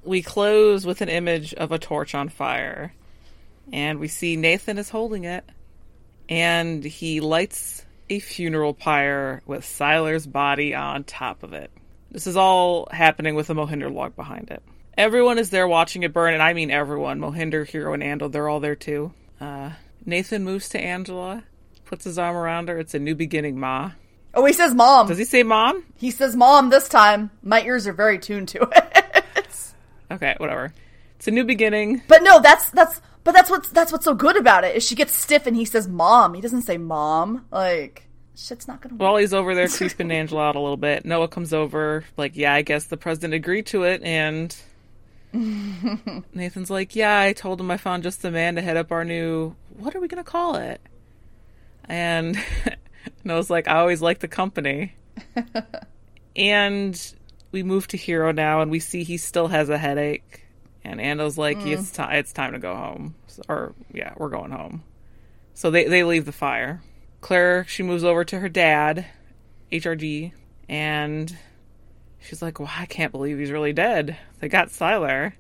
We 0.07 0.21
close 0.21 0.85
with 0.85 1.01
an 1.01 1.09
image 1.09 1.53
of 1.53 1.71
a 1.71 1.77
torch 1.77 2.15
on 2.15 2.29
fire 2.29 2.93
and 3.73 3.99
we 3.99 4.07
see 4.07 4.37
nathan 4.37 4.77
is 4.77 4.89
holding 4.89 5.25
it 5.25 5.43
and 6.29 6.83
he 6.83 7.19
lights 7.19 7.85
a 8.09 8.19
funeral 8.19 8.73
pyre 8.73 9.41
with 9.45 9.63
sylar's 9.63 10.25
body 10.25 10.73
on 10.73 11.03
top 11.03 11.43
of 11.43 11.53
it. 11.53 11.69
This 12.11 12.25
is 12.25 12.37
all 12.37 12.87
happening 12.89 13.35
with 13.35 13.49
a 13.49 13.53
mohinder 13.53 13.93
log 13.93 14.15
behind 14.15 14.49
it. 14.49 14.63
Everyone 14.97 15.37
is 15.37 15.49
there 15.49 15.67
watching 15.67 16.03
it 16.03 16.13
burn 16.13 16.33
and 16.33 16.41
i 16.41 16.53
mean 16.53 16.71
everyone. 16.71 17.19
Mohinder 17.19 17.67
Hiro 17.67 17.93
and 17.93 18.01
andal 18.01 18.31
they're 18.31 18.47
all 18.47 18.61
there 18.61 18.75
too. 18.75 19.11
Uh, 19.41 19.71
nathan 20.05 20.43
moves 20.43 20.69
to 20.69 20.79
angela 20.79 21.43
puts 21.85 22.05
his 22.05 22.17
arm 22.17 22.35
around 22.35 22.69
her. 22.69 22.77
It's 22.77 22.93
a 22.93 22.99
new 22.99 23.15
beginning 23.15 23.59
ma. 23.59 23.91
Oh, 24.33 24.45
he 24.45 24.53
says 24.53 24.73
mom. 24.73 25.07
does 25.07 25.17
he 25.17 25.25
say 25.25 25.43
mom? 25.43 25.83
He 25.97 26.11
says 26.11 26.35
mom 26.35 26.69
this 26.69 26.87
time. 26.87 27.31
My 27.41 27.61
ears 27.63 27.87
are 27.87 27.93
very 27.93 28.19
tuned 28.19 28.49
to 28.49 28.61
it. 28.61 28.86
Okay 30.11 30.35
whatever 30.37 30.73
it's 31.15 31.27
a 31.27 31.31
new 31.31 31.43
beginning 31.43 32.01
But 32.07 32.21
no, 32.23 32.39
that's 32.39 32.69
that's 32.71 33.01
but 33.23 33.33
that's 33.33 33.49
what's 33.49 33.69
that's 33.69 33.91
what's 33.91 34.05
so 34.05 34.13
good 34.13 34.37
about 34.37 34.63
it 34.63 34.75
is 34.75 34.87
she 34.87 34.95
gets 34.95 35.13
stiff 35.13 35.47
and 35.47 35.55
he 35.55 35.65
says 35.65 35.85
mom. 35.87 36.33
He 36.33 36.39
doesn't 36.39 36.61
say 36.61 36.77
mom. 36.77 37.45
Like 37.51 38.07
shit's 38.37 38.67
not 38.67 38.81
gonna 38.81 38.95
work. 38.95 39.01
While 39.01 39.17
he's 39.17 39.33
over 39.33 39.53
there 39.53 39.67
creeping 39.67 40.11
Angela 40.11 40.43
out 40.43 40.55
a 40.55 40.61
little 40.61 40.77
bit, 40.77 41.05
Noah 41.05 41.27
comes 41.27 41.53
over, 41.53 42.05
like, 42.15 42.37
yeah, 42.37 42.53
I 42.53 42.61
guess 42.61 42.85
the 42.85 42.95
president 42.95 43.33
agreed 43.33 43.65
to 43.67 43.83
it, 43.83 44.01
and 44.03 44.55
Nathan's 45.33 46.69
like, 46.69 46.95
yeah, 46.95 47.19
I 47.19 47.33
told 47.33 47.59
him 47.59 47.69
I 47.69 47.77
found 47.77 48.03
just 48.03 48.21
the 48.21 48.31
man 48.31 48.55
to 48.55 48.61
head 48.61 48.77
up 48.77 48.91
our 48.91 49.03
new, 49.03 49.55
what 49.75 49.95
are 49.95 49.99
we 49.99 50.07
gonna 50.07 50.23
call 50.23 50.55
it? 50.55 50.79
And 51.85 52.37
Noah's 53.23 53.49
like, 53.49 53.67
I 53.67 53.79
always 53.79 54.01
like 54.01 54.19
the 54.19 54.27
company. 54.27 54.93
and 56.35 57.13
we 57.51 57.63
move 57.63 57.87
to 57.87 57.97
Hiro 57.97 58.31
now, 58.31 58.61
and 58.61 58.71
we 58.71 58.79
see 58.79 59.03
he 59.03 59.17
still 59.17 59.47
has 59.47 59.69
a 59.69 59.77
headache. 59.77 60.45
And 60.83 61.01
Ando's 61.01 61.37
like, 61.37 61.57
mm. 61.57 61.67
it's, 61.67 61.91
ti 61.91 62.03
it's 62.11 62.33
time 62.33 62.53
to 62.53 62.59
go 62.59 62.75
home. 62.75 63.15
So- 63.27 63.43
or, 63.49 63.75
yeah, 63.93 64.13
we're 64.17 64.29
going 64.29 64.51
home. 64.51 64.83
So 65.53 65.71
they, 65.71 65.85
they 65.85 66.03
leave 66.03 66.25
the 66.25 66.31
fire. 66.31 66.81
Claire, 67.21 67.65
she 67.67 67.83
moves 67.83 68.03
over 68.03 68.23
to 68.23 68.39
her 68.39 68.49
dad, 68.49 69.05
HRG, 69.71 70.31
and 70.69 71.35
she's 72.19 72.41
like, 72.41 72.59
"Well, 72.59 72.71
I 72.71 72.85
can't 72.85 73.11
believe 73.11 73.39
he's 73.39 73.51
really 73.51 73.73
dead. 73.73 74.17
They 74.39 74.49
got 74.49 74.69
Sylar." 74.69 75.33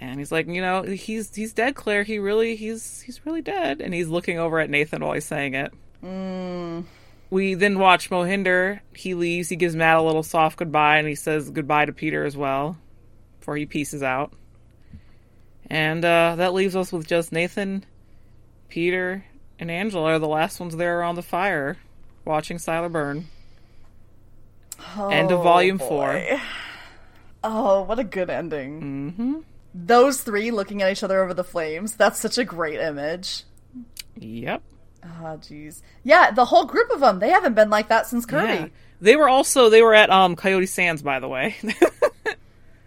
And 0.00 0.18
he's 0.18 0.32
like, 0.32 0.46
"You 0.46 0.62
know, 0.62 0.82
he's 0.82 1.34
he's 1.34 1.52
dead, 1.52 1.74
Claire. 1.74 2.02
He 2.02 2.18
really 2.18 2.56
he's 2.56 3.02
he's 3.02 3.24
really 3.26 3.42
dead." 3.42 3.80
And 3.80 3.92
he's 3.92 4.08
looking 4.08 4.38
over 4.38 4.58
at 4.58 4.70
Nathan 4.70 5.04
while 5.04 5.12
he's 5.12 5.26
saying 5.26 5.54
it. 5.54 5.72
Mm. 6.02 6.84
We 7.30 7.54
then 7.54 7.78
watch 7.78 8.10
Mohinder. 8.10 8.80
He 8.94 9.14
leaves. 9.14 9.48
He 9.48 9.56
gives 9.56 9.76
Matt 9.76 9.96
a 9.98 10.02
little 10.02 10.22
soft 10.22 10.56
goodbye, 10.58 10.98
and 10.98 11.06
he 11.06 11.14
says 11.14 11.50
goodbye 11.50 11.84
to 11.84 11.92
Peter 11.92 12.24
as 12.24 12.36
well, 12.36 12.78
before 13.38 13.56
he 13.56 13.66
pieces 13.66 14.02
out. 14.02 14.32
And 15.68 16.04
uh, 16.04 16.36
that 16.36 16.54
leaves 16.54 16.74
us 16.74 16.90
with 16.90 17.06
just 17.06 17.30
Nathan, 17.30 17.84
Peter, 18.70 19.24
and 19.58 19.70
Angela 19.70 20.12
are 20.12 20.18
the 20.18 20.26
last 20.28 20.58
ones 20.58 20.74
there 20.76 20.98
around 20.98 21.16
the 21.16 21.22
fire, 21.22 21.76
watching 22.24 22.56
Sylar 22.56 22.90
burn. 22.90 23.26
End 24.96 25.30
of 25.30 25.40
Oh, 25.40 25.42
volume 25.42 25.78
four. 25.78 26.22
Oh, 27.44 27.82
what 27.82 27.98
a 27.98 28.04
good 28.04 28.30
ending. 28.30 28.80
Mm-hmm. 28.80 29.34
Those 29.74 30.22
three 30.22 30.50
looking 30.50 30.80
at 30.82 30.90
each 30.90 31.02
other 31.02 31.22
over 31.22 31.34
the 31.34 31.44
flames. 31.44 31.94
That's 31.94 32.18
such 32.18 32.38
a 32.38 32.44
great 32.44 32.80
image. 32.80 33.44
Yep. 34.16 34.62
Oh, 35.04 35.38
jeez. 35.40 35.82
Yeah, 36.04 36.30
the 36.30 36.44
whole 36.44 36.64
group 36.64 36.90
of 36.90 37.00
them. 37.00 37.18
They 37.18 37.30
haven't 37.30 37.54
been 37.54 37.70
like 37.70 37.88
that 37.88 38.06
since 38.06 38.26
Kirby. 38.26 38.46
Yeah. 38.52 38.66
They 39.00 39.16
were 39.16 39.28
also 39.28 39.68
they 39.70 39.82
were 39.82 39.94
at 39.94 40.10
um 40.10 40.34
Coyote 40.36 40.66
Sands, 40.66 41.02
by 41.02 41.20
the 41.20 41.28
way. 41.28 41.56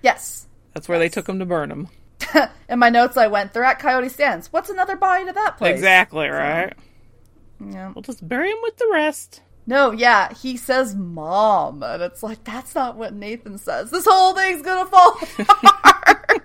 Yes. 0.01 0.47
That's 0.74 0.88
where 0.89 0.99
they 0.99 1.09
took 1.09 1.28
him 1.28 1.39
to 1.39 1.45
burn 1.45 1.72
him. 1.72 1.88
In 2.70 2.80
my 2.80 2.89
notes, 2.89 3.18
I 3.18 3.28
went, 3.28 3.53
they're 3.53 3.64
at 3.64 3.80
Coyote 3.80 4.09
Sands. 4.09 4.51
What's 4.51 4.70
another 4.70 4.95
body 4.95 5.26
to 5.26 5.34
that 5.34 5.57
place? 5.57 5.74
Exactly 5.76 6.28
right. 6.28 6.74
Yeah. 7.64 7.91
We'll 7.93 8.01
just 8.01 8.28
bury 8.28 8.49
him 8.49 8.57
with 8.64 8.78
the 8.78 8.89
rest. 8.91 9.41
No, 9.68 9.91
yeah, 9.91 10.34
he 10.34 10.57
says 10.57 10.95
mom, 10.95 11.84
and 11.84 12.01
it's 12.01 12.24
like, 12.24 12.43
that's 12.43 12.74
not 12.74 12.97
what 12.97 13.14
Nathan 13.14 13.59
says. 13.59 13.91
This 13.91 14.07
whole 14.09 14.34
thing's 14.34 14.64
gonna 14.64 14.89
fall 14.89 15.18
apart. 15.39 16.41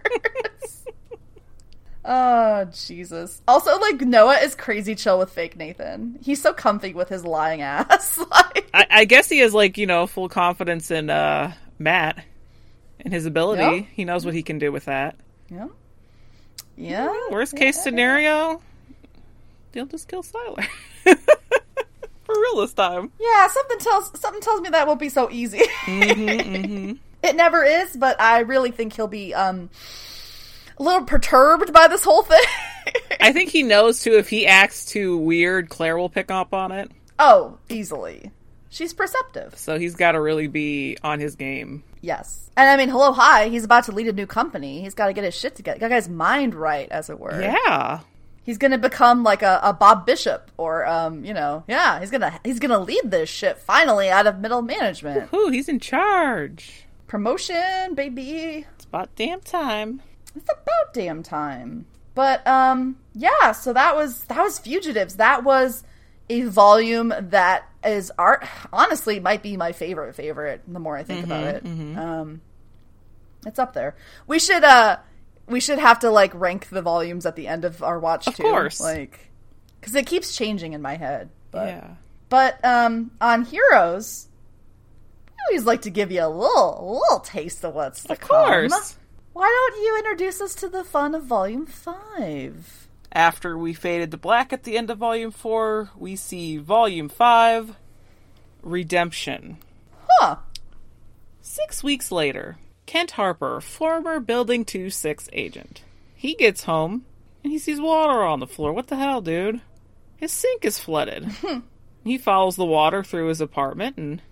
Oh, 2.09 2.65
Jesus. 2.67 3.43
Also, 3.49 3.77
like, 3.81 4.01
Noah 4.01 4.37
is 4.37 4.55
crazy 4.55 4.95
chill 4.95 5.19
with 5.19 5.31
fake 5.31 5.57
Nathan. 5.57 6.19
He's 6.23 6.41
so 6.41 6.53
comfy 6.53 6.95
with 6.95 7.09
his 7.09 7.25
lying 7.25 7.63
ass. 7.63 8.17
like, 8.31 8.71
I, 8.73 8.87
I 8.91 9.05
guess 9.07 9.29
he 9.29 9.39
has 9.41 9.53
like 9.53 9.77
you 9.77 9.87
know 9.87 10.07
full 10.07 10.29
confidence 10.29 10.91
in 10.91 11.11
uh 11.11 11.53
Matt 11.79 12.25
and 13.01 13.13
his 13.13 13.27
ability. 13.27 13.63
Yeah. 13.63 13.87
He 13.93 14.05
knows 14.05 14.25
what 14.25 14.35
he 14.35 14.43
can 14.43 14.59
do 14.59 14.71
with 14.71 14.85
that. 14.87 15.17
yeah. 15.51 15.67
Yeah. 16.77 17.13
Worst 17.31 17.57
case 17.57 17.83
scenario, 17.83 18.61
they'll 19.73 19.87
just 19.87 20.09
kill 20.09 20.23
Sylar. 20.23 20.67
For 21.05 22.35
real 22.35 22.57
this 22.61 22.75
time. 22.75 23.11
Yeah, 23.21 23.47
something 23.49 23.79
tells 23.79 24.21
something 24.21 24.43
tells 24.43 24.61
me 24.61 24.69
that 24.71 24.87
won't 24.87 25.01
be 25.01 25.09
so 25.09 25.31
easy. 25.31 25.63
Mm-hmm, 25.87 26.93
It 27.23 27.35
never 27.35 27.65
is, 27.65 27.97
but 27.97 28.21
I 28.21 28.41
really 28.41 28.71
think 28.73 28.93
he'll 28.95 29.09
be 29.09 29.33
um 29.35 29.71
a 30.79 30.83
little 30.83 31.05
perturbed 31.05 31.73
by 31.73 31.89
this 31.89 32.05
whole 32.05 32.23
thing. 32.23 32.43
I 33.21 33.33
think 33.33 33.51
he 33.51 33.63
knows 33.63 34.03
too. 34.03 34.13
If 34.17 34.29
he 34.29 34.47
acts 34.47 34.85
too 34.87 35.17
weird, 35.19 35.69
Claire 35.69 35.97
will 35.99 36.09
pick 36.09 36.31
up 36.31 36.55
on 36.55 36.73
it. 36.73 36.91
oh, 37.19 37.59
easily. 37.69 38.31
She's 38.69 38.93
perceptive. 38.93 39.57
So 39.57 39.79
he's 39.79 39.95
got 39.97 40.13
to 40.13 40.21
really 40.21 40.49
be 40.49 40.99
on 41.03 41.19
his 41.19 41.35
game. 41.35 41.83
Yes. 42.03 42.51
And 42.59 42.69
I 42.69 42.77
mean, 42.77 42.91
hello, 42.91 43.13
hi. 43.13 43.49
He's 43.49 43.65
about 43.65 43.85
to 43.85 43.93
lead 43.93 44.07
a 44.09 44.13
new 44.13 44.27
company. 44.27 44.83
He's 44.83 44.93
got 44.95 45.07
to 45.07 45.13
get 45.15 45.25
his 45.25 45.35
shit 45.35 45.57
together. 45.57 45.79
Got 45.79 45.93
his 45.93 46.09
mind 46.11 46.55
right, 46.55 46.89
as 46.91 47.09
it 47.09 47.19
were. 47.19 47.41
Yeah. 47.41 48.01
He's 48.45 48.59
gonna 48.59 48.79
become 48.79 49.25
like 49.25 49.43
a, 49.43 49.59
a 49.61 49.73
Bob 49.73 50.07
Bishop, 50.07 50.53
or 50.57 50.87
um, 50.87 51.25
you 51.25 51.35
know, 51.35 51.65
yeah. 51.67 51.99
He's 51.99 52.13
gonna 52.13 52.39
he's 52.45 52.61
gonna 52.61 52.79
lead 52.79 53.11
this 53.11 53.29
shit 53.29 53.59
finally 53.59 54.09
out 54.09 54.29
of 54.29 54.39
middle 54.39 54.63
management. 54.63 55.31
Ooh, 55.35 55.49
he's 55.49 55.69
in 55.69 55.81
charge. 55.81 56.85
Promotion, 57.09 57.97
baby. 57.97 58.65
It's 58.77 58.85
about 58.85 59.09
damn 59.17 59.41
time. 59.41 60.01
It's 60.37 60.45
about 60.51 60.93
damn 60.95 61.23
time. 61.23 61.87
But 62.15 62.47
um, 62.47 62.97
yeah. 63.15 63.53
So 63.53 63.73
that 63.73 63.97
was 63.97 64.25
that 64.25 64.39
was 64.43 64.59
fugitives. 64.59 65.17
That 65.17 65.45
was 65.45 65.83
a 66.31 66.43
volume 66.43 67.13
that 67.19 67.69
is 67.85 68.13
art. 68.19 68.47
Honestly, 68.73 69.21
might 69.21 69.43
be 69.43 69.57
my 69.57 69.73
favorite 69.73 70.15
favorite. 70.15 70.63
The 70.67 70.79
more 70.79 70.97
I 70.97 71.03
think 71.03 71.25
about 71.25 71.45
it, 71.45 71.65
um, 71.65 72.41
it's 73.47 73.59
up 73.59 73.73
there. 73.75 73.97
We 74.27 74.39
should 74.39 74.65
uh, 74.65 74.99
we 75.47 75.61
should 75.61 75.79
have 75.79 76.01
to 76.01 76.11
like 76.11 76.35
rank 76.35 76.69
the 76.69 76.83
volumes 76.83 77.27
at 77.27 77.37
the 77.37 77.49
end 77.49 77.65
of 77.65 77.83
our 77.83 77.99
watch 77.99 78.25
too. 78.27 78.31
Of 78.31 78.37
too. 78.37 78.43
course. 78.45 78.81
like 78.81 79.31
because 79.81 79.95
it 79.95 80.07
keeps 80.07 80.35
changing 80.37 80.73
in 80.73 80.83
my 80.83 80.97
head. 80.97 81.31
But 81.51 81.69
yeah. 81.69 81.91
but 82.29 82.65
um, 82.65 83.11
on 83.21 83.45
Heroes. 83.45 84.29
I 85.29 85.53
always 85.53 85.65
like 85.67 85.83
to 85.83 85.91
give 85.91 86.11
you 86.11 86.25
a 86.25 86.29
little, 86.29 86.99
little 87.01 87.21
taste 87.21 87.65
of 87.65 87.73
what's 87.75 88.03
to 88.05 88.13
Of 88.15 88.21
come. 88.21 88.47
course. 88.47 88.97
Why 89.37 89.53
don't 89.71 89.85
you 89.85 89.99
introduce 89.99 90.41
us 90.41 90.55
to 90.55 90.69
the 90.71 90.83
fun 90.83 91.15
of 91.15 91.25
Volume 91.25 91.67
5? 91.67 92.89
After 93.13 93.59
we 93.59 93.75
faded 93.75 94.11
to 94.13 94.17
black 94.17 94.51
at 94.51 94.63
the 94.63 94.79
end 94.79 94.89
of 94.89 94.97
Volume 94.97 95.31
4, 95.31 95.91
we 95.95 96.17
see 96.17 96.57
Volume 96.57 97.11
5 97.11 97.77
Redemption. 98.63 99.59
Huh. 100.09 100.37
Six 101.43 101.85
weeks 101.85 102.11
later, 102.11 102.57
Kent 102.87 103.11
Harper, 103.11 103.61
former 103.61 104.21
Building 104.21 104.65
2 104.65 104.89
6 104.89 105.29
agent. 105.35 105.83
He 106.15 106.35
gets 106.35 106.65
home 106.65 107.05
and 107.45 107.53
he 107.53 107.59
sees 107.59 107.79
water 107.79 108.23
on 108.23 108.41
the 108.41 108.47
floor. 108.47 108.73
What 108.73 108.87
the 108.87 108.97
hell, 108.97 109.21
dude? 109.21 109.61
His 110.17 110.33
sink 110.33 110.65
is 110.65 110.81
flooded. 110.81 111.31
He 112.05 112.17
follows 112.17 112.57
the 112.57 112.65
water 112.65 113.03
through 113.03 113.27
his 113.27 113.43
apartment 113.43 113.99
and 113.99 114.23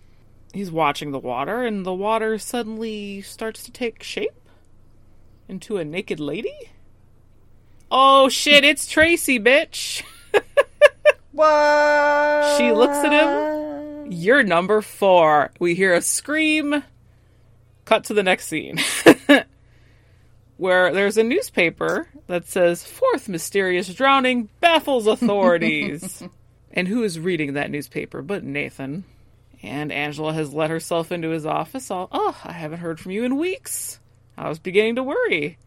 he's 0.55 0.71
watching 0.71 1.11
the 1.11 1.19
water, 1.19 1.63
and 1.63 1.85
the 1.85 1.93
water 1.93 2.39
suddenly 2.39 3.21
starts 3.21 3.65
to 3.65 3.73
take 3.73 4.03
shape 4.03 4.44
into 5.49 5.77
a 5.77 5.85
naked 5.85 6.21
lady. 6.21 6.71
Oh 7.91 8.29
shit, 8.29 8.65
it's 8.65 8.87
Tracy, 8.87 9.39
bitch. 9.39 10.03
What? 11.33 12.59
She 12.59 12.73
looks 12.73 12.97
at 12.99 13.13
him. 13.13 14.13
You're 14.13 14.43
number 14.43 14.81
four. 14.81 15.51
We 15.59 15.75
hear 15.75 15.95
a 15.95 16.01
scream. 16.01 16.85
Cut 17.85 18.05
to 18.05 18.15
the 18.15 18.23
next 18.23 18.47
scene. 18.47 18.79
Where 20.57 20.93
there's 20.93 21.17
a 21.17 21.25
newspaper 21.25 22.09
that 22.29 22.47
says, 22.47 22.85
Fourth 22.85 23.29
mysterious 23.29 23.93
drowning 23.93 24.49
baffles 24.61 25.07
authorities. 25.07 26.23
and 26.73 26.87
who 26.87 27.03
is 27.03 27.19
reading 27.19 27.55
that 27.55 27.71
newspaper 27.71 28.23
but 28.23 28.45
Nathan? 28.45 29.05
And 29.63 29.91
Angela 29.91 30.33
has 30.33 30.53
let 30.53 30.71
herself 30.71 31.11
into 31.11 31.31
his 31.31 31.47
office. 31.47 31.91
All, 31.91 32.09
oh, 32.13 32.39
I 32.45 32.53
haven't 32.53 32.81
heard 32.81 33.01
from 33.01 33.13
you 33.13 33.25
in 33.25 33.37
weeks. 33.37 33.99
I 34.37 34.49
was 34.49 34.59
beginning 34.59 34.97
to 34.97 35.03
worry. 35.03 35.59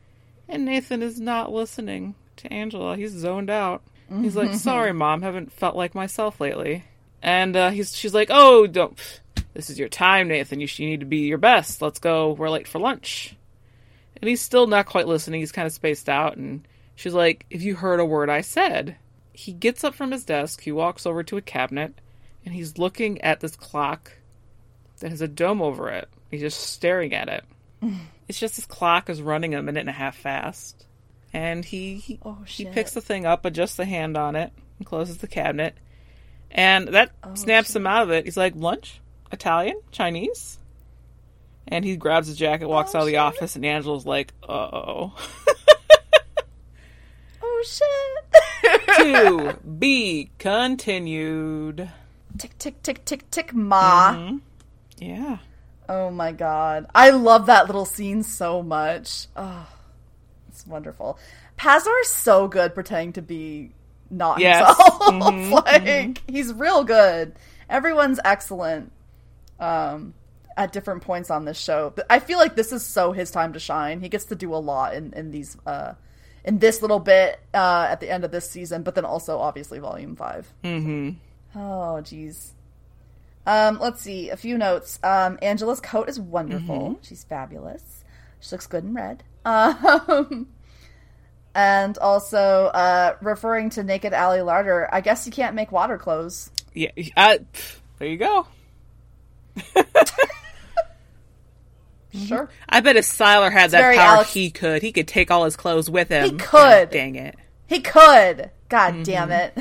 And 0.49 0.65
Nathan 0.65 1.01
is 1.01 1.19
not 1.19 1.51
listening 1.51 2.15
to 2.37 2.51
Angela. 2.51 2.95
He's 2.95 3.11
zoned 3.11 3.49
out. 3.49 3.81
He's 4.09 4.35
like, 4.35 4.53
"Sorry, 4.53 4.93
mom, 4.93 5.21
haven't 5.21 5.51
felt 5.51 5.75
like 5.75 5.93
myself 5.95 6.39
lately." 6.39 6.85
And 7.21 7.55
uh, 7.55 7.71
he's 7.71 7.95
she's 7.95 8.13
like, 8.13 8.29
"Oh, 8.31 8.67
don't. 8.67 8.97
This 9.53 9.69
is 9.69 9.79
your 9.79 9.89
time, 9.89 10.27
Nathan. 10.27 10.59
You, 10.59 10.67
sh- 10.67 10.79
you 10.79 10.87
need 10.89 10.99
to 11.01 11.05
be 11.05 11.27
your 11.27 11.37
best. 11.37 11.81
Let's 11.81 11.99
go. 11.99 12.31
We're 12.31 12.49
late 12.49 12.67
for 12.67 12.79
lunch." 12.79 13.35
And 14.21 14.29
he's 14.29 14.41
still 14.41 14.65
not 14.67 14.85
quite 14.85 15.07
listening. 15.07 15.41
He's 15.41 15.51
kind 15.51 15.65
of 15.65 15.73
spaced 15.73 16.09
out. 16.09 16.37
And 16.37 16.65
she's 16.95 17.13
like, 17.13 17.45
"If 17.49 17.63
you 17.63 17.75
heard 17.75 17.99
a 17.99 18.05
word 18.05 18.29
I 18.29 18.41
said," 18.41 18.95
he 19.33 19.51
gets 19.51 19.83
up 19.83 19.93
from 19.93 20.11
his 20.11 20.23
desk. 20.23 20.61
He 20.61 20.71
walks 20.71 21.05
over 21.05 21.23
to 21.23 21.37
a 21.37 21.41
cabinet, 21.41 21.99
and 22.45 22.55
he's 22.55 22.77
looking 22.77 23.21
at 23.21 23.41
this 23.41 23.55
clock 23.55 24.13
that 24.99 25.09
has 25.11 25.21
a 25.21 25.27
dome 25.27 25.61
over 25.61 25.89
it. 25.89 26.07
He's 26.31 26.41
just 26.41 26.59
staring 26.61 27.13
at 27.13 27.27
it. 27.29 27.43
it's 28.27 28.39
just 28.39 28.55
this 28.55 28.65
clock 28.65 29.09
is 29.09 29.21
running 29.21 29.55
a 29.55 29.61
minute 29.61 29.81
and 29.81 29.89
a 29.89 29.93
half 29.93 30.15
fast. 30.15 30.85
And 31.33 31.63
he 31.65 31.95
he, 31.95 32.19
Oh, 32.23 32.39
he 32.45 32.65
picks 32.65 32.93
the 32.93 33.01
thing 33.01 33.25
up, 33.25 33.45
adjusts 33.45 33.75
the 33.75 33.85
hand 33.85 34.15
on 34.17 34.35
it, 34.35 34.51
and 34.79 34.85
closes 34.87 35.17
the 35.17 35.27
cabinet. 35.27 35.75
And 36.51 36.87
that 36.89 37.11
Oh, 37.23 37.35
snaps 37.35 37.75
him 37.75 37.85
out 37.85 38.03
of 38.03 38.11
it. 38.11 38.25
He's 38.25 38.37
like, 38.37 38.53
lunch? 38.55 39.01
Italian? 39.31 39.79
Chinese? 39.91 40.57
And 41.67 41.83
he 41.83 41.97
grabs 41.97 42.27
his 42.27 42.37
jacket, 42.37 42.67
walks 42.69 42.95
Oh, 42.95 42.99
out 42.99 43.01
of 43.01 43.07
the 43.07 43.13
shit. 43.13 43.19
office, 43.19 43.55
and 43.57 43.65
Angela's 43.65 44.05
like, 44.05 44.33
uh 44.47 44.51
oh. 44.71 45.13
Oh 47.41 47.63
shit. 47.65 48.85
to 48.97 49.57
be 49.79 50.29
continued. 50.37 51.89
tick 52.37 52.57
tick 52.57 52.81
tick 52.83 53.03
tick 53.05 53.29
tick 53.31 53.53
ma. 53.53 54.13
Mm-hmm. 54.13 54.37
Yeah. 54.99 55.37
Oh 55.89 56.11
my 56.11 56.31
god. 56.31 56.87
I 56.93 57.11
love 57.11 57.45
that 57.47 57.67
little 57.67 57.85
scene 57.85 58.23
so 58.23 58.61
much. 58.61 59.27
Oh, 59.35 59.67
it's 60.49 60.65
wonderful. 60.67 61.17
Pasdar's 61.55 62.09
so 62.09 62.47
good 62.47 62.73
pretending 62.75 63.13
to 63.13 63.21
be 63.21 63.71
not 64.09 64.39
Yes. 64.39 64.67
himself. 64.67 65.01
Mhm, 65.01 65.51
like 65.65 66.23
he's 66.29 66.53
real 66.53 66.83
good. 66.83 67.35
Everyone's 67.69 68.19
excellent. 68.23 68.91
Um 69.59 70.13
at 70.55 70.71
different 70.73 71.03
points 71.03 71.29
on 71.29 71.45
this 71.45 71.57
show. 71.57 71.93
But 71.95 72.07
I 72.09 72.19
feel 72.19 72.39
like 72.39 72.55
this 72.55 72.71
is 72.71 72.83
so 72.83 73.11
his 73.11 73.29
time 73.31 73.53
to 73.53 73.59
shine. 73.59 74.01
He 74.01 74.09
gets 74.09 74.25
to 74.25 74.35
do 74.35 74.53
a 74.53 74.57
lot 74.57 74.93
in, 74.95 75.13
in 75.13 75.31
these 75.31 75.55
uh 75.65 75.93
in 76.43 76.59
this 76.59 76.81
little 76.81 76.99
bit 76.99 77.39
uh 77.53 77.87
at 77.89 77.99
the 77.99 78.09
end 78.09 78.23
of 78.23 78.31
this 78.31 78.49
season, 78.49 78.83
but 78.83 78.95
then 78.95 79.05
also 79.05 79.37
obviously 79.39 79.79
volume 79.79 80.15
five. 80.15 80.51
Mm-hmm. 80.63 81.11
Oh, 81.59 81.99
jeez. 82.03 82.51
Um, 83.47 83.79
let's 83.79 84.01
see. 84.01 84.29
A 84.29 84.37
few 84.37 84.57
notes. 84.57 84.99
Um, 85.01 85.39
Angela's 85.41 85.79
coat 85.79 86.09
is 86.09 86.19
wonderful. 86.19 86.99
She's 87.01 87.23
fabulous. 87.23 88.03
She 88.41 88.51
looks 88.53 88.67
good 88.67 88.83
in 88.83 88.93
red. 88.93 89.23
Um, 89.45 90.49
and 91.55 91.97
also, 91.97 92.65
uh, 92.65 93.15
referring 93.21 93.69
to 93.71 93.83
naked 93.83 94.13
Ali 94.13 94.39
Larter, 94.39 94.87
I 94.91 95.01
guess 95.01 95.25
you 95.25 95.31
can't 95.31 95.55
make 95.55 95.71
water 95.71 95.97
clothes. 95.97 96.51
Yeah. 96.73 96.91
Uh, 97.15 97.37
there 97.97 98.09
you 98.09 98.17
go. 98.17 98.45
Sure. 102.25 102.49
I 102.67 102.79
bet 102.79 102.95
if 102.95 103.05
Sylar 103.05 103.51
had 103.51 103.71
that 103.71 103.95
power, 103.95 104.15
Alex- 104.15 104.33
he 104.33 104.49
could. 104.49 104.81
He 104.81 104.91
could 104.91 105.07
take 105.07 105.29
all 105.29 105.45
his 105.45 105.55
clothes 105.55 105.89
with 105.89 106.09
him. 106.09 106.23
He 106.23 106.31
could. 106.31 106.39
God 106.39 106.89
dang 106.89 107.15
it. 107.15 107.35
He 107.67 107.79
could. 107.81 108.49
God 108.69 109.03
damn 109.03 109.31
it. 109.31 109.57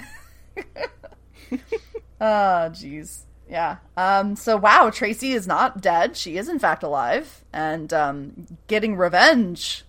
oh, 2.21 2.71
jeez. 2.73 3.26
Yeah. 3.49 3.77
Um, 3.97 4.35
so 4.37 4.57
wow, 4.57 4.91
Tracy 4.93 5.33
is 5.33 5.47
not 5.47 5.81
dead. 5.81 6.17
She 6.17 6.37
is 6.37 6.49
in 6.49 6.59
fact 6.59 6.83
alive 6.83 7.45
and 7.53 7.93
um, 7.93 8.47
getting 8.67 8.97
revenge. 8.97 9.85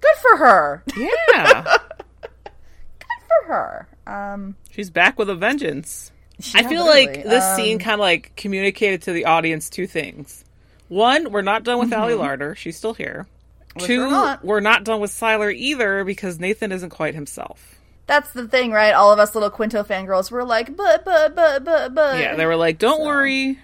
Good 0.00 0.16
for 0.20 0.36
her. 0.36 0.84
Yeah. 0.96 1.62
Good 2.22 3.08
for 3.28 3.46
her. 3.52 3.88
Um, 4.06 4.56
She's 4.70 4.90
back 4.90 5.18
with 5.18 5.30
a 5.30 5.34
vengeance. 5.34 6.12
I 6.54 6.60
yeah, 6.60 6.68
feel 6.68 6.84
like 6.84 7.22
this 7.24 7.44
Um, 7.44 7.56
scene 7.56 7.78
kind 7.78 7.94
of 7.94 8.00
like 8.00 8.32
communicated 8.36 9.02
to 9.02 9.12
the 9.12 9.24
audience 9.24 9.70
two 9.70 9.86
things. 9.86 10.44
One, 10.88 11.30
we're 11.32 11.42
not 11.42 11.62
done 11.64 11.78
with 11.78 11.92
Ali 11.92 12.12
Larter. 12.14 12.56
She's 12.56 12.76
still 12.76 12.92
here. 12.94 13.26
Which 13.74 13.86
Two, 13.86 14.00
we're 14.00 14.10
not. 14.10 14.44
we're 14.44 14.60
not 14.60 14.84
done 14.84 15.00
with 15.00 15.10
Sylar 15.10 15.52
either 15.54 16.04
because 16.04 16.38
Nathan 16.38 16.70
isn't 16.72 16.90
quite 16.90 17.14
himself. 17.14 17.76
That's 18.06 18.32
the 18.32 18.46
thing, 18.46 18.70
right? 18.70 18.92
All 18.92 19.12
of 19.12 19.18
us 19.18 19.34
little 19.34 19.50
Quinto 19.50 19.82
fangirls 19.82 20.30
were 20.30 20.44
like, 20.44 20.76
but, 20.76 21.04
but, 21.04 21.34
but, 21.34 21.64
but, 21.64 21.94
but. 21.94 22.20
Yeah, 22.20 22.36
they 22.36 22.44
were 22.46 22.56
like, 22.56 22.78
"Don't 22.78 22.98
So- 22.98 23.06
worry, 23.06 23.58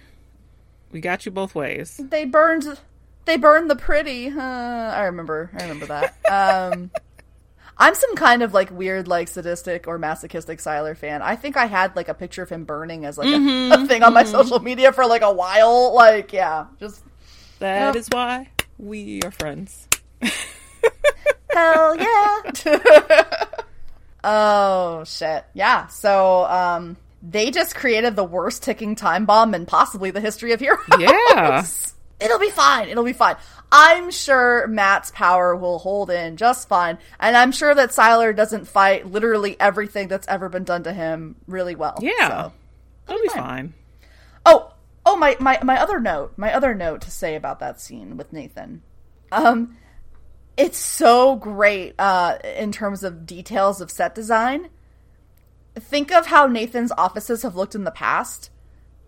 we 0.93 1.01
got 1.01 1.27
you 1.27 1.33
both 1.33 1.55
ways." 1.55 2.01
They 2.03 2.25
burned. 2.25 2.79
They 3.27 3.37
burned 3.37 3.69
the 3.71 3.77
pretty. 3.77 4.29
Uh, 4.29 4.41
I 4.41 5.03
remember. 5.05 5.51
I 5.59 5.63
remember 5.63 5.87
that. 5.87 6.17
Um, 6.73 6.91
I'm 7.77 7.95
some 7.95 8.15
kind 8.15 8.43
of 8.43 8.53
like 8.55 8.71
weird, 8.71 9.09
like 9.09 9.27
sadistic 9.29 9.89
or 9.89 9.99
masochistic 9.99 10.59
Sylar 10.59 10.95
fan. 10.97 11.23
I 11.23 11.35
think 11.35 11.57
I 11.57 11.65
had 11.67 11.97
like 11.97 12.09
a 12.09 12.15
picture 12.15 12.43
of 12.43 12.49
him 12.51 12.65
burning 12.65 13.05
as 13.07 13.17
like 13.19 13.29
a, 13.29 13.31
Mm-hmm, 13.33 13.73
a 13.85 13.87
thing 13.89 14.03
on 14.03 14.13
my 14.15 14.25
social 14.25 14.59
media 14.61 14.93
for 14.93 15.07
like 15.07 15.23
a 15.23 15.33
while. 15.33 15.95
Like, 15.95 16.33
yeah, 16.33 16.67
just 16.79 17.03
That 17.59 17.97
is 17.97 18.09
why 18.11 18.49
we 18.79 19.21
are 19.25 19.31
friends. 19.31 19.89
hell 21.53 21.97
yeah. 21.97 23.45
Oh 24.23 25.05
shit, 25.05 25.45
yeah. 25.55 25.87
So, 25.89 26.45
um, 26.45 26.97
they 27.23 27.51
just 27.51 27.75
created 27.75 28.17
the 28.17 28.25
worst 28.25 28.63
ticking 28.63 28.97
time 28.97 29.27
bomb 29.27 29.55
in 29.55 29.67
possibly 29.67 30.11
the 30.11 30.21
history 30.21 30.53
of 30.53 30.61
heroes. 30.61 30.81
Yeah. 30.99 31.65
It'll 32.21 32.39
be 32.39 32.51
fine. 32.51 32.89
It'll 32.89 33.05
be 33.05 33.15
fine. 33.15 33.37
I'm 33.73 34.11
sure 34.11 34.67
Matt's 34.67 35.11
power 35.11 35.57
will 35.57 35.79
hold 35.79 36.11
in 36.11 36.37
just 36.37 36.69
fine. 36.69 36.99
And 37.19 37.35
I'm 37.35 37.51
sure 37.51 37.75
that 37.75 37.91
Sylar 37.91 38.37
doesn't 38.37 38.67
fight 38.67 39.07
literally 39.07 39.59
everything 39.59 40.09
that's 40.09 40.29
ever 40.29 40.51
been 40.51 40.65
done 40.65 40.83
to 40.83 40.93
him 40.93 41.37
really 41.47 41.75
well. 41.75 41.99
Yeah. 42.03 42.29
So. 42.29 42.53
That'll 43.07 43.23
be 43.23 43.29
fine. 43.29 43.39
fine. 43.39 43.75
Oh, 44.45 44.73
oh 45.07 45.17
my, 45.17 45.37
my 45.41 45.59
my 45.63 45.81
other 45.81 45.99
note, 45.99 46.35
my 46.37 46.55
other 46.55 46.75
note 46.75 47.01
to 47.03 47.11
say 47.11 47.37
about 47.37 47.61
that 47.61 47.81
scene 47.81 48.17
with 48.17 48.33
Nathan. 48.33 48.83
Um 49.33 49.77
it's 50.61 50.79
so 50.79 51.37
great 51.37 51.95
uh 51.99 52.39
in 52.57 52.73
terms 52.73 53.03
of 53.05 53.27
details 53.27 53.81
of 53.81 53.91
set 53.91 54.15
design. 54.15 54.69
Think 55.77 56.11
of 56.13 56.27
how 56.27 56.47
Nathan's 56.47 56.93
offices 56.99 57.43
have 57.43 57.57
looked 57.57 57.75
in 57.75 57.85
the 57.85 57.91
past 57.91 58.51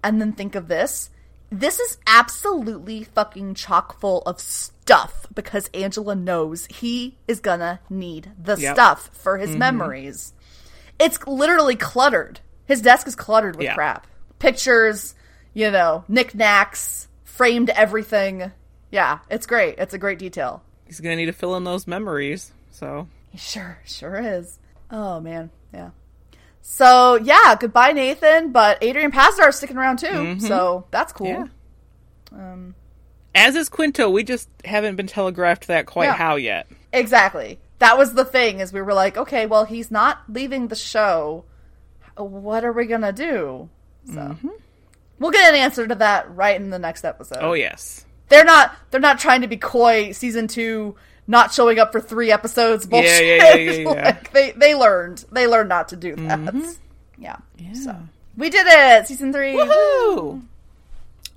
and 0.02 0.20
then 0.20 0.32
think 0.32 0.54
of 0.54 0.68
this. 0.68 1.10
This 1.50 1.78
is 1.78 1.98
absolutely 2.06 3.04
fucking 3.04 3.54
chock 3.54 4.00
full 4.00 4.22
of 4.22 4.40
stuff 4.40 5.26
because 5.34 5.68
Angela 5.74 6.14
knows 6.14 6.66
he 6.66 7.18
is 7.28 7.40
gonna 7.40 7.80
need 7.90 8.32
the 8.42 8.56
Yep. 8.56 8.74
stuff 8.74 9.10
for 9.12 9.36
his 9.38 9.54
memories. 9.54 10.32
It's 10.98 11.24
literally 11.26 11.76
cluttered. 11.76 12.40
His 12.64 12.80
desk 12.80 13.06
is 13.06 13.14
cluttered 13.16 13.56
with 13.56 13.64
Yeah. 13.64 13.74
crap. 13.74 14.06
Pictures, 14.38 15.14
you 15.52 15.70
know, 15.70 16.04
knickknacks, 16.08 17.08
framed 17.24 17.70
everything. 17.70 18.52
Yeah, 18.90 19.18
it's 19.28 19.46
great. 19.46 19.74
It's 19.78 19.94
a 19.94 19.98
great 19.98 20.18
detail. 20.18 20.62
He's 20.92 21.00
gonna 21.00 21.16
need 21.16 21.24
to 21.24 21.32
fill 21.32 21.56
in 21.56 21.64
those 21.64 21.86
memories. 21.86 22.52
So 22.70 23.08
He 23.30 23.38
Sure, 23.38 23.78
sure 23.86 24.20
is. 24.20 24.58
Oh 24.90 25.20
man, 25.20 25.48
yeah. 25.72 25.88
So 26.60 27.14
yeah, 27.14 27.56
goodbye 27.58 27.92
Nathan, 27.92 28.52
but 28.52 28.76
Adrian 28.82 29.10
Pasdar 29.10 29.48
is 29.48 29.56
sticking 29.56 29.78
around 29.78 30.00
too, 30.00 30.08
mm-hmm. 30.08 30.46
so 30.46 30.84
that's 30.90 31.14
cool. 31.14 31.28
yeah. 31.28 31.46
Um, 32.30 32.74
As 33.34 33.56
is 33.56 33.70
Quinto, 33.70 34.10
we 34.10 34.22
just 34.22 34.50
haven't 34.66 34.96
been 34.96 35.06
telegraphed 35.06 35.68
that 35.68 35.86
quite 35.86 36.04
Yeah. 36.08 36.12
how 36.12 36.36
yet. 36.36 36.66
Exactly. 36.92 37.58
That 37.78 37.96
was 37.96 38.12
the 38.12 38.26
thing 38.26 38.60
is 38.60 38.70
we 38.70 38.82
were 38.82 38.92
like, 38.92 39.16
okay, 39.16 39.46
well 39.46 39.64
he's 39.64 39.90
not 39.90 40.18
leaving 40.28 40.68
the 40.68 40.76
show. 40.76 41.46
What 42.18 42.66
are 42.66 42.72
we 42.72 42.84
gonna 42.84 43.14
do? 43.14 43.70
So 44.04 44.12
mm-hmm. 44.12 44.48
we'll 45.18 45.30
get 45.30 45.54
an 45.54 45.58
answer 45.58 45.86
to 45.86 45.94
that 45.94 46.36
right 46.36 46.60
in 46.60 46.68
the 46.68 46.78
next 46.78 47.06
episode. 47.06 47.38
Oh 47.40 47.54
yes. 47.54 48.04
They're 48.32 48.44
not 48.44 48.74
they're 48.90 49.00
not 49.00 49.18
trying 49.18 49.42
to 49.42 49.46
be 49.46 49.56
coy 49.58 50.12
season 50.12 50.48
two 50.48 50.96
not 51.26 51.52
showing 51.52 51.78
up 51.78 51.92
for 51.92 52.00
three 52.00 52.32
episodes 52.32 52.86
bullshit. 52.86 53.24
yeah, 53.24 53.54
yeah, 53.54 53.70
yeah, 53.70 53.72
yeah. 53.94 54.04
like 54.04 54.32
they 54.32 54.52
they 54.52 54.74
learned. 54.74 55.24
They 55.30 55.46
learned 55.46 55.68
not 55.68 55.88
to 55.88 55.96
do 55.96 56.16
that. 56.16 56.54
Yeah. 57.18 57.36
Yeah. 57.58 57.72
So 57.74 57.96
We 58.36 58.48
did 58.50 58.66
it! 58.66 59.06
Season 59.06 59.32
three. 59.32 59.52
Woohoo! 59.52 60.42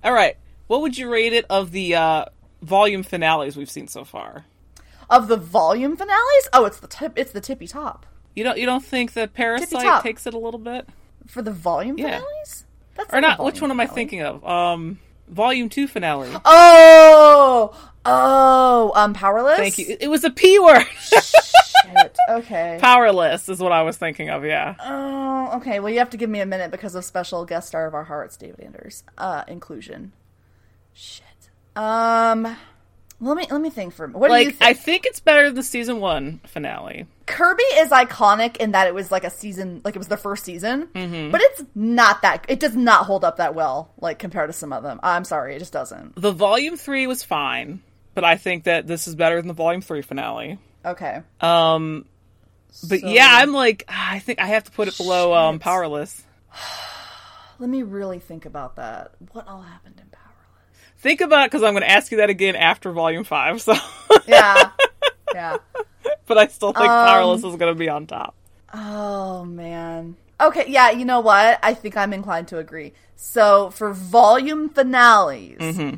All 0.04 0.14
right. 0.14 0.38
What 0.68 0.82
would 0.82 0.98
you 0.98 1.10
rate 1.12 1.34
it 1.34 1.46
of 1.50 1.72
the 1.72 1.96
uh, 1.96 2.26
volume 2.62 3.04
finales 3.04 3.56
we've 3.58 3.70
seen 3.70 3.88
so 3.88 4.04
far? 4.04 4.46
Of 5.10 5.28
the 5.28 5.38
volume 5.38 5.96
finales? 5.98 6.50
Oh, 6.54 6.66
it's 6.66 6.80
the 6.80 6.88
tip. 6.88 7.14
It's 7.18 7.32
the 7.32 7.42
tippy 7.42 7.68
top 7.68 8.06
You 8.36 8.44
don't 8.44 8.58
you 8.58 8.66
don't 8.66 8.84
think 8.84 9.14
that 9.14 9.34
Parasite 9.34 10.02
takes 10.02 10.26
it 10.26 10.34
a 10.34 10.40
little 10.40 10.60
bit? 10.60 10.88
for 11.28 11.42
the 11.42 11.52
volume 11.52 11.98
finales. 11.98 12.66
That's 12.96 13.14
Or 13.14 13.20
not? 13.20 13.44
Which 13.44 13.60
one 13.62 13.70
am 13.72 13.80
I 13.80 13.86
finale. 13.86 13.96
thinking 13.96 14.22
of? 14.22 14.46
Um, 14.46 15.00
volume 15.28 15.70
two 15.70 15.88
finale. 15.88 16.30
Oh, 16.46 17.90
oh, 18.06 18.92
um, 18.96 19.14
powerless. 19.14 19.58
Thank 19.58 19.78
you. 19.78 19.98
It, 20.00 20.10
was 20.10 20.24
a 20.24 20.30
p 20.30 20.60
word. 20.60 20.86
Shit. 21.10 22.18
Okay. 22.30 22.78
Powerless 22.82 23.50
is 23.50 23.60
what 23.60 23.72
I 23.72 23.84
was 23.84 23.98
thinking 23.98 24.30
of. 24.30 24.46
Yeah. 24.46 24.76
Oh, 24.80 25.58
okay. 25.58 25.80
Well, 25.80 25.92
you 25.92 26.00
have 26.00 26.10
to 26.12 26.18
give 26.18 26.30
me 26.30 26.40
a 26.40 26.46
minute 26.46 26.72
because 26.72 26.96
of 26.96 27.06
special 27.06 27.46
guest 27.46 27.68
star 27.68 27.86
of 27.88 27.94
our 27.94 28.04
hearts, 28.04 28.38
David 28.38 28.62
Anders. 28.62 29.04
Uh, 29.18 29.44
inclusion. 29.48 30.14
Shit. 30.94 31.26
Um, 31.76 32.56
let 33.20 33.38
me 33.38 33.46
let 33.50 33.62
me 33.62 33.70
think 33.70 33.94
for 33.94 34.06
a 34.06 34.08
minute. 34.08 34.20
What 34.20 34.30
do 34.30 34.38
you 34.38 34.52
think? 34.52 34.62
I 34.62 34.74
think 34.74 35.06
it's 35.06 35.20
better 35.20 35.46
than 35.46 35.56
the 35.56 35.64
season 35.64 36.00
one 36.00 36.42
finale. 36.48 37.06
Kirby 37.26 37.64
is 37.76 37.90
iconic 37.90 38.58
in 38.58 38.72
that 38.72 38.88
it 38.88 38.94
was 38.94 39.12
like 39.12 39.24
a 39.24 39.30
season, 39.30 39.82
like 39.84 39.96
it 39.96 40.00
was 40.00 40.08
the 40.10 40.18
first 40.18 40.44
season, 40.44 40.88
Mm-hmm. 40.94 41.32
but 41.32 41.42
it's 41.42 41.64
not 41.74 42.22
that. 42.24 42.46
It 42.48 42.60
does 42.60 42.76
not 42.76 43.06
hold 43.06 43.24
up 43.24 43.38
that 43.38 43.56
well, 43.56 43.92
like 44.00 44.20
compared 44.20 44.50
to 44.50 44.54
some 44.54 44.72
of 44.74 44.84
them. 44.84 45.00
I'm 45.02 45.24
sorry, 45.24 45.56
it 45.56 45.60
just 45.60 45.74
doesn't. 45.74 46.16
The 46.22 46.32
volume 46.32 46.78
three 46.78 47.08
was 47.08 47.24
fine, 47.24 47.82
but 48.14 48.24
I 48.24 48.36
think 48.38 48.66
that 48.66 48.86
this 48.88 49.08
is 49.08 49.16
better 49.16 49.38
than 49.38 49.48
the 49.48 49.54
volume 49.54 49.82
three 49.82 50.02
finale. 50.02 50.60
Okay. 50.86 51.22
Um, 51.42 52.06
but 52.88 53.00
So- 53.00 53.08
yeah, 53.08 53.30
I'm 53.32 53.54
like, 53.54 53.86
ah, 53.88 54.12
I 54.12 54.20
think 54.20 54.40
I 54.40 54.48
have 54.48 54.66
to 54.66 54.72
put 54.72 54.88
it 54.88 54.98
below 54.98 55.34
um, 55.34 55.58
Powerless. 55.60 56.24
Let 57.60 57.70
me 57.70 57.84
really 57.84 58.20
think 58.20 58.46
about 58.46 58.76
that. 58.76 59.14
What 59.32 59.48
all 59.48 59.62
happened 59.62 59.96
in? 60.00 60.10
Think 61.06 61.22
about 61.22 61.46
because 61.52 61.62
I'm 61.62 61.74
going 61.74 61.84
to 61.84 61.90
ask 61.92 62.12
you 62.12 62.18
that 62.18 62.32
again 62.32 62.56
after 62.56 62.92
volume 62.92 63.24
five. 63.26 63.62
So, 63.62 63.76
Yeah. 64.28 64.72
yeah. 65.36 65.58
but 66.26 66.40
I 66.40 66.48
still 66.48 66.74
think 66.74 66.90
Um, 66.90 67.06
Powerless 67.08 67.44
is 67.44 67.56
going 67.58 67.72
to 67.72 67.78
be 67.78 67.90
on 67.90 68.08
top. 68.08 68.34
Oh 68.74 69.46
man. 69.46 70.16
Okay, 70.42 70.66
yeah, 70.68 70.90
you 70.90 71.06
know 71.06 71.20
what? 71.20 71.60
I 71.62 71.76
think 71.76 71.96
I'm 71.96 72.12
inclined 72.12 72.48
to 72.48 72.58
agree. 72.58 72.94
So 73.16 73.70
for 73.70 73.94
volume 73.94 74.68
finales, 74.70 75.60
Mm-hmm. 75.60 75.98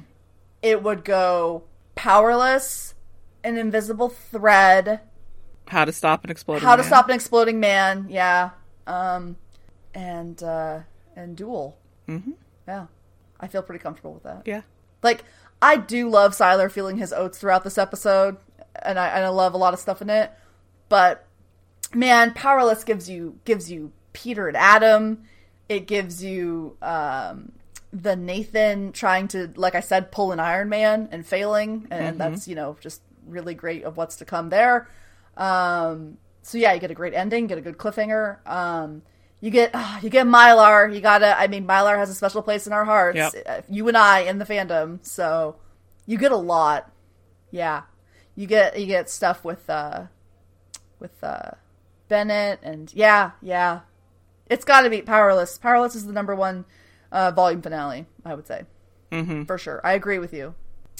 it 0.61 0.83
would 0.83 1.05
go 1.05 1.63
Powerless, 1.95 2.93
An 3.45 3.57
Invisible 3.57 4.09
Thread, 4.09 4.99
How 5.69 5.85
to 5.85 5.93
stop 5.93 6.25
an 6.25 6.31
exploding? 6.31 6.65
How 6.65 6.75
to 6.75 6.81
Man. 6.83 6.87
Stop 6.91 7.07
an 7.07 7.15
Exploding 7.15 7.61
Man, 7.61 8.07
yeah. 8.09 8.49
Um 8.85 9.37
and 9.95 10.43
uh 10.43 10.79
and 11.15 11.37
Dual. 11.37 11.77
Mm-hmm. 12.09 12.31
Yeah. 12.67 12.87
I 13.39 13.47
feel 13.47 13.61
pretty 13.61 13.81
comfortable 13.81 14.13
with 14.13 14.23
that. 14.23 14.41
Yeah. 14.45 14.63
Like 15.07 15.23
I 15.61 15.77
do 15.77 16.09
love 16.09 16.33
Sylar 16.33 16.69
feeling 16.69 16.97
his 16.97 17.13
oats 17.13 17.39
throughout 17.39 17.63
this 17.63 17.77
episode, 17.77 18.35
and 18.83 18.99
I 18.99 19.07
and 19.07 19.23
I 19.23 19.29
love 19.29 19.53
a 19.53 19.57
lot 19.57 19.73
of 19.73 19.79
stuff 19.79 20.01
in 20.01 20.09
it. 20.09 20.31
But 20.89 21.25
man, 21.93 22.33
Powerless 22.33 22.83
gives 22.83 23.09
you 23.09 23.39
gives 23.45 23.71
you 23.71 23.93
Peter 24.11 24.49
and 24.49 24.57
Adam. 24.57 25.23
It 25.69 25.87
gives 25.87 26.21
you 26.21 26.75
um, 26.81 27.53
the 27.93 28.15
Nathan 28.15 28.91
trying 28.91 29.29
to, 29.29 29.51
like 29.55 29.75
I 29.75 29.79
said, 29.79 30.11
pull 30.11 30.31
an 30.33 30.39
Iron 30.39 30.67
Man 30.67 31.07
and 31.11 31.25
failing, 31.25 31.87
and 31.89 32.19
that's 32.19 32.47
you 32.47 32.55
know 32.55 32.75
just 32.81 33.01
really 33.25 33.53
great 33.53 33.83
of 33.83 33.95
what's 33.95 34.17
to 34.17 34.25
come 34.25 34.49
there. 34.49 34.89
Um, 35.37 36.17
so 36.41 36.57
yeah, 36.57 36.73
you 36.73 36.81
get 36.81 36.91
a 36.91 36.95
great 36.95 37.13
ending, 37.13 37.47
get 37.47 37.57
a 37.57 37.61
good 37.61 37.77
cliffhanger. 37.77 38.45
Um, 38.45 39.03
you 39.39 39.51
get 39.51 39.71
ah, 39.73 39.99
you 40.01 40.09
get 40.09 40.25
Mylar. 40.27 40.93
You 40.93 41.01
gotta. 41.01 41.37
I 41.39 41.47
mean, 41.47 41.65
Mylar 41.67 41.97
has 41.97 42.09
a 42.09 42.15
special 42.15 42.41
place 42.41 42.67
in 42.67 42.73
our 42.73 42.85
hearts. 42.85 43.17
Yep. 43.17 43.33
Uh, 43.45 43.61
You 43.69 43.87
and 43.87 43.97
I 43.97 44.21
in 44.21 44.37
the 44.39 44.45
fandom. 44.45 45.05
So 45.05 45.57
you 46.05 46.17
get 46.17 46.31
a 46.31 46.37
lot. 46.37 46.91
Yeah, 47.51 47.83
you 48.35 48.47
get 48.47 48.79
you 48.79 48.85
get 48.87 49.09
stuff 49.09 49.43
with 49.45 49.69
uh 49.69 50.05
with 50.99 51.23
uh 51.23 51.51
Bennet 52.09 52.59
and 52.63 52.91
yeah 52.93 53.31
yeah. 53.41 53.81
It's 54.49 54.63
got 54.65 54.81
to 54.81 54.89
be 54.89 55.01
Powerless. 55.01 55.57
Powerless 55.57 55.93
is 55.95 56.05
the 56.05 56.13
number 56.13 56.33
one 56.33 56.63
uh, 57.11 57.31
volume 57.31 57.61
finale. 57.61 58.05
I 58.25 58.33
would 58.33 58.47
say 58.47 58.63
Mm-hmm. 59.11 59.43
for 59.43 59.57
sure. 59.57 59.79
I 59.83 59.93
agree 59.93 60.19
with 60.19 60.33
you. 60.33 60.55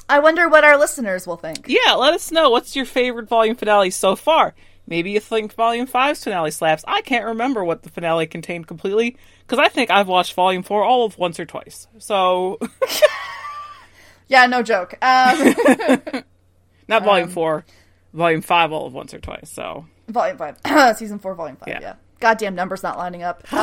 I 0.10 0.20
wonder 0.20 0.48
what 0.48 0.64
our 0.64 0.78
listeners 0.78 1.26
will 1.28 1.36
think. 1.38 1.66
Yeah, 1.68 1.94
let 1.94 2.14
us 2.14 2.32
know 2.32 2.50
what's 2.50 2.76
your 2.76 2.86
favorite 2.86 3.28
volume 3.28 3.56
finale 3.58 3.90
so 3.90 4.16
far. 4.16 4.54
Maybe 4.88 5.12
you 5.12 5.20
think 5.20 5.54
Volume 5.54 5.86
5's 5.86 6.24
finale 6.24 6.52
slaps. 6.52 6.84
I 6.88 7.02
can't 7.02 7.26
remember 7.26 7.64
what 7.64 7.84
the 7.84 7.90
finale 7.90 8.26
contained 8.26 8.68
completely 8.68 9.18
because 9.42 9.60
I 9.60 9.68
think 9.68 9.92
I've 9.92 10.08
watched 10.08 10.34
Volume 10.34 10.64
4 10.64 10.84
all 10.84 11.06
of 11.06 11.18
once 11.18 11.40
or 11.40 11.46
twice. 11.46 11.88
So, 12.00 12.58
Yeah, 14.28 14.46
no 14.46 14.64
joke. 14.64 14.94
Um, 15.02 15.56
not 16.88 17.04
Volume 17.04 17.30
4, 17.30 17.66
Volume 18.14 18.42
5 18.42 18.72
all 18.72 18.88
of 18.88 18.94
once 18.94 19.14
or 19.14 19.20
twice. 19.20 19.50
So, 19.50 19.86
volume 20.08 20.38
five, 20.38 20.58
season 20.98 21.20
four, 21.20 21.36
volume 21.36 21.58
five. 21.58 21.68
Yeah. 21.70 21.80
Yeah. 21.82 21.94
Goddamn 22.20 22.56
numbers 22.56 22.82
not 22.82 22.98
lining 22.98 23.24
up. 23.24 23.44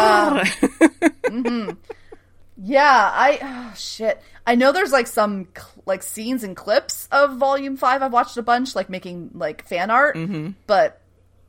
Um, 1.26 1.78
Yeah, 2.56 3.10
I 3.12 3.38
oh, 3.42 3.74
shit. 3.76 4.22
I 4.46 4.54
know 4.54 4.70
there's 4.70 4.92
like 4.92 5.08
some 5.08 5.48
like 5.86 6.02
scenes 6.02 6.44
and 6.44 6.54
clips 6.56 7.08
of 7.10 7.36
Volume 7.36 7.76
Five. 7.76 8.00
I've 8.00 8.12
watched 8.12 8.36
a 8.36 8.42
bunch, 8.42 8.76
like 8.76 8.88
making 8.88 9.30
like 9.34 9.66
fan 9.66 9.90
art. 9.90 10.16
Mm-hmm. 10.16 10.50
But 10.66 11.00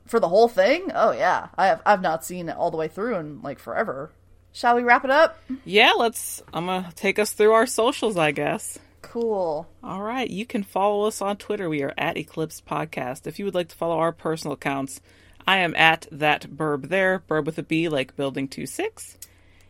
for 0.06 0.20
the 0.20 0.28
whole 0.28 0.48
thing, 0.48 0.90
oh 0.94 1.12
yeah, 1.12 1.48
I 1.56 1.66
have 1.66 1.82
I've 1.84 2.02
not 2.02 2.24
seen 2.24 2.48
it 2.48 2.56
all 2.56 2.70
the 2.70 2.76
way 2.76 2.88
through 2.88 3.16
in 3.16 3.42
like 3.42 3.58
forever. 3.58 4.10
Shall 4.52 4.76
we 4.76 4.82
wrap 4.82 5.04
it 5.04 5.10
up? 5.10 5.38
yeah, 5.64 5.92
let's. 5.98 6.42
I'm 6.52 6.66
going 6.66 6.84
to 6.84 6.92
take 6.94 7.18
us 7.18 7.32
through 7.32 7.52
our 7.52 7.66
socials, 7.66 8.16
I 8.16 8.30
guess. 8.32 8.78
Cool. 9.02 9.68
All 9.84 10.02
right, 10.02 10.28
you 10.28 10.46
can 10.46 10.62
follow 10.62 11.06
us 11.06 11.20
on 11.20 11.36
Twitter. 11.36 11.68
We 11.68 11.82
are 11.82 11.92
at 11.98 12.16
Eclipse 12.16 12.62
Podcast. 12.62 13.26
If 13.26 13.38
you 13.38 13.44
would 13.44 13.54
like 13.54 13.68
to 13.68 13.76
follow 13.76 13.98
our 13.98 14.12
personal 14.12 14.54
accounts, 14.54 15.00
I 15.46 15.58
am 15.58 15.76
at 15.76 16.06
that 16.10 16.48
burb 16.48 16.88
there, 16.88 17.22
burb 17.28 17.44
with 17.44 17.58
a 17.58 17.62
B 17.62 17.88
like 17.88 18.16
building 18.16 18.48
two 18.48 18.66
six. 18.66 19.18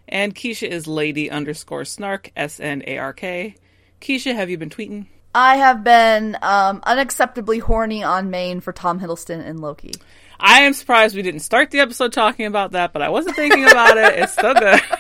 And 0.09 0.35
Keisha 0.35 0.69
is 0.69 0.87
lady 0.87 1.31
underscore 1.31 1.85
snark, 1.85 2.31
S 2.37 2.61
N 2.61 2.83
A 2.87 2.99
R 2.99 3.13
K. 3.13 3.57
Keisha, 4.01 4.35
have 4.35 4.51
you 4.51 4.57
been 4.57 4.71
tweeting? 4.71 5.07
I 5.35 5.57
have 5.57 5.85
been 5.85 6.39
um, 6.41 6.81
unacceptably 6.81 7.61
horny 7.61 8.03
on 8.03 8.31
Maine 8.31 8.61
for 8.61 8.73
Tom 8.73 9.01
Hiddleston 9.01 9.45
and 9.45 9.61
Loki. 9.61 9.93
I 10.39 10.63
am 10.63 10.73
surprised 10.73 11.17
we 11.17 11.23
didn't 11.23 11.41
start 11.41 11.71
the 11.71 11.81
episode 11.81 12.13
talking 12.13 12.47
about 12.47 12.73
that, 12.73 12.93
but 12.93 13.03
I 13.03 13.09
wasn't 13.09 13.37
thinking 13.37 13.65
about 13.65 13.97
it. 13.97 14.19
It's 14.19 14.33
still 14.33 14.55
good. 14.55 14.81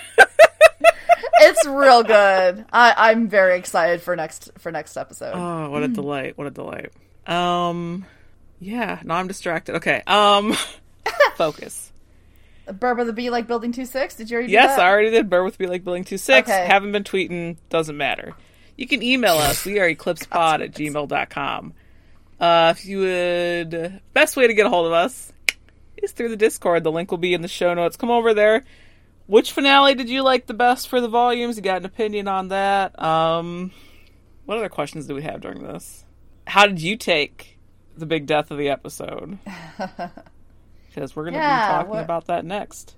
It's 1.38 1.66
real 1.66 2.02
good. 2.02 2.64
I, 2.72 2.94
I'm 2.96 3.28
very 3.28 3.58
excited 3.58 4.00
for 4.00 4.16
next 4.16 4.50
for 4.58 4.72
next 4.72 4.96
episode. 4.96 5.32
Oh, 5.34 5.70
what 5.70 5.82
a 5.82 5.88
delight! 5.88 6.38
What 6.38 6.46
a 6.46 6.50
delight. 6.50 6.92
Um, 7.26 8.06
yeah. 8.60 9.00
No, 9.04 9.14
I'm 9.14 9.28
distracted. 9.28 9.76
Okay. 9.76 10.02
Um, 10.06 10.56
focus. 11.36 11.92
Burb 12.66 13.00
of 13.00 13.06
the 13.06 13.12
Bee 13.12 13.30
like 13.30 13.46
Building 13.46 13.72
Two 13.72 13.84
Six. 13.84 14.16
Did 14.16 14.30
you 14.30 14.36
already? 14.36 14.48
do 14.48 14.54
Yes? 14.54 14.78
I 14.78 14.88
already 14.88 15.10
did. 15.10 15.30
Bear 15.30 15.44
with 15.44 15.60
me 15.60 15.66
like 15.66 15.84
Billing 15.84 16.04
26. 16.04 16.48
Okay. 16.48 16.66
Haven't 16.66 16.92
been 16.92 17.04
tweeting. 17.04 17.56
Doesn't 17.68 17.96
matter. 17.96 18.34
You 18.76 18.86
can 18.86 19.02
email 19.02 19.34
us. 19.34 19.64
We 19.64 19.78
are 19.78 19.88
eclipsepod 19.88 20.64
at 20.64 20.72
gmail.com. 20.72 21.74
Uh, 22.40 22.74
if 22.76 22.84
you 22.84 22.98
would, 23.00 24.00
best 24.12 24.36
way 24.36 24.46
to 24.46 24.54
get 24.54 24.66
a 24.66 24.68
hold 24.68 24.86
of 24.86 24.92
us 24.92 25.32
is 25.96 26.12
through 26.12 26.28
the 26.28 26.36
Discord. 26.36 26.84
The 26.84 26.92
link 26.92 27.10
will 27.10 27.18
be 27.18 27.32
in 27.34 27.40
the 27.42 27.48
show 27.48 27.72
notes. 27.74 27.96
Come 27.96 28.10
over 28.10 28.34
there. 28.34 28.64
Which 29.26 29.52
finale 29.52 29.94
did 29.94 30.08
you 30.08 30.22
like 30.22 30.46
the 30.46 30.54
best 30.54 30.88
for 30.88 31.00
the 31.00 31.08
volumes? 31.08 31.56
You 31.56 31.62
got 31.62 31.78
an 31.78 31.84
opinion 31.86 32.28
on 32.28 32.48
that? 32.48 33.00
Um, 33.02 33.72
what 34.44 34.58
other 34.58 34.68
questions 34.68 35.06
do 35.06 35.14
we 35.14 35.22
have 35.22 35.40
during 35.40 35.62
this? 35.62 36.04
How 36.46 36.66
did 36.66 36.80
you 36.80 36.96
take 36.96 37.58
the 37.96 38.06
big 38.06 38.26
death 38.26 38.50
of 38.50 38.58
the 38.58 38.68
episode? 38.68 39.38
Because 40.94 41.14
we're 41.14 41.24
going 41.24 41.34
to 41.34 41.40
Yeah, 41.40 41.66
be 41.68 41.72
talking 41.74 41.90
what- 41.90 42.04
about 42.04 42.26
that 42.28 42.44
next. 42.46 42.96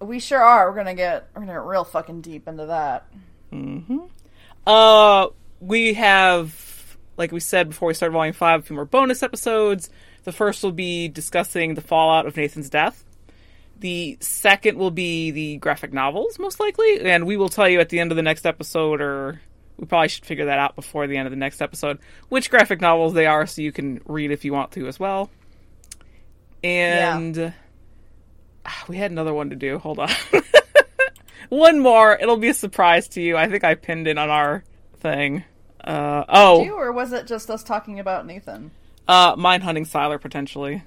We 0.00 0.18
sure 0.18 0.40
are. 0.42 0.68
We're 0.68 0.74
gonna 0.76 0.96
get 0.96 1.28
we're 1.32 1.42
gonna 1.42 1.52
get 1.52 1.62
real 1.64 1.84
fucking 1.84 2.22
deep 2.22 2.48
into 2.48 2.66
that. 2.66 3.06
Mhm. 3.52 4.08
Uh, 4.66 5.28
we 5.60 5.94
have, 5.94 6.71
like 7.16 7.32
we 7.32 7.40
said 7.40 7.68
before 7.68 7.88
we 7.88 7.94
started 7.94 8.12
Volume 8.12 8.32
5, 8.32 8.60
a 8.60 8.62
few 8.62 8.76
more 8.76 8.84
bonus 8.84 9.22
episodes. 9.22 9.90
The 10.24 10.32
first 10.32 10.62
will 10.62 10.72
be 10.72 11.08
discussing 11.08 11.74
the 11.74 11.80
fallout 11.80 12.26
of 12.26 12.36
Nathan's 12.36 12.70
death. 12.70 13.04
The 13.78 14.16
second 14.20 14.78
will 14.78 14.92
be 14.92 15.32
the 15.32 15.56
graphic 15.56 15.92
novels, 15.92 16.38
most 16.38 16.60
likely. 16.60 17.00
And 17.00 17.26
we 17.26 17.36
will 17.36 17.48
tell 17.48 17.68
you 17.68 17.80
at 17.80 17.88
the 17.88 17.98
end 17.98 18.12
of 18.12 18.16
the 18.16 18.22
next 18.22 18.46
episode, 18.46 19.00
or 19.00 19.40
we 19.76 19.86
probably 19.86 20.08
should 20.08 20.24
figure 20.24 20.46
that 20.46 20.58
out 20.58 20.76
before 20.76 21.06
the 21.06 21.16
end 21.16 21.26
of 21.26 21.32
the 21.32 21.36
next 21.36 21.60
episode, 21.60 21.98
which 22.28 22.50
graphic 22.50 22.80
novels 22.80 23.14
they 23.14 23.26
are 23.26 23.46
so 23.46 23.62
you 23.62 23.72
can 23.72 24.00
read 24.06 24.30
if 24.30 24.44
you 24.44 24.52
want 24.52 24.72
to 24.72 24.86
as 24.86 25.00
well. 25.00 25.30
And 26.62 27.52
ah, 28.64 28.84
we 28.88 28.96
had 28.96 29.10
another 29.10 29.34
one 29.34 29.50
to 29.50 29.56
do. 29.56 29.78
Hold 29.78 29.98
on. 29.98 30.10
one 31.48 31.80
more. 31.80 32.16
It'll 32.16 32.36
be 32.36 32.48
a 32.48 32.54
surprise 32.54 33.08
to 33.08 33.20
you. 33.20 33.36
I 33.36 33.48
think 33.48 33.64
I 33.64 33.74
pinned 33.74 34.06
it 34.06 34.16
on 34.16 34.30
our 34.30 34.62
thing. 34.98 35.44
Uh, 35.82 36.24
oh, 36.28 36.64
You 36.64 36.74
or 36.74 36.92
was 36.92 37.12
it 37.12 37.26
just 37.26 37.50
us 37.50 37.62
talking 37.62 37.98
about 37.98 38.26
Nathan? 38.26 38.70
uh, 39.08 39.34
mine 39.36 39.60
hunting 39.62 39.84
Sylar 39.84 40.20
potentially. 40.20 40.82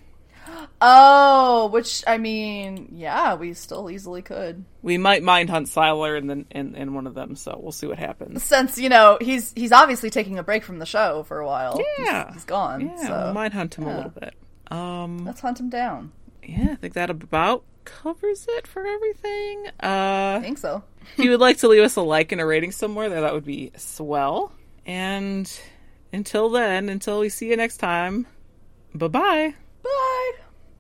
Oh, 0.82 1.68
which 1.68 2.04
I 2.06 2.18
mean, 2.18 2.90
yeah, 2.92 3.36
we 3.36 3.54
still 3.54 3.90
easily 3.90 4.22
could. 4.22 4.66
We 4.82 4.98
might 4.98 5.24
mind 5.24 5.50
hunt 5.50 5.68
Sylar 5.68 6.18
in, 6.18 6.28
the, 6.28 6.46
in 6.52 6.76
in 6.76 6.94
one 6.94 7.08
of 7.08 7.14
them, 7.14 7.36
so 7.36 7.58
we'll 7.62 7.72
see 7.72 7.88
what 7.88 7.98
happens. 7.98 8.44
Since 8.44 8.78
you 8.78 8.90
know 8.90 9.18
he's 9.22 9.54
he's 9.56 9.72
obviously 9.72 10.10
taking 10.10 10.38
a 10.38 10.44
break 10.44 10.64
from 10.64 10.80
the 10.80 10.86
show 10.86 11.24
for 11.24 11.40
a 11.40 11.46
while. 11.46 11.82
Yeah, 12.00 12.26
he's, 12.26 12.36
he's 12.36 12.46
gone. 12.46 12.82
Yeah, 12.82 13.08
so 13.08 13.10
we'll 13.10 13.34
mind 13.34 13.54
hunt 13.54 13.76
him 13.76 13.86
yeah. 13.86 13.94
a 13.94 13.96
little 13.96 14.12
bit. 14.12 14.34
Um, 14.70 15.26
let's 15.26 15.42
hunt 15.42 15.60
him 15.60 15.70
down. 15.70 16.12
Yeah, 16.44 16.72
I 16.72 16.76
think 16.76 16.94
that 16.94 17.10
about 17.10 17.64
covers 17.86 18.46
it 18.50 18.68
for 18.68 18.86
everything. 18.86 19.68
Uh, 19.82 20.38
I 20.38 20.40
think 20.42 20.58
so. 20.58 20.84
if 21.18 21.24
you 21.24 21.32
would 21.32 21.40
like 21.40 21.58
to 21.60 21.68
leave 21.68 21.84
us 21.84 21.96
a 21.96 22.02
like 22.02 22.32
and 22.32 22.42
a 22.42 22.46
rating 22.46 22.72
somewhere, 22.72 23.10
there 23.10 23.22
that 23.22 23.34
would 23.34 23.46
be 23.46 23.72
swell. 23.78 24.52
And 24.86 25.52
until 26.14 26.50
then, 26.50 26.90
until 26.90 27.20
we 27.20 27.30
see 27.30 27.50
you 27.50 27.58
next 27.58 27.78
time, 27.78 28.28
bye-bye. 28.94 29.56
Bye. 29.84 30.32